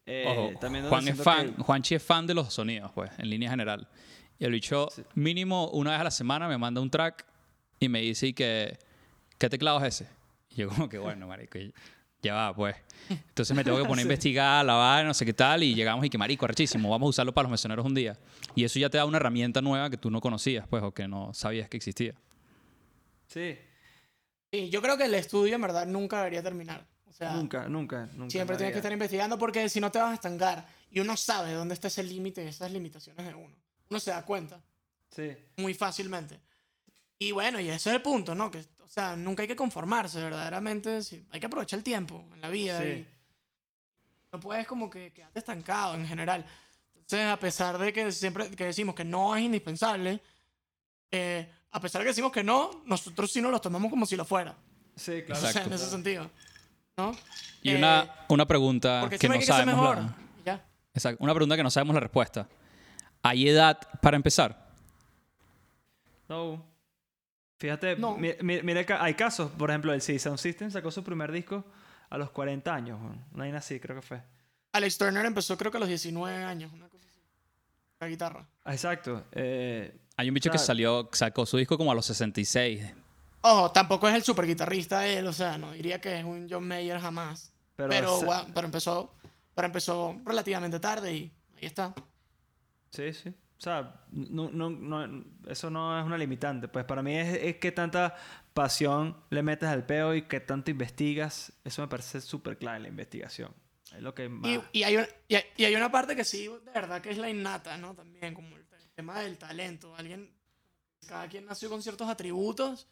Eh, 0.05 0.27
Ojo, 0.29 0.59
también 0.61 0.87
Juan 0.89 1.09
es 1.09 1.17
fan, 1.23 1.55
que- 1.55 1.63
Juanchi 1.63 1.95
es 1.95 2.03
fan 2.03 2.27
de 2.27 2.35
los 2.35 2.53
sonidos, 2.53 2.91
pues, 2.93 3.11
en 3.19 3.31
línea 3.31 3.49
general. 3.49 3.89
Y 4.39 4.45
el 4.45 4.53
bicho, 4.53 4.89
mínimo 5.15 5.69
una 5.71 5.93
vez 5.93 6.01
a 6.01 6.05
la 6.05 6.11
semana 6.11 6.47
me 6.49 6.59
manda 6.59 6.83
un 6.83 6.91
track 6.91 7.25
y 7.81 7.89
me 7.89 8.01
dice 8.01 8.29
y 8.29 8.33
que, 8.33 8.79
¿qué 9.39 9.49
teclado 9.49 9.79
es 9.85 9.95
ese? 10.01 10.09
Y 10.51 10.57
yo 10.57 10.69
como 10.69 10.89
que, 10.89 10.99
bueno, 10.99 11.27
marico, 11.27 11.59
y- 11.59 11.73
ya 12.23 12.35
va, 12.35 12.55
pues. 12.57 12.75
Entonces 13.09 13.55
me 13.55 13.63
tengo 13.63 13.77
que 13.79 13.85
poner 13.85 14.01
a 14.01 14.03
investigar, 14.11 14.65
lavar, 14.65 15.05
no 15.05 15.15
sé 15.15 15.25
qué 15.25 15.33
tal, 15.35 15.63
y 15.63 15.75
llegamos 15.75 16.05
y 16.05 16.11
que, 16.11 16.19
marico, 16.19 16.45
arrechísimo, 16.47 16.89
vamos 16.91 17.07
a 17.07 17.11
usarlo 17.11 17.33
para 17.33 17.45
los 17.45 17.51
mesoneros 17.53 17.85
un 17.87 17.95
día. 17.95 18.19
Y 18.55 18.65
eso 18.65 18.79
ya 18.79 18.89
te 18.91 18.99
da 18.99 19.05
una 19.05 19.19
herramienta 19.19 19.61
nueva 19.61 19.91
que 19.91 19.97
tú 19.97 20.11
no 20.11 20.21
conocías, 20.21 20.67
pues, 20.67 20.83
o 20.83 20.93
que 20.93 21.07
no 21.07 21.33
sabías 21.35 21.69
que 21.69 21.77
existía. 21.77 22.15
Sí. 23.27 23.59
Sí, 24.53 24.71
yo 24.71 24.81
creo 24.83 24.97
que 24.97 25.05
el 25.05 25.15
estudio 25.15 25.55
en 25.55 25.61
verdad 25.61 25.87
nunca 25.87 26.19
debería 26.19 26.43
terminar. 26.43 26.87
O 27.09 27.13
sea, 27.13 27.33
Nunca, 27.35 27.69
nunca, 27.69 28.09
nunca. 28.15 28.31
siempre 28.31 28.57
tienes 28.57 28.73
que 28.73 28.79
estar 28.79 28.93
investigando 28.93 29.39
porque 29.39 29.69
si 29.69 29.81
no 29.81 29.91
te 29.91 29.99
vas 29.99 30.11
a 30.11 30.15
estancar. 30.15 30.67
Y 30.91 31.01
uno 31.01 31.17
sabe 31.17 31.53
dónde 31.53 31.75
está 31.75 31.89
ese 31.89 32.03
límite, 32.03 32.47
esas 32.47 32.71
limitaciones 32.71 33.27
de 33.27 33.35
uno. 33.35 33.55
Uno 33.89 34.01
se 34.01 34.11
da 34.11 34.23
cuenta 34.25 34.61
Sí. 35.11 35.31
muy 35.57 35.75
fácilmente. 35.75 36.41
Y 37.19 37.33
bueno, 37.33 37.59
y 37.61 37.69
ese 37.69 37.91
es 37.91 37.97
el 37.97 38.03
punto, 38.03 38.35
¿no? 38.35 38.51
Que, 38.51 38.59
o 38.59 38.89
sea, 38.89 39.17
nunca 39.17 39.43
hay 39.43 39.49
que 39.49 39.57
conformarse, 39.57 40.21
verdaderamente. 40.23 41.03
sí, 41.03 41.25
hay 41.31 41.41
que 41.41 41.47
aprovechar 41.47 41.79
el 41.79 41.85
tiempo 41.85 42.25
en 42.35 42.41
la 42.41 42.49
vida. 42.49 42.81
Sí. 42.81 42.89
y 42.89 43.07
no 44.33 44.41
puedes 44.41 44.67
como 44.67 44.91
que 44.91 45.13
quedarte 45.13 45.39
estancado 45.39 45.95
en 45.95 46.07
general. 46.07 46.45
Entonces, 46.95 47.27
a 47.27 47.39
pesar 47.39 47.79
de 47.79 47.93
que 47.93 48.11
siempre 48.13 48.51
que 48.51 48.65
decimos 48.67 48.95
que 48.95 49.05
no 49.05 49.35
es 49.37 49.43
indispensable, 49.45 50.21
eh, 51.11 51.51
a 51.71 51.81
pesar 51.81 52.01
de 52.01 52.05
que 52.05 52.11
decimos 52.11 52.33
que 52.33 52.43
no, 52.45 52.83
nosotros 52.85 53.31
sí 53.33 53.41
nos 53.41 53.51
lo 53.53 53.61
tomamos 53.61 53.89
como 53.91 54.05
si 54.05 54.17
lo 54.17 54.25
fuera. 54.25 54.55
Sí, 54.97 55.21
O 55.23 55.25
claro. 55.27 55.41
sea, 55.41 55.51
Exacto. 55.51 55.69
en 55.71 55.75
ese 55.75 55.89
sentido. 55.91 56.31
¿No? 56.97 57.15
Y 57.63 57.71
Eh, 57.71 57.77
una, 57.77 58.11
una 58.29 58.47
pregunta 58.47 59.09
que 59.09 59.29
no 59.29 59.35
que 59.35 59.43
sabemos 59.47 59.75
mejor. 59.77 59.97
la, 59.99 60.17
Ya. 60.45 60.65
exacto, 60.95 61.23
una 61.23 61.33
pregunta 61.35 61.57
que 61.57 61.63
no 61.63 61.71
sabemos 61.71 61.95
la 61.95 62.01
respuesta. 62.01 62.49
¿Hay 63.23 63.49
edad 63.49 63.79
para 64.03 64.17
empezar? 64.17 64.67
No. 66.29 66.65
Fíjate, 67.59 67.97
No. 67.97 68.17
mi- 68.17 68.35
mi- 68.43 68.63
mira, 68.63 68.85
que 68.85 68.93
hay 68.93 69.15
casos. 69.15 69.51
Por 69.53 69.71
ejemplo, 69.71 69.93
el 69.93 70.03
Sí 70.03 70.19
Sound 70.19 70.39
System 70.39 70.71
sacó 70.71 70.91
su 70.91 71.03
primer 71.03 71.33
disco 71.33 71.65
a 72.11 72.19
los 72.19 72.31
40 72.31 72.75
años. 72.75 72.99
No 73.33 73.43
hay 73.43 73.51
así, 73.53 73.81
creo 73.81 73.97
que 73.97 74.03
fue. 74.03 74.23
Alex 74.73 74.99
Turner 74.99 75.25
empezó 75.25 75.57
creo 75.57 75.71
que 75.71 75.79
a 75.79 75.81
los 75.81 75.89
19 75.89 76.45
años, 76.45 76.71
una 76.73 76.89
cosa 76.89 77.07
así. 77.09 77.19
La 78.01 78.09
guitarra. 78.09 78.47
Ah, 78.65 78.73
Exacto. 78.75 79.25
eh, 79.33 79.97
Hay 80.19 80.29
un 80.29 80.35
bicho 80.35 80.51
que 80.51 80.59
salió, 80.59 81.09
sacó 81.13 81.47
su 81.47 81.57
disco 81.57 81.77
como 81.79 81.93
a 81.93 81.95
los 81.95 82.05
66. 82.07 82.83
Ojo, 83.43 83.71
tampoco 83.71 84.09
es 84.09 84.15
el 84.15 84.23
super 84.23 84.47
guitarrista 84.47 85.07
él, 85.07 85.27
o 85.27 85.33
sea, 85.33 85.57
no 85.57 85.73
diría 85.73 86.01
que 86.01 86.19
es 86.19 86.25
un 86.25 86.47
John 86.51 86.67
Mayer 86.67 86.99
jamás. 87.01 87.53
pero 87.77 87.91
pero 88.55 88.67
empezó 88.67 89.13
pero 89.55 89.67
empezó 89.67 90.19
relativamente 90.25 90.79
tarde 90.81 91.15
y 91.15 91.33
ahí 91.57 91.67
está. 91.67 91.95
Sí, 92.91 93.13
sí. 93.15 93.33
O 93.59 93.61
sea, 93.61 94.05
no, 94.11 94.51
no, 94.51 94.69
no- 94.71 95.25
eso 95.49 95.71
no 95.71 95.99
es 95.99 96.05
una 96.05 96.19
limitante. 96.19 96.69
Pues 96.69 96.85
para 96.85 97.03
mí 97.03 97.17
es, 97.17 97.39
es 97.43 97.57
que 97.57 97.73
tanta 97.73 98.15
pasión 98.53 99.17
le 99.31 99.43
metes 99.43 99.69
al 99.69 99.87
peo 99.87 100.15
y 100.15 100.23
que 100.23 100.41
tanto 100.41 100.71
investigas. 100.71 101.53
Eso 101.65 101.83
me 101.83 101.89
parece 101.89 102.21
súper 102.21 102.59
clave 102.59 102.81
la 102.81 102.89
investigación. 102.89 103.53
Es 103.95 104.03
lo 104.03 104.15
que 104.15 104.29
más... 104.29 104.51
Y, 104.73 104.79
y 104.81 104.83
hay 104.83 104.97
una, 104.97 105.07
y, 105.29 105.35
hay, 105.37 105.45
y 105.57 105.65
hay 105.65 105.75
una 105.77 105.91
parte 105.91 106.15
que 106.17 106.25
sí, 106.25 106.49
de 106.49 106.71
verdad, 106.73 107.01
que 107.01 107.11
es 107.11 107.19
la 107.19 107.31
innata, 107.31 107.77
¿no? 107.79 107.95
También, 107.95 108.35
como 108.35 108.49
el, 108.57 108.63
el 108.63 108.91
tema 108.95 109.21
del 109.21 109.39
talento. 109.39 109.95
Alguien, 109.97 110.31
cada 111.07 111.27
quien 111.29 111.47
nació 111.47 111.71
con 111.71 111.83
ciertos 111.83 112.09
atributos 112.09 112.89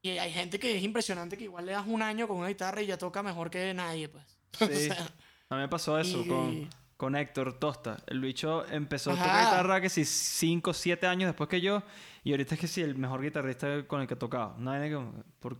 y 0.00 0.10
hay 0.10 0.32
gente 0.32 0.58
que 0.60 0.76
es 0.76 0.82
impresionante 0.82 1.36
que 1.36 1.44
igual 1.44 1.66
le 1.66 1.72
das 1.72 1.86
un 1.86 2.02
año 2.02 2.28
con 2.28 2.36
una 2.36 2.48
guitarra 2.48 2.82
y 2.82 2.86
ya 2.86 2.98
toca 2.98 3.22
mejor 3.22 3.50
que 3.50 3.72
nadie, 3.74 4.08
pues. 4.08 4.24
O 4.60 4.66
Sí. 4.66 4.86
sea, 4.88 5.10
A 5.48 5.54
mí 5.56 5.60
me 5.62 5.68
pasó 5.68 5.98
eso 5.98 6.24
con, 6.26 6.68
con 6.96 7.16
Héctor 7.16 7.58
Tosta. 7.58 7.96
El 8.06 8.20
bicho 8.20 8.64
empezó 8.68 9.10
a 9.12 9.14
tocar 9.16 9.44
guitarra 9.44 9.80
que 9.80 9.88
si 9.88 10.04
5, 10.04 10.72
7 10.72 11.06
años 11.06 11.28
después 11.28 11.48
que 11.48 11.60
yo. 11.60 11.82
Y 12.24 12.30
ahorita 12.30 12.54
es 12.54 12.60
que 12.60 12.68
sí, 12.68 12.80
el 12.82 12.94
mejor 12.96 13.22
guitarrista 13.22 13.84
con 13.86 14.00
el 14.00 14.06
que 14.06 14.14
he 14.14 14.16
tocado. 14.16 14.54
Una 14.58 14.72
vaina 14.78 14.88
que 14.88 15.04
por- 15.40 15.58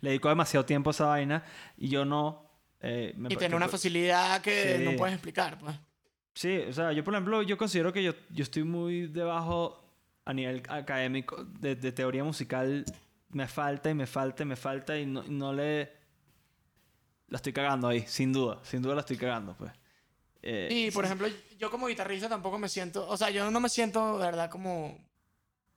le 0.00 0.10
dedicó 0.10 0.28
demasiado 0.28 0.64
tiempo 0.64 0.90
a 0.90 0.92
esa 0.92 1.06
vaina 1.06 1.44
y 1.76 1.88
yo 1.88 2.04
no. 2.04 2.48
eh, 2.80 3.12
me 3.16 3.28
y 3.32 3.36
tiene 3.36 3.56
una 3.56 3.68
facilidad 3.68 4.40
que 4.40 4.78
Sí. 4.78 4.84
no 4.84 4.96
puedes 4.96 5.14
explicar, 5.14 5.58
pues. 5.58 5.74
Sí, 6.32 6.58
o 6.68 6.72
sea, 6.72 6.92
yo 6.92 7.02
por 7.04 7.12
ejemplo, 7.14 7.42
yo 7.42 7.58
considero 7.58 7.92
que 7.92 8.02
yo, 8.02 8.12
yo 8.30 8.42
estoy 8.44 8.62
muy 8.62 9.08
debajo 9.08 9.84
a 10.24 10.32
nivel 10.32 10.62
académico 10.68 11.44
de, 11.44 11.74
de 11.74 11.92
teoría 11.92 12.22
musical. 12.24 12.84
Me 13.30 13.46
falta 13.48 13.90
y 13.90 13.94
me 13.94 14.06
falta 14.06 14.44
y 14.44 14.46
me 14.46 14.56
falta 14.56 14.96
y 14.98 15.06
no, 15.06 15.22
no 15.24 15.52
le... 15.52 15.92
La 17.28 17.36
estoy 17.36 17.52
cagando 17.52 17.86
ahí, 17.88 18.04
sin 18.06 18.32
duda. 18.32 18.58
Sin 18.62 18.80
duda 18.82 18.94
la 18.94 19.00
estoy 19.00 19.16
cagando, 19.16 19.54
pues. 19.56 19.70
Eh, 20.42 20.68
Y, 20.70 20.90
por 20.90 21.04
ejemplo, 21.04 21.28
yo 21.58 21.70
como 21.70 21.86
guitarrista 21.88 22.28
tampoco 22.28 22.58
me 22.58 22.68
siento, 22.68 23.06
o 23.08 23.16
sea, 23.16 23.30
yo 23.30 23.50
no 23.50 23.60
me 23.60 23.68
siento, 23.68 24.18
de 24.18 24.24
verdad, 24.26 24.50
como 24.50 24.98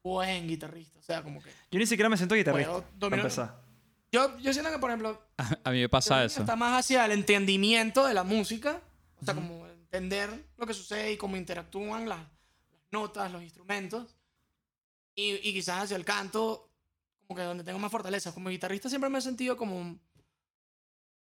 buen 0.03 0.47
guitarrista. 0.47 0.99
O 0.99 1.01
sea, 1.03 1.22
como 1.24 1.41
que... 1.41 1.49
Yo 1.72 1.80
ni 1.80 1.86
siquiera 1.86 2.09
me 2.09 2.18
siento 2.18 2.36
guitarrista. 2.36 2.72
Puedo 2.72 2.84
Para 2.84 2.97
dominar- 2.97 3.20
empezar. 3.26 3.64
Yo, 4.11 4.38
yo 4.39 4.53
siento 4.53 4.72
que, 4.72 4.78
por 4.80 4.89
ejemplo, 4.91 5.22
A 5.64 5.72
mí 5.72 5.80
me 5.82 5.89
pasa 5.89 6.24
eso. 6.24 6.41
Está 6.41 6.55
más 6.55 6.80
hacia 6.80 7.03
el 7.05 7.11
entendimiento 7.14 8.05
de 8.05 8.14
la 8.14 8.24
música, 8.24 8.80
o 9.20 9.26
sea, 9.26 9.34
como 9.34 9.66
entender 9.68 10.30
lo 10.57 10.68
que 10.68 10.74
sucede 10.76 11.11
y 11.14 11.18
cómo 11.18 11.36
interactúan 11.36 12.07
las, 12.07 12.20
las 12.20 12.82
notas, 12.91 13.32
los 13.32 13.41
instrumentos. 13.41 14.16
Y, 15.16 15.34
y 15.47 15.53
quizás 15.53 15.84
hacia 15.84 15.97
el 15.97 16.05
canto, 16.05 16.70
como 17.28 17.38
que 17.38 17.43
donde 17.43 17.64
tengo 17.64 17.80
más 17.80 17.91
fortaleza. 17.91 18.34
Como 18.34 18.49
guitarrista 18.49 18.88
siempre 18.89 19.09
me 19.09 19.18
he 19.18 19.22
sentido 19.22 19.57
como... 19.57 19.78
un- 19.78 19.99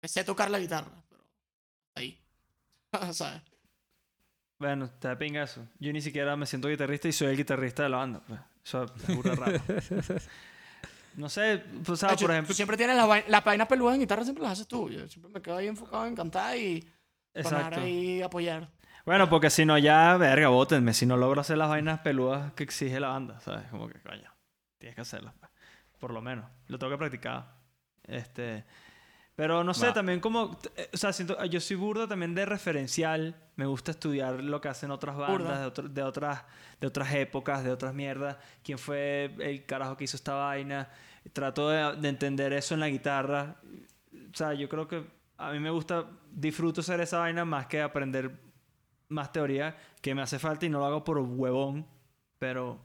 que 0.01 0.07
sé 0.09 0.23
tocar 0.25 0.51
la 0.51 0.59
guitarra, 0.59 0.91
pero 1.09 1.23
ahí. 1.95 2.21
¿Sabes? 3.13 3.41
Bueno, 4.59 4.89
te 4.89 5.07
da 5.07 5.17
pinga 5.17 5.43
eso. 5.43 5.67
Yo 5.79 5.91
ni 5.91 6.01
siquiera 6.01 6.35
me 6.35 6.45
siento 6.45 6.67
guitarrista 6.69 7.07
y 7.07 7.11
soy 7.11 7.27
el 7.29 7.37
guitarrista 7.37 7.83
de 7.83 7.89
la 7.89 7.97
banda. 7.97 8.21
Pues. 8.27 8.39
Eso 8.63 8.83
es 8.85 9.15
burda 9.15 9.35
raro. 9.35 9.59
No 11.15 11.29
sé, 11.29 11.63
o 11.87 11.95
sea, 11.95 12.13
hecho, 12.13 12.21
por 12.25 12.31
ejemplo... 12.31 12.47
tú 12.47 12.53
siempre 12.55 12.75
tienes 12.75 12.95
las 12.95 13.05
vai- 13.07 13.23
las 13.27 13.43
vainas 13.43 13.67
peludas 13.67 13.93
en 13.93 14.01
guitarra, 14.01 14.23
siempre 14.23 14.41
las 14.43 14.53
haces 14.53 14.67
tú. 14.67 14.89
Yo 14.89 15.07
siempre 15.07 15.31
me 15.31 15.43
quedo 15.43 15.57
ahí 15.57 15.67
enfocado 15.67 16.07
en 16.07 16.15
cantar 16.15 16.57
y 16.57 16.89
Exacto. 17.35 17.81
ahí 17.81 18.23
apoyar. 18.23 18.67
Bueno, 19.05 19.29
porque 19.29 19.51
si 19.51 19.63
no 19.63 19.77
ya, 19.77 20.17
verga, 20.17 20.47
bótenme. 20.47 20.91
Si 20.91 21.05
no 21.05 21.15
logro 21.15 21.41
hacer 21.41 21.59
las 21.59 21.69
vainas 21.69 21.99
peludas 21.99 22.53
que 22.53 22.63
exige 22.63 22.99
la 22.99 23.09
banda, 23.09 23.39
¿sabes? 23.41 23.67
Como 23.69 23.87
que, 23.89 23.99
coño, 24.01 24.33
tienes 24.79 24.95
que 24.95 25.01
hacerlas. 25.01 25.35
pues. 25.39 25.51
Por 25.99 26.11
lo 26.13 26.21
menos. 26.23 26.49
Lo 26.65 26.79
tengo 26.79 26.91
que 26.93 26.97
practicar. 26.97 27.57
Este... 28.05 28.65
Pero 29.35 29.63
no 29.63 29.73
sé, 29.73 29.87
también 29.93 30.19
como... 30.19 30.59
eh, 30.75 30.89
O 30.93 30.97
sea, 30.97 31.11
siento, 31.11 31.43
yo 31.45 31.59
soy 31.59 31.75
burda 31.75 32.07
también 32.07 32.35
de 32.35 32.45
referencial. 32.45 33.35
Me 33.55 33.65
gusta 33.65 33.91
estudiar 33.91 34.43
lo 34.43 34.61
que 34.61 34.67
hacen 34.67 34.91
otras 34.91 35.15
bandas 35.17 35.59
de, 35.59 35.65
otro- 35.65 35.89
de, 35.89 36.03
otras, 36.03 36.43
de 36.79 36.87
otras 36.87 37.13
épocas, 37.15 37.63
de 37.63 37.71
otras 37.71 37.93
mierdas. 37.95 38.37
¿Quién 38.63 38.77
fue 38.77 39.35
el 39.39 39.65
carajo 39.65 39.97
que 39.97 40.03
hizo 40.03 40.17
esta 40.17 40.33
vaina? 40.35 40.89
Trato 41.33 41.69
de, 41.69 41.95
de 41.99 42.09
entender 42.09 42.53
eso 42.53 42.75
en 42.75 42.79
la 42.81 42.89
guitarra. 42.89 43.55
O 44.13 44.35
sea, 44.37 44.53
yo 44.53 44.69
creo 44.69 44.87
que 44.87 45.03
a 45.37 45.51
mí 45.51 45.59
me 45.59 45.69
gusta... 45.71 46.05
Disfruto 46.31 46.81
hacer 46.81 46.99
esa 47.01 47.19
vaina 47.19 47.43
más 47.45 47.67
que 47.67 47.81
aprender 47.81 48.39
más 49.09 49.31
teoría 49.31 49.77
que 50.01 50.15
me 50.15 50.21
hace 50.23 50.39
falta 50.39 50.65
y 50.65 50.69
no 50.69 50.79
lo 50.79 50.85
hago 50.85 51.03
por 51.03 51.17
huevón, 51.19 51.85
pero 52.39 52.79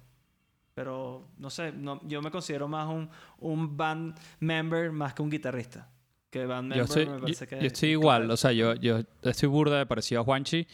pero 0.74 1.26
no 1.38 1.51
sé, 1.51 1.72
no, 1.72 2.01
yo 2.07 2.22
me 2.22 2.30
considero 2.30 2.68
más 2.68 2.86
un, 2.88 3.11
un 3.38 3.76
band 3.76 4.16
member 4.38 4.92
más 4.92 5.12
que 5.14 5.22
un 5.22 5.30
guitarrista. 5.30 5.88
Que 6.31 6.45
band 6.47 6.74
Yo 6.74 6.83
estoy, 6.85 7.07
me 7.07 7.12
yo, 7.14 7.20
parece 7.20 7.47
que 7.47 7.61
yo 7.61 7.66
estoy 7.66 7.89
igual, 7.91 8.31
o 8.31 8.37
sea, 8.37 8.53
yo, 8.53 8.74
yo 8.74 9.01
estoy 9.22 9.49
burda 9.49 9.79
de 9.79 9.87
parecido 9.87 10.20
a 10.20 10.24
Juanchi, 10.24 10.66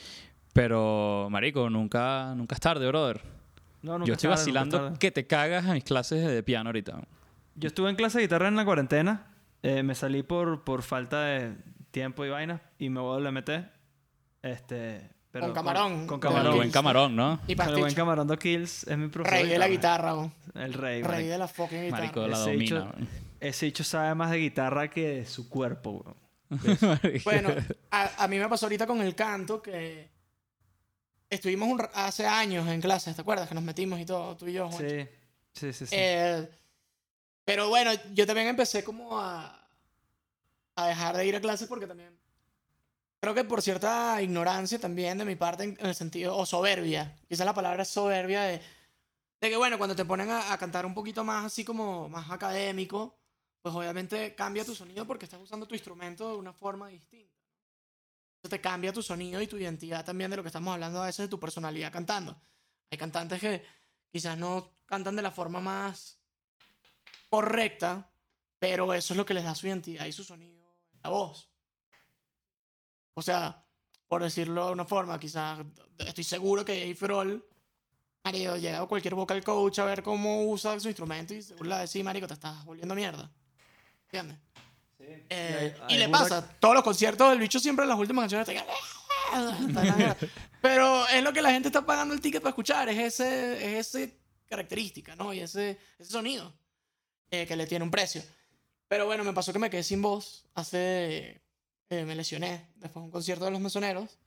pero, 0.52 1.28
marico, 1.30 1.68
nunca, 1.70 2.32
nunca 2.36 2.54
es 2.54 2.60
tarde, 2.60 2.86
brother. 2.88 3.20
No, 3.82 3.98
nunca 3.98 4.06
Yo 4.06 4.14
es 4.14 4.24
estoy 4.24 4.30
tarde, 4.30 4.30
nunca 4.30 4.34
es 4.34 4.40
vacilando 4.40 4.80
tarde. 4.80 4.98
que 4.98 5.10
te 5.10 5.26
cagas 5.26 5.66
a 5.66 5.74
mis 5.74 5.84
clases 5.84 6.26
de 6.26 6.42
piano 6.42 6.68
ahorita. 6.70 7.00
Yo 7.56 7.68
estuve 7.68 7.90
en 7.90 7.96
clase 7.96 8.18
de 8.18 8.24
guitarra 8.24 8.48
en 8.48 8.56
la 8.56 8.64
cuarentena, 8.64 9.26
eh, 9.62 9.82
me 9.82 9.94
salí 9.94 10.22
por, 10.22 10.64
por 10.64 10.82
falta 10.82 11.22
de 11.22 11.54
tiempo 11.92 12.24
y 12.24 12.30
vaina 12.30 12.60
y 12.78 12.88
me 12.90 13.00
voy 13.00 13.20
a 13.20 13.30
WMT. 13.30 13.50
Este, 14.42 15.08
pero 15.30 15.46
Con 15.46 15.54
camarón. 15.54 16.06
Con, 16.06 16.18
Con 16.18 16.20
Con 16.20 16.30
el 16.30 16.36
camarón. 16.36 16.56
buen 16.56 16.70
camarón, 16.70 17.16
¿no? 17.16 17.40
Y 17.46 17.52
el 17.52 17.76
buen 17.78 17.94
camarón 17.94 18.26
do 18.26 18.36
Kills 18.38 18.84
es 18.88 18.98
mi 18.98 19.08
profesor. 19.08 19.40
Rey 19.40 19.48
de 19.48 19.58
la 19.58 19.68
guitarra, 19.68 20.12
bo. 20.14 20.32
El 20.54 20.72
rey, 20.74 21.02
Rey 21.02 21.10
marico. 21.10 21.30
de 21.30 21.38
la 21.38 21.48
fucking 21.48 21.82
guitarra. 21.84 22.02
Marico, 22.02 22.26
la 22.28 22.38
domina. 22.38 22.92
Ese 23.44 23.66
bicho 23.66 23.84
sabe 23.84 24.14
más 24.14 24.30
de 24.30 24.38
guitarra 24.38 24.88
que 24.88 25.08
de 25.08 25.26
su 25.26 25.48
cuerpo, 25.48 25.90
weón. 25.90 26.24
Bueno, 27.24 27.50
a, 27.90 28.24
a 28.24 28.28
mí 28.28 28.38
me 28.38 28.48
pasó 28.48 28.66
ahorita 28.66 28.86
con 28.86 29.00
el 29.00 29.14
canto 29.14 29.60
que 29.60 30.10
estuvimos 31.28 31.68
un 31.68 31.86
hace 31.94 32.26
años 32.26 32.66
en 32.68 32.80
clases, 32.80 33.14
¿te 33.14 33.22
acuerdas? 33.22 33.48
Que 33.48 33.54
nos 33.54 33.64
metimos 33.64 34.00
y 34.00 34.06
todo, 34.06 34.36
tú 34.36 34.46
y 34.46 34.52
yo, 34.52 34.68
Juancho. 34.68 34.88
Sí, 34.88 35.08
sí, 35.52 35.72
sí. 35.72 35.86
sí. 35.86 35.94
Eh, 35.98 36.48
pero 37.44 37.68
bueno, 37.68 37.90
yo 38.12 38.26
también 38.26 38.48
empecé 38.48 38.82
como 38.84 39.18
a, 39.18 39.68
a 40.76 40.86
dejar 40.86 41.16
de 41.16 41.26
ir 41.26 41.36
a 41.36 41.40
clases 41.40 41.68
porque 41.68 41.86
también 41.86 42.18
creo 43.20 43.34
que 43.34 43.44
por 43.44 43.62
cierta 43.62 44.20
ignorancia 44.22 44.78
también 44.78 45.18
de 45.18 45.24
mi 45.24 45.34
parte 45.34 45.64
en, 45.64 45.76
en 45.80 45.86
el 45.86 45.94
sentido, 45.94 46.36
o 46.36 46.46
soberbia, 46.46 47.16
quizás 47.28 47.46
la 47.46 47.54
palabra 47.54 47.82
es 47.82 47.88
soberbia 47.88 48.42
de, 48.42 48.60
de 49.40 49.50
que 49.50 49.56
bueno, 49.56 49.76
cuando 49.78 49.96
te 49.96 50.04
ponen 50.04 50.30
a, 50.30 50.52
a 50.52 50.58
cantar 50.58 50.86
un 50.86 50.94
poquito 50.94 51.24
más 51.24 51.44
así 51.46 51.64
como 51.64 52.08
más 52.08 52.30
académico, 52.30 53.18
pues 53.64 53.74
obviamente 53.74 54.34
cambia 54.34 54.62
tu 54.62 54.74
sonido 54.74 55.06
porque 55.06 55.24
estás 55.24 55.40
usando 55.40 55.66
tu 55.66 55.74
instrumento 55.74 56.28
de 56.28 56.36
una 56.36 56.52
forma 56.52 56.88
distinta. 56.88 57.34
Eso 58.42 58.50
te 58.50 58.60
cambia 58.60 58.92
tu 58.92 59.02
sonido 59.02 59.40
y 59.40 59.46
tu 59.46 59.56
identidad 59.56 60.04
también 60.04 60.30
de 60.30 60.36
lo 60.36 60.42
que 60.42 60.50
estamos 60.50 60.74
hablando 60.74 61.02
a 61.02 61.06
veces 61.06 61.24
de 61.24 61.28
tu 61.28 61.40
personalidad 61.40 61.90
cantando. 61.90 62.38
Hay 62.90 62.98
cantantes 62.98 63.40
que 63.40 63.64
quizás 64.12 64.36
no 64.36 64.70
cantan 64.84 65.16
de 65.16 65.22
la 65.22 65.30
forma 65.30 65.60
más 65.60 66.18
correcta, 67.30 68.12
pero 68.58 68.92
eso 68.92 69.14
es 69.14 69.16
lo 69.16 69.24
que 69.24 69.32
les 69.32 69.44
da 69.44 69.54
su 69.54 69.66
identidad 69.66 70.04
y 70.04 70.12
su 70.12 70.24
sonido 70.24 70.62
en 70.92 71.00
la 71.02 71.08
voz. 71.08 71.48
O 73.14 73.22
sea, 73.22 73.64
por 74.06 74.22
decirlo 74.22 74.66
de 74.66 74.72
una 74.72 74.84
forma, 74.84 75.18
quizás 75.18 75.64
estoy 76.00 76.24
seguro 76.24 76.66
que 76.66 76.80
Dave 76.80 76.98
Grohl, 77.00 77.48
marico, 78.24 78.58
llega 78.58 78.82
a 78.82 78.86
cualquier 78.86 79.14
vocal 79.14 79.42
coach 79.42 79.78
a 79.78 79.86
ver 79.86 80.02
cómo 80.02 80.44
usa 80.50 80.78
su 80.78 80.88
instrumento 80.88 81.32
y 81.32 81.40
seguro 81.40 81.64
le 81.64 81.70
va 81.70 81.78
a 81.78 81.80
decir, 81.80 82.04
marico, 82.04 82.26
te 82.26 82.34
estás 82.34 82.62
volviendo 82.66 82.94
mierda. 82.94 83.32
¿Entiendes? 84.18 84.38
Eh, 85.28 85.74
hay- 85.82 85.90
y 85.90 85.92
hay 85.94 85.98
le 85.98 86.08
pasa, 86.08 86.56
todos 86.60 86.74
los 86.74 86.84
conciertos 86.84 87.28
del 87.30 87.38
bicho 87.38 87.58
siempre 87.60 87.82
en 87.84 87.88
las 87.90 87.98
últimas 87.98 88.30
canciones 88.32 88.48
están- 88.48 90.16
Pero 90.62 91.06
es 91.08 91.22
lo 91.22 91.32
que 91.32 91.42
la 91.42 91.50
gente 91.50 91.68
está 91.68 91.84
pagando 91.84 92.14
el 92.14 92.20
ticket 92.20 92.40
para 92.40 92.50
escuchar, 92.50 92.88
es 92.88 92.98
ese, 92.98 93.78
es 93.78 93.86
ese 93.94 94.18
característica, 94.48 95.14
¿no? 95.16 95.32
Y 95.32 95.40
ese, 95.40 95.78
ese 95.98 96.10
sonido 96.10 96.54
eh, 97.30 97.46
que 97.46 97.56
le 97.56 97.66
tiene 97.66 97.84
un 97.84 97.90
precio. 97.90 98.22
Pero 98.88 99.06
bueno, 99.06 99.24
me 99.24 99.32
pasó 99.32 99.52
que 99.52 99.58
me 99.58 99.68
quedé 99.70 99.82
sin 99.82 100.00
voz 100.00 100.46
hace... 100.54 101.42
eh, 101.90 102.04
me 102.04 102.14
lesioné 102.14 102.68
después 102.76 102.94
de 103.02 103.06
un 103.06 103.10
concierto 103.10 103.44
de 103.44 103.50
los 103.50 103.60
mesoneros 103.60 104.18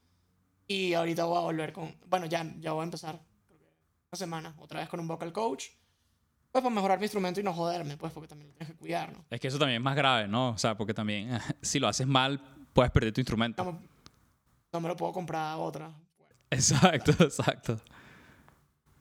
y 0.68 0.93
ahorita 0.93 1.23
voy 1.26 1.38
a 1.38 1.41
volver 1.41 1.72
con... 1.73 1.95
Bueno, 2.05 2.26
ya, 2.26 2.45
ya 2.59 2.73
voy 2.73 2.81
a 2.81 2.85
empezar 2.85 3.19
creo 3.47 3.59
que 3.59 3.65
una 4.11 4.18
semana 4.18 4.55
otra 4.59 4.80
vez 4.81 4.89
con 4.89 4.99
un 4.99 5.07
vocal 5.07 5.31
coach. 5.31 5.65
Pues 6.58 6.64
para 6.64 6.74
mejorar 6.76 6.98
mi 6.98 7.06
instrumento 7.06 7.40
y 7.40 7.44
no 7.44 7.54
joderme, 7.54 7.98
pues 7.98 8.12
porque 8.12 8.28
también 8.28 8.50
lo 8.50 8.56
tienes 8.56 8.74
que 8.74 8.80
cuidar, 8.80 9.14
¿no? 9.14 9.24
Es 9.30 9.40
que 9.40 9.48
eso 9.48 9.60
también 9.60 9.80
es 9.80 9.84
más 9.84 9.96
grave, 9.96 10.28
¿no? 10.28 10.50
O 10.50 10.58
sea, 10.58 10.76
porque 10.76 10.92
también 10.92 11.38
si 11.62 11.80
lo 11.80 11.88
haces 11.88 12.08
mal, 12.08 12.42
puedes 12.74 12.92
perder 12.92 13.14
tu 13.14 13.22
instrumento. 13.22 13.64
No, 13.64 13.80
no 14.74 14.80
me 14.82 14.88
lo 14.88 14.96
puedo 14.96 15.14
comprar 15.14 15.44
a 15.52 15.58
otra. 15.58 15.92
Exacto, 16.50 17.12
exacto. 17.24 17.80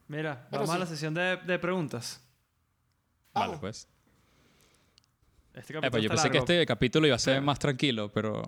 Mira, 0.07 0.47
Pero 0.51 0.61
vamos 0.61 0.69
a 0.69 0.73
sí. 0.73 0.79
la 0.81 0.85
sesión 0.85 1.13
de, 1.15 1.37
de 1.37 1.57
preguntas. 1.57 2.21
Vale, 3.33 3.47
Vamos. 3.47 3.59
pues. 3.59 3.87
Este 5.55 5.77
Eh, 5.77 5.89
pues 5.89 6.03
yo 6.03 6.09
pensé 6.09 6.29
que 6.29 6.37
largo. 6.37 6.51
este 6.53 6.65
capítulo 6.67 7.07
iba 7.07 7.15
a 7.15 7.19
ser 7.19 7.41
más 7.41 7.57
tranquilo, 7.57 8.11
pero 8.11 8.43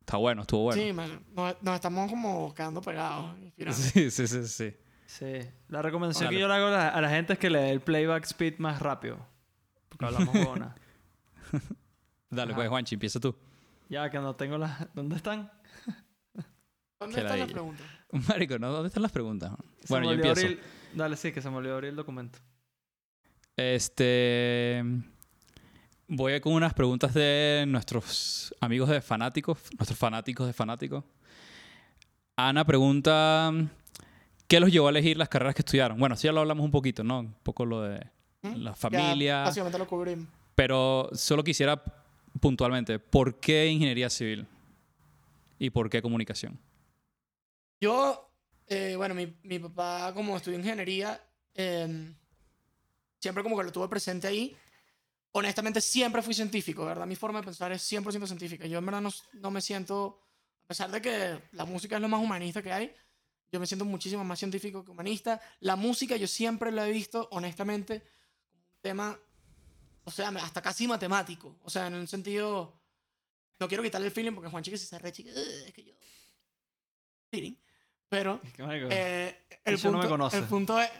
está 0.00 0.16
bueno, 0.16 0.40
estuvo 0.42 0.62
bueno. 0.62 0.80
Sí, 0.82 0.92
man, 0.94 1.22
nos, 1.36 1.56
nos 1.62 1.74
estamos 1.74 2.10
como 2.10 2.54
quedando 2.54 2.80
pegados. 2.80 3.34
Sí, 3.72 4.10
sí, 4.10 4.26
sí, 4.26 4.46
sí. 4.48 4.74
Sí. 5.06 5.40
La 5.68 5.82
recomendación 5.82 6.30
que 6.30 6.38
yo 6.38 6.48
le 6.48 6.54
hago 6.54 6.66
a 6.68 6.70
la, 6.70 6.88
a 6.88 7.00
la 7.00 7.08
gente 7.10 7.34
es 7.34 7.38
que 7.38 7.50
le 7.50 7.60
dé 7.60 7.70
el 7.70 7.80
playback 7.80 8.24
speed 8.24 8.58
más 8.58 8.80
rápido. 8.80 9.18
Porque 9.88 10.06
hablamos 10.06 10.34
buena. 10.48 10.74
Dale, 12.30 12.52
Ajá. 12.52 12.56
pues, 12.56 12.68
Juanchi, 12.68 12.94
empieza 12.94 13.20
tú. 13.20 13.36
Ya 13.88 14.10
que 14.10 14.18
no 14.18 14.34
tengo 14.34 14.58
las... 14.58 14.92
¿Dónde 14.94 15.16
están? 15.16 15.52
¿Dónde 16.98 17.20
están 17.20 17.38
las 17.38 17.52
preguntas? 17.52 17.86
Marico, 18.28 18.58
¿no? 18.58 18.72
¿dónde 18.72 18.88
están 18.88 19.02
las 19.02 19.12
preguntas? 19.12 19.52
Se 19.82 19.86
Bueno, 19.92 20.06
me 20.08 20.12
yo 20.16 20.22
empiezo. 20.24 20.40
abrir- 20.46 20.60
Dale, 20.94 21.16
sí, 21.16 21.32
que 21.32 21.42
se 21.42 21.50
me 21.50 21.56
olvidó 21.56 21.74
abrir 21.74 21.90
el 21.90 21.96
documento. 21.96 22.38
Este. 23.56 24.82
Voy 26.08 26.40
con 26.40 26.52
unas 26.54 26.74
preguntas 26.74 27.14
de 27.14 27.64
nuestros 27.68 28.54
amigos 28.60 28.88
de 28.88 29.00
fanáticos, 29.00 29.58
nuestros 29.78 29.98
fanáticos 29.98 30.46
de 30.46 30.52
fanáticos. 30.52 31.04
Ana 32.36 32.64
pregunta: 32.64 33.52
¿Qué 34.54 34.60
los 34.60 34.70
llevó 34.70 34.86
a 34.86 34.90
elegir 34.90 35.16
las 35.16 35.28
carreras 35.28 35.52
que 35.56 35.62
estudiaron? 35.62 35.98
Bueno, 35.98 36.14
sí 36.14 36.28
ya 36.28 36.32
lo 36.32 36.38
hablamos 36.38 36.64
un 36.64 36.70
poquito, 36.70 37.02
¿no? 37.02 37.18
Un 37.18 37.34
poco 37.42 37.66
lo 37.66 37.82
de 37.82 37.98
¿Mm? 38.42 38.54
la 38.62 38.70
Ya, 38.70 38.76
familia. 38.76 39.42
básicamente 39.42 39.78
lo 39.78 39.88
cubrimos. 39.88 40.28
Pero 40.54 41.10
solo 41.12 41.42
quisiera 41.42 41.82
puntualmente: 42.38 43.00
¿por 43.00 43.40
qué 43.40 43.66
ingeniería 43.66 44.08
civil? 44.08 44.46
¿Y 45.58 45.70
por 45.70 45.90
qué 45.90 46.00
comunicación? 46.00 46.56
Yo, 47.80 48.30
eh, 48.68 48.94
bueno, 48.96 49.16
mi, 49.16 49.34
mi 49.42 49.58
papá, 49.58 50.12
como 50.14 50.36
estudió 50.36 50.56
ingeniería, 50.56 51.20
eh, 51.56 52.14
siempre 53.18 53.42
como 53.42 53.56
que 53.58 53.64
lo 53.64 53.72
tuve 53.72 53.88
presente 53.88 54.28
ahí. 54.28 54.56
Honestamente, 55.32 55.80
siempre 55.80 56.22
fui 56.22 56.32
científico, 56.32 56.84
¿verdad? 56.84 57.08
Mi 57.08 57.16
forma 57.16 57.40
de 57.40 57.46
pensar 57.46 57.72
es 57.72 57.82
100% 57.90 58.24
científica. 58.28 58.68
Yo 58.68 58.78
en 58.78 58.86
verdad 58.86 59.00
no, 59.00 59.10
no 59.32 59.50
me 59.50 59.60
siento, 59.60 60.20
a 60.62 60.68
pesar 60.68 60.92
de 60.92 61.02
que 61.02 61.40
la 61.50 61.64
música 61.64 61.96
es 61.96 62.02
lo 62.02 62.08
más 62.08 62.22
humanista 62.22 62.62
que 62.62 62.72
hay, 62.72 62.94
yo 63.52 63.60
me 63.60 63.66
siento 63.66 63.84
muchísimo 63.84 64.24
más 64.24 64.38
científico 64.38 64.84
que 64.84 64.90
humanista. 64.90 65.40
La 65.60 65.76
música 65.76 66.16
yo 66.16 66.26
siempre 66.26 66.72
la 66.72 66.88
he 66.88 66.92
visto, 66.92 67.28
honestamente, 67.30 68.02
como 68.42 68.58
un 68.58 68.80
tema, 68.80 69.18
o 70.04 70.10
sea, 70.10 70.28
hasta 70.28 70.60
casi 70.60 70.88
matemático. 70.88 71.56
O 71.62 71.70
sea, 71.70 71.86
en 71.86 71.94
un 71.94 72.08
sentido, 72.08 72.80
no 73.60 73.68
quiero 73.68 73.82
quitarle 73.82 74.08
el 74.08 74.12
feeling 74.12 74.32
porque 74.32 74.50
Juan 74.50 74.62
Chique 74.62 74.78
se 74.78 74.98
re 74.98 75.12
chica, 75.12 75.30
es 75.30 75.72
que 75.72 75.84
yo... 75.84 75.92
Feeling. 77.30 77.54
Pero 78.08 78.40
eh, 78.58 79.46
el, 79.64 79.74
Eso 79.74 79.88
no 79.88 79.94
punto, 79.94 80.06
me 80.06 80.10
conoce. 80.10 80.38
el 80.38 80.44
punto 80.44 80.80
es... 80.80 80.90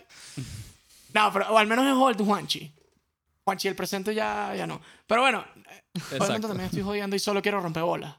No, 1.12 1.32
pero 1.32 1.52
o 1.52 1.58
al 1.58 1.66
menos 1.66 1.86
es 1.86 1.92
old 1.92 2.20
Juanchi. 2.24 2.72
Juanchi, 3.44 3.68
el 3.68 3.76
presente 3.76 4.14
ya, 4.14 4.54
ya 4.56 4.66
no. 4.66 4.80
Pero 5.06 5.20
bueno, 5.20 5.44
eh, 5.70 5.82
obviamente 5.94 6.16
Exacto. 6.16 6.48
también 6.48 6.66
estoy 6.66 6.82
jodiendo 6.82 7.14
y 7.14 7.18
solo 7.18 7.40
quiero 7.42 7.60
romper 7.60 7.84
bolas. 7.84 8.16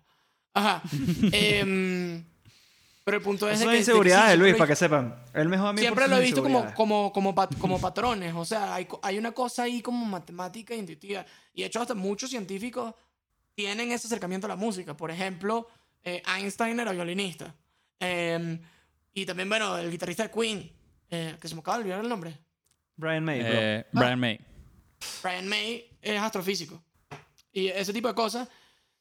Ajá. 0.54 0.82
Em, 1.32 2.24
pero 3.06 3.18
el 3.18 3.24
punto 3.24 3.48
es 3.48 3.62
Eso 3.62 3.70
de 3.70 3.78
es 3.78 3.86
que... 3.86 3.92
inseguridad 3.92 4.24
de 4.26 4.32
que 4.32 4.34
sí, 4.34 4.40
Luis, 4.40 4.56
para 4.56 4.68
que 4.68 4.76
sepan. 4.76 5.24
Él 5.34 5.48
mejor 5.48 5.68
a 5.70 5.74
mí 5.74 5.80
Siempre 5.80 6.08
lo 6.10 6.18
he 6.18 6.22
visto 6.22 6.44
como, 6.44 6.58
inseguridades. 6.60 6.76
como, 6.76 7.14
como, 7.14 7.34
pat- 7.36 7.58
como 7.58 7.80
patrones, 7.80 8.34
o 8.36 8.44
sea, 8.44 8.76
hay, 8.76 8.88
hay 9.04 9.18
una 9.18 9.32
cosa 9.32 9.64
ahí 9.64 9.82
como 9.82 10.04
matemática 10.06 10.74
e 10.74 10.78
intuitiva. 10.78 11.26
Y 11.54 11.62
de 11.62 11.68
hecho, 11.68 11.80
hasta 11.82 11.94
muchos 11.96 12.30
científicos 12.32 12.94
tienen 13.54 13.92
ese 13.94 14.08
acercamiento 14.08 14.48
a 14.48 14.50
la 14.50 14.56
música. 14.58 14.98
Por 14.98 15.12
ejemplo, 15.12 15.68
eh, 16.04 16.22
Einstein 16.36 16.80
era 16.80 16.92
violinista. 16.92 17.56
Eh, 18.00 18.60
y 19.14 19.26
también, 19.26 19.48
bueno, 19.48 19.78
el 19.78 19.90
guitarrista 19.90 20.24
de 20.24 20.32
Queen, 20.32 20.72
eh, 21.10 21.38
que 21.40 21.48
se 21.48 21.56
me 21.56 21.62
acaba 21.62 21.78
de 21.78 21.84
olvidar 21.84 22.02
el 22.02 22.10
nombre. 22.10 22.38
Brian 22.98 23.24
May, 23.24 23.40
bro. 23.40 23.50
Eh, 23.54 23.86
Brian 23.94 24.20
May. 24.20 24.40
Brian 25.24 25.48
May 25.48 25.98
es 26.02 26.20
astrofísico. 26.20 26.84
Y 27.54 27.68
ese 27.68 27.94
tipo 27.94 28.08
de 28.08 28.14
cosas. 28.16 28.50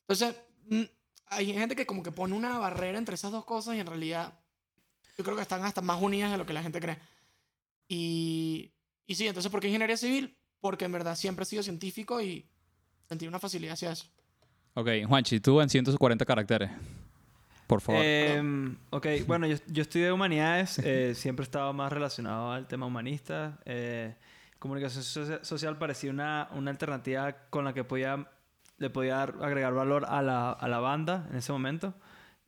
Entonces, 0.02 0.36
mm, 0.68 0.82
hay 1.26 1.52
gente 1.52 1.74
que 1.76 1.86
como 1.86 2.02
que 2.02 2.12
pone 2.12 2.34
una 2.34 2.58
barrera 2.58 2.98
entre 2.98 3.14
esas 3.14 3.32
dos 3.32 3.44
cosas 3.44 3.76
y 3.76 3.80
en 3.80 3.86
realidad 3.86 4.32
yo 5.16 5.24
creo 5.24 5.36
que 5.36 5.42
están 5.42 5.64
hasta 5.64 5.80
más 5.80 6.00
unidas 6.02 6.30
de 6.32 6.38
lo 6.38 6.46
que 6.46 6.52
la 6.52 6.62
gente 6.62 6.80
cree. 6.80 6.98
Y, 7.88 8.72
y 9.06 9.14
sí, 9.14 9.26
entonces, 9.26 9.50
¿por 9.50 9.60
qué 9.60 9.68
ingeniería 9.68 9.96
civil? 9.96 10.36
Porque 10.60 10.84
en 10.84 10.92
verdad 10.92 11.14
siempre 11.16 11.42
he 11.42 11.46
sido 11.46 11.62
científico 11.62 12.20
y 12.20 12.48
sentí 13.08 13.26
una 13.26 13.38
facilidad 13.38 13.74
hacia 13.74 13.92
eso. 13.92 14.06
Ok, 14.74 14.88
Juanchi, 15.06 15.40
tú 15.40 15.60
en 15.60 15.68
140 15.68 16.24
caracteres. 16.24 16.70
Por 17.66 17.80
favor. 17.80 18.02
Eh, 18.04 18.42
ok, 18.90 19.06
bueno, 19.26 19.46
yo, 19.46 19.56
yo 19.68 19.82
estudié 19.82 20.10
humanidades, 20.12 20.78
eh, 20.80 21.14
siempre 21.14 21.44
he 21.44 21.46
estado 21.46 21.72
más 21.72 21.92
relacionado 21.92 22.50
al 22.52 22.66
tema 22.66 22.86
humanista. 22.86 23.58
eh, 23.64 24.14
comunicación 24.58 25.02
socia- 25.04 25.44
social 25.44 25.76
parecía 25.78 26.10
una, 26.10 26.48
una 26.52 26.70
alternativa 26.70 27.32
con 27.50 27.64
la 27.66 27.72
que 27.74 27.84
podía, 27.84 28.26
le 28.78 28.90
podía 28.90 29.22
agregar 29.22 29.72
valor 29.74 30.04
a 30.08 30.22
la, 30.22 30.50
a 30.52 30.68
la 30.68 30.78
banda 30.80 31.26
en 31.30 31.36
ese 31.36 31.52
momento. 31.52 31.94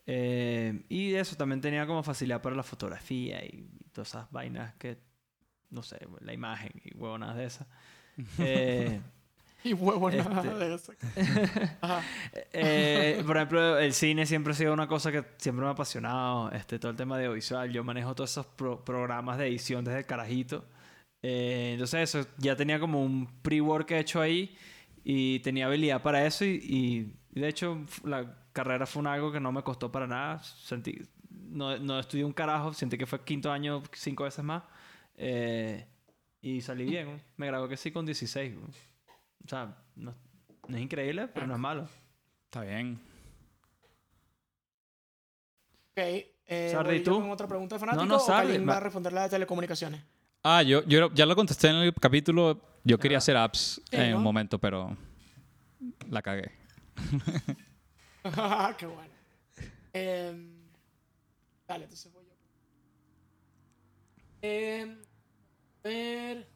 Eh, 0.06 0.84
y 0.88 1.14
eso 1.14 1.36
también 1.36 1.60
tenía 1.60 1.86
como 1.86 2.02
facilidad 2.02 2.40
para 2.42 2.54
la 2.56 2.62
fotografía 2.62 3.44
y, 3.44 3.68
todas 3.92 4.08
esas 4.08 4.30
vainas 4.30 4.74
que, 4.74 4.98
no 5.70 5.82
sé, 5.82 5.98
la 6.20 6.32
imagen 6.34 6.70
y 6.84 6.94
huevonadas 6.96 7.36
de 7.36 7.44
esas. 7.44 7.66
Eh, 8.38 9.00
Y 9.64 9.72
huevo 9.72 10.10
nada 10.10 10.42
Este- 10.42 10.54
de 10.54 10.74
eso. 10.74 10.92
Ajá. 11.80 12.02
eh, 12.52 13.22
por 13.26 13.36
ejemplo, 13.36 13.78
el 13.78 13.92
cine 13.94 14.24
siempre 14.26 14.52
ha 14.52 14.56
sido 14.56 14.72
una 14.72 14.86
cosa 14.86 15.10
que 15.10 15.24
siempre 15.38 15.62
me 15.62 15.68
ha 15.68 15.72
apasionado. 15.72 16.50
Este, 16.52 16.78
todo 16.78 16.90
el 16.92 16.96
tema 16.96 17.18
de 17.18 17.24
audiovisual. 17.26 17.70
Yo 17.72 17.82
manejo 17.82 18.14
todos 18.14 18.30
esos 18.30 18.46
pro- 18.46 18.84
programas 18.84 19.38
de 19.38 19.48
edición 19.48 19.84
desde 19.84 20.00
el 20.00 20.06
carajito. 20.06 20.64
Eh, 21.22 21.70
entonces, 21.72 22.14
eso 22.14 22.28
ya 22.38 22.54
tenía 22.54 22.78
como 22.78 23.02
un 23.02 23.26
pre-work 23.42 23.90
hecho 23.92 24.20
ahí 24.20 24.56
y 25.08 25.38
tenía 25.38 25.66
habilidad 25.66 26.02
para 26.02 26.26
eso. 26.26 26.44
Y, 26.44 26.58
y- 26.64 27.16
y 27.32 27.40
de 27.40 27.48
hecho, 27.48 27.78
la 28.02 28.34
carrera 28.52 28.86
fue 28.86 29.00
un 29.00 29.06
algo 29.06 29.30
que 29.30 29.38
no 29.38 29.52
me 29.52 29.62
costó 29.62 29.92
para 29.92 30.06
nada. 30.08 30.42
Sentí, 30.42 31.00
no, 31.30 31.78
no 31.78 32.00
estudié 32.00 32.24
un 32.24 32.32
carajo. 32.32 32.72
Sentí 32.72 32.98
que 32.98 33.06
fue 33.06 33.22
quinto 33.22 33.52
año 33.52 33.82
cinco 33.92 34.24
veces 34.24 34.44
más. 34.44 34.64
Eh, 35.16 35.86
y 36.42 36.60
salí 36.60 36.84
bien. 36.86 37.22
Me 37.36 37.46
gradué 37.46 37.68
que 37.68 37.76
sí 37.76 37.92
con 37.92 38.04
16. 38.04 38.54
O 39.44 39.48
sea, 39.48 39.76
no, 39.94 40.12
no 40.66 40.76
es 40.76 40.82
increíble, 40.82 41.28
pero 41.28 41.46
no 41.46 41.54
es 41.54 41.60
malo. 41.60 41.88
Está 42.46 42.62
bien. 42.62 42.98
Ok. 45.92 45.98
Eh, 46.48 46.68
Sardi, 46.72 46.88
voy 46.90 46.96
¿y 46.96 47.04
yo 47.04 47.12
tú? 47.12 47.20
con 47.20 47.30
otra 47.30 47.46
pregunta 47.48 47.74
de 47.76 47.80
fanático 47.80 48.04
No, 48.04 48.14
no, 48.14 48.18
Sardi, 48.20 48.58
va 48.64 48.76
a 48.76 48.80
responder 48.80 49.12
la 49.12 49.22
de 49.24 49.28
telecomunicaciones? 49.30 50.00
Ah, 50.42 50.62
yo, 50.62 50.84
yo 50.84 51.12
ya 51.12 51.26
lo 51.26 51.34
contesté 51.36 51.68
en 51.68 51.76
el 51.76 51.94
capítulo. 51.94 52.60
Yo 52.86 52.98
quería 52.98 53.18
hacer 53.18 53.36
apps 53.36 53.80
Sí, 53.90 53.96
en 53.96 54.14
un 54.14 54.22
momento, 54.22 54.60
pero 54.60 54.96
la 56.08 56.22
cagué. 56.22 56.52
Qué 58.78 58.86
bueno. 58.86 59.12
Em, 59.92 60.68
dale, 61.66 61.84
entonces 61.84 62.12
voy 62.12 62.24
yo. 62.24 62.32
Em, 64.42 64.98
a 65.84 65.88
ver. 65.88 66.48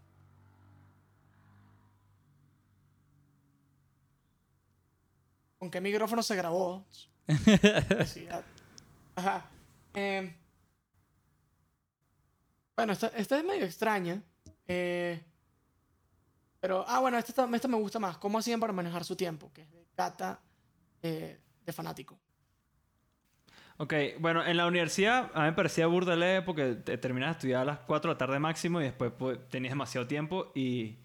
¿Con 5.59 5.69
qué 5.69 5.81
micrófono 5.81 6.23
se 6.23 6.37
grabó? 6.37 6.87
Ajá. 9.17 9.51
Em, 9.95 10.33
bueno, 12.77 12.93
esta, 12.93 13.09
esta 13.09 13.37
es 13.37 13.45
medio 13.45 13.65
extraña. 13.65 14.23
Eh, 14.69 15.25
pero, 16.61 16.85
ah, 16.87 17.01
bueno, 17.01 17.19
esta, 17.19 17.49
esta 17.53 17.69
me 17.69 17.77
gusta 17.77 17.99
más. 17.99 18.19
¿Cómo 18.19 18.39
hacían 18.39 18.61
para 18.61 18.73
manejar 18.73 19.05
su 19.05 19.17
tiempo? 19.17 19.51
Que 19.53 19.63
es 19.63 19.71
de 19.73 19.87
Cata 19.95 20.41
eh, 21.03 21.41
de 21.65 21.73
fanático. 21.73 22.19
Ok, 23.79 23.95
bueno, 24.19 24.45
en 24.45 24.59
la 24.59 24.67
universidad 24.67 25.31
a 25.33 25.41
mí 25.41 25.47
me 25.47 25.53
parecía 25.55 25.87
burda 25.87 26.15
leve 26.15 26.43
porque 26.43 26.75
te 26.75 26.99
terminas 26.99 27.29
de 27.29 27.33
estudiar 27.33 27.63
a 27.63 27.65
las 27.65 27.79
4 27.79 28.11
de 28.11 28.15
la 28.15 28.19
tarde 28.19 28.39
máximo 28.39 28.79
y 28.81 28.85
después 28.85 29.11
pues, 29.19 29.39
tenías 29.49 29.73
demasiado 29.73 30.07
tiempo 30.07 30.53
y... 30.55 30.99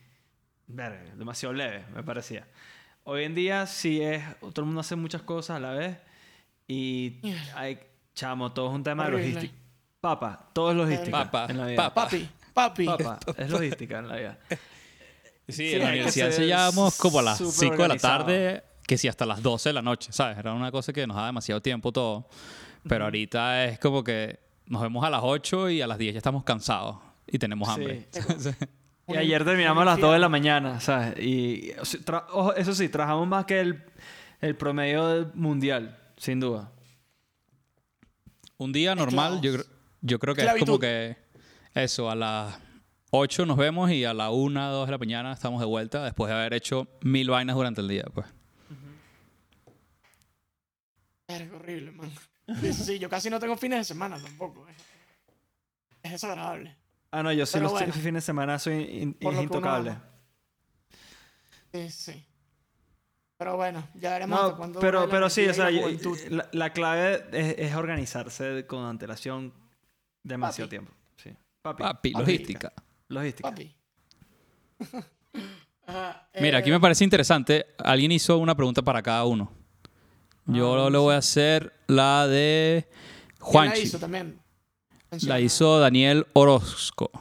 Verga, 0.68 1.16
demasiado 1.16 1.54
leve, 1.54 1.86
me 1.94 2.04
parecía. 2.04 2.48
Hoy 3.04 3.24
en 3.24 3.36
día 3.36 3.68
sí 3.68 4.02
es, 4.02 4.24
todo 4.40 4.62
el 4.62 4.66
mundo 4.66 4.82
hace 4.82 4.96
muchas 4.96 5.22
cosas 5.22 5.58
a 5.58 5.60
la 5.60 5.72
vez 5.72 5.98
y 6.68 7.22
hay, 7.54 7.80
chamo, 8.16 8.52
todo 8.52 8.70
es 8.70 8.74
un 8.74 8.84
tema 8.84 9.06
de 9.06 9.12
logística. 9.12 9.54
Papa, 10.02 10.50
todo 10.52 10.72
es 10.72 10.78
logística 10.78 11.12
Papa, 11.12 11.46
en 11.50 11.58
la 11.58 11.66
vida. 11.68 11.76
papa. 11.78 12.04
Papi, 12.04 12.30
papi. 12.54 12.86
Papa, 12.86 13.20
es 13.38 13.50
logística 13.50 14.00
en 14.00 14.08
la 14.08 14.16
vida. 14.18 14.40
Sí, 15.48 15.54
Sí, 15.54 15.74
en 15.74 15.80
la 15.84 15.90
universidad 15.90 16.28
enseñábamos 16.28 16.98
como 16.98 17.20
a 17.20 17.24
las 17.24 17.38
súper 17.38 17.54
5 17.54 17.82
de 17.84 17.88
la 17.88 17.98
tarde, 17.98 18.64
que 18.88 18.98
sí, 18.98 19.08
hasta 19.08 19.26
las 19.26 19.42
12 19.44 19.70
de 19.70 19.74
la 19.74 19.82
noche, 19.82 20.12
¿sabes? 20.12 20.38
Era 20.38 20.54
una 20.54 20.72
cosa 20.72 20.92
que 20.92 21.06
nos 21.06 21.18
da 21.18 21.28
demasiado 21.28 21.62
tiempo 21.62 21.92
todo. 21.92 22.28
Pero 22.88 23.06
ahorita 23.06 23.66
es 23.66 23.80
como 23.80 24.04
que 24.04 24.40
nos 24.68 24.82
vemos 24.82 25.04
a 25.04 25.10
las 25.10 25.22
8 25.24 25.70
y 25.70 25.82
a 25.82 25.88
las 25.88 25.98
10 25.98 26.14
ya 26.14 26.18
estamos 26.18 26.44
cansados 26.44 26.98
y 27.28 27.38
tenemos 27.40 27.70
hambre. 27.70 28.08
Y 29.08 29.18
ayer 29.18 29.46
terminamos 29.46 29.84
a 29.84 29.86
las 29.86 30.00
2 30.00 30.14
de 30.14 30.20
la 30.20 30.30
mañana, 30.30 30.80
¿sabes? 30.80 31.20
Y 31.20 31.74
ojo, 32.32 32.56
eso 32.56 32.74
sí, 32.74 32.90
trabajamos 32.90 33.28
más 33.28 33.46
que 33.46 33.60
el, 33.60 33.84
el 34.42 34.56
promedio 34.56 35.32
mundial, 35.36 36.00
sin 36.18 36.40
duda. 36.40 36.72
Un 38.58 38.72
día 38.72 38.96
normal, 38.96 39.42
yo, 39.42 39.52
yo 40.02 40.18
creo 40.18 40.34
que 40.34 40.44
es 40.44 40.54
como 40.60 40.80
que 40.80 41.18
eso, 41.76 42.10
a 42.10 42.16
las 42.16 42.58
8 43.12 43.46
nos 43.46 43.58
vemos 43.58 43.92
y 43.92 44.04
a 44.06 44.14
la 44.14 44.30
1, 44.32 44.72
2 44.72 44.88
de 44.88 44.92
la 44.92 44.98
mañana 44.98 45.32
estamos 45.34 45.60
de 45.60 45.66
vuelta 45.66 46.04
después 46.04 46.30
de 46.30 46.36
haber 46.36 46.54
hecho 46.54 46.88
mil 47.02 47.30
vainas 47.30 47.56
durante 47.56 47.82
el 47.82 47.88
día, 47.88 48.06
pues. 48.14 48.28
Es 51.28 51.52
horrible, 51.52 51.92
man. 51.92 52.12
Sí, 52.74 53.00
yo 53.00 53.10
casi 53.10 53.30
no 53.32 53.40
tengo 53.40 53.58
fines 53.58 53.80
de 53.80 53.84
semana 53.86 54.20
tampoco. 54.22 54.68
Es, 54.70 54.76
es 56.04 56.12
desagradable. 56.12 56.76
Ah, 57.10 57.24
no, 57.24 57.32
yo 57.34 57.44
sí 57.46 57.54
Pero 57.54 57.64
los 57.64 57.72
bueno. 57.72 57.92
fines 57.94 58.14
de 58.14 58.22
semana 58.22 58.60
soy 58.60 58.84
in- 58.84 59.18
uno 59.22 59.42
intocable. 59.42 59.96
Sí, 61.74 61.90
sí. 61.90 62.26
Pero 63.38 63.56
bueno, 63.58 63.88
ya 63.96 64.12
veremos 64.12 64.40
No, 64.40 64.56
cuándo 64.58 64.80
pero, 64.80 65.10
pero 65.10 65.30
sí, 65.30 65.48
o 65.48 65.54
sea, 65.54 65.72
la 65.72 65.90
la, 66.30 66.50
la 66.54 66.70
clave 66.72 67.26
es, 67.32 67.56
es 67.58 67.76
organizarse 67.76 68.66
con 68.68 68.86
antelación 68.86 69.52
demasiado 70.24 70.68
Papi. 70.68 70.70
tiempo. 70.70 70.92
Sí. 71.18 71.36
Papi. 71.64 71.84
Papi, 71.84 72.12
logística. 72.12 72.68
Logística. 72.68 72.85
Papi. 73.42 73.76
Ajá, 75.88 76.28
Mira, 76.42 76.58
aquí 76.60 76.70
eh, 76.70 76.74
me 76.74 76.80
parece 76.80 77.04
interesante. 77.04 77.66
Alguien 77.78 78.12
hizo 78.12 78.38
una 78.38 78.56
pregunta 78.56 78.82
para 78.82 79.02
cada 79.04 79.26
uno. 79.26 79.52
Yo 80.48 80.86
Ah, 80.86 80.90
le 80.90 80.98
voy 80.98 81.14
a 81.14 81.18
hacer 81.18 81.74
la 81.88 82.28
de 82.28 82.88
¿quién 82.88 83.40
La 83.40 83.46
Juanchi. 83.46 83.82
hizo 83.82 84.00
también. 84.00 84.40
La 85.22 85.40
hizo 85.40 85.80
Daniel 85.80 86.26
Orozco. 86.34 87.12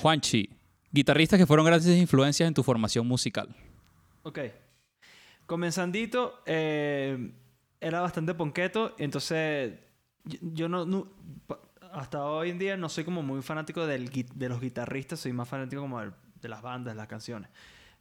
Juanchi, 0.00 0.48
guitarristas 0.90 1.38
que 1.38 1.46
fueron 1.46 1.66
grandes 1.66 1.96
influencias 1.96 2.46
en 2.46 2.54
tu 2.54 2.62
formación 2.62 3.06
musical. 3.06 3.48
Ok. 4.22 4.38
Comenzandito, 5.46 6.40
eh, 6.46 7.32
era 7.80 8.00
bastante 8.00 8.32
ponqueto, 8.34 8.94
entonces 8.98 9.74
yo, 10.24 10.38
yo 10.40 10.68
no, 10.68 11.12
hasta 11.92 12.24
hoy 12.24 12.50
en 12.50 12.58
día 12.58 12.76
no 12.76 12.88
soy 12.88 13.04
como 13.04 13.22
muy 13.22 13.42
fanático 13.42 13.86
del, 13.86 14.10
de 14.10 14.48
los 14.48 14.60
guitarristas, 14.60 15.20
soy 15.20 15.32
más 15.32 15.48
fanático 15.48 15.82
como 15.82 16.00
de 16.00 16.48
las 16.48 16.62
bandas, 16.62 16.96
las 16.96 17.06
canciones. 17.06 17.50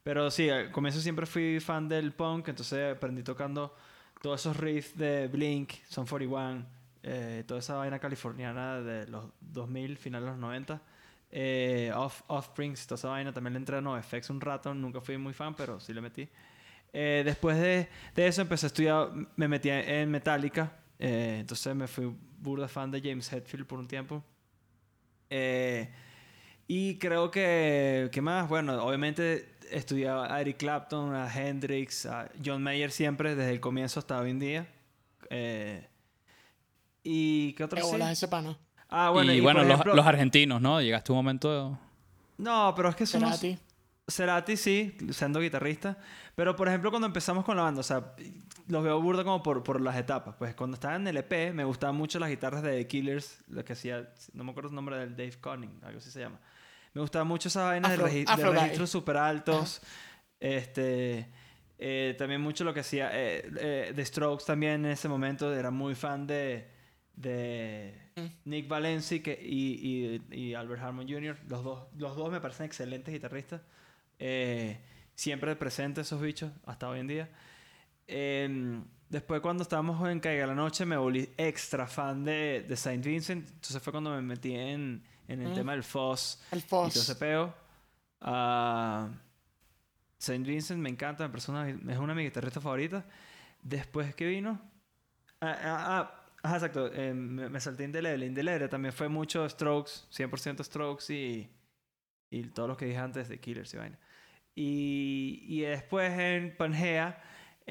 Pero 0.04 0.32
sí, 0.32 0.50
al 0.50 0.72
comienzo 0.72 1.00
siempre 1.00 1.26
fui 1.26 1.60
fan 1.60 1.88
del 1.88 2.12
punk, 2.14 2.48
entonces 2.48 2.96
aprendí 2.96 3.24
tocando 3.24 3.76
todos 4.22 4.40
esos 4.42 4.58
riffs 4.58 4.98
de 4.98 5.28
Blink, 5.28 5.74
Son 5.88 6.06
41, 6.06 6.66
eh, 7.04 7.44
toda 7.48 7.60
esa 7.60 7.76
vaina 7.76 8.00
californiana 8.00 8.80
de 8.82 9.08
los 9.08 9.26
2000, 9.42 9.98
finales 9.98 10.26
de 10.26 10.32
los 10.32 10.40
90. 10.40 10.82
Eh, 11.34 11.92
Off, 11.96 12.24
Offsprings, 12.28 12.86
toda 12.88 12.98
esa 12.98 13.10
vaina. 13.10 13.32
También 13.34 13.54
le 13.54 13.60
entré 13.60 13.78
a 13.78 13.82
NoFX 13.82 14.30
un 14.32 14.42
rato. 14.42 14.74
Nunca 14.74 15.02
fui 15.02 15.18
muy 15.18 15.34
fan, 15.34 15.56
pero 15.56 15.80
sí 15.80 15.94
le 15.94 16.02
metí. 16.02 16.28
Eh, 16.94 17.22
después 17.26 17.58
de, 17.60 17.88
de 18.16 18.28
eso 18.28 18.42
empecé 18.42 18.66
a 18.66 18.68
estudiar, 18.68 19.10
me 19.36 19.48
metí 19.48 19.70
en 19.70 20.10
Metallica. 20.12 20.72
eh, 21.00 21.38
entonces 21.40 21.76
me 21.76 21.88
fui 21.88 22.14
burda 22.42 22.68
fan 22.68 22.92
de 22.92 23.02
James 23.02 23.32
Hetfield 23.32 23.66
por 23.66 23.80
un 23.80 23.88
tiempo. 23.88 24.24
Eh, 25.30 25.90
y 26.68 26.98
creo 26.98 27.32
que, 27.32 28.10
¿qué 28.12 28.22
más? 28.22 28.50
Bueno, 28.50 28.84
obviamente 28.84 29.56
estudiaba 29.72 30.34
a 30.34 30.42
Eric 30.42 30.58
Clapton, 30.58 31.14
a 31.16 31.32
Hendrix, 31.34 32.06
a 32.06 32.30
John 32.44 32.62
Mayer 32.64 32.92
siempre, 32.92 33.36
desde 33.36 33.52
el 33.52 33.60
comienzo 33.60 34.00
hasta 34.00 34.20
hoy 34.20 34.32
en 34.32 34.40
día. 34.40 34.68
Eh, 35.30 35.88
¿Y 37.04 37.54
qué 37.54 37.64
otro 37.64 37.80
ese 37.80 38.28
pana. 38.28 38.58
Ah, 38.90 39.10
bueno, 39.10 39.34
y, 39.34 39.38
y, 39.38 39.42
bueno, 39.42 39.64
los, 39.64 39.80
ejemplo- 39.80 39.96
los 39.96 40.06
argentinos, 40.06 40.62
¿no? 40.62 40.82
Llegaste 40.82 41.12
un 41.12 41.18
momento... 41.18 41.80
No, 42.38 42.74
pero 42.76 42.90
es 42.90 42.96
que 42.96 43.06
somos... 43.06 43.40
Cerati. 43.40 43.60
Cerati 44.08 44.58
sí, 44.58 44.98
siendo 45.12 45.40
guitarrista. 45.40 45.98
Pero 46.36 46.56
por 46.56 46.68
ejemplo, 46.68 46.90
cuando 46.90 47.08
empezamos 47.08 47.46
con 47.46 47.56
la 47.56 47.64
banda, 47.64 47.80
o 47.80 47.84
sea, 47.84 48.14
los 48.72 48.84
veo 48.84 49.02
burda 49.02 49.24
como 49.24 49.44
por, 49.44 49.64
por 49.64 49.80
las 49.82 49.96
etapas. 49.98 50.36
Pues 50.38 50.56
cuando 50.56 50.76
estaba 50.76 50.96
en 50.96 51.08
el 51.08 51.18
EP, 51.18 51.54
me 51.54 51.64
gustaban 51.64 51.96
mucho 51.96 52.20
las 52.20 52.30
guitarras 52.30 52.64
de 52.64 52.72
The 52.78 52.88
Killers, 52.88 53.44
lo 53.50 53.64
que 53.66 53.74
hacía, 53.74 54.10
no 54.34 54.44
me 54.44 54.52
acuerdo 54.52 54.70
el 54.70 54.76
nombre 54.76 54.98
del 54.98 55.12
Dave 55.16 55.40
Conning, 55.40 55.80
algo 55.84 56.00
así 56.00 56.10
se 56.12 56.20
llama. 56.22 56.40
Me 56.94 57.02
gustaban 57.02 57.28
mucho 57.28 57.48
esas 57.50 57.64
vainas 57.66 57.92
Afro- 57.92 58.06
de, 58.06 58.12
regi- 58.12 58.26
de 58.26 58.32
Afro 58.34 58.52
registros 58.54 58.90
súper 58.90 59.18
altos. 59.18 59.82
Este, 60.40 61.28
eh, 61.78 62.16
también 62.18 62.42
mucho 62.42 62.64
lo 62.64 62.74
que 62.74 62.80
hacía 62.82 63.10
eh, 63.14 63.50
eh, 63.60 63.94
The 63.96 64.06
Strokes 64.06 64.46
también 64.46 64.86
en 64.86 64.92
ese 64.92 65.08
momento. 65.08 65.54
Era 65.54 65.72
muy 65.72 65.96
fan 65.96 66.28
de, 66.28 66.68
de 67.16 68.00
Mm. 68.16 68.26
Nick 68.50 68.68
Valenci 68.68 69.22
que, 69.22 69.40
y, 69.42 70.20
y- 70.32 70.36
y 70.38 70.54
Albert 70.54 70.82
Harmon 70.82 71.08
Jr. 71.08 71.38
Los 71.48 71.64
dos, 71.64 71.88
los 71.98 72.16
dos 72.18 72.30
me 72.30 72.42
parecen 72.42 72.66
excelentes 72.66 73.14
guitarristas. 73.14 73.62
Eh, 74.20 74.80
siempre 75.16 75.56
presentes 75.56 76.08
esos 76.08 76.20
bichos 76.22 76.52
hasta 76.66 76.90
hoy 76.90 77.00
en 77.00 77.08
día. 77.08 77.30
Después 79.10 79.42
cuando 79.42 79.64
estábamos 79.64 80.08
en 80.10 80.20
Caiga 80.22 80.48
la 80.48 80.56
Noche 80.56 80.86
me 80.86 80.96
volví 80.96 81.30
extra 81.38 81.86
fan 81.86 82.24
de, 82.24 82.66
de 82.68 82.76
Saint 82.78 83.04
Vincent. 83.04 83.46
Entonces 83.50 83.82
fue 83.82 83.92
cuando 83.92 84.12
me 84.12 84.22
metí 84.22 84.54
en, 84.56 85.04
en 85.28 85.42
el 85.42 85.50
Mm. 85.50 85.54
tema 85.56 85.72
del 85.74 85.84
Foss 85.84 86.42
El 86.52 86.60
y 86.60 86.62
todo 86.62 86.84
Foss. 86.86 86.96
ese 86.96 87.16
peo. 87.16 87.54
Ah, 88.22 89.10
Saint 90.18 90.46
Vincent 90.46 90.80
me 90.80 90.90
encanta, 90.90 91.28
me 91.28 91.34
una- 91.50 91.70
es 91.70 91.98
una 91.98 92.14
de 92.14 92.16
mis 92.16 92.26
guitarristas 92.26 92.64
favoritas. 92.64 93.04
Después 93.62 94.16
que 94.16 94.28
vino... 94.28 94.62
Ah, 95.42 95.58
ah, 95.64 96.24
ah, 96.44 96.54
exacto. 96.54 96.90
eh, 96.94 97.14
me, 97.14 97.50
me 97.50 97.60
salté 97.60 97.84
Indeleble. 97.84 98.26
Indeleble 98.26 98.68
también 98.70 98.94
fue 98.94 99.10
mucho 99.10 99.48
Strokes, 99.50 99.92
100% 100.12 100.64
Strokes 100.64 101.14
y, 101.14 101.50
y 102.30 102.44
todos 102.44 102.70
los 102.70 102.78
que 102.78 102.86
dije 102.86 102.98
antes 103.00 103.28
de 103.28 103.40
Killers 103.40 103.74
y 103.74 103.78
vaina. 103.78 104.00
Y, 104.56 105.44
y 105.48 105.62
después 105.62 106.12
en 106.18 106.56
Pangea 106.56 107.22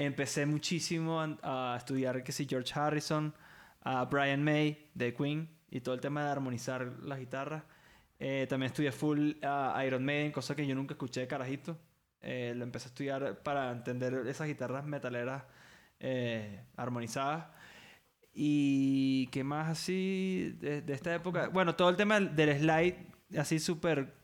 empecé 0.04 0.46
muchísimo 0.46 1.20
a, 1.20 1.74
a 1.74 1.76
estudiar 1.76 2.22
que 2.22 2.32
si 2.32 2.46
George 2.46 2.72
Harrison, 2.78 3.34
a 3.82 4.04
Brian 4.04 4.42
May 4.42 4.90
de 4.94 5.14
Queen 5.14 5.48
y 5.70 5.80
todo 5.80 5.94
el 5.94 6.00
tema 6.00 6.24
de 6.24 6.30
armonizar 6.30 6.84
las 7.02 7.18
guitarras. 7.18 7.62
Eh, 8.18 8.46
también 8.48 8.70
estudié 8.70 8.92
full 8.92 9.32
a 9.42 9.82
Iron 9.86 10.04
Maiden, 10.04 10.32
cosa 10.32 10.54
que 10.54 10.66
yo 10.66 10.74
nunca 10.74 10.94
escuché 10.94 11.20
de 11.20 11.26
carajito. 11.26 11.78
Eh, 12.20 12.52
lo 12.54 12.64
empecé 12.64 12.88
a 12.88 12.90
estudiar 12.90 13.42
para 13.42 13.70
entender 13.70 14.26
esas 14.26 14.46
guitarras 14.46 14.84
metaleras 14.84 15.44
eh, 16.00 16.64
armonizadas. 16.76 17.46
Y 18.32 19.26
qué 19.28 19.42
más 19.42 19.70
así 19.70 20.56
de, 20.60 20.82
de 20.82 20.92
esta 20.92 21.14
época. 21.14 21.48
Bueno, 21.48 21.74
todo 21.74 21.88
el 21.88 21.96
tema 21.96 22.20
del- 22.20 22.58
slide, 22.58 22.96
así 23.38 23.58
súper 23.58 24.14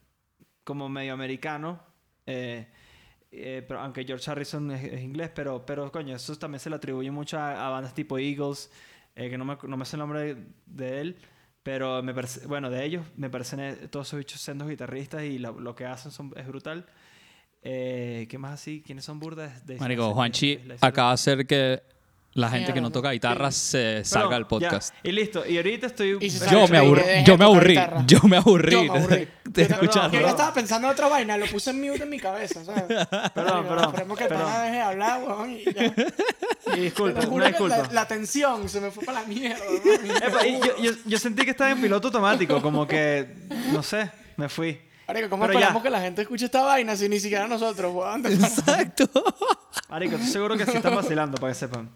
como 0.64 0.88
medio 0.88 1.14
americano. 1.14 1.80
Eh, 3.32 3.64
pero 3.66 3.80
aunque 3.80 4.04
George 4.04 4.30
Harrison 4.30 4.70
es, 4.70 4.84
es 4.84 5.00
inglés, 5.02 5.30
pero, 5.34 5.64
pero 5.66 5.90
coño, 5.92 6.16
eso 6.16 6.36
también 6.36 6.60
se 6.60 6.70
le 6.70 6.76
atribuye 6.76 7.10
mucho 7.10 7.38
a, 7.38 7.66
a 7.66 7.70
bandas 7.70 7.94
tipo 7.94 8.18
Eagles, 8.18 8.70
eh, 9.14 9.28
que 9.30 9.36
no 9.38 9.44
me, 9.44 9.56
no 9.62 9.76
me 9.76 9.84
sé 9.84 9.96
el 9.96 10.00
nombre 10.00 10.34
de, 10.34 10.46
de 10.66 11.00
él, 11.00 11.16
pero 11.62 12.02
me 12.02 12.14
parece, 12.14 12.46
bueno, 12.46 12.70
de 12.70 12.84
ellos 12.84 13.04
me 13.16 13.28
parecen 13.30 13.60
eh, 13.60 13.74
todos 13.90 14.06
esos 14.08 14.18
bichos 14.18 14.40
siendo 14.40 14.66
guitarristas 14.68 15.24
y 15.24 15.38
lo, 15.38 15.58
lo 15.58 15.74
que 15.74 15.84
hacen 15.86 16.12
son, 16.12 16.32
es 16.36 16.46
brutal. 16.46 16.86
Eh, 17.62 18.26
¿Qué 18.30 18.38
más 18.38 18.52
así? 18.52 18.82
¿Quiénes 18.86 19.04
son 19.04 19.18
burdas? 19.18 19.66
De- 19.66 19.76
Marico, 19.78 20.12
Juanchi 20.14 20.60
acaba 20.80 21.08
de 21.08 21.14
hacer 21.14 21.46
que 21.46 21.82
la 22.36 22.50
gente 22.50 22.72
que 22.72 22.80
no 22.80 22.90
toca 22.90 23.10
guitarra 23.10 23.50
se 23.50 24.04
salga 24.04 24.36
del 24.36 24.46
Perdón, 24.46 24.60
ya. 24.60 24.68
podcast. 24.70 24.94
Y 25.02 25.12
listo. 25.12 25.46
Y 25.46 25.56
ahorita 25.56 25.86
estoy... 25.86 26.18
Y 26.20 26.30
se 26.30 26.48
Yo 26.50 26.68
me, 26.68 26.78
aburrí, 26.78 27.02
yo 27.24 27.36
me 27.38 27.44
aburrí, 27.46 27.78
yo 28.06 28.20
me 28.24 28.36
aburrí, 28.36 28.72
Yo 28.72 28.84
me 28.84 28.98
aburrí. 28.98 29.28
de 29.44 29.62
escucharlo. 29.62 30.20
Yo 30.20 30.28
estaba 30.28 30.52
pensando 30.52 30.86
en 30.88 30.92
otra 30.92 31.08
vaina, 31.08 31.36
lo 31.36 31.46
puse 31.46 31.70
en 31.70 31.80
mute 31.80 32.02
en 32.02 32.10
mi 32.10 32.20
cabeza, 32.20 32.64
¿sabes? 32.64 32.84
Perdón, 33.34 33.62
Digo, 33.62 33.68
perdón, 33.68 33.84
Esperemos 33.88 34.18
que 34.18 34.24
el 34.24 34.28
perdón. 34.28 34.46
pana 34.46 34.62
deje 34.64 34.74
de 34.76 34.82
hablar, 34.82 35.22
weón. 35.22 35.50
Y 35.50 35.64
ya. 35.64 35.94
Y 36.76 36.80
disculpa, 36.80 37.20
Te 37.20 37.26
juro 37.26 37.36
una 37.36 37.44
que 37.46 37.50
disculpa. 37.52 37.76
La, 37.78 37.92
la 37.92 38.08
tensión 38.08 38.68
se 38.68 38.80
me 38.80 38.90
fue 38.90 39.04
para 39.04 39.20
la 39.22 39.26
mierda, 39.26 39.64
weón. 39.84 40.16
Epa, 40.22 40.46
y 40.46 40.60
yo, 40.60 40.76
yo, 40.82 40.92
yo 41.06 41.18
sentí 41.18 41.44
que 41.44 41.52
estaba 41.52 41.70
en 41.70 41.80
piloto 41.80 42.08
automático, 42.08 42.60
como 42.60 42.86
que, 42.86 43.26
no 43.72 43.82
sé, 43.82 44.10
me 44.36 44.48
fui. 44.48 44.78
Marico, 45.08 45.30
¿cómo 45.30 45.42
Pero 45.44 45.52
ya. 45.54 45.58
esperamos 45.60 45.82
que 45.84 45.90
la 45.90 46.00
gente 46.00 46.22
escuche 46.22 46.46
esta 46.46 46.62
vaina 46.62 46.96
si 46.96 47.08
ni 47.08 47.20
siquiera 47.20 47.46
nosotros, 47.46 47.94
weón? 47.94 48.26
Exacto. 48.26 49.08
Marico, 49.88 50.16
estoy 50.16 50.30
seguro 50.30 50.56
que 50.56 50.66
sí 50.66 50.72
están 50.76 50.96
vacilando, 50.96 51.38
para 51.38 51.52
que 51.52 51.58
sepan. 51.58 51.88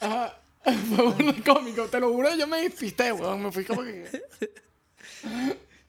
Ajá. 0.00 0.34
Fue 0.94 1.04
un 1.06 1.32
cómico, 1.42 1.86
te 1.86 1.98
lo 2.00 2.12
juro, 2.12 2.34
yo 2.36 2.46
me 2.46 2.60
despisté, 2.62 3.12
weón. 3.12 3.42
Me 3.42 3.52
fui 3.52 3.64
como 3.64 3.82
que. 3.82 4.06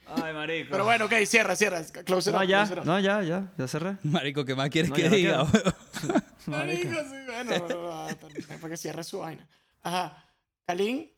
Ay, 0.07 0.33
marico. 0.33 0.69
Pero 0.71 0.85
bueno, 0.85 1.05
ok, 1.05 1.13
cierra, 1.25 1.55
cierra. 1.55 1.83
Close 2.05 2.29
it 2.29 2.35
No, 2.35 2.41
up, 2.41 2.47
ya, 2.47 2.57
close 2.65 2.73
it 2.73 2.79
up. 2.79 2.85
no, 2.85 2.99
ya, 2.99 3.21
ya, 3.21 3.51
ya 3.57 3.67
cerré. 3.67 3.97
Marico, 4.03 4.45
¿qué 4.45 4.55
más 4.55 4.69
quieres 4.69 4.89
No, 4.89 4.95
que 4.95 5.03
ya 5.03 5.09
no 5.09 5.15
diga? 5.15 5.43
weón? 5.43 6.23
Marico, 6.47 6.93
sí, 7.03 7.15
bueno, 7.27 7.43
no, 7.43 7.67
no, 7.67 8.07
no, 8.09 8.17
para 8.61 8.69
que 8.69 8.77
cierre 8.77 9.03
su 9.03 9.19
vaina. 9.19 9.45
Ajá. 9.83 10.25
Kalin, 10.65 11.11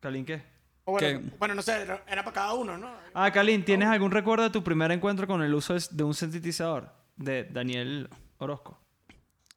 Kalin, 0.00 0.24
¿qué? 0.26 0.42
o 0.84 0.92
bueno, 0.92 1.20
¿Qué? 1.20 1.36
bueno, 1.38 1.54
no 1.54 1.62
sé, 1.62 1.80
era 1.82 2.04
era 2.06 2.22
para 2.22 2.34
cada 2.34 2.54
uno, 2.54 2.76
¿no? 2.76 2.90
Ah, 3.14 3.30
Kalin, 3.32 3.64
¿tienes 3.64 3.88
algún 3.88 4.10
recuerdo 4.10 4.44
de 4.44 4.50
tu 4.50 4.62
primer 4.62 4.90
encuentro 4.92 5.26
con 5.26 5.42
el 5.42 5.54
uso 5.54 5.74
de- 5.74 5.82
de 5.90 6.04
un 6.04 6.14
sintetizador? 6.14 6.92
De 7.16 7.44
Daniel 7.44 8.08
Orozco. 8.38 8.78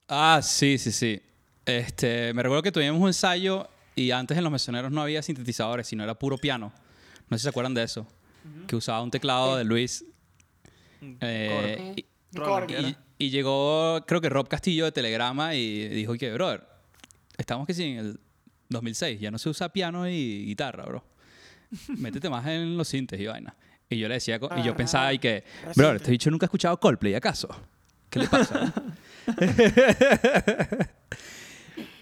Ah, 0.10 0.40
sí, 0.44 0.78
sí, 0.78 0.92
sí. 0.92 1.22
Este, 1.66 2.34
me 2.34 2.42
recuerdo 2.44 2.64
que 2.64 2.72
tuvimos 2.72 3.00
un 3.00 3.08
ensayo 3.08 3.68
y 3.96 4.12
antes 4.12 4.38
en 4.38 4.44
los 4.44 4.52
mesoneros 4.52 4.92
no 4.92 5.02
había 5.02 5.22
sintetizadores, 5.22 5.88
sino 5.88 6.04
era 6.04 6.16
puro 6.18 6.38
piano. 6.38 6.74
No 7.30 7.38
sé 7.38 7.42
si 7.42 7.44
se 7.44 7.50
acuerdan 7.50 7.74
de 7.74 7.84
eso. 7.84 8.08
Que 8.68 8.76
usaba 8.76 9.02
un 9.04 9.12
teclado 9.12 9.58
de 9.58 9.64
Luis. 9.66 10.04
Eh, 11.22 11.94
y, 11.96 12.06
y- 12.90 12.96
y 13.22 13.30
llegó, 13.32 14.04
creo 14.08 14.22
que 14.22 14.30
Rob 14.30 14.48
Castillo 14.48 14.86
de 14.86 14.92
Telegrama 14.94 15.54
y 15.54 15.90
dijo 15.90 16.14
que, 16.16 16.32
brother, 16.32 16.64
estamos 17.38 17.68
que 17.68 17.74
sí 17.74 17.84
en 17.84 17.98
el 17.98 18.20
2006, 18.70 19.20
ya 19.20 19.30
no 19.30 19.38
se 19.38 19.50
usa 19.50 19.70
piano 19.70 20.08
y 20.08 20.46
guitarra, 20.46 20.86
bro. 20.86 21.04
Métete 21.98 22.30
más 22.30 22.48
en 22.48 22.78
los 22.78 22.88
sintes 22.88 23.20
y 23.20 23.26
vaina. 23.26 23.56
Y 23.90 23.98
yo 23.98 24.08
le 24.08 24.16
decía, 24.16 24.40
y 24.58 24.64
yo 24.64 24.76
pensaba 24.76 25.14
y 25.14 25.20
que, 25.20 25.44
brother, 25.76 25.98
este 25.98 26.12
bicho 26.12 26.32
nunca 26.32 26.46
ha 26.46 26.48
escuchado 26.48 26.80
Coldplay, 26.80 27.14
¿acaso? 27.16 27.50
¿Qué 28.10 28.20
le 28.20 28.28
pasa? 28.28 28.74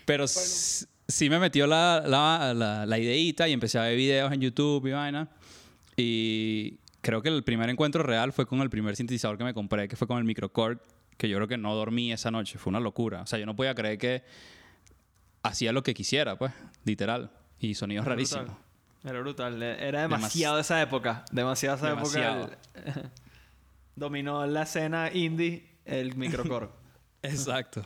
Pero 0.05 0.25
sí 0.27 1.29
me 1.29 1.39
metió 1.39 1.67
la, 1.67 2.03
la, 2.05 2.53
la, 2.53 2.85
la 2.85 2.99
ideita 2.99 3.47
y 3.47 3.53
empecé 3.53 3.77
a 3.77 3.83
ver 3.83 3.97
videos 3.97 4.31
en 4.31 4.41
YouTube 4.41 4.87
y 4.87 4.91
vaina. 4.91 5.27
Y 5.97 6.77
creo 7.01 7.21
que 7.21 7.29
el 7.29 7.43
primer 7.43 7.69
encuentro 7.69 8.03
real 8.03 8.31
fue 8.31 8.45
con 8.45 8.61
el 8.61 8.69
primer 8.69 8.95
sintetizador 8.95 9.37
que 9.37 9.43
me 9.43 9.53
compré, 9.53 9.87
que 9.87 9.95
fue 9.95 10.07
con 10.07 10.17
el 10.17 10.23
Microcord, 10.23 10.77
que 11.17 11.27
yo 11.27 11.37
creo 11.37 11.47
que 11.47 11.57
no 11.57 11.75
dormí 11.75 12.11
esa 12.13 12.31
noche. 12.31 12.57
Fue 12.57 12.69
una 12.69 12.79
locura. 12.79 13.21
O 13.21 13.25
sea, 13.27 13.37
yo 13.39 13.45
no 13.45 13.55
podía 13.55 13.75
creer 13.75 13.97
que 13.97 14.23
hacía 15.43 15.71
lo 15.73 15.83
que 15.83 15.93
quisiera, 15.93 16.37
pues, 16.37 16.53
literal. 16.85 17.31
Y 17.59 17.73
sonidos 17.75 18.05
Era 18.05 18.15
rarísimos. 18.15 18.45
brutal. 18.45 18.63
Era 19.03 19.19
brutal. 19.19 19.63
Era 19.63 20.01
demasiado 20.03 20.55
de 20.55 20.61
esa 20.61 20.81
época. 20.81 21.25
Demasiado 21.31 21.75
de 21.77 21.79
esa 21.81 21.89
Demasiado. 21.95 22.43
época. 22.45 22.57
el- 23.01 23.09
Dominó 23.95 24.45
la 24.45 24.61
escena 24.63 25.09
indie 25.11 25.65
el 25.87 26.15
microcore. 26.15 26.69
Exacto. 27.21 27.85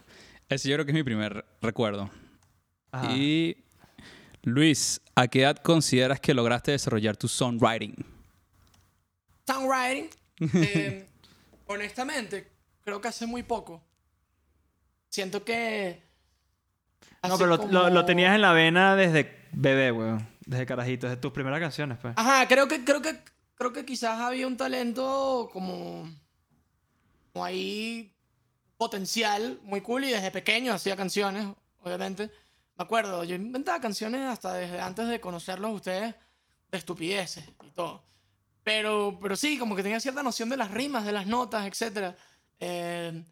Ese 0.49 0.69
yo 0.69 0.75
creo 0.75 0.85
que 0.85 0.91
es 0.91 0.95
mi 0.95 1.03
primer 1.03 1.45
recuerdo. 1.61 2.09
Ajá. 2.91 3.11
Y 3.15 3.63
Luis, 4.43 4.99
¿a 5.15 5.27
qué 5.27 5.41
edad 5.43 5.57
consideras 5.57 6.19
que 6.19 6.33
lograste 6.33 6.71
desarrollar 6.71 7.15
tu 7.15 7.27
songwriting? 7.27 7.95
Songwriting, 9.47 10.09
eh, 10.53 11.07
honestamente, 11.67 12.47
creo 12.83 12.99
que 13.01 13.07
hace 13.07 13.25
muy 13.25 13.43
poco. 13.43 13.81
Siento 15.09 15.43
que. 15.43 16.01
No, 17.27 17.37
pero 17.37 17.49
lo, 17.49 17.57
como- 17.59 17.71
lo- 17.71 17.89
lo 17.89 18.05
tenías 18.05 18.33
en 18.35 18.41
la 18.41 18.53
vena 18.53 18.95
desde 18.95 19.47
bebé, 19.51 19.91
weón. 19.91 20.27
Desde 20.45 20.65
carajito, 20.65 21.07
desde 21.07 21.21
tus 21.21 21.31
primeras 21.31 21.59
canciones, 21.59 21.97
pues. 22.01 22.13
Ajá, 22.17 22.47
creo 22.47 22.67
que, 22.67 22.83
creo 22.83 23.01
que, 23.01 23.19
creo 23.55 23.71
que 23.73 23.85
quizás 23.85 24.19
había 24.19 24.47
un 24.47 24.57
talento 24.57 25.49
como 25.53 26.09
ahí 27.35 28.13
potencial 28.77 29.59
muy 29.63 29.81
cool 29.81 30.05
y 30.05 30.11
desde 30.11 30.31
pequeño 30.31 30.73
hacía 30.73 30.95
canciones, 30.95 31.47
obviamente. 31.83 32.31
Me 32.75 32.83
acuerdo, 32.83 33.23
yo 33.23 33.35
inventaba 33.35 33.79
canciones 33.79 34.21
hasta 34.27 34.53
desde 34.53 34.79
antes 34.79 35.07
de 35.07 35.21
conocerlos 35.21 35.69
a 35.69 35.73
ustedes 35.73 36.15
de 36.71 36.77
estupideces 36.77 37.45
y 37.63 37.69
todo. 37.71 38.03
Pero, 38.63 39.17
pero 39.21 39.35
sí, 39.35 39.57
como 39.57 39.75
que 39.75 39.83
tenía 39.83 39.99
cierta 39.99 40.23
noción 40.23 40.49
de 40.49 40.57
las 40.57 40.71
rimas, 40.71 41.05
de 41.05 41.11
las 41.11 41.27
notas, 41.27 41.65
etc. 41.67 42.15
Eh, 42.59 43.23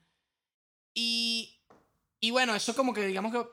y, 0.93 1.59
y 2.19 2.31
bueno, 2.31 2.55
eso 2.55 2.75
como 2.75 2.93
que 2.93 3.05
digamos 3.05 3.31
que 3.31 3.47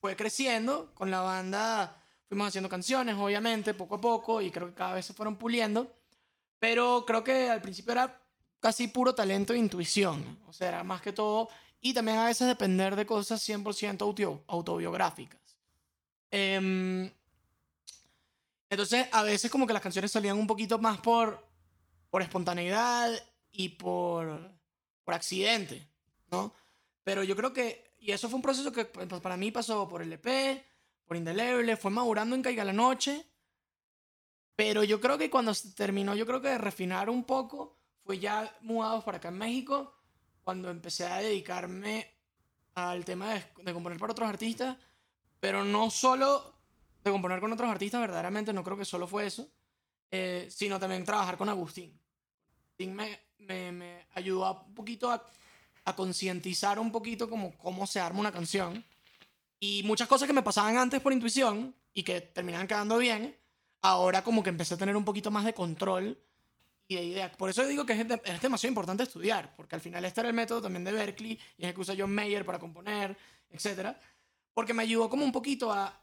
fue 0.00 0.16
creciendo 0.16 0.94
con 0.94 1.10
la 1.10 1.20
banda. 1.20 2.02
Fuimos 2.28 2.48
haciendo 2.48 2.68
canciones, 2.68 3.14
obviamente, 3.16 3.72
poco 3.74 3.96
a 3.96 4.00
poco, 4.00 4.40
y 4.42 4.50
creo 4.50 4.68
que 4.68 4.74
cada 4.74 4.94
vez 4.94 5.06
se 5.06 5.14
fueron 5.14 5.36
puliendo. 5.36 5.94
Pero 6.58 7.04
creo 7.06 7.22
que 7.22 7.50
al 7.50 7.62
principio 7.62 7.92
era 7.92 8.25
casi 8.66 8.88
puro 8.88 9.14
talento 9.14 9.52
e 9.54 9.58
intuición. 9.58 10.40
O 10.48 10.52
sea, 10.52 10.82
más 10.82 11.00
que 11.00 11.12
todo. 11.12 11.48
Y 11.80 11.94
también 11.94 12.18
a 12.18 12.26
veces 12.26 12.48
depender 12.48 12.96
de 12.96 13.06
cosas 13.06 13.40
100% 13.40 14.02
auto- 14.02 14.42
autobiográficas. 14.48 15.38
Em, 16.32 17.08
entonces, 18.68 19.06
a 19.12 19.22
veces 19.22 19.52
como 19.52 19.68
que 19.68 19.72
las 19.72 19.82
canciones 19.82 20.10
salían 20.10 20.36
un 20.36 20.48
poquito 20.48 20.80
más 20.80 20.98
por, 20.98 21.46
por 22.10 22.22
espontaneidad 22.22 23.12
y 23.52 23.68
por, 23.68 24.50
por 25.04 25.14
accidente, 25.14 25.86
¿no? 26.32 26.52
Pero 27.04 27.22
yo 27.22 27.36
creo 27.36 27.52
que, 27.52 27.94
y 28.00 28.10
eso 28.10 28.28
fue 28.28 28.34
un 28.34 28.42
proceso 28.42 28.72
que 28.72 28.86
pues, 28.86 29.06
para 29.20 29.36
mí 29.36 29.52
pasó 29.52 29.88
por 29.88 30.02
el 30.02 30.12
EP, 30.12 30.26
por 31.06 31.16
Indeleble, 31.16 31.76
fue 31.76 31.92
madurando 31.92 32.34
en 32.34 32.42
Caiga 32.42 32.64
la 32.64 32.72
Noche. 32.72 33.24
Pero 34.56 34.82
yo 34.82 35.00
creo 35.00 35.16
que 35.18 35.30
cuando 35.30 35.52
terminó, 35.76 36.16
yo 36.16 36.26
creo 36.26 36.40
que 36.42 36.48
de 36.48 36.58
refinar 36.58 37.08
un 37.08 37.22
poco, 37.22 37.75
fue 38.06 38.18
ya 38.20 38.56
mudados 38.62 39.02
para 39.04 39.18
acá 39.18 39.28
en 39.28 39.38
México, 39.38 39.92
cuando 40.42 40.70
empecé 40.70 41.04
a 41.04 41.16
dedicarme 41.18 42.08
al 42.76 43.04
tema 43.04 43.34
de, 43.34 43.44
de 43.64 43.72
componer 43.74 43.98
para 43.98 44.12
otros 44.12 44.28
artistas, 44.28 44.76
pero 45.40 45.64
no 45.64 45.90
solo 45.90 46.54
de 47.02 47.10
componer 47.10 47.40
con 47.40 47.52
otros 47.52 47.68
artistas, 47.68 48.00
verdaderamente 48.00 48.52
no 48.52 48.62
creo 48.62 48.76
que 48.76 48.84
solo 48.84 49.06
fue 49.08 49.26
eso, 49.26 49.48
eh, 50.10 50.46
sino 50.50 50.78
también 50.78 51.04
trabajar 51.04 51.36
con 51.36 51.48
Agustín. 51.48 51.98
Agustín 52.68 52.94
me, 52.94 53.18
me, 53.38 53.72
me 53.72 54.06
ayudó 54.14 54.44
a- 54.46 54.62
un 54.62 54.74
poquito 54.74 55.10
a, 55.10 55.24
a 55.84 55.96
concientizar 55.96 56.78
un 56.78 56.92
poquito 56.92 57.28
como 57.28 57.56
cómo 57.58 57.86
se 57.86 57.98
arma 58.00 58.20
una 58.20 58.32
canción. 58.32 58.84
Y 59.58 59.82
muchas 59.84 60.06
cosas 60.06 60.28
que 60.28 60.32
me 60.34 60.42
pasaban 60.42 60.76
antes 60.76 61.00
por 61.00 61.12
intuición 61.12 61.74
y 61.92 62.02
que 62.04 62.20
terminaban 62.20 62.68
quedando 62.68 62.98
bien, 62.98 63.36
ahora 63.82 64.22
como 64.22 64.42
que 64.42 64.50
empecé 64.50 64.74
a 64.74 64.78
tener 64.78 64.96
un 64.96 65.04
poquito 65.04 65.30
más 65.30 65.44
de 65.44 65.54
control 65.54 66.18
y 66.88 66.94
de 66.96 67.04
idea. 67.04 67.32
Por 67.32 67.50
eso 67.50 67.66
digo 67.66 67.84
que 67.84 67.94
es, 67.94 68.06
de- 68.08 68.20
es 68.24 68.40
demasiado 68.40 68.70
importante 68.70 69.02
estudiar, 69.02 69.54
porque 69.56 69.74
al 69.74 69.80
final 69.80 70.04
este 70.04 70.20
era 70.20 70.28
el 70.28 70.34
método 70.34 70.62
también 70.62 70.84
de 70.84 70.92
Berkeley 70.92 71.32
y 71.58 71.62
es 71.62 71.68
el 71.68 71.74
que 71.74 71.80
usa 71.80 71.94
John 71.98 72.14
Mayer 72.14 72.44
para 72.44 72.58
componer, 72.58 73.16
etc. 73.50 73.96
Porque 74.54 74.72
me 74.74 74.82
ayudó 74.84 75.08
como 75.08 75.24
un 75.24 75.32
poquito 75.32 75.72
a, 75.72 76.00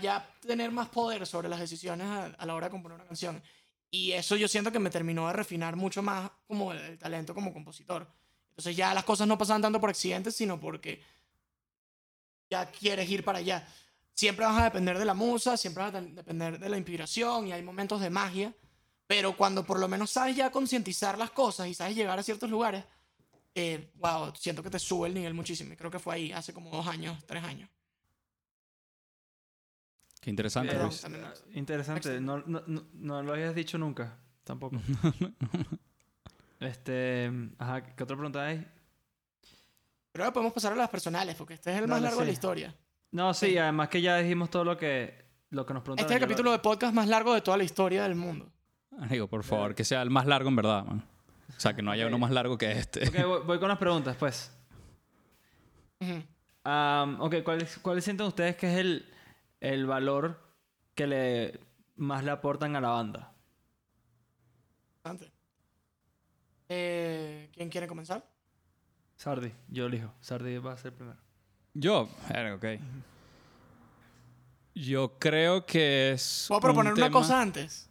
ya 0.00 0.28
tener 0.40 0.70
más 0.72 0.88
poder 0.88 1.26
sobre 1.26 1.48
las 1.48 1.60
decisiones 1.60 2.06
a, 2.06 2.46
la 2.46 2.54
hora 2.54 2.66
de 2.66 2.70
componer 2.70 2.96
una 2.96 3.06
canción. 3.06 3.42
Y 3.90 4.12
eso 4.12 4.36
yo 4.36 4.48
siento 4.48 4.72
que 4.72 4.78
me 4.78 4.90
terminó 4.90 5.26
de 5.28 5.32
refinar 5.32 5.76
mucho 5.76 6.02
más 6.02 6.30
como 6.46 6.72
el, 6.72 6.78
el 6.78 6.98
talento 6.98 7.34
como 7.34 7.52
compositor. 7.52 8.06
Entonces 8.50 8.74
ya 8.74 8.94
las 8.94 9.04
cosas 9.04 9.28
no 9.28 9.36
pasaban 9.38 9.62
tanto 9.62 9.80
por 9.80 9.90
accidentes, 9.90 10.34
sino 10.34 10.58
porque 10.58 11.02
ya 12.50 12.70
quieres 12.70 13.08
ir 13.10 13.24
para 13.24 13.38
allá. 13.38 13.66
Siempre 14.14 14.46
vas 14.46 14.58
a 14.60 14.64
depender 14.64 14.98
de 14.98 15.04
la 15.04 15.14
musa, 15.14 15.56
siempre 15.56 15.82
vas 15.82 15.94
a 15.94 16.00
depender 16.00 16.58
de 16.58 16.68
la 16.68 16.78
inspiración 16.78 17.46
y 17.48 17.52
hay 17.52 17.62
momentos 17.62 18.00
de 18.00 18.08
magia, 18.08 18.54
pero 19.06 19.36
cuando 19.36 19.64
por 19.64 19.78
lo 19.78 19.88
menos 19.88 20.10
sabes 20.10 20.36
ya 20.36 20.50
concientizar 20.50 21.16
las 21.18 21.30
cosas 21.30 21.68
y 21.68 21.74
sabes 21.74 21.94
llegar 21.96 22.18
a 22.18 22.22
ciertos 22.22 22.50
lugares, 22.50 22.84
eh, 23.54 23.90
wow, 23.96 24.32
siento 24.36 24.62
que 24.62 24.70
te 24.70 24.78
sube 24.78 25.08
el 25.08 25.14
nivel 25.14 25.32
muchísimo. 25.34 25.72
Y 25.72 25.76
creo 25.76 25.90
que 25.90 25.98
fue 25.98 26.14
ahí, 26.14 26.32
hace 26.32 26.52
como 26.52 26.70
dos 26.70 26.86
años, 26.86 27.24
tres 27.26 27.42
años. 27.44 27.70
Qué 30.20 30.30
interesante, 30.30 30.70
Eh, 30.70 30.72
Perdón, 30.72 30.88
Luis. 30.88 31.00
también- 31.00 31.24
Interesante. 31.54 32.20
No, 32.20 32.38
no, 32.46 32.62
no, 32.66 32.86
no 32.94 33.22
lo 33.22 33.32
habías 33.32 33.54
dicho 33.54 33.78
nunca. 33.78 34.18
Tampoco. 34.44 34.76
este. 36.60 37.30
Ajá, 37.58 37.94
¿qué 37.94 38.02
otra 38.02 38.16
pregunta 38.16 38.44
hay? 38.44 38.66
Pero 40.12 40.24
ahora 40.24 40.32
podemos 40.32 40.52
pasar 40.52 40.72
a 40.72 40.76
las 40.76 40.88
personales, 40.88 41.34
porque 41.36 41.54
este 41.54 41.72
es 41.72 41.78
el 41.78 41.88
más 41.88 42.00
largo 42.00 42.20
de 42.20 42.26
la 42.26 42.32
historia. 42.32 42.74
No, 43.12 43.32
sí, 43.34 43.56
además 43.56 43.88
que 43.88 44.00
ya 44.02 44.16
dijimos 44.18 44.50
todo 44.50 44.64
lo 44.64 44.76
que, 44.76 45.26
lo 45.50 45.64
que 45.64 45.74
nos 45.74 45.82
preguntaron. 45.82 46.06
Este 46.10 46.14
es 46.16 46.22
el 46.22 46.28
capítulo 46.28 46.52
de 46.52 46.58
podcast 46.58 46.94
más 46.94 47.06
largo 47.08 47.34
de 47.34 47.40
toda 47.42 47.56
la 47.56 47.64
historia 47.64 48.02
del 48.02 48.14
mundo. 48.14 48.50
Digo, 49.10 49.28
por 49.28 49.44
favor, 49.44 49.74
que 49.74 49.84
sea 49.84 50.02
el 50.02 50.10
más 50.10 50.26
largo 50.26 50.48
en 50.48 50.56
verdad, 50.56 50.84
man. 50.84 51.04
O 51.56 51.60
sea, 51.60 51.74
que 51.74 51.82
no 51.82 51.90
haya 51.90 52.06
uno 52.06 52.18
más 52.18 52.30
largo 52.30 52.58
que 52.58 52.72
este. 52.72 53.08
Ok, 53.08 53.26
voy, 53.26 53.40
voy 53.46 53.58
con 53.58 53.68
las 53.68 53.78
preguntas, 53.78 54.16
pues. 54.16 54.52
Am, 56.64 57.20
ok, 57.20 57.42
¿cuáles 57.44 57.78
cuáles 57.78 58.04
sienten 58.04 58.26
ustedes 58.26 58.56
que 58.56 58.72
es 58.72 58.78
el, 58.78 59.12
el 59.60 59.86
valor 59.86 60.40
que 60.94 61.06
le 61.06 61.60
más 61.96 62.24
le 62.24 62.30
aportan 62.30 62.76
a 62.76 62.80
la 62.80 62.88
banda? 62.88 63.32
Bastante. 65.02 65.32
Eh, 66.68 67.50
¿Quién 67.54 67.68
quiere 67.68 67.86
comenzar? 67.86 68.28
Sardi, 69.16 69.52
yo 69.68 69.86
elijo. 69.86 70.12
Sardi 70.20 70.58
va 70.58 70.72
a 70.72 70.76
ser 70.76 70.92
primero. 70.92 71.18
Yo, 71.72 72.08
ok. 72.54 72.64
Yo 74.74 75.18
creo 75.18 75.64
que 75.64 76.12
es. 76.12 76.46
Puedo 76.48 76.58
un 76.58 76.62
proponer 76.62 76.92
una 76.92 77.10
cosa 77.10 77.40
antes. 77.40 77.88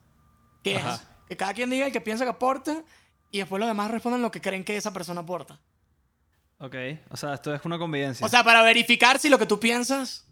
Que 0.66 0.78
Ajá. 0.78 0.96
es 0.96 1.02
que 1.28 1.38
cada 1.38 1.54
quien 1.54 1.70
diga 1.70 1.86
el 1.86 1.92
que 1.92 2.02
piensa 2.02 2.24
que 2.24 2.32
aporta 2.32 2.84
y 3.32 3.38
después 3.40 3.60
los 3.60 3.68
demás 3.70 3.92
respondan 3.92 4.22
lo 4.22 4.32
que 4.32 4.42
creen 4.42 4.64
que 4.64 4.76
esa 4.78 4.92
persona 4.92 5.22
aporta. 5.22 5.60
Ok, 6.58 6.76
o 7.12 7.18
sea, 7.18 7.34
esto 7.36 7.54
es 7.54 7.62
una 7.66 7.78
convivencia. 7.78 8.26
O 8.26 8.30
sea, 8.30 8.44
para 8.44 8.62
verificar 8.64 9.20
si 9.20 9.30
lo 9.30 9.38
que 9.38 9.46
tú 9.46 9.60
piensas 9.60 10.26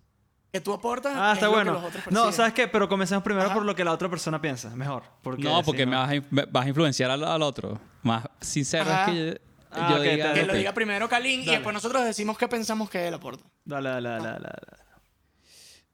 que 0.51 0.61
tú 0.61 0.71
aportas. 0.73 1.13
Ah, 1.15 1.31
es 1.31 1.37
está 1.37 1.45
lo 1.47 1.51
que 1.51 1.55
bueno. 1.57 1.73
los 1.73 1.83
otros 1.83 2.03
No, 2.07 2.11
perciben. 2.11 2.33
¿sabes 2.33 2.53
qué? 2.53 2.67
Pero 2.67 2.87
comencemos 2.87 3.23
primero 3.23 3.45
Ajá. 3.47 3.53
por 3.55 3.65
lo 3.65 3.75
que 3.75 3.83
la 3.83 3.91
otra 3.91 4.09
persona 4.09 4.39
piensa. 4.41 4.69
Mejor. 4.75 5.03
Porque 5.21 5.43
no, 5.43 5.61
porque 5.63 5.81
si 5.83 5.85
me 5.87 5.95
vas 5.95 6.09
a, 6.09 6.15
in- 6.15 6.27
me- 6.29 6.45
vas 6.45 6.65
a 6.65 6.69
influenciar 6.69 7.11
al, 7.11 7.23
al 7.23 7.41
otro. 7.41 7.79
Más 8.03 8.25
sincero 8.39 8.89
Ajá. 8.91 9.05
es 9.05 9.11
que 9.11 9.25
yo, 9.27 9.33
Ah, 9.75 9.87
yo 9.89 9.95
ok, 9.97 10.01
diga 10.03 10.33
Que 10.33 10.41
lo 10.41 10.45
lo 10.47 10.53
que- 10.53 10.59
diga 10.59 10.73
primero 10.73 11.09
Kalin 11.09 11.41
y 11.41 11.45
Dale. 11.45 11.57
después 11.57 11.73
nosotros 11.73 12.03
decimos 12.05 12.37
qué 12.37 12.47
pensamos 12.47 12.89
que 12.89 13.07
él 13.07 13.13
aporta. 13.15 13.43
Dale, 13.65 13.89
dale, 13.89 14.09
dale, 14.09 14.23
dale. 14.23 14.39
dale. 14.43 14.83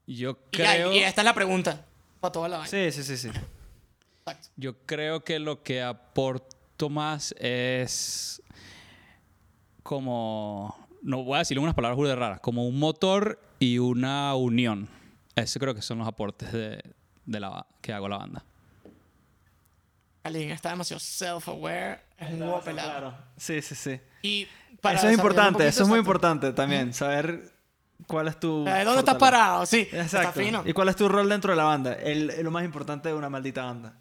Yo 0.06 0.38
Y, 0.52 0.58
ya, 0.58 0.74
creo, 0.74 0.94
y 0.94 1.00
esta 1.00 1.22
es 1.22 1.26
la 1.26 1.34
pregunta 1.34 1.86
para 2.20 2.32
toda 2.32 2.50
la 2.50 2.58
vaina. 2.58 2.70
Sí, 2.70 2.92
sí, 2.92 3.04
sí, 3.04 3.18
sí. 3.18 3.30
Exacto. 4.32 4.50
yo 4.58 4.78
creo 4.86 5.24
que 5.24 5.40
lo 5.40 5.64
que 5.64 5.82
aporto 5.82 6.90
más 6.90 7.34
es 7.40 8.42
como, 9.84 10.88
no 11.02 11.24
voy 11.24 11.36
a 11.36 11.40
decirle 11.40 11.64
unas 11.64 11.76
palabras 11.76 11.98
burda 11.98 12.16
raras, 12.16 12.40
como 12.40 12.68
un 12.68 12.78
motor 12.80 13.40
y 13.60 13.78
una 13.80 14.36
unión. 14.36 14.88
Eso 15.36 15.60
creo 15.60 15.74
que 15.74 15.82
son 15.82 16.00
los 16.00 16.08
aportes 16.08 16.52
de, 16.52 16.82
de 17.26 17.40
la, 17.40 17.66
que 17.82 17.94
hago 17.94 18.06
a 18.08 18.10
la 18.10 18.18
banda. 18.18 18.46
Kalin 20.24 20.52
está 20.52 20.70
demasiado 20.72 21.00
self-aware. 21.00 22.02
Es 22.18 22.30
un 22.32 22.42
huevo 22.42 22.62
pelado. 22.62 22.90
Claro. 22.92 23.18
Sí, 23.38 23.62
sí, 23.62 23.74
sí. 23.76 24.00
Y 24.22 24.48
Eso 24.84 25.08
es 25.08 25.14
importante, 25.14 25.68
eso 25.68 25.84
es 25.84 25.90
muy 25.90 26.00
importante 26.00 26.52
también. 26.54 26.94
Saber 26.94 27.52
cuál 28.06 28.28
es 28.28 28.40
tu. 28.40 28.68
Eh, 28.68 28.84
¿Dónde 28.84 29.00
estás 29.00 29.16
parado? 29.16 29.66
Sí, 29.66 29.88
Exacto. 29.92 30.30
está 30.30 30.32
fino. 30.34 30.64
¿Y 30.66 30.74
cuál 30.74 30.90
es 30.90 30.96
tu 30.98 31.08
rol 31.08 31.30
dentro 31.30 31.52
de 31.54 31.58
la 31.58 31.64
banda? 31.64 31.94
El- 31.94 32.34
lo 32.44 32.52
más 32.52 32.64
importante 32.66 33.10
de 33.10 33.16
una 33.16 33.30
maldita 33.30 33.64
banda. 33.64 33.96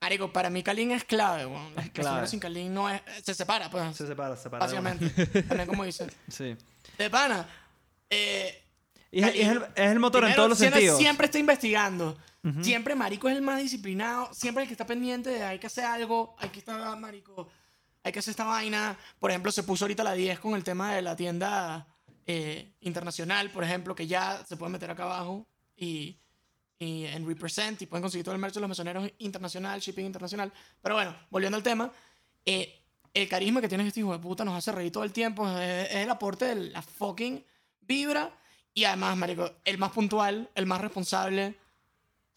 Marico, 0.00 0.32
para 0.32 0.48
mí 0.48 0.62
Kalin 0.62 0.92
es 0.92 1.04
clave, 1.04 1.44
weón. 1.46 1.74
La 1.74 1.82
clave. 1.90 2.26
sin 2.26 2.40
Kalin 2.40 2.72
no 2.72 2.88
es... 2.88 3.02
Se 3.22 3.34
separa, 3.34 3.70
pues. 3.70 3.96
Se 3.96 4.06
separa, 4.06 4.34
se 4.36 4.44
separa. 4.44 4.64
básicamente. 4.64 5.08
También 5.42 5.68
como 5.68 5.84
dice. 5.84 6.06
Sí. 6.28 6.56
De 6.96 7.10
pana. 7.10 7.46
Eh, 8.08 8.62
Y 9.10 9.22
es, 9.22 9.34
es 9.34 9.48
el, 9.48 9.62
es 9.74 9.90
el 9.90 9.98
motor 10.00 10.22
en 10.22 10.28
primero, 10.28 10.36
todos 10.36 10.48
los 10.50 10.58
siempre, 10.58 10.80
sentidos. 10.80 10.98
Siempre 10.98 11.24
está 11.26 11.38
investigando. 11.38 12.18
Siempre 12.62 12.94
Marico 12.94 13.28
es 13.28 13.36
el 13.36 13.42
más 13.42 13.60
disciplinado. 13.60 14.32
Siempre 14.32 14.62
el 14.62 14.68
que 14.68 14.72
está 14.72 14.86
pendiente 14.86 15.28
de 15.28 15.42
hay 15.42 15.58
que 15.58 15.66
hacer 15.66 15.84
algo. 15.84 16.34
Hay 16.38 16.48
que 16.48 16.60
estar, 16.60 16.98
Marico. 16.98 17.50
Hay 18.02 18.12
que 18.12 18.20
hacer 18.20 18.30
esta 18.30 18.44
vaina. 18.44 18.96
Por 19.18 19.30
ejemplo, 19.30 19.52
se 19.52 19.62
puso 19.62 19.84
ahorita 19.84 20.02
la 20.02 20.14
10 20.14 20.40
con 20.40 20.54
el 20.54 20.64
tema 20.64 20.94
de 20.94 21.02
la 21.02 21.14
tienda 21.16 21.86
eh, 22.26 22.72
internacional, 22.80 23.50
por 23.50 23.62
ejemplo, 23.64 23.94
que 23.94 24.06
ya 24.06 24.42
se 24.46 24.56
puede 24.56 24.72
meter 24.72 24.90
acá 24.90 25.02
abajo. 25.02 25.46
Y, 25.76 26.19
y 26.80 27.04
en 27.04 27.28
Represent 27.28 27.80
y 27.82 27.86
pueden 27.86 28.02
conseguir 28.02 28.24
todo 28.24 28.34
el 28.34 28.40
merch 28.40 28.54
de 28.54 28.60
los 28.60 28.68
mesoneros 28.68 29.08
internacional, 29.18 29.80
shipping 29.80 30.06
internacional. 30.06 30.50
Pero 30.82 30.94
bueno, 30.94 31.14
volviendo 31.30 31.56
al 31.58 31.62
tema, 31.62 31.92
eh, 32.46 32.74
el 33.12 33.28
carisma 33.28 33.60
que 33.60 33.68
tiene 33.68 33.86
este 33.86 34.00
hijo 34.00 34.12
de 34.12 34.18
puta 34.18 34.46
nos 34.46 34.54
hace 34.56 34.72
reír 34.72 34.90
todo 34.90 35.04
el 35.04 35.12
tiempo. 35.12 35.46
Es, 35.58 35.90
es 35.90 35.96
el 35.96 36.10
aporte 36.10 36.46
de 36.46 36.54
la 36.70 36.80
fucking 36.80 37.44
vibra. 37.82 38.30
Y 38.72 38.84
además, 38.84 39.14
marico, 39.18 39.52
el 39.64 39.76
más 39.76 39.90
puntual, 39.92 40.48
el 40.54 40.64
más 40.64 40.80
responsable 40.80 41.54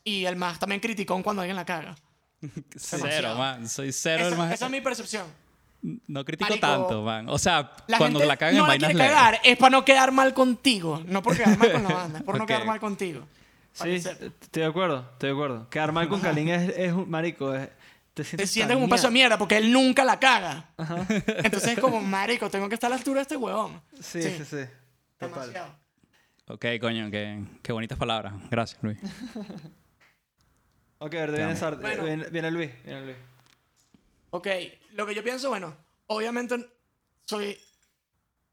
y 0.04 0.26
el 0.26 0.36
más 0.36 0.60
también 0.60 0.82
criticón 0.82 1.24
cuando 1.24 1.42
alguien 1.42 1.56
la 1.56 1.64
caga. 1.66 1.96
Cero, 2.76 3.04
Demasiado. 3.06 3.38
man. 3.38 3.70
Soy 3.70 3.94
cero 3.94 4.28
el 4.28 4.34
Esa, 4.34 4.42
más... 4.44 4.54
esa 4.54 4.66
es 4.66 4.72
mi 4.72 4.82
percepción. 4.82 5.26
No 6.08 6.26
critico 6.26 6.50
Marico, 6.50 6.68
tanto, 6.68 7.02
man. 7.04 7.30
O 7.30 7.40
sea, 7.40 7.72
La 7.88 7.98
cuando 7.98 8.20
la 8.24 8.36
cagan 8.36 8.56
no 8.58 8.62
en 8.64 8.68
vainas 8.68 8.94
cagar, 8.94 9.40
es 9.44 9.58
para 9.58 9.70
no 9.70 9.86
quedar 9.86 10.12
mal 10.12 10.34
contigo. 10.34 11.02
No 11.06 11.24
por 11.24 11.38
quedar 11.38 11.58
mal 11.58 11.72
con 11.72 11.84
la 11.84 11.94
banda, 11.94 12.20
es 12.20 12.26
por 12.26 12.36
no 12.38 12.44
Ok. 12.44 12.48
quedar 12.50 12.66
mal 12.66 12.80
contigo. 12.82 13.26
Sí, 13.74 13.90
estoy 13.90 14.32
de 14.52 14.66
acuerdo, 14.66 15.10
estoy 15.14 15.30
de 15.30 15.34
acuerdo. 15.34 15.70
Quedar 15.70 15.92
mal 15.92 16.08
con 16.08 16.22
Kalin 16.22 16.50
es, 16.50 16.74
es 16.78 16.94
un 16.94 17.10
marico. 17.10 17.54
es- 17.56 17.70
te 18.14 18.24
Te 18.24 18.46
sientes, 18.46 18.76
como 18.76 18.84
un 18.86 18.90
paso 18.92 19.08
de 19.08 19.14
mierda. 19.14 19.40
porque 19.40 19.58
él 19.58 19.72
nunca 19.72 20.04
la 20.06 20.20
caga. 20.20 20.70
Entonces 20.78 21.70
es 21.74 21.80
como, 21.80 22.00
marico, 22.02 22.48
tengo 22.52 22.70
que 22.70 22.76
estar 22.76 22.88
a 22.88 22.92
la 22.92 22.96
altura 22.98 23.18
de 23.18 23.22
este 23.24 23.36
huevón. 23.38 23.82
Sí, 24.00 24.22
sí, 24.22 24.46
sí. 24.46 24.58
Total. 25.18 25.32
Demasiado. 25.32 25.76
Ok, 26.48 26.66
coño, 26.80 27.10
qué, 27.10 27.44
qué 27.64 27.72
bonitas 27.72 27.98
palabras. 27.98 28.34
Gracias, 28.52 28.82
Luis. 28.84 29.00
Ok, 31.00 31.16
ahora 31.16 31.34
viene, 31.34 31.54
Bueno. 31.82 32.04
viene, 32.04 32.30
viene 32.30 32.52
Luis. 32.52 32.72
Viene 32.86 33.02
Luis. 33.06 33.18
Ok, 34.30 34.48
lo 34.94 35.06
que 35.06 35.14
yo 35.14 35.22
pienso, 35.24 35.50
bueno, 35.50 35.76
obviamente 36.08 36.66
soy. 37.26 37.58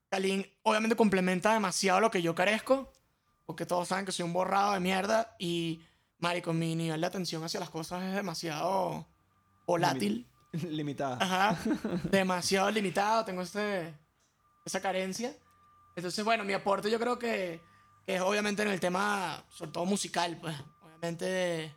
Kalin, 0.09 0.45
obviamente 0.63 0.97
complementa 0.97 1.53
demasiado 1.53 2.01
lo 2.01 2.11
que 2.11 2.23
yo 2.23 2.35
carezco, 2.35 2.93
porque 3.51 3.67
todos 3.67 3.89
saben 3.89 4.07
que 4.07 4.13
soy 4.13 4.25
un 4.25 4.33
borrado 4.33 4.75
de 4.75 4.79
mierda 4.79 5.35
y, 5.37 5.83
marico, 6.21 6.53
mi 6.53 6.77
nivel 6.77 7.01
de 7.01 7.07
atención 7.09 7.43
hacia 7.43 7.59
las 7.59 7.69
cosas 7.69 8.01
es 8.05 8.15
demasiado 8.15 9.09
volátil. 9.67 10.25
Limitada. 10.53 11.19
Ajá, 11.21 11.59
demasiado 12.05 12.71
limitado, 12.71 13.25
tengo 13.25 13.43
este, 13.43 13.93
esa 14.65 14.81
carencia. 14.81 15.35
Entonces, 15.97 16.25
bueno, 16.25 16.45
mi 16.45 16.53
aporte 16.53 16.89
yo 16.93 17.01
creo 17.01 17.19
que, 17.19 17.61
que 18.07 18.15
es 18.15 18.21
obviamente 18.21 18.63
en 18.63 18.69
el 18.69 18.79
tema, 18.79 19.43
sobre 19.49 19.73
todo 19.73 19.85
musical, 19.85 20.39
pues, 20.41 20.55
obviamente 20.85 21.75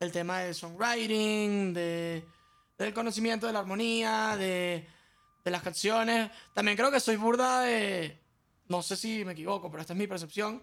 el 0.00 0.12
tema 0.12 0.40
de 0.40 0.52
songwriting, 0.52 1.72
de, 1.72 2.26
del 2.76 2.92
conocimiento 2.92 3.46
de 3.46 3.54
la 3.54 3.60
armonía, 3.60 4.36
de, 4.36 4.86
de 5.42 5.50
las 5.50 5.62
canciones. 5.62 6.30
También 6.52 6.76
creo 6.76 6.90
que 6.90 7.00
soy 7.00 7.16
burda 7.16 7.62
de, 7.62 8.20
no 8.68 8.82
sé 8.82 8.96
si 8.96 9.24
me 9.24 9.32
equivoco, 9.32 9.70
pero 9.70 9.80
esta 9.80 9.94
es 9.94 9.98
mi 9.98 10.06
percepción, 10.06 10.62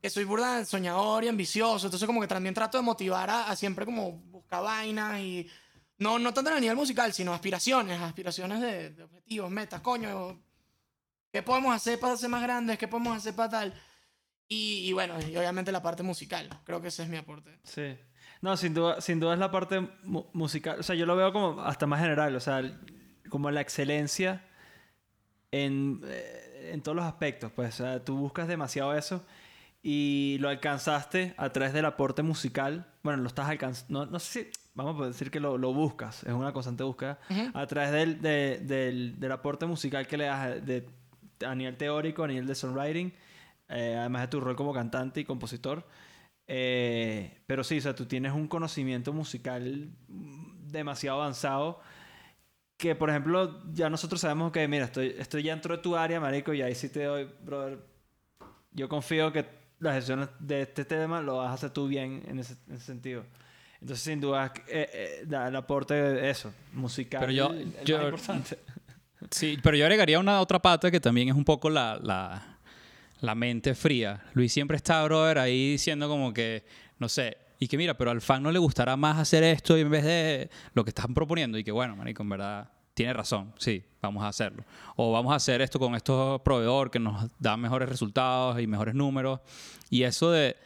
que 0.00 0.10
soy 0.10 0.24
burda 0.24 0.64
soñador 0.64 1.24
y 1.24 1.28
ambicioso, 1.28 1.86
entonces 1.86 2.06
como 2.06 2.20
que 2.20 2.26
también 2.28 2.54
trato 2.54 2.78
de 2.78 2.82
motivar 2.82 3.28
a, 3.30 3.50
a 3.50 3.56
siempre 3.56 3.84
como 3.84 4.12
buscar 4.12 4.62
vainas 4.62 5.18
y 5.20 5.48
no, 5.98 6.18
no 6.18 6.32
tanto 6.32 6.50
el 6.54 6.60
nivel 6.60 6.76
musical, 6.76 7.12
sino 7.12 7.34
aspiraciones, 7.34 8.00
aspiraciones 8.00 8.60
de, 8.60 8.90
de 8.90 9.02
objetivos, 9.02 9.50
metas, 9.50 9.80
coño. 9.80 10.40
¿Qué 11.32 11.42
podemos 11.42 11.74
hacer 11.74 11.98
para 11.98 12.16
ser 12.16 12.30
más 12.30 12.42
grandes? 12.42 12.78
¿Qué 12.78 12.88
podemos 12.88 13.16
hacer 13.16 13.34
para 13.34 13.50
tal? 13.50 13.74
Y, 14.46 14.88
y 14.88 14.92
bueno, 14.92 15.14
y 15.20 15.36
obviamente 15.36 15.70
la 15.72 15.82
parte 15.82 16.02
musical. 16.02 16.48
Creo 16.64 16.80
que 16.80 16.88
ese 16.88 17.02
es 17.02 17.08
mi 17.08 17.16
aporte. 17.18 17.58
Sí. 17.64 17.96
No, 18.40 18.56
sin 18.56 18.72
duda, 18.72 19.00
sin 19.00 19.20
duda 19.20 19.34
es 19.34 19.38
la 19.40 19.50
parte 19.50 19.80
mu- 20.04 20.24
musical. 20.32 20.78
O 20.78 20.82
sea, 20.82 20.94
yo 20.94 21.04
lo 21.04 21.16
veo 21.16 21.32
como 21.32 21.60
hasta 21.60 21.86
más 21.86 22.00
general. 22.00 22.34
O 22.34 22.40
sea, 22.40 22.62
como 23.28 23.50
la 23.50 23.60
excelencia 23.60 24.42
en, 25.50 26.00
eh, 26.06 26.70
en 26.72 26.80
todos 26.82 26.96
los 26.96 27.04
aspectos. 27.04 27.52
Pues, 27.52 27.74
o 27.74 27.84
sea, 27.84 28.04
tú 28.04 28.16
buscas 28.16 28.48
demasiado 28.48 28.94
eso 28.96 29.26
y 29.90 30.36
lo 30.40 30.50
alcanzaste 30.50 31.32
a 31.38 31.48
través 31.50 31.72
del 31.72 31.86
aporte 31.86 32.22
musical. 32.22 32.84
Bueno, 33.02 33.22
lo 33.22 33.28
estás 33.28 33.48
alcanzando. 33.48 34.04
No, 34.04 34.10
no 34.10 34.18
sé 34.18 34.44
si. 34.44 34.50
Vamos 34.74 35.00
a 35.00 35.06
decir 35.06 35.30
que 35.30 35.40
lo, 35.40 35.56
lo 35.56 35.72
buscas. 35.72 36.24
Es 36.24 36.32
una 36.34 36.52
constante 36.52 36.82
búsqueda. 36.84 37.18
Ujú. 37.30 37.50
A 37.54 37.66
través 37.66 37.90
del, 37.92 38.20
de- 38.20 38.58
del, 38.58 39.18
del 39.18 39.32
aporte 39.32 39.64
musical 39.64 40.06
que 40.06 40.18
le 40.18 40.24
das 40.24 40.64
de, 40.66 40.86
a 41.46 41.54
nivel 41.54 41.76
teórico, 41.78 42.24
a 42.24 42.28
nivel 42.28 42.46
de 42.46 42.54
songwriting. 42.54 43.12
eh, 43.70 43.96
además 43.98 44.22
de 44.22 44.28
tu 44.28 44.40
rol 44.40 44.56
como 44.56 44.74
cantante 44.74 45.20
y 45.20 45.24
compositor. 45.24 45.86
Eh, 46.46 47.40
pero 47.46 47.64
sí, 47.64 47.78
o 47.78 47.80
sea, 47.80 47.94
tú 47.94 48.04
tienes 48.04 48.32
un 48.32 48.46
conocimiento 48.46 49.12
musical 49.14 49.88
demasiado 50.08 51.22
avanzado 51.22 51.80
que, 52.76 52.94
por 52.94 53.08
ejemplo, 53.10 53.62
ya 53.72 53.88
nosotros 53.90 54.20
sabemos 54.20 54.52
que, 54.52 54.68
mira, 54.68 54.84
estoy, 54.84 55.14
estoy 55.18 55.42
ya 55.44 55.52
dentro 55.52 55.76
de 55.76 55.82
tu 55.82 55.96
área, 55.96 56.20
marico, 56.20 56.52
y 56.54 56.62
ahí 56.62 56.74
sí 56.74 56.88
te 56.90 57.04
doy, 57.04 57.28
brother, 57.42 57.78
yo 58.72 58.88
confío 58.88 59.32
que 59.32 59.57
las 59.80 59.94
gestiones 59.96 60.28
de 60.38 60.62
este 60.62 60.84
tema 60.84 61.20
lo 61.20 61.38
vas 61.38 61.50
a 61.50 61.54
hacer 61.54 61.70
tú 61.70 61.86
bien 61.88 62.22
en 62.26 62.38
ese, 62.38 62.54
en 62.68 62.74
ese 62.76 62.84
sentido. 62.86 63.24
Entonces, 63.80 64.04
sin 64.04 64.20
duda, 64.20 64.52
eh, 64.66 64.90
eh, 64.92 65.24
da 65.26 65.48
el 65.48 65.54
aporte 65.56 65.94
de 65.94 66.30
eso, 66.30 66.52
musical, 66.72 67.20
Pero 67.20 67.32
yo- 67.32 67.50
el- 67.50 67.74
el 67.78 67.84
yo- 67.84 67.96
más 67.98 68.04
importante. 68.06 68.58
Sí, 69.32 69.58
pero 69.62 69.76
yo 69.76 69.84
agregaría 69.84 70.18
una 70.20 70.40
otra 70.40 70.60
pata 70.60 70.92
que 70.92 71.00
también 71.00 71.28
es 71.28 71.34
un 71.34 71.44
poco 71.44 71.68
la, 71.68 71.98
la, 72.00 72.56
la 73.20 73.34
mente 73.34 73.74
fría. 73.74 74.22
Luis 74.34 74.52
siempre 74.52 74.76
está, 74.76 75.02
brother, 75.02 75.38
ahí 75.40 75.72
diciendo 75.72 76.08
como 76.08 76.32
que, 76.32 76.64
no 77.00 77.08
sé, 77.08 77.36
y 77.58 77.66
que 77.66 77.76
mira, 77.76 77.94
pero 77.98 78.12
al 78.12 78.20
fan 78.20 78.44
no 78.44 78.52
le 78.52 78.60
gustará 78.60 78.96
más 78.96 79.18
hacer 79.18 79.42
esto 79.42 79.76
en 79.76 79.90
vez 79.90 80.04
de 80.04 80.48
lo 80.72 80.84
que 80.84 80.90
están 80.90 81.14
proponiendo. 81.14 81.58
Y 81.58 81.64
que 81.64 81.72
bueno, 81.72 81.96
marico, 81.96 82.22
en 82.22 82.28
verdad 82.28 82.70
tiene 82.98 83.12
razón, 83.12 83.54
sí, 83.58 83.84
vamos 84.02 84.24
a 84.24 84.26
hacerlo. 84.26 84.64
O 84.96 85.12
vamos 85.12 85.32
a 85.32 85.36
hacer 85.36 85.60
esto 85.60 85.78
con 85.78 85.94
estos 85.94 86.40
proveedores 86.40 86.90
que 86.90 86.98
nos 86.98 87.30
dan 87.38 87.60
mejores 87.60 87.88
resultados 87.88 88.60
y 88.60 88.66
mejores 88.66 88.92
números. 88.92 89.38
Y 89.88 90.02
eso 90.02 90.32
de 90.32 90.56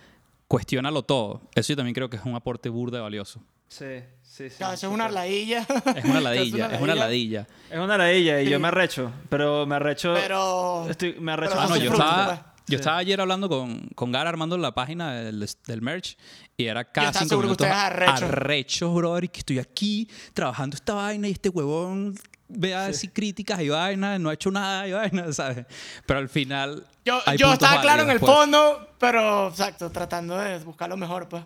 cuestiónalo 0.49 1.03
todo, 1.03 1.43
eso 1.55 1.75
yo 1.75 1.77
también 1.77 1.93
creo 1.93 2.09
que 2.09 2.17
es 2.17 2.25
un 2.25 2.35
aporte 2.35 2.71
burda 2.71 3.01
y 3.01 3.03
valioso. 3.03 3.43
Sí, 3.69 4.01
sí, 4.23 4.49
sí. 4.49 4.57
Claro, 4.57 4.73
eso 4.73 4.87
es 4.87 4.95
una 4.95 5.11
ladilla. 5.11 5.67
Es 5.95 6.05
una 6.07 6.21
ladilla, 6.23 6.75
es 6.75 6.81
una 6.81 6.95
ladilla. 6.95 7.47
Es 7.71 7.79
una 7.79 7.99
ladilla 7.99 8.41
y 8.41 8.49
yo 8.49 8.59
me 8.59 8.69
arrecho, 8.69 9.13
pero 9.29 9.67
me 9.67 9.75
arrecho... 9.75 10.15
Pero. 10.15 10.89
Estoy, 10.89 11.17
me 11.21 11.33
arrecho 11.33 11.53
pero 11.53 11.65
Ah, 11.65 11.69
no, 11.69 11.77
yo 11.77 11.93
estaba. 11.93 12.52
Yo 12.69 12.77
estaba 12.77 12.99
ayer 12.99 13.21
hablando 13.21 13.49
con, 13.49 13.89
con 13.95 14.13
Gara 14.13 14.29
armando 14.31 14.57
la 14.59 14.73
página 14.75 15.13
del, 15.15 15.47
del 15.67 15.83
merch 15.83 16.17
y 16.57 16.67
era 16.67 16.85
cada 16.85 17.13
cinco 17.13 17.29
seguro 17.29 17.49
que 17.49 17.49
minutos 17.49 17.67
ustedes 17.67 17.83
arrechos. 17.85 18.23
arrechos, 18.23 18.95
brother, 18.95 19.25
y 19.25 19.29
que 19.29 19.39
estoy 19.41 19.59
aquí 19.59 20.09
trabajando 20.35 20.77
esta 20.77 20.95
vaina 20.95 21.29
y 21.29 21.33
este 21.33 21.49
huevón 21.49 22.15
vea 22.49 22.87
así 22.87 23.09
críticas 23.09 23.61
y 23.63 23.69
vainas, 23.71 24.21
no 24.21 24.29
ha 24.29 24.35
hecho 24.35 24.51
nada 24.51 24.87
y 24.87 24.93
vainas, 24.93 25.37
¿sabes? 25.37 25.65
Pero 26.07 26.19
al 26.21 26.29
final 26.29 26.87
Yo, 27.05 27.21
hay 27.27 27.39
yo 27.39 27.49
puntos 27.49 27.63
estaba 27.69 27.83
claro 27.83 28.03
en 28.03 28.11
el 28.11 28.19
válidos, 28.19 28.21
pues. 28.21 28.33
fondo, 28.53 28.89
pero 28.99 29.49
exacto, 29.49 29.91
tratando 29.91 30.37
de 30.39 30.59
buscar 30.59 30.89
lo 30.89 30.97
mejor, 30.97 31.29
pues. 31.29 31.45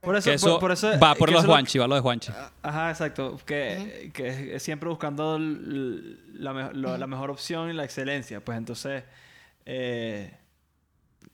Por 0.00 0.14
eso, 0.16 0.30
Que 0.30 0.34
eso, 0.36 0.46
por, 0.52 0.60
por 0.60 0.72
eso 0.72 0.90
va 1.02 1.16
por 1.16 1.28
que 1.28 1.34
los 1.34 1.40
eso 1.40 1.48
lo- 1.48 1.54
Juanchi, 1.54 1.78
va 1.78 1.88
lo 1.88 1.96
de 1.96 2.00
Juanchi. 2.02 2.30
Ajá, 2.62 2.90
exacto. 2.90 3.36
Que, 3.44 4.12
que 4.14 4.28
es- 4.28 4.38
es 4.54 4.62
siempre 4.62 4.88
buscando 4.88 5.34
l- 5.36 6.16
la, 6.34 6.52
me- 6.52 6.72
lo- 6.72 6.96
la 6.96 7.06
mejor 7.08 7.30
opción 7.30 7.68
y 7.68 7.72
la 7.72 7.82
excelencia. 7.82 8.38
Pues 8.44 8.56
entonces, 8.58 9.02
eh, 9.70 10.34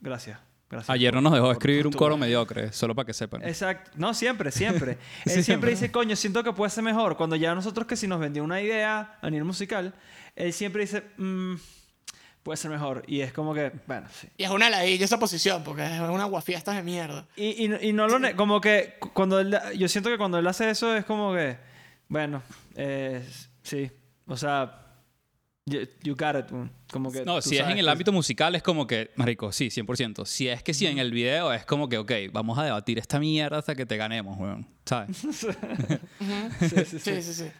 Gracias. 0.01 0.37
Gracias. 0.69 0.89
Ayer 0.89 1.13
no 1.13 1.21
nos 1.21 1.33
dejó 1.33 1.51
escribir 1.51 1.87
un 1.87 1.93
coro 1.93 2.17
mediocre, 2.17 2.71
solo 2.73 2.93
para 2.95 3.05
que 3.05 3.13
sepan. 3.13 3.43
Exacto. 3.43 3.91
No, 3.95 4.13
siempre, 4.13 4.51
siempre. 4.51 4.91
Él 4.93 4.97
Siempre. 5.23 5.43
siempre 5.43 5.69
dice, 5.71 5.91
coño, 5.91 6.15
siento 6.15 6.43
que 6.43 6.51
puede 6.53 6.69
ser 6.71 6.83
mejor. 6.83 7.15
Cuando 7.17 7.35
ya 7.35 7.55
nosotros 7.55 7.87
que 7.87 7.95
si 7.95 8.07
nos 8.07 8.19
vendió 8.19 8.43
una 8.43 8.61
idea 8.61 9.17
a 9.21 9.29
nivel 9.29 9.45
musical, 9.45 9.93
él 10.35 10.51
siempre 10.53 10.81
dice, 10.81 11.03
"Mm, 11.17 11.55
puede 12.43 12.57
ser 12.57 12.71
mejor. 12.71 13.03
Y 13.07 13.21
es 13.21 13.31
como 13.31 13.53
que, 13.53 13.71
bueno, 13.87 14.07
sí. 14.11 14.27
Y 14.37 14.43
es 14.43 14.49
una 14.49 14.69
ladilla 14.69 15.05
esa 15.05 15.17
posición, 15.19 15.63
porque 15.63 15.85
es 15.85 15.99
una 16.01 16.25
guafiestas 16.25 16.75
de 16.75 16.83
mierda. 16.83 17.25
Y, 17.35 17.65
y, 17.65 17.89
y 17.89 17.93
no 17.93 18.07
lo... 18.07 18.19
Como 18.35 18.59
que 18.59 18.95
cu- 18.99 19.11
cuando 19.13 19.39
él... 19.39 19.57
Yo 19.77 19.87
siento 19.87 20.09
que 20.09 20.17
cuando 20.17 20.37
él 20.39 20.47
hace 20.47 20.69
eso 20.69 20.95
es 20.95 21.05
como 21.05 21.33
que... 21.33 21.57
Bueno, 22.09 22.41
eh, 22.75 23.23
sí. 23.63 23.89
O 24.27 24.35
sea... 24.35 24.81
You, 25.67 25.87
you 26.03 26.15
got 26.15 26.35
it. 26.35 26.45
Como 26.91 27.11
que... 27.11 27.25
No, 27.25 27.41
si 27.41 27.57
es 27.57 27.67
en 27.67 27.79
el 27.79 27.89
ámbito 27.89 28.11
musical 28.11 28.53
es 28.53 28.61
como 28.61 28.85
que, 28.85 29.11
marico, 29.15 29.51
sí, 29.51 29.67
100%. 29.67 30.25
Si 30.25 30.47
es 30.47 30.61
que 30.61 30.75
sí 30.75 30.85
en 30.85 30.99
el 30.99 31.11
video 31.11 31.51
es 31.51 31.65
como 31.65 31.89
que, 31.89 31.97
ok, 31.97 32.11
vamos 32.31 32.59
a 32.59 32.63
debatir 32.65 32.99
esta 32.99 33.19
mierda 33.19 33.57
hasta 33.57 33.73
que 33.73 33.85
te 33.85 33.97
ganemos, 33.97 34.37
weón. 34.37 34.67
¿Sabes? 34.85 35.17
Sí, 36.59 36.67
sí, 36.69 36.85
sí. 36.85 36.99
Sí, 36.99 37.21
sí, 37.21 37.33
sí. 37.33 37.51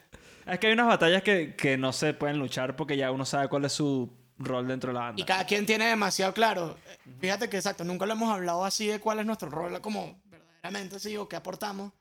Es 0.45 0.59
que 0.59 0.67
hay 0.67 0.73
unas 0.73 0.87
batallas 0.87 1.23
que, 1.23 1.55
que 1.55 1.77
no 1.77 1.91
se 1.91 2.13
pueden 2.13 2.37
luchar 2.37 2.75
porque 2.75 2.95
ya 2.95 3.11
uno 3.11 3.25
sabe 3.25 3.47
cuál 3.47 3.65
es 3.65 3.73
su 3.73 4.11
rol 4.37 4.67
dentro 4.67 4.89
de 4.89 4.93
la 4.93 4.99
banda. 4.99 5.21
Y 5.21 5.25
cada 5.25 5.45
quien 5.45 5.65
tiene 5.65 5.87
demasiado 5.87 6.33
claro. 6.33 6.77
Fíjate 7.19 7.49
que 7.49 7.57
exacto, 7.57 7.83
nunca 7.83 8.05
lo 8.05 8.13
hemos 8.13 8.31
hablado 8.31 8.63
así 8.65 8.85
de 8.85 8.99
cuál 8.99 9.19
es 9.19 9.25
nuestro 9.25 9.49
rol 9.49 9.81
como 9.81 10.21
verdaderamente 10.25 10.97
así 10.97 11.17
o 11.17 11.27
qué 11.27 11.37
aportamos. 11.37 11.91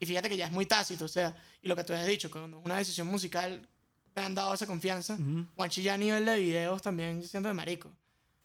Y 0.00 0.06
fíjate 0.06 0.28
que 0.28 0.36
ya 0.36 0.46
es 0.46 0.52
muy 0.52 0.66
tácito, 0.66 1.04
o 1.04 1.08
sea, 1.08 1.34
y 1.62 1.68
lo 1.68 1.76
que 1.76 1.84
tú 1.84 1.92
has 1.92 2.06
dicho, 2.06 2.28
que 2.28 2.38
cuando 2.38 2.58
es 2.58 2.64
una 2.66 2.76
decisión 2.76 3.06
musical 3.06 3.66
me 4.16 4.22
han 4.22 4.34
dado 4.34 4.54
esa 4.54 4.66
confianza. 4.66 5.16
Juanchi 5.54 5.82
ya 5.82 5.94
a 5.94 5.98
nivel 5.98 6.24
de 6.24 6.38
videos 6.38 6.80
también 6.82 7.20
yo 7.20 7.28
siento 7.28 7.48
de 7.48 7.54
marico. 7.54 7.88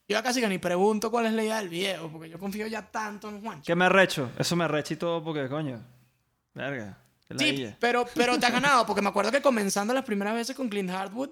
Yo 0.08 0.18
ya 0.18 0.22
casi 0.22 0.42
que 0.42 0.50
ni 0.50 0.58
pregunto 0.58 1.10
cuál 1.10 1.28
es 1.28 1.34
la 1.34 1.44
idea 1.44 1.58
del 1.58 1.70
video, 1.70 2.12
porque 2.12 2.30
yo 2.30 2.38
confío 2.38 2.68
ya 2.68 2.82
tanto 2.92 3.30
en 3.30 3.42
Juanchi. 3.42 3.66
Que 3.66 3.76
me 3.76 3.86
arrecho. 3.86 4.30
Eso 4.38 4.58
me 4.58 4.66
arrecha 4.66 4.94
y 4.94 4.98
todo 4.98 5.24
porque, 5.24 5.48
coño. 5.48 5.82
Verga. 6.54 6.98
Sí, 7.38 7.74
pero, 7.80 8.06
pero 8.14 8.38
te 8.38 8.46
has 8.46 8.52
ganado, 8.62 8.86
porque 8.86 9.02
me 9.02 9.08
acuerdo 9.08 9.32
que 9.32 9.42
comenzando 9.42 9.94
las 9.94 10.04
primeras 10.04 10.36
veces 10.36 10.54
con 10.54 10.68
Clint 10.68 10.90
Hardwood, 10.90 11.30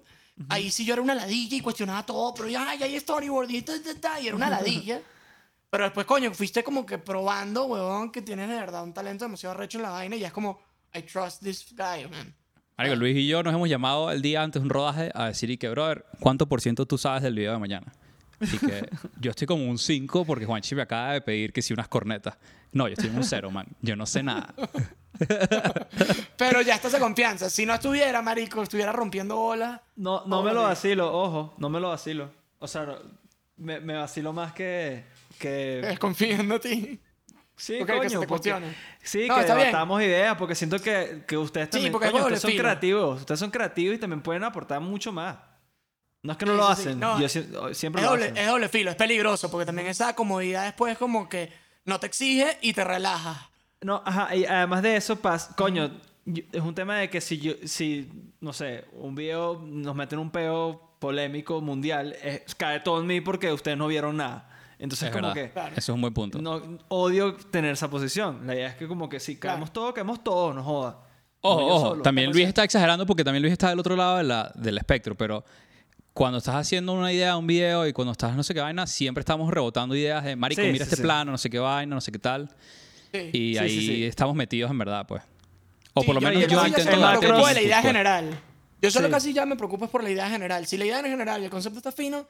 ahí 0.48 0.72
sí 0.72 0.86
yo 0.86 0.94
era 0.94 1.02
una 1.02 1.14
ladilla 1.14 1.58
y 1.58 1.62
cuestionaba 1.62 2.06
todo, 2.06 2.34
pero 2.34 2.48
ya, 2.48 2.74
ya 2.76 2.86
hay 2.86 2.98
storyboard 2.98 3.50
y, 3.50 3.62
ta, 3.64 3.74
ta, 3.84 4.00
ta, 4.00 4.20
y 4.22 4.28
era 4.28 4.38
una 4.38 4.50
ladilla. 4.50 5.02
Pero 5.70 5.84
después, 5.84 6.06
coño, 6.06 6.34
fuiste 6.34 6.64
como 6.64 6.86
que 6.86 6.98
probando, 6.98 7.66
huevón, 7.66 8.12
que 8.14 8.22
tienes 8.22 8.48
de 8.48 8.56
verdad 8.56 8.84
un 8.84 8.94
talento 8.94 9.26
demasiado 9.26 9.56
recho 9.56 9.78
en 9.78 9.82
la 9.82 9.90
vaina 9.90 10.16
y 10.16 10.20
ya 10.20 10.28
es 10.28 10.34
como, 10.34 10.62
I 10.94 11.02
trust 11.02 11.44
this 11.44 11.66
guy, 11.72 12.08
man. 12.10 12.34
Marico, 12.80 12.96
Luis 12.96 13.18
y 13.18 13.28
yo 13.28 13.44
nos 13.44 13.54
hemos 13.54 13.68
llamado 13.68 14.10
el 14.10 14.22
día 14.22 14.42
antes 14.42 14.62
de 14.62 14.66
un 14.66 14.70
rodaje 14.70 15.12
a 15.14 15.26
decir 15.26 15.50
y 15.50 15.58
que, 15.58 15.68
brother, 15.68 16.06
¿cuánto 16.22 16.48
por 16.48 16.62
ciento 16.62 16.86
tú 16.86 16.98
sabes 16.98 17.22
del 17.22 17.36
video 17.36 17.52
de 17.52 17.60
mañana? 17.60 17.92
Así 18.40 18.58
que 18.58 18.90
yo 19.20 19.32
estoy 19.32 19.48
como 19.48 19.66
un 19.66 19.78
5 19.78 20.24
porque 20.24 20.46
Juanchi 20.46 20.76
me 20.76 20.84
acaba 20.84 21.12
de 21.12 21.20
pedir 21.20 21.52
que 21.52 21.62
sí 21.62 21.74
unas 21.74 21.90
cornetas. 21.90 22.38
No, 22.72 22.88
yo 22.88 22.94
estoy 22.94 23.10
en 23.10 23.18
un 23.18 23.26
0, 23.26 23.52
man. 23.52 23.68
Yo 23.82 23.98
no 23.98 24.06
sé 24.06 24.24
nada. 24.24 24.54
Pero 26.38 26.62
ya 26.62 26.76
está 26.76 26.88
esa 26.88 27.00
confianza. 27.00 27.50
Si 27.50 27.66
no 27.66 27.74
estuviera, 27.74 28.22
marico, 28.22 28.64
estuviera 28.64 28.94
rompiendo 28.94 29.36
bolas. 29.36 29.82
No, 29.98 30.24
no 30.26 30.42
me 30.42 30.54
lo 30.54 30.64
vacilo, 30.64 31.14
ojo. 31.14 31.56
No 31.58 31.70
me 31.70 31.82
lo 31.82 31.90
vacilo. 31.90 32.32
O 32.60 32.68
sea, 32.70 32.98
me, 33.58 33.82
me 33.82 33.96
vacilo 33.96 34.32
más 34.32 34.54
que... 34.54 35.04
que... 35.38 35.82
Desconfío 35.84 36.36
en 36.36 36.60
ti. 36.62 37.00
Sí, 37.60 37.78
que 37.78 37.86
coño. 37.86 38.10
se 38.10 38.18
te 38.20 38.28
porque-. 38.28 38.56
Sí, 39.04 39.28
No, 39.28 39.36
que 39.36 39.44
bien. 39.44 39.58
debatamos 39.58 40.02
ideas 40.02 40.36
porque 40.38 40.56
siento 40.56 40.80
que, 40.80 41.24
que 41.28 41.38
ustedes 41.38 41.68
Sí, 41.68 41.72
también... 41.74 41.92
porque 41.92 42.08
es 42.08 42.12
coño, 42.14 42.24
doble 42.24 42.36
ustedes 42.38 42.54
son 42.56 42.62
creativos. 42.62 43.20
Ustedes 43.20 43.40
son 43.40 43.52
creativos 43.52 43.96
y 43.96 44.00
también 44.00 44.22
pueden 44.22 44.44
aportar 44.46 44.80
mucho 44.80 45.12
más. 45.12 45.38
No 46.24 46.32
es 46.34 46.38
que 46.38 46.46
no 46.46 46.54
lo 46.54 46.66
sí. 46.68 46.72
hacen. 46.72 47.00
No, 47.00 47.20
Yo 47.20 47.28
si- 47.30 47.46
siempre 47.74 48.02
Es 48.02 48.06
lo 48.06 48.12
doble, 48.12 48.26
hacen. 48.26 48.38
es 48.38 48.48
doble 48.48 48.70
filo, 48.70 48.90
es 48.92 48.96
peligroso, 48.96 49.52
porque 49.52 49.66
también 49.66 49.88
esa 49.88 50.16
comodidad 50.16 50.64
después 50.66 50.98
como 50.98 51.28
que 51.30 51.52
no 51.86 52.00
te 52.00 52.08
exige 52.08 52.58
y 52.62 52.74
te 52.74 52.84
relaja. 52.84 53.50
No, 53.82 54.02
ajá, 54.06 54.36
y 54.36 54.46
además 54.46 54.82
de 54.82 54.96
eso, 54.98 55.18
pas, 55.18 55.50
coño, 55.56 55.92
yo- 56.26 56.44
es 56.52 56.62
un 56.62 56.76
tema 56.76 56.98
de 56.98 57.10
que 57.10 57.20
si 57.22 57.40
yo, 57.40 57.54
si, 57.66 58.10
no 58.42 58.52
sé, 58.54 58.86
un 58.94 59.16
video 59.16 59.62
nos 59.66 59.96
mete 59.96 60.16
en 60.16 60.20
un 60.22 60.32
peo 60.32 60.96
polémico 61.00 61.62
mundial, 61.62 62.16
es- 62.24 62.56
cae 62.56 62.80
todo 62.82 63.00
en 63.02 63.08
mí 63.08 63.22
porque 63.22 63.52
ustedes 63.54 63.78
no 63.78 63.88
vieron 63.88 64.18
nada. 64.18 64.46
Entonces, 64.80 65.10
es 65.10 65.16
como 65.16 65.28
verdad. 65.28 65.44
que 65.44 65.52
Claro. 65.52 65.70
Eso 65.76 65.92
es 65.92 65.96
un 65.96 66.02
buen 66.02 66.14
punto. 66.14 66.42
no, 66.42 66.62
odio 66.88 67.36
tener 67.36 67.74
esa 67.74 67.90
posición. 67.90 68.48
La 68.48 68.56
idea 68.56 68.70
es 68.70 68.76
que 68.76 68.88
como 68.88 69.10
que 69.10 69.20
si 69.20 69.36
caemos 69.38 69.72
todos, 69.74 69.94
caemos 69.94 70.24
todos, 70.24 70.56
no 70.56 70.64
joda. 70.64 71.00
Ojo, 71.42 71.62
No 71.62 71.68
yo 71.68 71.74
ojo. 71.76 71.90
solo. 71.90 72.02
También 72.02 72.32
Luis 72.32 72.48
está 72.48 72.64
exagerando 72.64 73.06
porque 73.06 73.24
también 73.24 73.42
Luis 73.42 73.52
está 73.54 73.70
del 73.70 73.80
otro 73.80 73.96
lado 73.96 74.18
de 74.18 74.24
la- 74.24 74.52
del 74.56 74.78
espectro, 74.78 75.16
pero 75.16 75.44
cuando 76.14 76.38
estás 76.40 76.56
haciendo 76.56 76.94
una 76.94 77.12
idea, 77.14 77.38
un 77.38 77.48
video 77.48 77.88
y 77.88 77.94
cuando 77.94 78.12
estás 78.14 78.36
no 78.36 78.44
sé 78.44 78.54
qué 78.54 78.60
vaina, 78.62 78.88
siempre 78.88 79.20
estamos 79.22 79.50
rebotando 79.54 79.96
ideas 79.96 80.24
de, 80.24 80.36
marico, 80.36 80.62
Sí, 80.62 80.68
mira 80.68 80.84
sí, 80.86 80.90
este 80.90 80.96
sí. 80.98 81.02
plano, 81.02 81.32
no 81.32 81.38
sé 81.38 81.50
qué 81.50 81.60
vaina, 81.60 81.96
no 81.96 82.02
sé 82.02 82.12
qué 82.12 82.20
tal. 82.20 82.50
Sí. 83.14 83.20
Y 83.34 83.54
Sí, 83.54 83.58
ahí 83.58 83.70
sí, 83.70 83.86
sí. 83.88 84.04
estamos 84.06 84.36
metidos 84.36 84.70
en 84.72 84.78
verdad, 84.78 85.06
pues. 85.08 85.24
O 85.94 86.02
Sí, 86.02 86.06
por 86.08 86.16
lo 86.16 86.22
menos 86.22 86.46
yo, 86.48 86.62
el- 86.62 86.68
intento 86.70 86.92
me 86.96 87.02
darte 87.02 87.20
preocupo 87.28 87.48
de 87.48 87.54
la 87.54 87.62
idea 87.62 87.78
pues. 87.82 87.88
general. 87.88 88.40
Yo 88.82 88.92
solo 88.92 89.08
Sí. 89.08 89.12
casi 89.14 89.34
ya 89.34 89.46
me 89.46 89.56
preocupo 89.58 89.86
es 89.86 89.92
por 89.92 90.04
la 90.04 90.10
idea 90.10 90.30
general. 90.30 90.66
Si 90.68 90.78
la 90.78 90.86
idea 90.86 91.00
es 91.00 91.06
general 91.06 91.42
y 91.42 91.46
el 91.46 91.50
concepto 91.52 91.80
está 91.80 91.92
fino, 91.92 92.26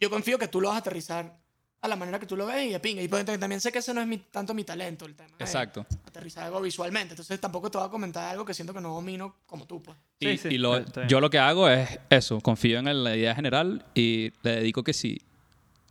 yo 0.00 0.10
confío 0.10 0.38
que 0.38 0.48
tú 0.48 0.60
lo 0.60 0.68
vas 0.68 0.76
a 0.76 0.80
aterrizar 0.80 1.36
a 1.82 1.88
la 1.88 1.96
manera 1.96 2.18
que 2.20 2.26
tú 2.26 2.36
lo 2.36 2.46
ves 2.46 2.66
y 2.68 2.70
de 2.70 2.80
pinga. 2.80 3.02
Y 3.02 3.08
pues, 3.08 3.24
también 3.24 3.60
sé 3.60 3.72
que 3.72 3.80
ese 3.80 3.92
no 3.92 4.00
es 4.00 4.06
mi- 4.06 4.18
tanto 4.18 4.54
mi 4.54 4.62
talento, 4.64 5.04
el 5.04 5.14
tema. 5.16 5.28
de 5.36 5.44
Exacto. 5.44 5.84
Aterrizar 6.06 6.44
algo 6.44 6.60
visualmente. 6.60 7.14
Entonces 7.14 7.38
tampoco 7.40 7.70
te 7.70 7.78
voy 7.78 7.86
a 7.86 7.90
comentar 7.90 8.30
algo 8.30 8.44
que 8.44 8.54
siento 8.54 8.72
que 8.72 8.80
no 8.80 8.94
domino 8.94 9.36
como 9.46 9.66
tú, 9.66 9.82
pues. 9.82 9.98
Y, 10.20 10.28
Sí, 10.28 10.38
sí, 10.38 10.48
y 10.54 10.58
lo- 10.58 10.84
yo 11.08 11.20
lo 11.20 11.28
que 11.28 11.38
hago 11.40 11.68
es 11.68 11.98
eso, 12.08 12.40
confío 12.40 12.78
en 12.78 13.04
la 13.04 13.16
idea 13.16 13.34
general 13.34 13.84
y 13.94 14.32
le 14.42 14.52
dedico 14.56 14.82
que 14.84 14.92
sí 14.92 15.20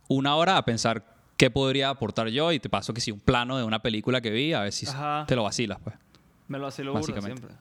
una 0.08 0.34
hora 0.36 0.56
a 0.56 0.64
pensar 0.64 1.04
qué 1.36 1.50
podría 1.50 1.90
aportar 1.90 2.28
yo 2.28 2.52
y 2.52 2.58
te 2.60 2.68
paso 2.70 2.94
que 2.94 3.00
sí 3.00 3.10
un 3.10 3.20
plano 3.20 3.56
de 3.58 3.64
una 3.64 3.82
película 3.82 4.20
que 4.20 4.30
vi 4.30 4.52
a 4.54 4.60
ver 4.60 4.72
si 4.72 4.86
Ajá. 4.86 5.24
te 5.28 5.36
lo 5.36 5.42
vacilas, 5.42 5.78
pues. 5.84 5.96
Me 6.48 6.58
lo 6.58 6.64
vacilo 6.64 6.92
Básicamente. 6.94 7.40
siempre. 7.42 7.56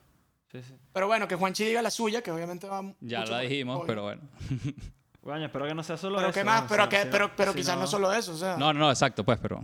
Sí, 0.52 0.62
sí. 0.68 0.74
Pero 0.94 1.08
bueno, 1.08 1.28
que 1.28 1.36
Juanchi 1.36 1.64
diga 1.66 1.82
la 1.82 1.92
suya, 1.92 2.22
que 2.22 2.32
obviamente 2.32 2.68
va 2.68 2.82
Ya 3.02 3.20
mucho 3.22 3.32
la 3.32 3.40
dijimos, 3.40 3.84
pero 3.88 4.04
bueno. 4.04 4.22
Coño, 5.22 5.46
espero 5.46 5.66
que 5.68 5.76
no 5.76 5.84
sea 5.84 5.98
solo 5.98 6.18
Pero 6.18 6.30
eso. 6.30 6.40
qué 6.40 6.44
más, 6.44 6.64
o 6.64 6.68
pero, 6.68 6.90
sea, 6.90 7.04
que, 7.04 7.10
pero, 7.10 7.28
no- 7.28 7.34
pero 7.36 7.52
si 7.52 7.58
quizás 7.60 7.78
no... 7.78 7.86
solo 7.88 8.12
eso, 8.12 8.32
o 8.34 8.38
sea. 8.38 8.58
No, 8.58 8.74
no, 8.74 8.80
no, 8.80 8.90
exacto, 8.90 9.24
pues, 9.24 9.38
pero 9.40 9.64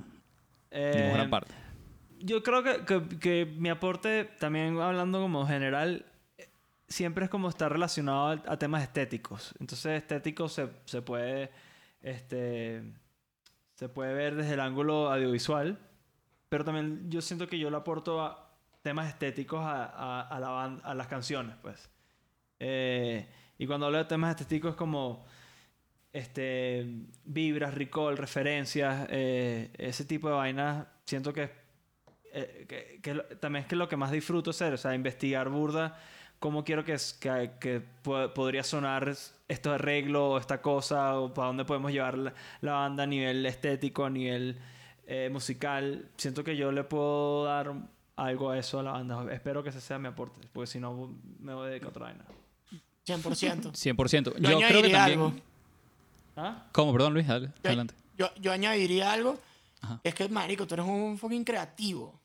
Eh, 0.70 1.12
gran 1.14 1.30
parte. 1.30 1.54
Yo 2.20 2.44
creo 2.44 2.62
que, 2.64 2.86
que- 2.86 3.20
que 3.20 3.46
mi 3.58 3.70
aporte, 3.70 4.26
también 4.40 4.80
hablando 4.80 5.20
como 5.20 5.46
general, 5.48 6.06
siempre 6.88 7.26
es 7.26 7.30
como 7.32 7.50
estar 7.50 7.72
relacionado 7.72 8.28
a, 8.28 8.32
a 8.54 8.58
temas 8.60 8.84
estéticos. 8.84 9.54
Entonces, 9.60 9.98
estético 9.98 10.48
se, 10.48 10.70
se 10.86 11.02
puede 11.02 11.52
este 12.02 12.84
se 13.74 13.90
puede 13.90 14.14
ver 14.14 14.36
desde 14.36 14.54
el 14.54 14.60
ángulo 14.60 15.12
audiovisual, 15.12 15.78
pero 16.50 16.64
también 16.66 17.10
yo 17.12 17.22
siento 17.22 17.48
que 17.48 17.60
yo 17.60 17.70
le 17.70 17.78
aporto 17.78 18.24
a 18.24 18.50
temas 18.82 19.08
estéticos 19.10 19.60
a, 19.64 19.86
a, 19.86 20.22
a 20.22 20.40
la 20.40 20.50
ban- 20.50 20.82
a 20.84 20.94
las 20.96 21.08
canciones, 21.08 21.56
pues. 21.62 21.90
Eh, 22.60 23.28
y 23.60 23.68
cuando 23.68 23.86
hablo 23.88 23.98
de 24.00 24.06
temas 24.06 24.32
estéticos 24.32 24.72
es 24.72 24.76
como 24.78 25.26
este, 26.18 26.86
vibras, 27.26 27.74
recall, 27.74 28.18
referencias, 28.18 29.08
eh, 29.10 29.70
ese 29.78 30.06
tipo 30.06 30.28
de 30.30 30.36
vainas, 30.36 30.86
siento 31.06 31.34
que, 31.34 31.50
eh, 32.34 32.66
que, 32.68 33.00
que 33.02 33.14
lo- 33.14 33.24
también 33.40 33.64
es 33.64 33.68
que 33.70 33.76
lo 33.76 33.88
que 33.88 33.98
más 33.98 34.12
disfruto 34.12 34.52
hacer, 34.52 34.74
o 34.74 34.78
sea, 34.78 34.94
investigar 34.96 35.50
burda, 35.50 36.00
cómo 36.40 36.64
quiero 36.64 36.84
que, 36.84 36.96
que, 37.20 37.52
que 37.60 37.82
po- 38.04 38.34
podría 38.34 38.64
sonar 38.64 39.14
este 39.48 39.70
arreglo 39.70 40.32
o 40.32 40.38
esta 40.38 40.62
cosa, 40.62 41.20
o 41.20 41.34
para 41.34 41.48
dónde 41.48 41.66
podemos 41.66 41.92
llevar 41.92 42.18
la, 42.18 42.34
la 42.62 42.74
banda 42.74 43.04
a 43.04 43.08
nivel 43.08 43.46
estético, 43.46 44.06
a 44.06 44.10
nivel 44.10 44.58
eh, 45.08 45.30
musical. 45.32 46.10
Siento 46.18 46.44
que 46.44 46.56
yo 46.58 46.72
le 46.72 46.84
puedo 46.84 47.46
dar 47.46 47.74
algo 48.18 48.50
a 48.52 48.58
eso 48.60 48.80
a 48.80 48.84
la 48.84 48.92
banda. 48.92 49.26
Espero 49.34 49.64
que 49.64 49.70
ese 49.70 49.80
sea 49.82 49.98
mi 50.00 50.08
aporte, 50.10 50.40
porque 50.54 50.68
si 50.68 50.80
no 50.80 51.16
me 51.40 51.54
voy 51.54 51.68
a 51.68 51.70
dedicar 51.70 51.88
a 51.88 51.90
otra 51.90 52.04
vaina. 52.06 52.26
100%. 53.06 53.72
100%. 53.72 54.34
Yo, 54.40 54.60
Yo, 54.60 54.68
creo 54.68 54.82
que 54.82 54.90
también... 54.90 55.20
algo. 55.20 55.34
¿Ah? 56.38 56.68
¿Cómo? 56.72 56.94
Perdón, 56.94 57.16
Luis, 57.16 57.28
dale, 57.28 57.48
Yo, 57.48 57.54
adelante. 57.70 57.96
yo, 58.16 58.30
yo 58.36 58.52
añadiría 58.52 59.12
algo. 59.12 59.40
Ajá. 59.82 60.00
Es 60.04 60.14
que, 60.14 60.30
marico, 60.30 60.68
tú 60.68 60.76
eres 60.76 60.86
un 60.86 61.18
fucking 61.18 61.44
creativo. 61.44 62.20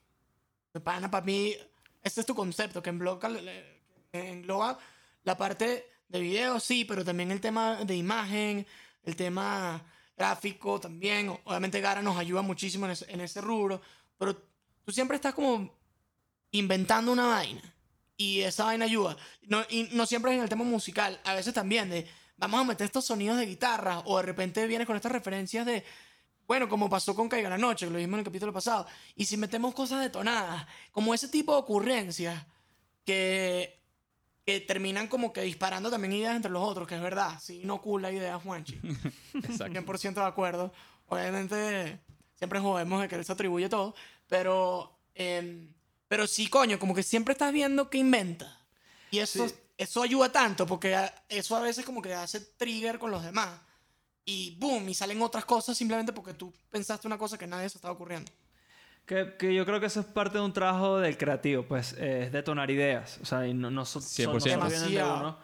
De 0.71 0.79
pana, 0.79 1.09
para 1.09 1.25
mí, 1.25 1.53
este 2.03 2.21
es 2.21 2.25
tu 2.25 2.35
concepto, 2.35 2.81
que 2.81 2.89
engloba, 2.89 3.19
que 4.11 4.31
engloba 4.31 4.77
la 5.23 5.35
parte 5.37 5.87
de 6.07 6.19
video, 6.19 6.59
sí, 6.59 6.85
pero 6.85 7.03
también 7.03 7.31
el 7.31 7.41
tema 7.41 7.83
de 7.83 7.95
imagen, 7.95 8.65
el 9.03 9.15
tema 9.15 9.81
gráfico 10.15 10.79
también. 10.79 11.35
Obviamente 11.43 11.81
Gara 11.81 12.01
nos 12.01 12.17
ayuda 12.17 12.41
muchísimo 12.41 12.85
en 12.85 12.91
ese, 12.91 13.11
en 13.11 13.21
ese 13.21 13.41
rubro, 13.41 13.81
pero 14.17 14.35
tú 14.83 14.91
siempre 14.91 15.15
estás 15.15 15.33
como 15.33 15.73
inventando 16.51 17.11
una 17.11 17.27
vaina. 17.27 17.61
Y 18.15 18.41
esa 18.41 18.65
vaina 18.65 18.85
ayuda. 18.85 19.17
No, 19.43 19.63
y 19.69 19.89
no 19.93 20.05
siempre 20.05 20.31
es 20.31 20.37
en 20.37 20.43
el 20.43 20.49
tema 20.49 20.63
musical, 20.63 21.19
a 21.23 21.33
veces 21.33 21.53
también 21.53 21.89
de 21.89 22.07
vamos 22.37 22.61
a 22.61 22.63
meter 22.63 22.85
estos 22.85 23.05
sonidos 23.05 23.37
de 23.37 23.45
guitarra 23.45 23.99
o 24.05 24.17
de 24.17 24.23
repente 24.23 24.65
vienes 24.67 24.87
con 24.87 24.95
estas 24.95 25.11
referencias 25.11 25.65
de, 25.65 25.83
bueno, 26.47 26.67
como 26.67 26.89
pasó 26.89 27.15
con 27.15 27.29
Caiga 27.29 27.49
la 27.49 27.57
Noche, 27.57 27.85
que 27.85 27.91
lo 27.91 27.97
vimos 27.99 28.13
en 28.15 28.19
el 28.19 28.25
capítulo 28.25 28.51
pasado. 28.53 28.85
Y 29.15 29.25
si 29.25 29.37
metemos 29.37 29.73
cosas 29.73 30.01
detonadas, 30.01 30.65
como 30.91 31.13
ese 31.13 31.27
tipo 31.29 31.53
de 31.53 31.59
ocurrencias 31.59 32.45
que, 33.05 33.79
que 34.45 34.59
terminan 34.61 35.07
como 35.07 35.31
que 35.31 35.41
disparando 35.41 35.89
también 35.89 36.13
ideas 36.13 36.35
entre 36.35 36.51
los 36.51 36.63
otros, 36.63 36.87
que 36.87 36.95
es 36.95 37.01
verdad, 37.01 37.39
sí, 37.41 37.61
no 37.63 37.81
cool 37.81 38.01
la 38.01 38.11
idea, 38.11 38.39
Juanchi. 38.39 38.79
Exacto. 39.35 39.79
100% 39.79 40.13
de 40.15 40.25
acuerdo. 40.25 40.73
obviamente 41.07 41.99
siempre 42.35 42.59
jodemos 42.59 43.01
de 43.01 43.07
que 43.07 43.15
él 43.15 43.23
se 43.23 43.31
atribuye 43.31 43.69
todo, 43.69 43.95
pero, 44.27 44.99
em, 45.15 45.73
pero 46.09 46.27
sí, 46.27 46.47
coño, 46.47 46.77
como 46.77 46.93
que 46.93 47.03
siempre 47.03 47.31
estás 47.31 47.53
viendo 47.53 47.89
qué 47.89 47.99
inventa. 47.99 48.59
Y 49.11 49.19
eso, 49.19 49.47
Sí. 49.47 49.55
Eso 49.77 50.01
ayuda 50.03 50.31
tanto, 50.31 50.65
porque 50.65 50.95
a- 50.95 51.13
eso 51.29 51.55
a 51.55 51.61
veces 51.61 51.85
como 51.85 52.01
que 52.01 52.13
hace 52.13 52.39
trigger 52.39 52.99
con 52.99 53.11
los 53.11 53.23
demás. 53.23 53.49
Y 54.25 54.55
boom, 54.59 54.87
y 54.87 54.93
salen 54.93 55.21
otras 55.21 55.43
cosas 55.45 55.77
simplemente 55.77 56.13
porque 56.13 56.33
tú 56.33 56.53
pensaste 56.69 57.07
una 57.07 57.17
cosa 57.17 57.37
que 57.37 57.45
nadie 57.47 57.67
se 57.69 57.77
estaba 57.77 57.93
ocurriendo. 57.93 58.31
Que, 59.05 59.35
que 59.37 59.53
yo 59.53 59.65
creo 59.65 59.81
que 59.81 59.87
eso 59.87 59.99
es 59.99 60.05
parte 60.05 60.37
de 60.37 60.43
un 60.45 60.53
trabajo 60.53 60.97
del 60.99 61.17
creativo, 61.17 61.63
pues, 61.63 61.93
eh, 61.99 62.23
es 62.25 62.31
detonar 62.31 62.71
ideas. 62.71 63.19
O 63.21 63.25
sea, 63.25 63.45
y 63.45 63.53
no, 63.53 63.69
no, 63.69 63.83
so- 63.83 63.99
son- 63.99 64.25
no 64.33 64.39
100%. 64.39 64.39
solo 64.39 64.69
vienen 64.69 64.95
de 64.95 65.03
uno. 65.03 65.37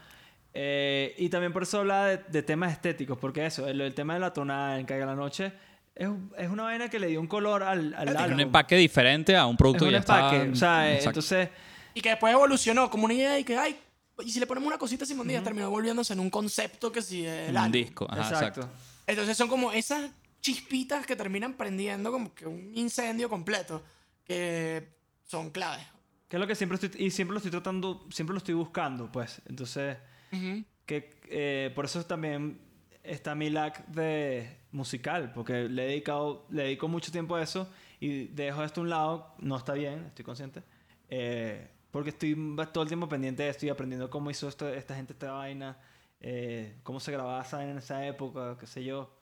Eh, 0.54 1.14
y 1.18 1.30
también 1.30 1.52
por 1.54 1.64
eso 1.64 1.80
habla 1.80 2.06
de, 2.08 2.18
de 2.18 2.42
temas 2.42 2.72
estéticos, 2.72 3.18
porque 3.18 3.46
eso, 3.46 3.68
el, 3.68 3.82
el 3.82 3.94
tema 3.94 4.14
de 4.16 4.20
la 4.22 4.34
tonada 4.34 4.80
en 4.80 4.86
Caiga 4.86 5.06
la 5.06 5.16
Noche, 5.16 5.52
es, 5.94 6.08
es 6.38 6.50
una 6.50 6.64
vaina 6.64 6.90
que 6.90 7.00
le 7.00 7.08
dio 7.08 7.20
un 7.20 7.28
color 7.28 7.62
al, 7.64 7.94
al 7.94 8.10
Un 8.10 8.18
álbum. 8.18 8.40
empaque 8.40 8.76
diferente 8.78 9.36
a 9.36 9.46
un 9.46 9.54
Es 9.56 9.58
producto 9.58 9.84
un 9.84 9.90
que 9.90 9.94
ya 9.94 9.98
empaque. 10.00 10.36
estaba- 10.38 10.52
O 10.52 10.56
sea, 10.56 10.92
eh, 10.94 11.02
entonces, 11.04 11.50
Y 11.94 12.02
que 12.02 12.10
después 12.10 12.34
evolucionó 12.34 12.90
como 12.90 13.06
una 13.06 13.14
idea 13.14 13.38
y 13.38 13.44
que, 13.44 13.58
ay, 13.58 13.78
y 14.24 14.32
si 14.32 14.40
le 14.40 14.48
ponemos 14.48 14.68
una 14.68 14.78
cosita 14.78 15.06
Simón 15.06 15.28
Díaz, 15.28 15.44
terminó 15.44 15.70
volviéndose 15.70 16.14
en 16.14 16.20
un 16.20 16.30
concepto 16.30 16.92
que 16.92 17.02
sí 17.02 17.26
es 17.26 17.50
el 17.50 17.58
un 17.58 17.72
disco. 17.72 18.08
Ajá, 18.10 18.22
exacto. 18.22 18.62
exacto. 18.62 18.80
Entonces 19.08 19.38
son 19.38 19.48
como 19.48 19.72
esas 19.72 20.12
chispitas 20.42 21.06
que 21.06 21.16
terminan 21.16 21.54
prendiendo 21.54 22.12
como 22.12 22.34
que 22.34 22.46
un 22.46 22.72
incendio 22.76 23.30
completo, 23.30 23.84
que 24.24 24.88
son 25.26 25.50
claves. 25.50 25.86
Que 26.28 26.38
es 26.38 26.40
lo 26.40 26.48
que 26.48 26.56
siempre 26.56 26.76
estoy, 26.76 27.06
y 27.06 27.12
siempre 27.12 27.34
lo 27.34 27.38
estoy 27.38 27.52
tratando, 27.52 28.06
siempre 28.12 28.34
lo 28.34 28.38
estoy 28.38 28.54
buscando, 28.54 29.12
pues. 29.12 29.42
Entonces, 29.48 29.98
Ujú. 30.32 30.64
que 30.86 31.10
eh, 31.30 31.72
por 31.74 31.86
eso 31.86 32.06
también 32.06 32.60
está 33.04 33.34
mi 33.36 33.50
lack 33.50 33.88
de 33.88 34.58
musical, 34.72 35.32
porque 35.34 35.68
le 35.68 35.86
he 35.86 35.88
dedicado, 35.88 36.46
le 36.52 36.64
dedico 36.64 36.88
mucho 36.88 37.12
tiempo 37.12 37.36
a 37.36 37.42
eso 37.42 37.70
y 38.00 38.26
dejo 38.28 38.64
esto 38.64 38.82
a 38.82 38.84
un 38.84 38.90
lado, 38.90 39.36
no 39.40 39.58
está 39.58 39.74
bien, 39.74 40.06
estoy 40.06 40.24
consciente, 40.24 40.62
eh, 41.10 41.68
porque 41.92 42.10
estoy 42.12 42.36
todo 42.74 42.84
el 42.84 42.88
tiempo 42.88 43.08
pendiente 43.10 43.44
de 43.44 43.50
esto 43.50 43.66
y 43.66 43.70
aprendiendo 43.70 44.10
cómo 44.10 44.30
hizo 44.32 44.48
esto, 44.48 44.68
esta 44.70 44.96
gente 44.96 45.14
esta 45.14 45.32
vaina, 45.32 45.78
eh, 46.22 46.76
cómo 46.84 47.00
se 47.00 47.12
grababa 47.12 47.42
esa 47.42 47.58
vaina 47.58 47.72
en 47.74 47.78
esa 47.80 48.06
época, 48.06 48.58
qué 48.60 48.68
sé 48.68 48.84
yo. 48.84 49.16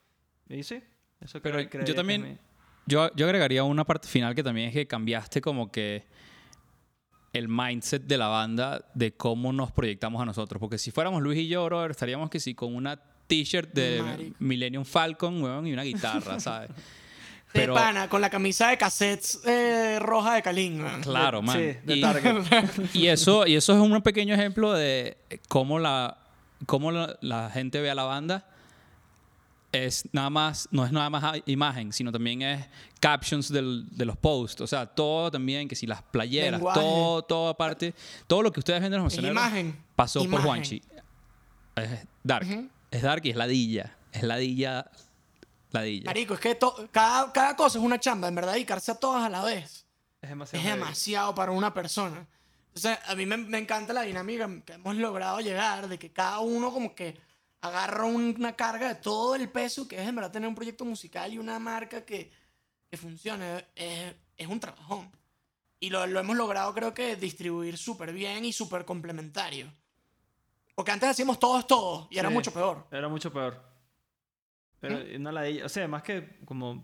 Y 0.49 0.63
sí, 0.63 0.81
eso 1.21 1.41
Pero 1.41 1.55
creo- 1.55 1.63
yo 1.65 1.69
creería 1.69 1.85
que 1.85 1.91
es 1.91 1.95
también- 1.95 2.23
mi- 2.23 2.37
Yo, 2.89 3.13
yo 3.15 3.25
agregaría 3.25 3.63
una 3.65 3.83
parte 3.83 4.07
final 4.07 4.33
que 4.33 4.41
también 4.43 4.69
es 4.69 4.73
que 4.73 4.87
cambiaste 4.87 5.41
como 5.41 5.69
que 5.71 6.05
el 7.33 7.49
mindset 7.49 8.03
de 8.03 8.17
la 8.17 8.27
banda 8.27 8.85
de 8.93 9.11
cómo 9.13 9.51
nos 9.51 9.71
proyectamos 9.73 10.21
a 10.21 10.25
nosotros. 10.25 10.59
Porque 10.59 10.77
si 10.77 10.91
fuéramos 10.91 11.21
Luis 11.21 11.37
y 11.39 11.47
yo, 11.49 11.65
brother, 11.65 11.91
estaríamos 11.91 12.29
que 12.29 12.39
sí 12.39 12.55
con 12.55 12.73
una 12.73 12.95
t-shirt 13.27 13.73
de 13.73 14.01
Marico. 14.01 14.35
Millennium 14.39 14.85
Falcon, 14.85 15.43
weón, 15.43 15.67
y 15.67 15.73
una 15.73 15.83
guitarra, 15.83 16.39
¿sabes? 16.39 16.71
De 17.53 17.67
pana, 17.69 18.07
con 18.09 18.21
la 18.21 18.29
camisa 18.29 18.67
de 18.69 18.77
cassettes 18.77 19.39
eh, 19.45 19.97
roja 19.99 20.35
de 20.35 20.41
Kalin, 20.43 20.81
man. 20.81 21.01
Claro, 21.01 21.41
man. 21.41 21.57
Sí, 21.57 21.77
de 21.85 21.95
y, 21.95 22.01
Target. 22.01 22.35
y 22.93 23.07
eso, 23.07 23.47
y 23.47 23.55
eso 23.55 23.73
es 23.73 23.79
un 23.79 24.01
pequeño 24.01 24.35
ejemplo 24.35 24.73
de 24.73 25.17
cómo 25.47 25.79
la, 25.79 26.17
cómo 26.65 26.91
la, 26.91 27.17
la 27.21 27.49
gente 27.49 27.81
ve 27.81 27.89
a 27.89 27.95
la 27.95 28.03
banda. 28.03 28.45
Es 29.71 30.05
nada 30.13 30.29
más, 30.29 30.67
no 30.71 30.85
es 30.85 30.91
nada 30.91 31.09
más 31.09 31.41
imagen, 31.45 31.91
sino 31.91 32.11
también 32.11 32.41
es 32.41 32.65
captions 33.01 33.49
del- 33.51 33.85
de 33.91 34.05
los 34.05 34.15
posts. 34.17 34.61
O 34.61 34.67
sea, 34.67 34.85
todo 34.85 35.29
también, 35.29 35.67
que 35.67 35.75
si 35.75 35.85
las 35.85 36.01
playeras, 36.01 36.59
Lenguaje. 36.59 36.79
todo, 36.79 37.21
todo 37.23 37.49
aparte, 37.49 37.93
todo 38.27 38.41
lo 38.43 38.51
que 38.51 38.59
ustedes 38.61 38.81
ven 38.81 38.91
de 38.91 38.97
los 38.97 39.05
misioneros 39.05 39.35
imagen. 39.35 39.77
pasó 39.95 40.23
por. 40.29 40.41
Juanchi. 40.41 40.81
Es 41.75 41.89
dark. 42.23 42.47
Ujú. 42.47 42.69
Es 42.91 43.01
dark 43.01 43.25
y 43.25 43.29
es 43.31 43.35
ladilla. 43.35 43.97
Es 44.13 44.23
ladilla, 44.23 44.89
ladilla. 45.71 46.05
Marico, 46.05 46.33
es 46.35 46.39
que 46.39 46.55
to- 46.55 46.87
cada, 46.91 47.31
cada 47.33 47.55
cosa 47.55 47.77
es 47.77 47.83
una 47.83 47.99
chamba, 47.99 48.27
en 48.27 48.35
verdad, 48.35 48.53
dedicarse 48.53 48.91
a 48.91 48.95
todas 48.95 49.23
a 49.23 49.29
la 49.29 49.43
vez. 49.43 49.85
Es 50.21 50.29
demasiado. 50.29 50.65
es 50.67 50.73
demasiado 50.73 51.35
para 51.35 51.51
una 51.51 51.73
persona. 51.73 52.25
Entonces, 52.73 52.97
a 53.07 53.15
mí 53.15 53.25
me, 53.25 53.37
me 53.37 53.57
encanta 53.57 53.93
la 53.93 54.01
dinámica 54.03 54.49
que 54.65 54.73
hemos 54.73 54.95
logrado 54.95 55.39
llegar, 55.39 55.87
de 55.87 55.97
que 55.99 56.11
cada 56.11 56.39
uno 56.39 56.71
como 56.71 56.93
que 56.95 57.19
agarra 57.61 58.05
un- 58.05 58.35
una 58.37 58.55
carga 58.55 58.87
de 58.87 58.95
todo 58.95 59.35
el 59.35 59.49
peso 59.49 59.87
que 59.87 60.01
es 60.01 60.07
en 60.07 60.15
verdad 60.15 60.31
tener 60.31 60.47
un 60.47 60.55
proyecto 60.55 60.85
musical 60.85 61.33
y 61.33 61.37
una 61.37 61.57
marca 61.59 62.05
que, 62.05 62.31
que 62.89 62.97
funcione. 62.97 63.65
Es, 63.75 64.13
es 64.37 64.47
un 64.47 64.59
trabajón. 64.59 65.11
Y 65.79 65.89
lo, 65.89 66.05
lo 66.07 66.19
hemos 66.19 66.35
logrado 66.35 66.73
creo 66.73 66.93
que 66.93 67.15
distribuir 67.15 67.77
súper 67.77 68.11
bien 68.13 68.45
y 68.45 68.53
súper 68.53 68.85
complementario. 68.85 69.71
Porque 70.75 70.91
antes 70.91 71.09
hacíamos 71.09 71.39
todo 71.39 71.59
es 71.59 71.67
todo 71.67 72.07
y 72.11 72.17
era 72.19 72.29
Sí. 72.29 72.33
mucho 72.35 72.51
peor. 72.53 72.85
Era 72.91 73.07
mucho 73.07 73.31
peor. 73.33 73.63
Pero 74.79 74.99
una 75.15 75.31
ladilla, 75.31 75.65
o 75.65 75.69
sea, 75.69 75.87
más 75.87 76.03
que 76.03 76.37
como 76.45 76.83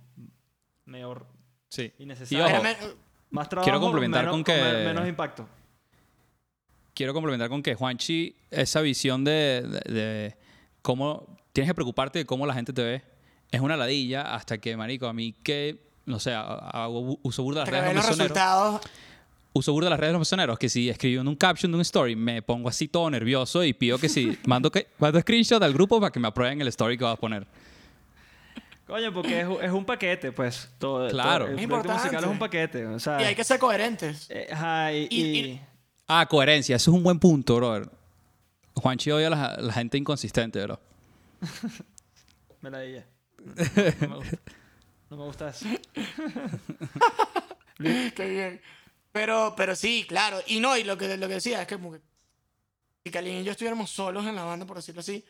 medio 0.85 1.25
Sí. 1.69 1.91
innecesario. 1.99 2.47
Y 2.47 2.51
ojo, 2.51 2.63
me- 2.63 2.75
Más 3.31 3.49
trabajo, 3.49 3.65
quiero 3.65 3.79
complementar 3.79 4.21
menos- 4.25 4.33
con 4.35 4.43
que- 4.43 4.61
men- 4.61 4.85
menos 4.85 5.07
impacto. 5.07 5.47
quiero 6.93 7.13
complementar 7.13 7.49
con 7.49 7.63
que 7.63 7.75
Juanchi, 7.75 8.35
esa 8.51 8.81
visión 8.81 9.23
de, 9.23 9.63
de- 9.85 9.93
de 9.93 10.35
cómo 10.81 11.37
tienes 11.51 11.69
que 11.69 11.75
preocuparte 11.75 12.19
de 12.19 12.25
cómo 12.25 12.45
la 12.45 12.53
gente 12.53 12.73
te 12.73 12.83
ve, 12.83 13.01
es 13.51 13.61
una 13.61 13.77
ladilla 13.77 14.33
hasta 14.35 14.57
que, 14.59 14.75
marico, 14.77 15.07
a 15.07 15.13
mí 15.13 15.33
que, 15.43 15.79
no 16.05 16.19
sé, 16.19 16.33
hago, 16.33 17.17
uso 17.23 17.43
burda 17.43 17.61
las 17.61 17.69
redes 17.69 17.85
de 17.89 17.93
los 17.93 18.07
resultados. 18.07 18.81
Uso 19.55 19.71
burda 19.71 19.87
las 19.91 19.99
redes 19.99 20.09
de 20.09 20.13
los 20.13 20.21
misioneros, 20.21 20.57
que 20.57 20.67
si 20.67 20.89
escribiendo 20.89 21.29
un 21.29 21.37
caption 21.37 21.71
de 21.71 21.75
un 21.75 21.81
story 21.83 22.15
me 22.15 22.41
pongo 22.41 22.69
así 22.69 22.87
todo 22.87 23.07
nervioso 23.11 23.63
y 23.63 23.73
pido 23.73 23.99
que 23.99 24.09
si 24.09 24.35
mando, 24.47 24.71
que, 24.71 24.87
mando 24.97 25.19
screenshot 25.21 25.61
al 25.61 25.73
grupo 25.73 25.99
para 25.99 26.11
que 26.11 26.19
me 26.19 26.27
aprueben 26.27 26.59
el 26.61 26.67
story 26.69 26.97
que 26.97 27.03
vas 27.03 27.13
a 27.13 27.19
poner. 27.19 27.45
Coño, 28.87 29.13
porque 29.13 29.41
es, 29.41 29.47
es 29.61 29.71
un 29.71 29.85
paquete, 29.85 30.31
pues. 30.31 30.69
Todo, 30.77 31.07
Claro. 31.09 31.45
todo- 31.45 31.53
el 31.53 31.59
Es 31.59 31.67
proyecto 31.67 31.93
musical 31.93 31.95
importante. 31.95 32.25
es 32.25 32.31
un 32.31 32.39
paquete. 32.39 32.85
O 32.87 32.99
sea, 32.99 33.21
Y 33.21 33.25
hay 33.25 33.35
que 33.35 33.43
ser 33.43 33.59
coherentes. 33.59 34.27
eh, 34.29 34.47
ajá, 34.51 34.91
y, 34.93 35.07
Y- 35.09 35.21
y- 35.23 35.39
y- 35.51 35.61
Ah, 36.07 36.25
coherencia, 36.27 36.75
eso 36.75 36.91
es 36.91 36.97
un 36.97 37.03
buen 37.03 37.17
punto, 37.19 37.55
brother. 37.55 37.89
Juanchi 38.75 39.09
odia 39.11 39.27
a 39.27 39.29
la, 39.29 39.55
la 39.57 39.73
gente 39.73 39.97
inconsistente, 39.97 40.61
bro. 40.63 40.79
me 42.61 42.69
la 42.69 42.79
dije. 42.81 43.05
No, 44.01 44.07
me 44.09 44.15
gusta. 44.17 44.37
No 45.09 45.17
me 45.17 45.23
gusta 45.25 45.49
eso. 45.49 45.65
Qué 48.15 48.27
bien. 48.29 48.61
Pero, 49.11 49.53
pero 49.55 49.75
sí, 49.75 50.05
claro. 50.07 50.39
Y 50.47 50.59
no, 50.59 50.75
y 50.77 50.83
lo 50.83 50.97
que, 50.97 51.17
lo 51.17 51.27
que 51.27 51.35
decía 51.35 51.61
es 51.61 51.67
que 51.67 51.75
como 51.75 51.91
que 51.93 52.01
si 53.05 53.11
Kalin 53.11 53.41
y 53.41 53.43
yo 53.43 53.51
estuviéramos 53.51 53.89
solos 53.91 54.25
en 54.25 54.35
la 54.35 54.43
banda, 54.43 54.65
por 54.65 54.77
decirlo 54.77 55.01
así, 55.01 55.23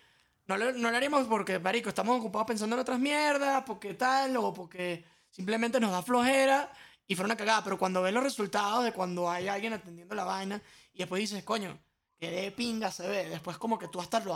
no 0.48 0.58
lo, 0.58 0.72
no 0.74 0.92
lo 0.92 0.98
haríamos 0.98 1.26
porque, 1.28 1.60
marico, 1.60 1.90
estamos 1.90 2.18
ocupados 2.20 2.48
pensando 2.48 2.76
en 2.76 2.82
otras 2.82 3.00
mierdas, 3.00 3.64
porque 3.66 3.94
tal, 3.94 4.36
o 4.38 4.54
porque 4.54 5.04
simplemente 5.30 5.80
nos 5.80 5.92
da 5.92 6.02
flojera 6.02 6.72
y 7.08 7.16
fuera 7.16 7.28
una 7.28 7.38
cagada. 7.38 7.64
Pero 7.64 7.78
cuando 7.78 8.02
ves 8.02 8.14
los 8.14 8.24
resultados 8.24 8.84
de 8.84 8.92
cuando 8.92 9.30
hay 9.30 9.48
alguien 9.48 9.74
atendiendo 9.74 10.16
la 10.16 10.24
vaina 10.26 10.62
y 10.94 11.00
después 11.00 11.20
dices, 11.22 11.44
coño, 11.44 11.78
que 12.20 12.30
de 12.30 12.52
pinga 12.52 12.92
se 12.92 13.08
ve, 13.08 13.30
después 13.30 13.58
como 13.58 13.78
que 13.80 13.88
tú 13.88 14.00
hasta 14.02 14.20
lo, 14.20 14.36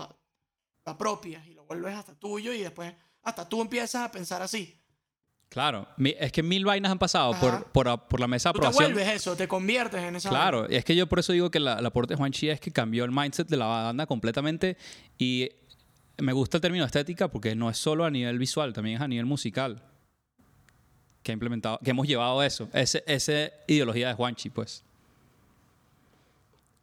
lo 0.86 0.92
apropias 0.92 1.46
y 1.48 1.54
lo 1.54 1.66
vuelves 1.66 1.96
hasta 1.96 2.14
tuyo 2.16 2.52
y 2.54 2.60
después 2.60 2.94
hasta 3.24 3.48
tú 3.48 3.62
empiezas 3.62 4.04
a 4.04 4.12
pensar 4.12 4.42
así. 4.42 4.80
Claro, 5.50 5.88
es 5.98 6.32
que 6.34 6.44
mil 6.44 6.66
vainas 6.66 6.92
han 6.92 7.00
pasado 7.00 7.34
por, 7.40 7.72
por, 7.72 8.08
por 8.10 8.20
la 8.20 8.28
mesa 8.28 8.50
de 8.50 8.54
Tú 8.54 8.60
te 8.60 8.68
aprobación. 8.68 8.94
vuelves 8.94 9.16
eso, 9.16 9.38
te 9.38 9.48
conviertes 9.48 10.02
en 10.04 10.18
esa. 10.18 10.28
Claro, 10.28 10.68
es 10.68 10.84
que 10.84 10.94
yo 10.94 11.08
por 11.08 11.20
eso 11.20 11.32
digo 11.32 11.50
que 11.50 11.62
la- 11.62 11.76
el 11.80 11.86
aporte 11.86 12.14
de 12.14 12.18
Juanchi 12.18 12.50
es 12.50 12.60
que 12.60 12.72
cambió 12.72 13.06
el 13.06 13.12
mindset 13.12 13.48
de 13.48 13.56
la 13.56 13.66
banda 13.66 14.06
completamente 14.08 14.76
y 15.18 15.50
me 16.20 16.34
gusta 16.34 16.58
el 16.58 16.62
término 16.62 16.86
estética 16.86 17.28
porque 17.30 17.56
no 17.56 17.70
es 17.70 17.78
solo 17.78 18.06
a 18.06 18.10
nivel 18.12 18.38
visual, 18.40 18.74
también 18.74 18.98
es 18.98 19.02
a 19.02 19.08
nivel 19.08 19.26
musical 19.26 19.82
que 21.24 21.32
ha 21.32 21.34
implementado, 21.34 21.80
que 21.84 21.92
hemos 21.92 22.08
llevado 22.08 22.42
eso, 22.44 22.70
ese, 22.74 23.04
esa 23.06 23.52
ideología 23.68 24.08
de 24.10 24.14
Juanchi, 24.14 24.50
pues. 24.50 24.84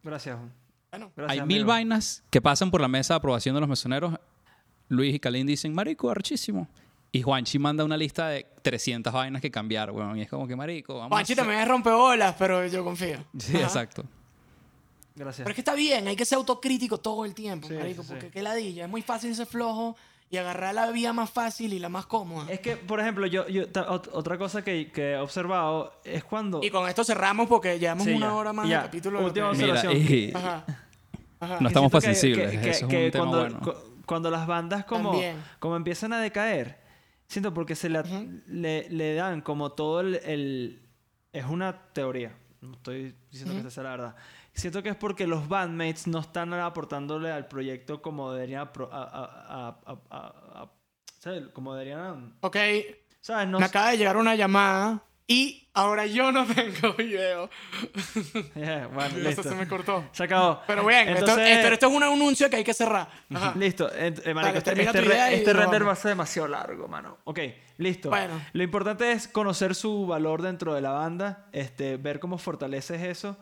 Gracias. 0.02 0.36
Juan. 0.36 0.52
Bueno, 0.90 1.12
Gracias, 1.16 1.40
Hay 1.40 1.46
mil 1.46 1.58
amigo. 1.62 1.68
vainas 1.68 2.22
que 2.30 2.40
pasan 2.40 2.70
por 2.70 2.80
la 2.80 2.88
mesa 2.88 3.14
de 3.14 3.18
aprobación 3.18 3.54
de 3.54 3.60
los 3.60 3.68
mesoneros. 3.68 4.14
Luis 4.88 5.14
y 5.14 5.18
Kalin 5.18 5.46
dicen, 5.46 5.74
marico, 5.74 6.10
archísimo. 6.10 6.68
Y 7.10 7.22
Juanchi 7.22 7.58
manda 7.58 7.84
una 7.84 7.96
lista 7.96 8.28
de 8.28 8.46
300 8.62 9.12
vainas 9.12 9.40
que 9.40 9.50
cambiar, 9.50 9.90
weón. 9.90 10.18
Y 10.18 10.22
es 10.22 10.28
como 10.28 10.46
que, 10.46 10.54
marico, 10.56 10.94
vamos 10.94 11.06
a 11.12 11.14
Juanchi 11.16 11.32
hacer- 11.32 11.42
también 11.44 11.60
es 11.60 11.68
rompebolas, 11.68 12.34
pero 12.38 12.66
yo 12.66 12.84
confío. 12.84 13.24
Sí, 13.38 13.56
Ajá. 13.56 13.64
exacto. 13.64 14.04
Gracias. 15.14 15.44
Pero 15.44 15.50
es 15.50 15.54
que 15.54 15.60
está 15.60 15.74
bien, 15.74 16.08
hay 16.08 16.16
que 16.16 16.24
ser 16.24 16.36
autocrítico 16.36 16.98
todo 16.98 17.24
el 17.24 17.34
tiempo, 17.34 17.68
Sí, 17.68 17.74
marico, 17.74 18.02
sí, 18.02 18.08
sí. 18.08 18.14
porque 18.14 18.30
qué 18.30 18.42
ladilla. 18.42 18.84
Es 18.84 18.90
muy 18.90 19.02
fácil 19.02 19.34
ser 19.34 19.46
flojo 19.46 19.96
y 20.28 20.36
agarrar 20.38 20.74
la 20.74 20.90
vía 20.90 21.12
más 21.12 21.30
fácil 21.30 21.72
y 21.72 21.78
la 21.78 21.88
más 21.88 22.06
cómoda. 22.06 22.50
Es 22.50 22.58
que, 22.58 22.76
por 22.76 22.98
ejemplo, 22.98 23.26
yo, 23.26 23.46
yo 23.46 23.68
ta- 23.68 23.86
ot- 23.88 24.08
otra 24.12 24.36
cosa 24.38 24.64
que, 24.64 24.90
que 24.90 25.12
he 25.12 25.16
observado 25.18 26.00
es 26.04 26.24
cuando... 26.24 26.60
Y 26.64 26.70
con 26.70 26.88
esto 26.88 27.04
cerramos 27.04 27.46
porque 27.48 27.78
llevamos 27.78 28.04
Sí, 28.04 28.12
una 28.14 28.26
ya. 28.26 28.34
hora 28.34 28.52
más 28.52 28.68
Ya. 28.68 28.78
de 28.78 28.84
capítulo. 28.86 29.24
Última 29.24 29.52
que- 29.52 29.58
Mira, 29.58 29.72
observación. 29.74 30.02
y 30.12 30.32
Ajá. 30.34 30.64
Ajá. 31.38 31.58
No 31.60 31.68
estamos 31.68 31.92
para 31.92 32.00
sensibles, 32.02 32.50
que- 32.50 32.60
que- 32.60 32.70
eso 32.70 32.86
es 32.86 32.90
que 32.90 33.04
un 33.06 33.10
tema 33.12 33.24
cuando, 33.26 33.40
bueno. 33.40 33.60
cu- 33.60 34.02
cuando 34.06 34.30
las 34.30 34.46
bandas 34.48 34.84
como, 34.84 35.10
También. 35.12 35.36
como 35.60 35.76
empiezan 35.76 36.12
a 36.12 36.18
decaer, 36.20 36.80
siento 37.28 37.54
porque 37.54 37.76
se 37.76 37.88
la- 37.88 38.02
le, 38.48 38.88
le 38.90 39.14
dan 39.14 39.42
como 39.42 39.70
todo 39.72 40.00
el, 40.00 40.16
el- 40.24 40.80
Es 41.32 41.44
una 41.46 41.92
teoría, 41.92 42.36
no 42.60 42.72
estoy 42.74 43.14
diciendo 43.30 43.52
que 43.54 43.58
esta 43.58 43.70
sea 43.70 43.82
la 43.84 43.90
verdad. 43.90 44.16
Siento 44.54 44.82
que 44.82 44.88
es 44.90 44.96
porque 44.96 45.26
los 45.26 45.48
bandmates 45.48 46.06
no 46.06 46.20
están 46.20 46.54
aportándole 46.54 47.30
al 47.32 47.48
proyecto 47.48 48.00
como 48.00 48.32
deberían. 48.32 48.70
Como 51.52 51.74
deberían... 51.74 52.34
Ok, 52.40 52.56
¿Sabes? 53.20 53.48
No 53.48 53.58
me 53.58 53.64
acaba 53.64 53.90
de 53.90 53.96
llegar 53.98 54.16
una 54.18 54.34
llamada 54.34 55.02
y 55.26 55.66
ahora 55.72 56.04
yo 56.04 56.30
no 56.30 56.44
tengo 56.54 56.92
video. 56.94 57.48
Yeah, 58.54 58.86
bueno, 58.88 59.16
Eso 59.16 59.28
listo. 59.28 59.42
se 59.42 59.54
me 59.54 59.66
cortó. 59.66 60.04
Se 60.12 60.24
acabó. 60.24 60.60
Pero 60.66 60.84
bien, 60.86 61.08
esto- 61.08 61.20
Entonces- 61.20 61.48
esto, 61.48 61.68
esto 61.72 61.86
es 61.88 61.92
un 61.94 62.02
anuncio 62.02 62.50
que 62.50 62.56
hay 62.56 62.64
que 62.64 62.74
cerrar. 62.74 63.08
Ajá. 63.34 63.54
Listo. 63.56 63.90
Ent- 63.90 64.20
eh, 64.24 64.34
marico, 64.34 64.60
Dale, 64.60 64.82
este, 64.82 64.82
este 64.82 65.00
re- 65.00 65.34
este 65.34 65.52
render 65.54 65.80
vamos. 65.80 65.88
va 65.88 65.92
a 65.92 65.96
ser 65.96 66.10
demasiado 66.10 66.48
largo, 66.48 66.86
mano. 66.88 67.16
Ok, 67.24 67.40
listo. 67.78 68.10
Bueno. 68.10 68.38
Lo 68.52 68.62
importante 68.62 69.10
es 69.12 69.26
conocer 69.26 69.74
su 69.74 70.06
valor 70.06 70.42
dentro 70.42 70.74
de 70.74 70.82
la 70.82 70.90
banda, 70.90 71.46
este, 71.52 71.96
ver 71.96 72.20
cómo 72.20 72.36
fortaleces 72.38 73.00
eso 73.02 73.36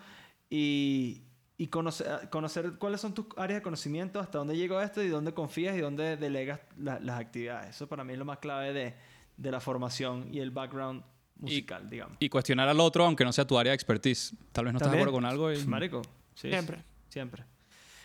y, 0.55 1.23
y 1.57 1.69
conocer, 1.69 2.29
conocer 2.31 2.73
cuáles 2.79 3.01
son 3.01 3.15
tus 3.15 3.24
áreas 3.39 3.61
de 3.61 3.62
conocimiento, 3.62 4.20
hasta 4.20 4.37
dónde 4.37 4.55
llegó 4.55 4.81
esto 4.83 5.03
y 5.03 5.09
dónde 5.09 5.33
confías 5.33 5.74
y 5.77 5.81
dónde 5.81 6.16
delegas 6.19 6.61
la- 6.77 7.01
las 7.01 7.19
actividades. 7.19 7.74
Eso 7.77 7.89
para 7.89 8.05
mí 8.05 8.12
es 8.12 8.19
lo 8.19 8.27
más 8.27 8.39
clave 8.39 8.74
de, 8.74 8.95
de 9.37 9.51
la 9.51 9.61
formación 9.61 10.29
y 10.31 10.41
el 10.41 10.51
background 10.51 11.03
musical, 11.37 11.89
digamos. 11.89 12.19
Y 12.20 12.29
cuestionar 12.29 12.69
al 12.69 12.79
otro, 12.81 13.05
aunque 13.07 13.24
no 13.24 13.33
sea 13.33 13.47
tu 13.47 13.59
área 13.59 13.70
de 13.70 13.74
expertise. 13.77 14.35
Tal 14.53 14.66
vez 14.66 14.74
no 14.74 14.77
estás 14.79 14.93
de 14.93 14.99
También, 14.99 15.09
acuerdo 15.09 15.12
con 15.12 15.24
algo 15.24 15.51
y, 15.53 15.65
Marico, 15.66 16.03
sí, 16.35 16.49
Siempre. 16.51 16.85
Siempre. 17.09 17.45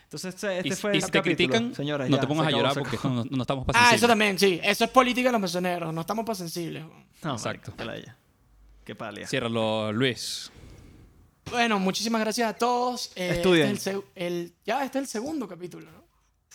Entonces, 0.03 0.36
este, 0.36 0.57
este 0.60 0.69
y- 0.69 0.72
fue 0.72 0.94
y 0.94 0.95
el 0.98 1.02
si 1.03 1.11
te 1.11 1.18
capítulo. 1.19 1.49
critican, 1.49 1.76
Señores, 1.76 2.10
no 2.10 2.15
ya, 2.15 2.22
te 2.22 2.28
pongas 2.28 2.44
se 2.44 2.45
a 2.45 2.49
acabó, 2.49 2.61
llorar 2.64 2.80
porque 2.82 2.95
acabó. 2.95 3.14
no, 3.15 3.24
no 3.30 3.41
estamos 3.44 3.65
para 3.65 3.78
Ah, 3.78 3.82
sensibles. 3.90 3.99
eso 4.03 4.07
también, 4.07 4.40
sí. 4.40 4.60
Eso 4.64 4.86
es 4.86 4.90
política 4.90 5.28
de 5.28 5.32
los 5.34 5.41
mesoneros. 5.41 5.94
No 5.94 5.99
estamos 6.02 6.24
para 6.26 6.36
sensibles. 6.36 6.86
No, 7.24 7.34
Exacto. 7.34 7.74
marico. 7.78 8.11
Qué 8.86 8.95
pálida. 8.95 9.28
Ciérralo, 9.28 9.91
Luis. 9.91 10.49
Bueno, 11.52 11.80
muchísimas 11.80 12.22
gracias 12.22 12.49
a 12.49 12.53
todos. 12.56 13.11
Eh, 13.15 13.30
Estudien. 13.38 13.69
este 13.69 13.90
es 13.91 13.95
el, 13.95 14.03
el- 14.15 14.53
ya 14.65 14.84
este 14.84 14.99
es 14.99 15.03
el 15.03 15.07
segundo 15.07 15.48
capítulo 15.48 15.90
¿no? 15.91 16.03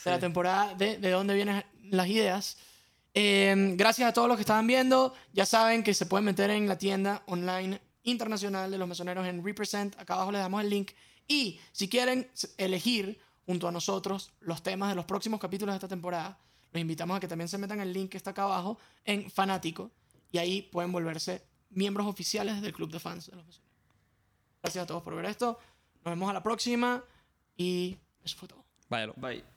de 0.04 0.10
la 0.10 0.18
temporada 0.18 0.74
de, 0.74 0.98
de 0.98 1.10
dónde 1.10 1.34
vienen 1.34 1.64
las 1.84 2.08
ideas. 2.08 2.58
Eh, 3.14 3.74
gracias 3.76 4.08
a 4.08 4.12
todos 4.12 4.28
los 4.28 4.36
que 4.36 4.42
estaban 4.42 4.66
viendo. 4.66 5.14
Ya 5.32 5.46
saben 5.46 5.82
que 5.82 5.94
se 5.94 6.06
pueden 6.06 6.24
meter 6.24 6.50
en 6.50 6.68
la 6.68 6.78
tienda 6.78 7.22
online 7.26 7.80
internacional 8.04 8.70
de 8.70 8.78
los 8.78 8.88
mesoneros 8.88 9.26
en 9.26 9.44
Represent. 9.44 9.98
Acá 9.98 10.14
abajo 10.14 10.32
les 10.32 10.40
damos 10.40 10.62
el 10.62 10.70
link. 10.70 10.92
Y 11.26 11.58
si 11.72 11.88
quieren 11.88 12.28
elegir 12.58 13.18
junto 13.46 13.68
a 13.68 13.72
nosotros 13.72 14.32
los 14.40 14.62
temas 14.62 14.88
de 14.90 14.94
los 14.94 15.04
próximos 15.04 15.40
capítulos 15.40 15.72
de 15.72 15.76
esta 15.78 15.88
temporada, 15.88 16.38
los 16.72 16.80
invitamos 16.80 17.16
a 17.16 17.20
que 17.20 17.28
también 17.28 17.48
se 17.48 17.58
metan 17.58 17.80
el 17.80 17.92
link 17.92 18.10
que 18.10 18.16
está 18.16 18.30
acá 18.30 18.44
abajo 18.44 18.78
en 19.04 19.30
Fanático. 19.30 19.90
Y 20.30 20.38
ahí 20.38 20.62
pueden 20.62 20.92
volverse 20.92 21.42
miembros 21.70 22.06
oficiales 22.06 22.60
del 22.60 22.72
club 22.72 22.90
de 22.90 23.00
fans 23.00 23.26
de 23.30 23.36
los 23.36 23.44
mesoneros. 23.46 23.71
Gracias 24.62 24.84
a 24.84 24.86
todos 24.86 25.02
por 25.02 25.14
ver 25.14 25.26
esto. 25.26 25.58
Nos 26.04 26.12
vemos 26.12 26.30
a 26.30 26.32
la 26.32 26.42
próxima 26.42 27.02
y 27.56 27.96
eso 28.24 28.36
fue 28.38 28.48
todo. 28.48 28.64
Váyalo. 28.88 29.14
Bye. 29.16 29.51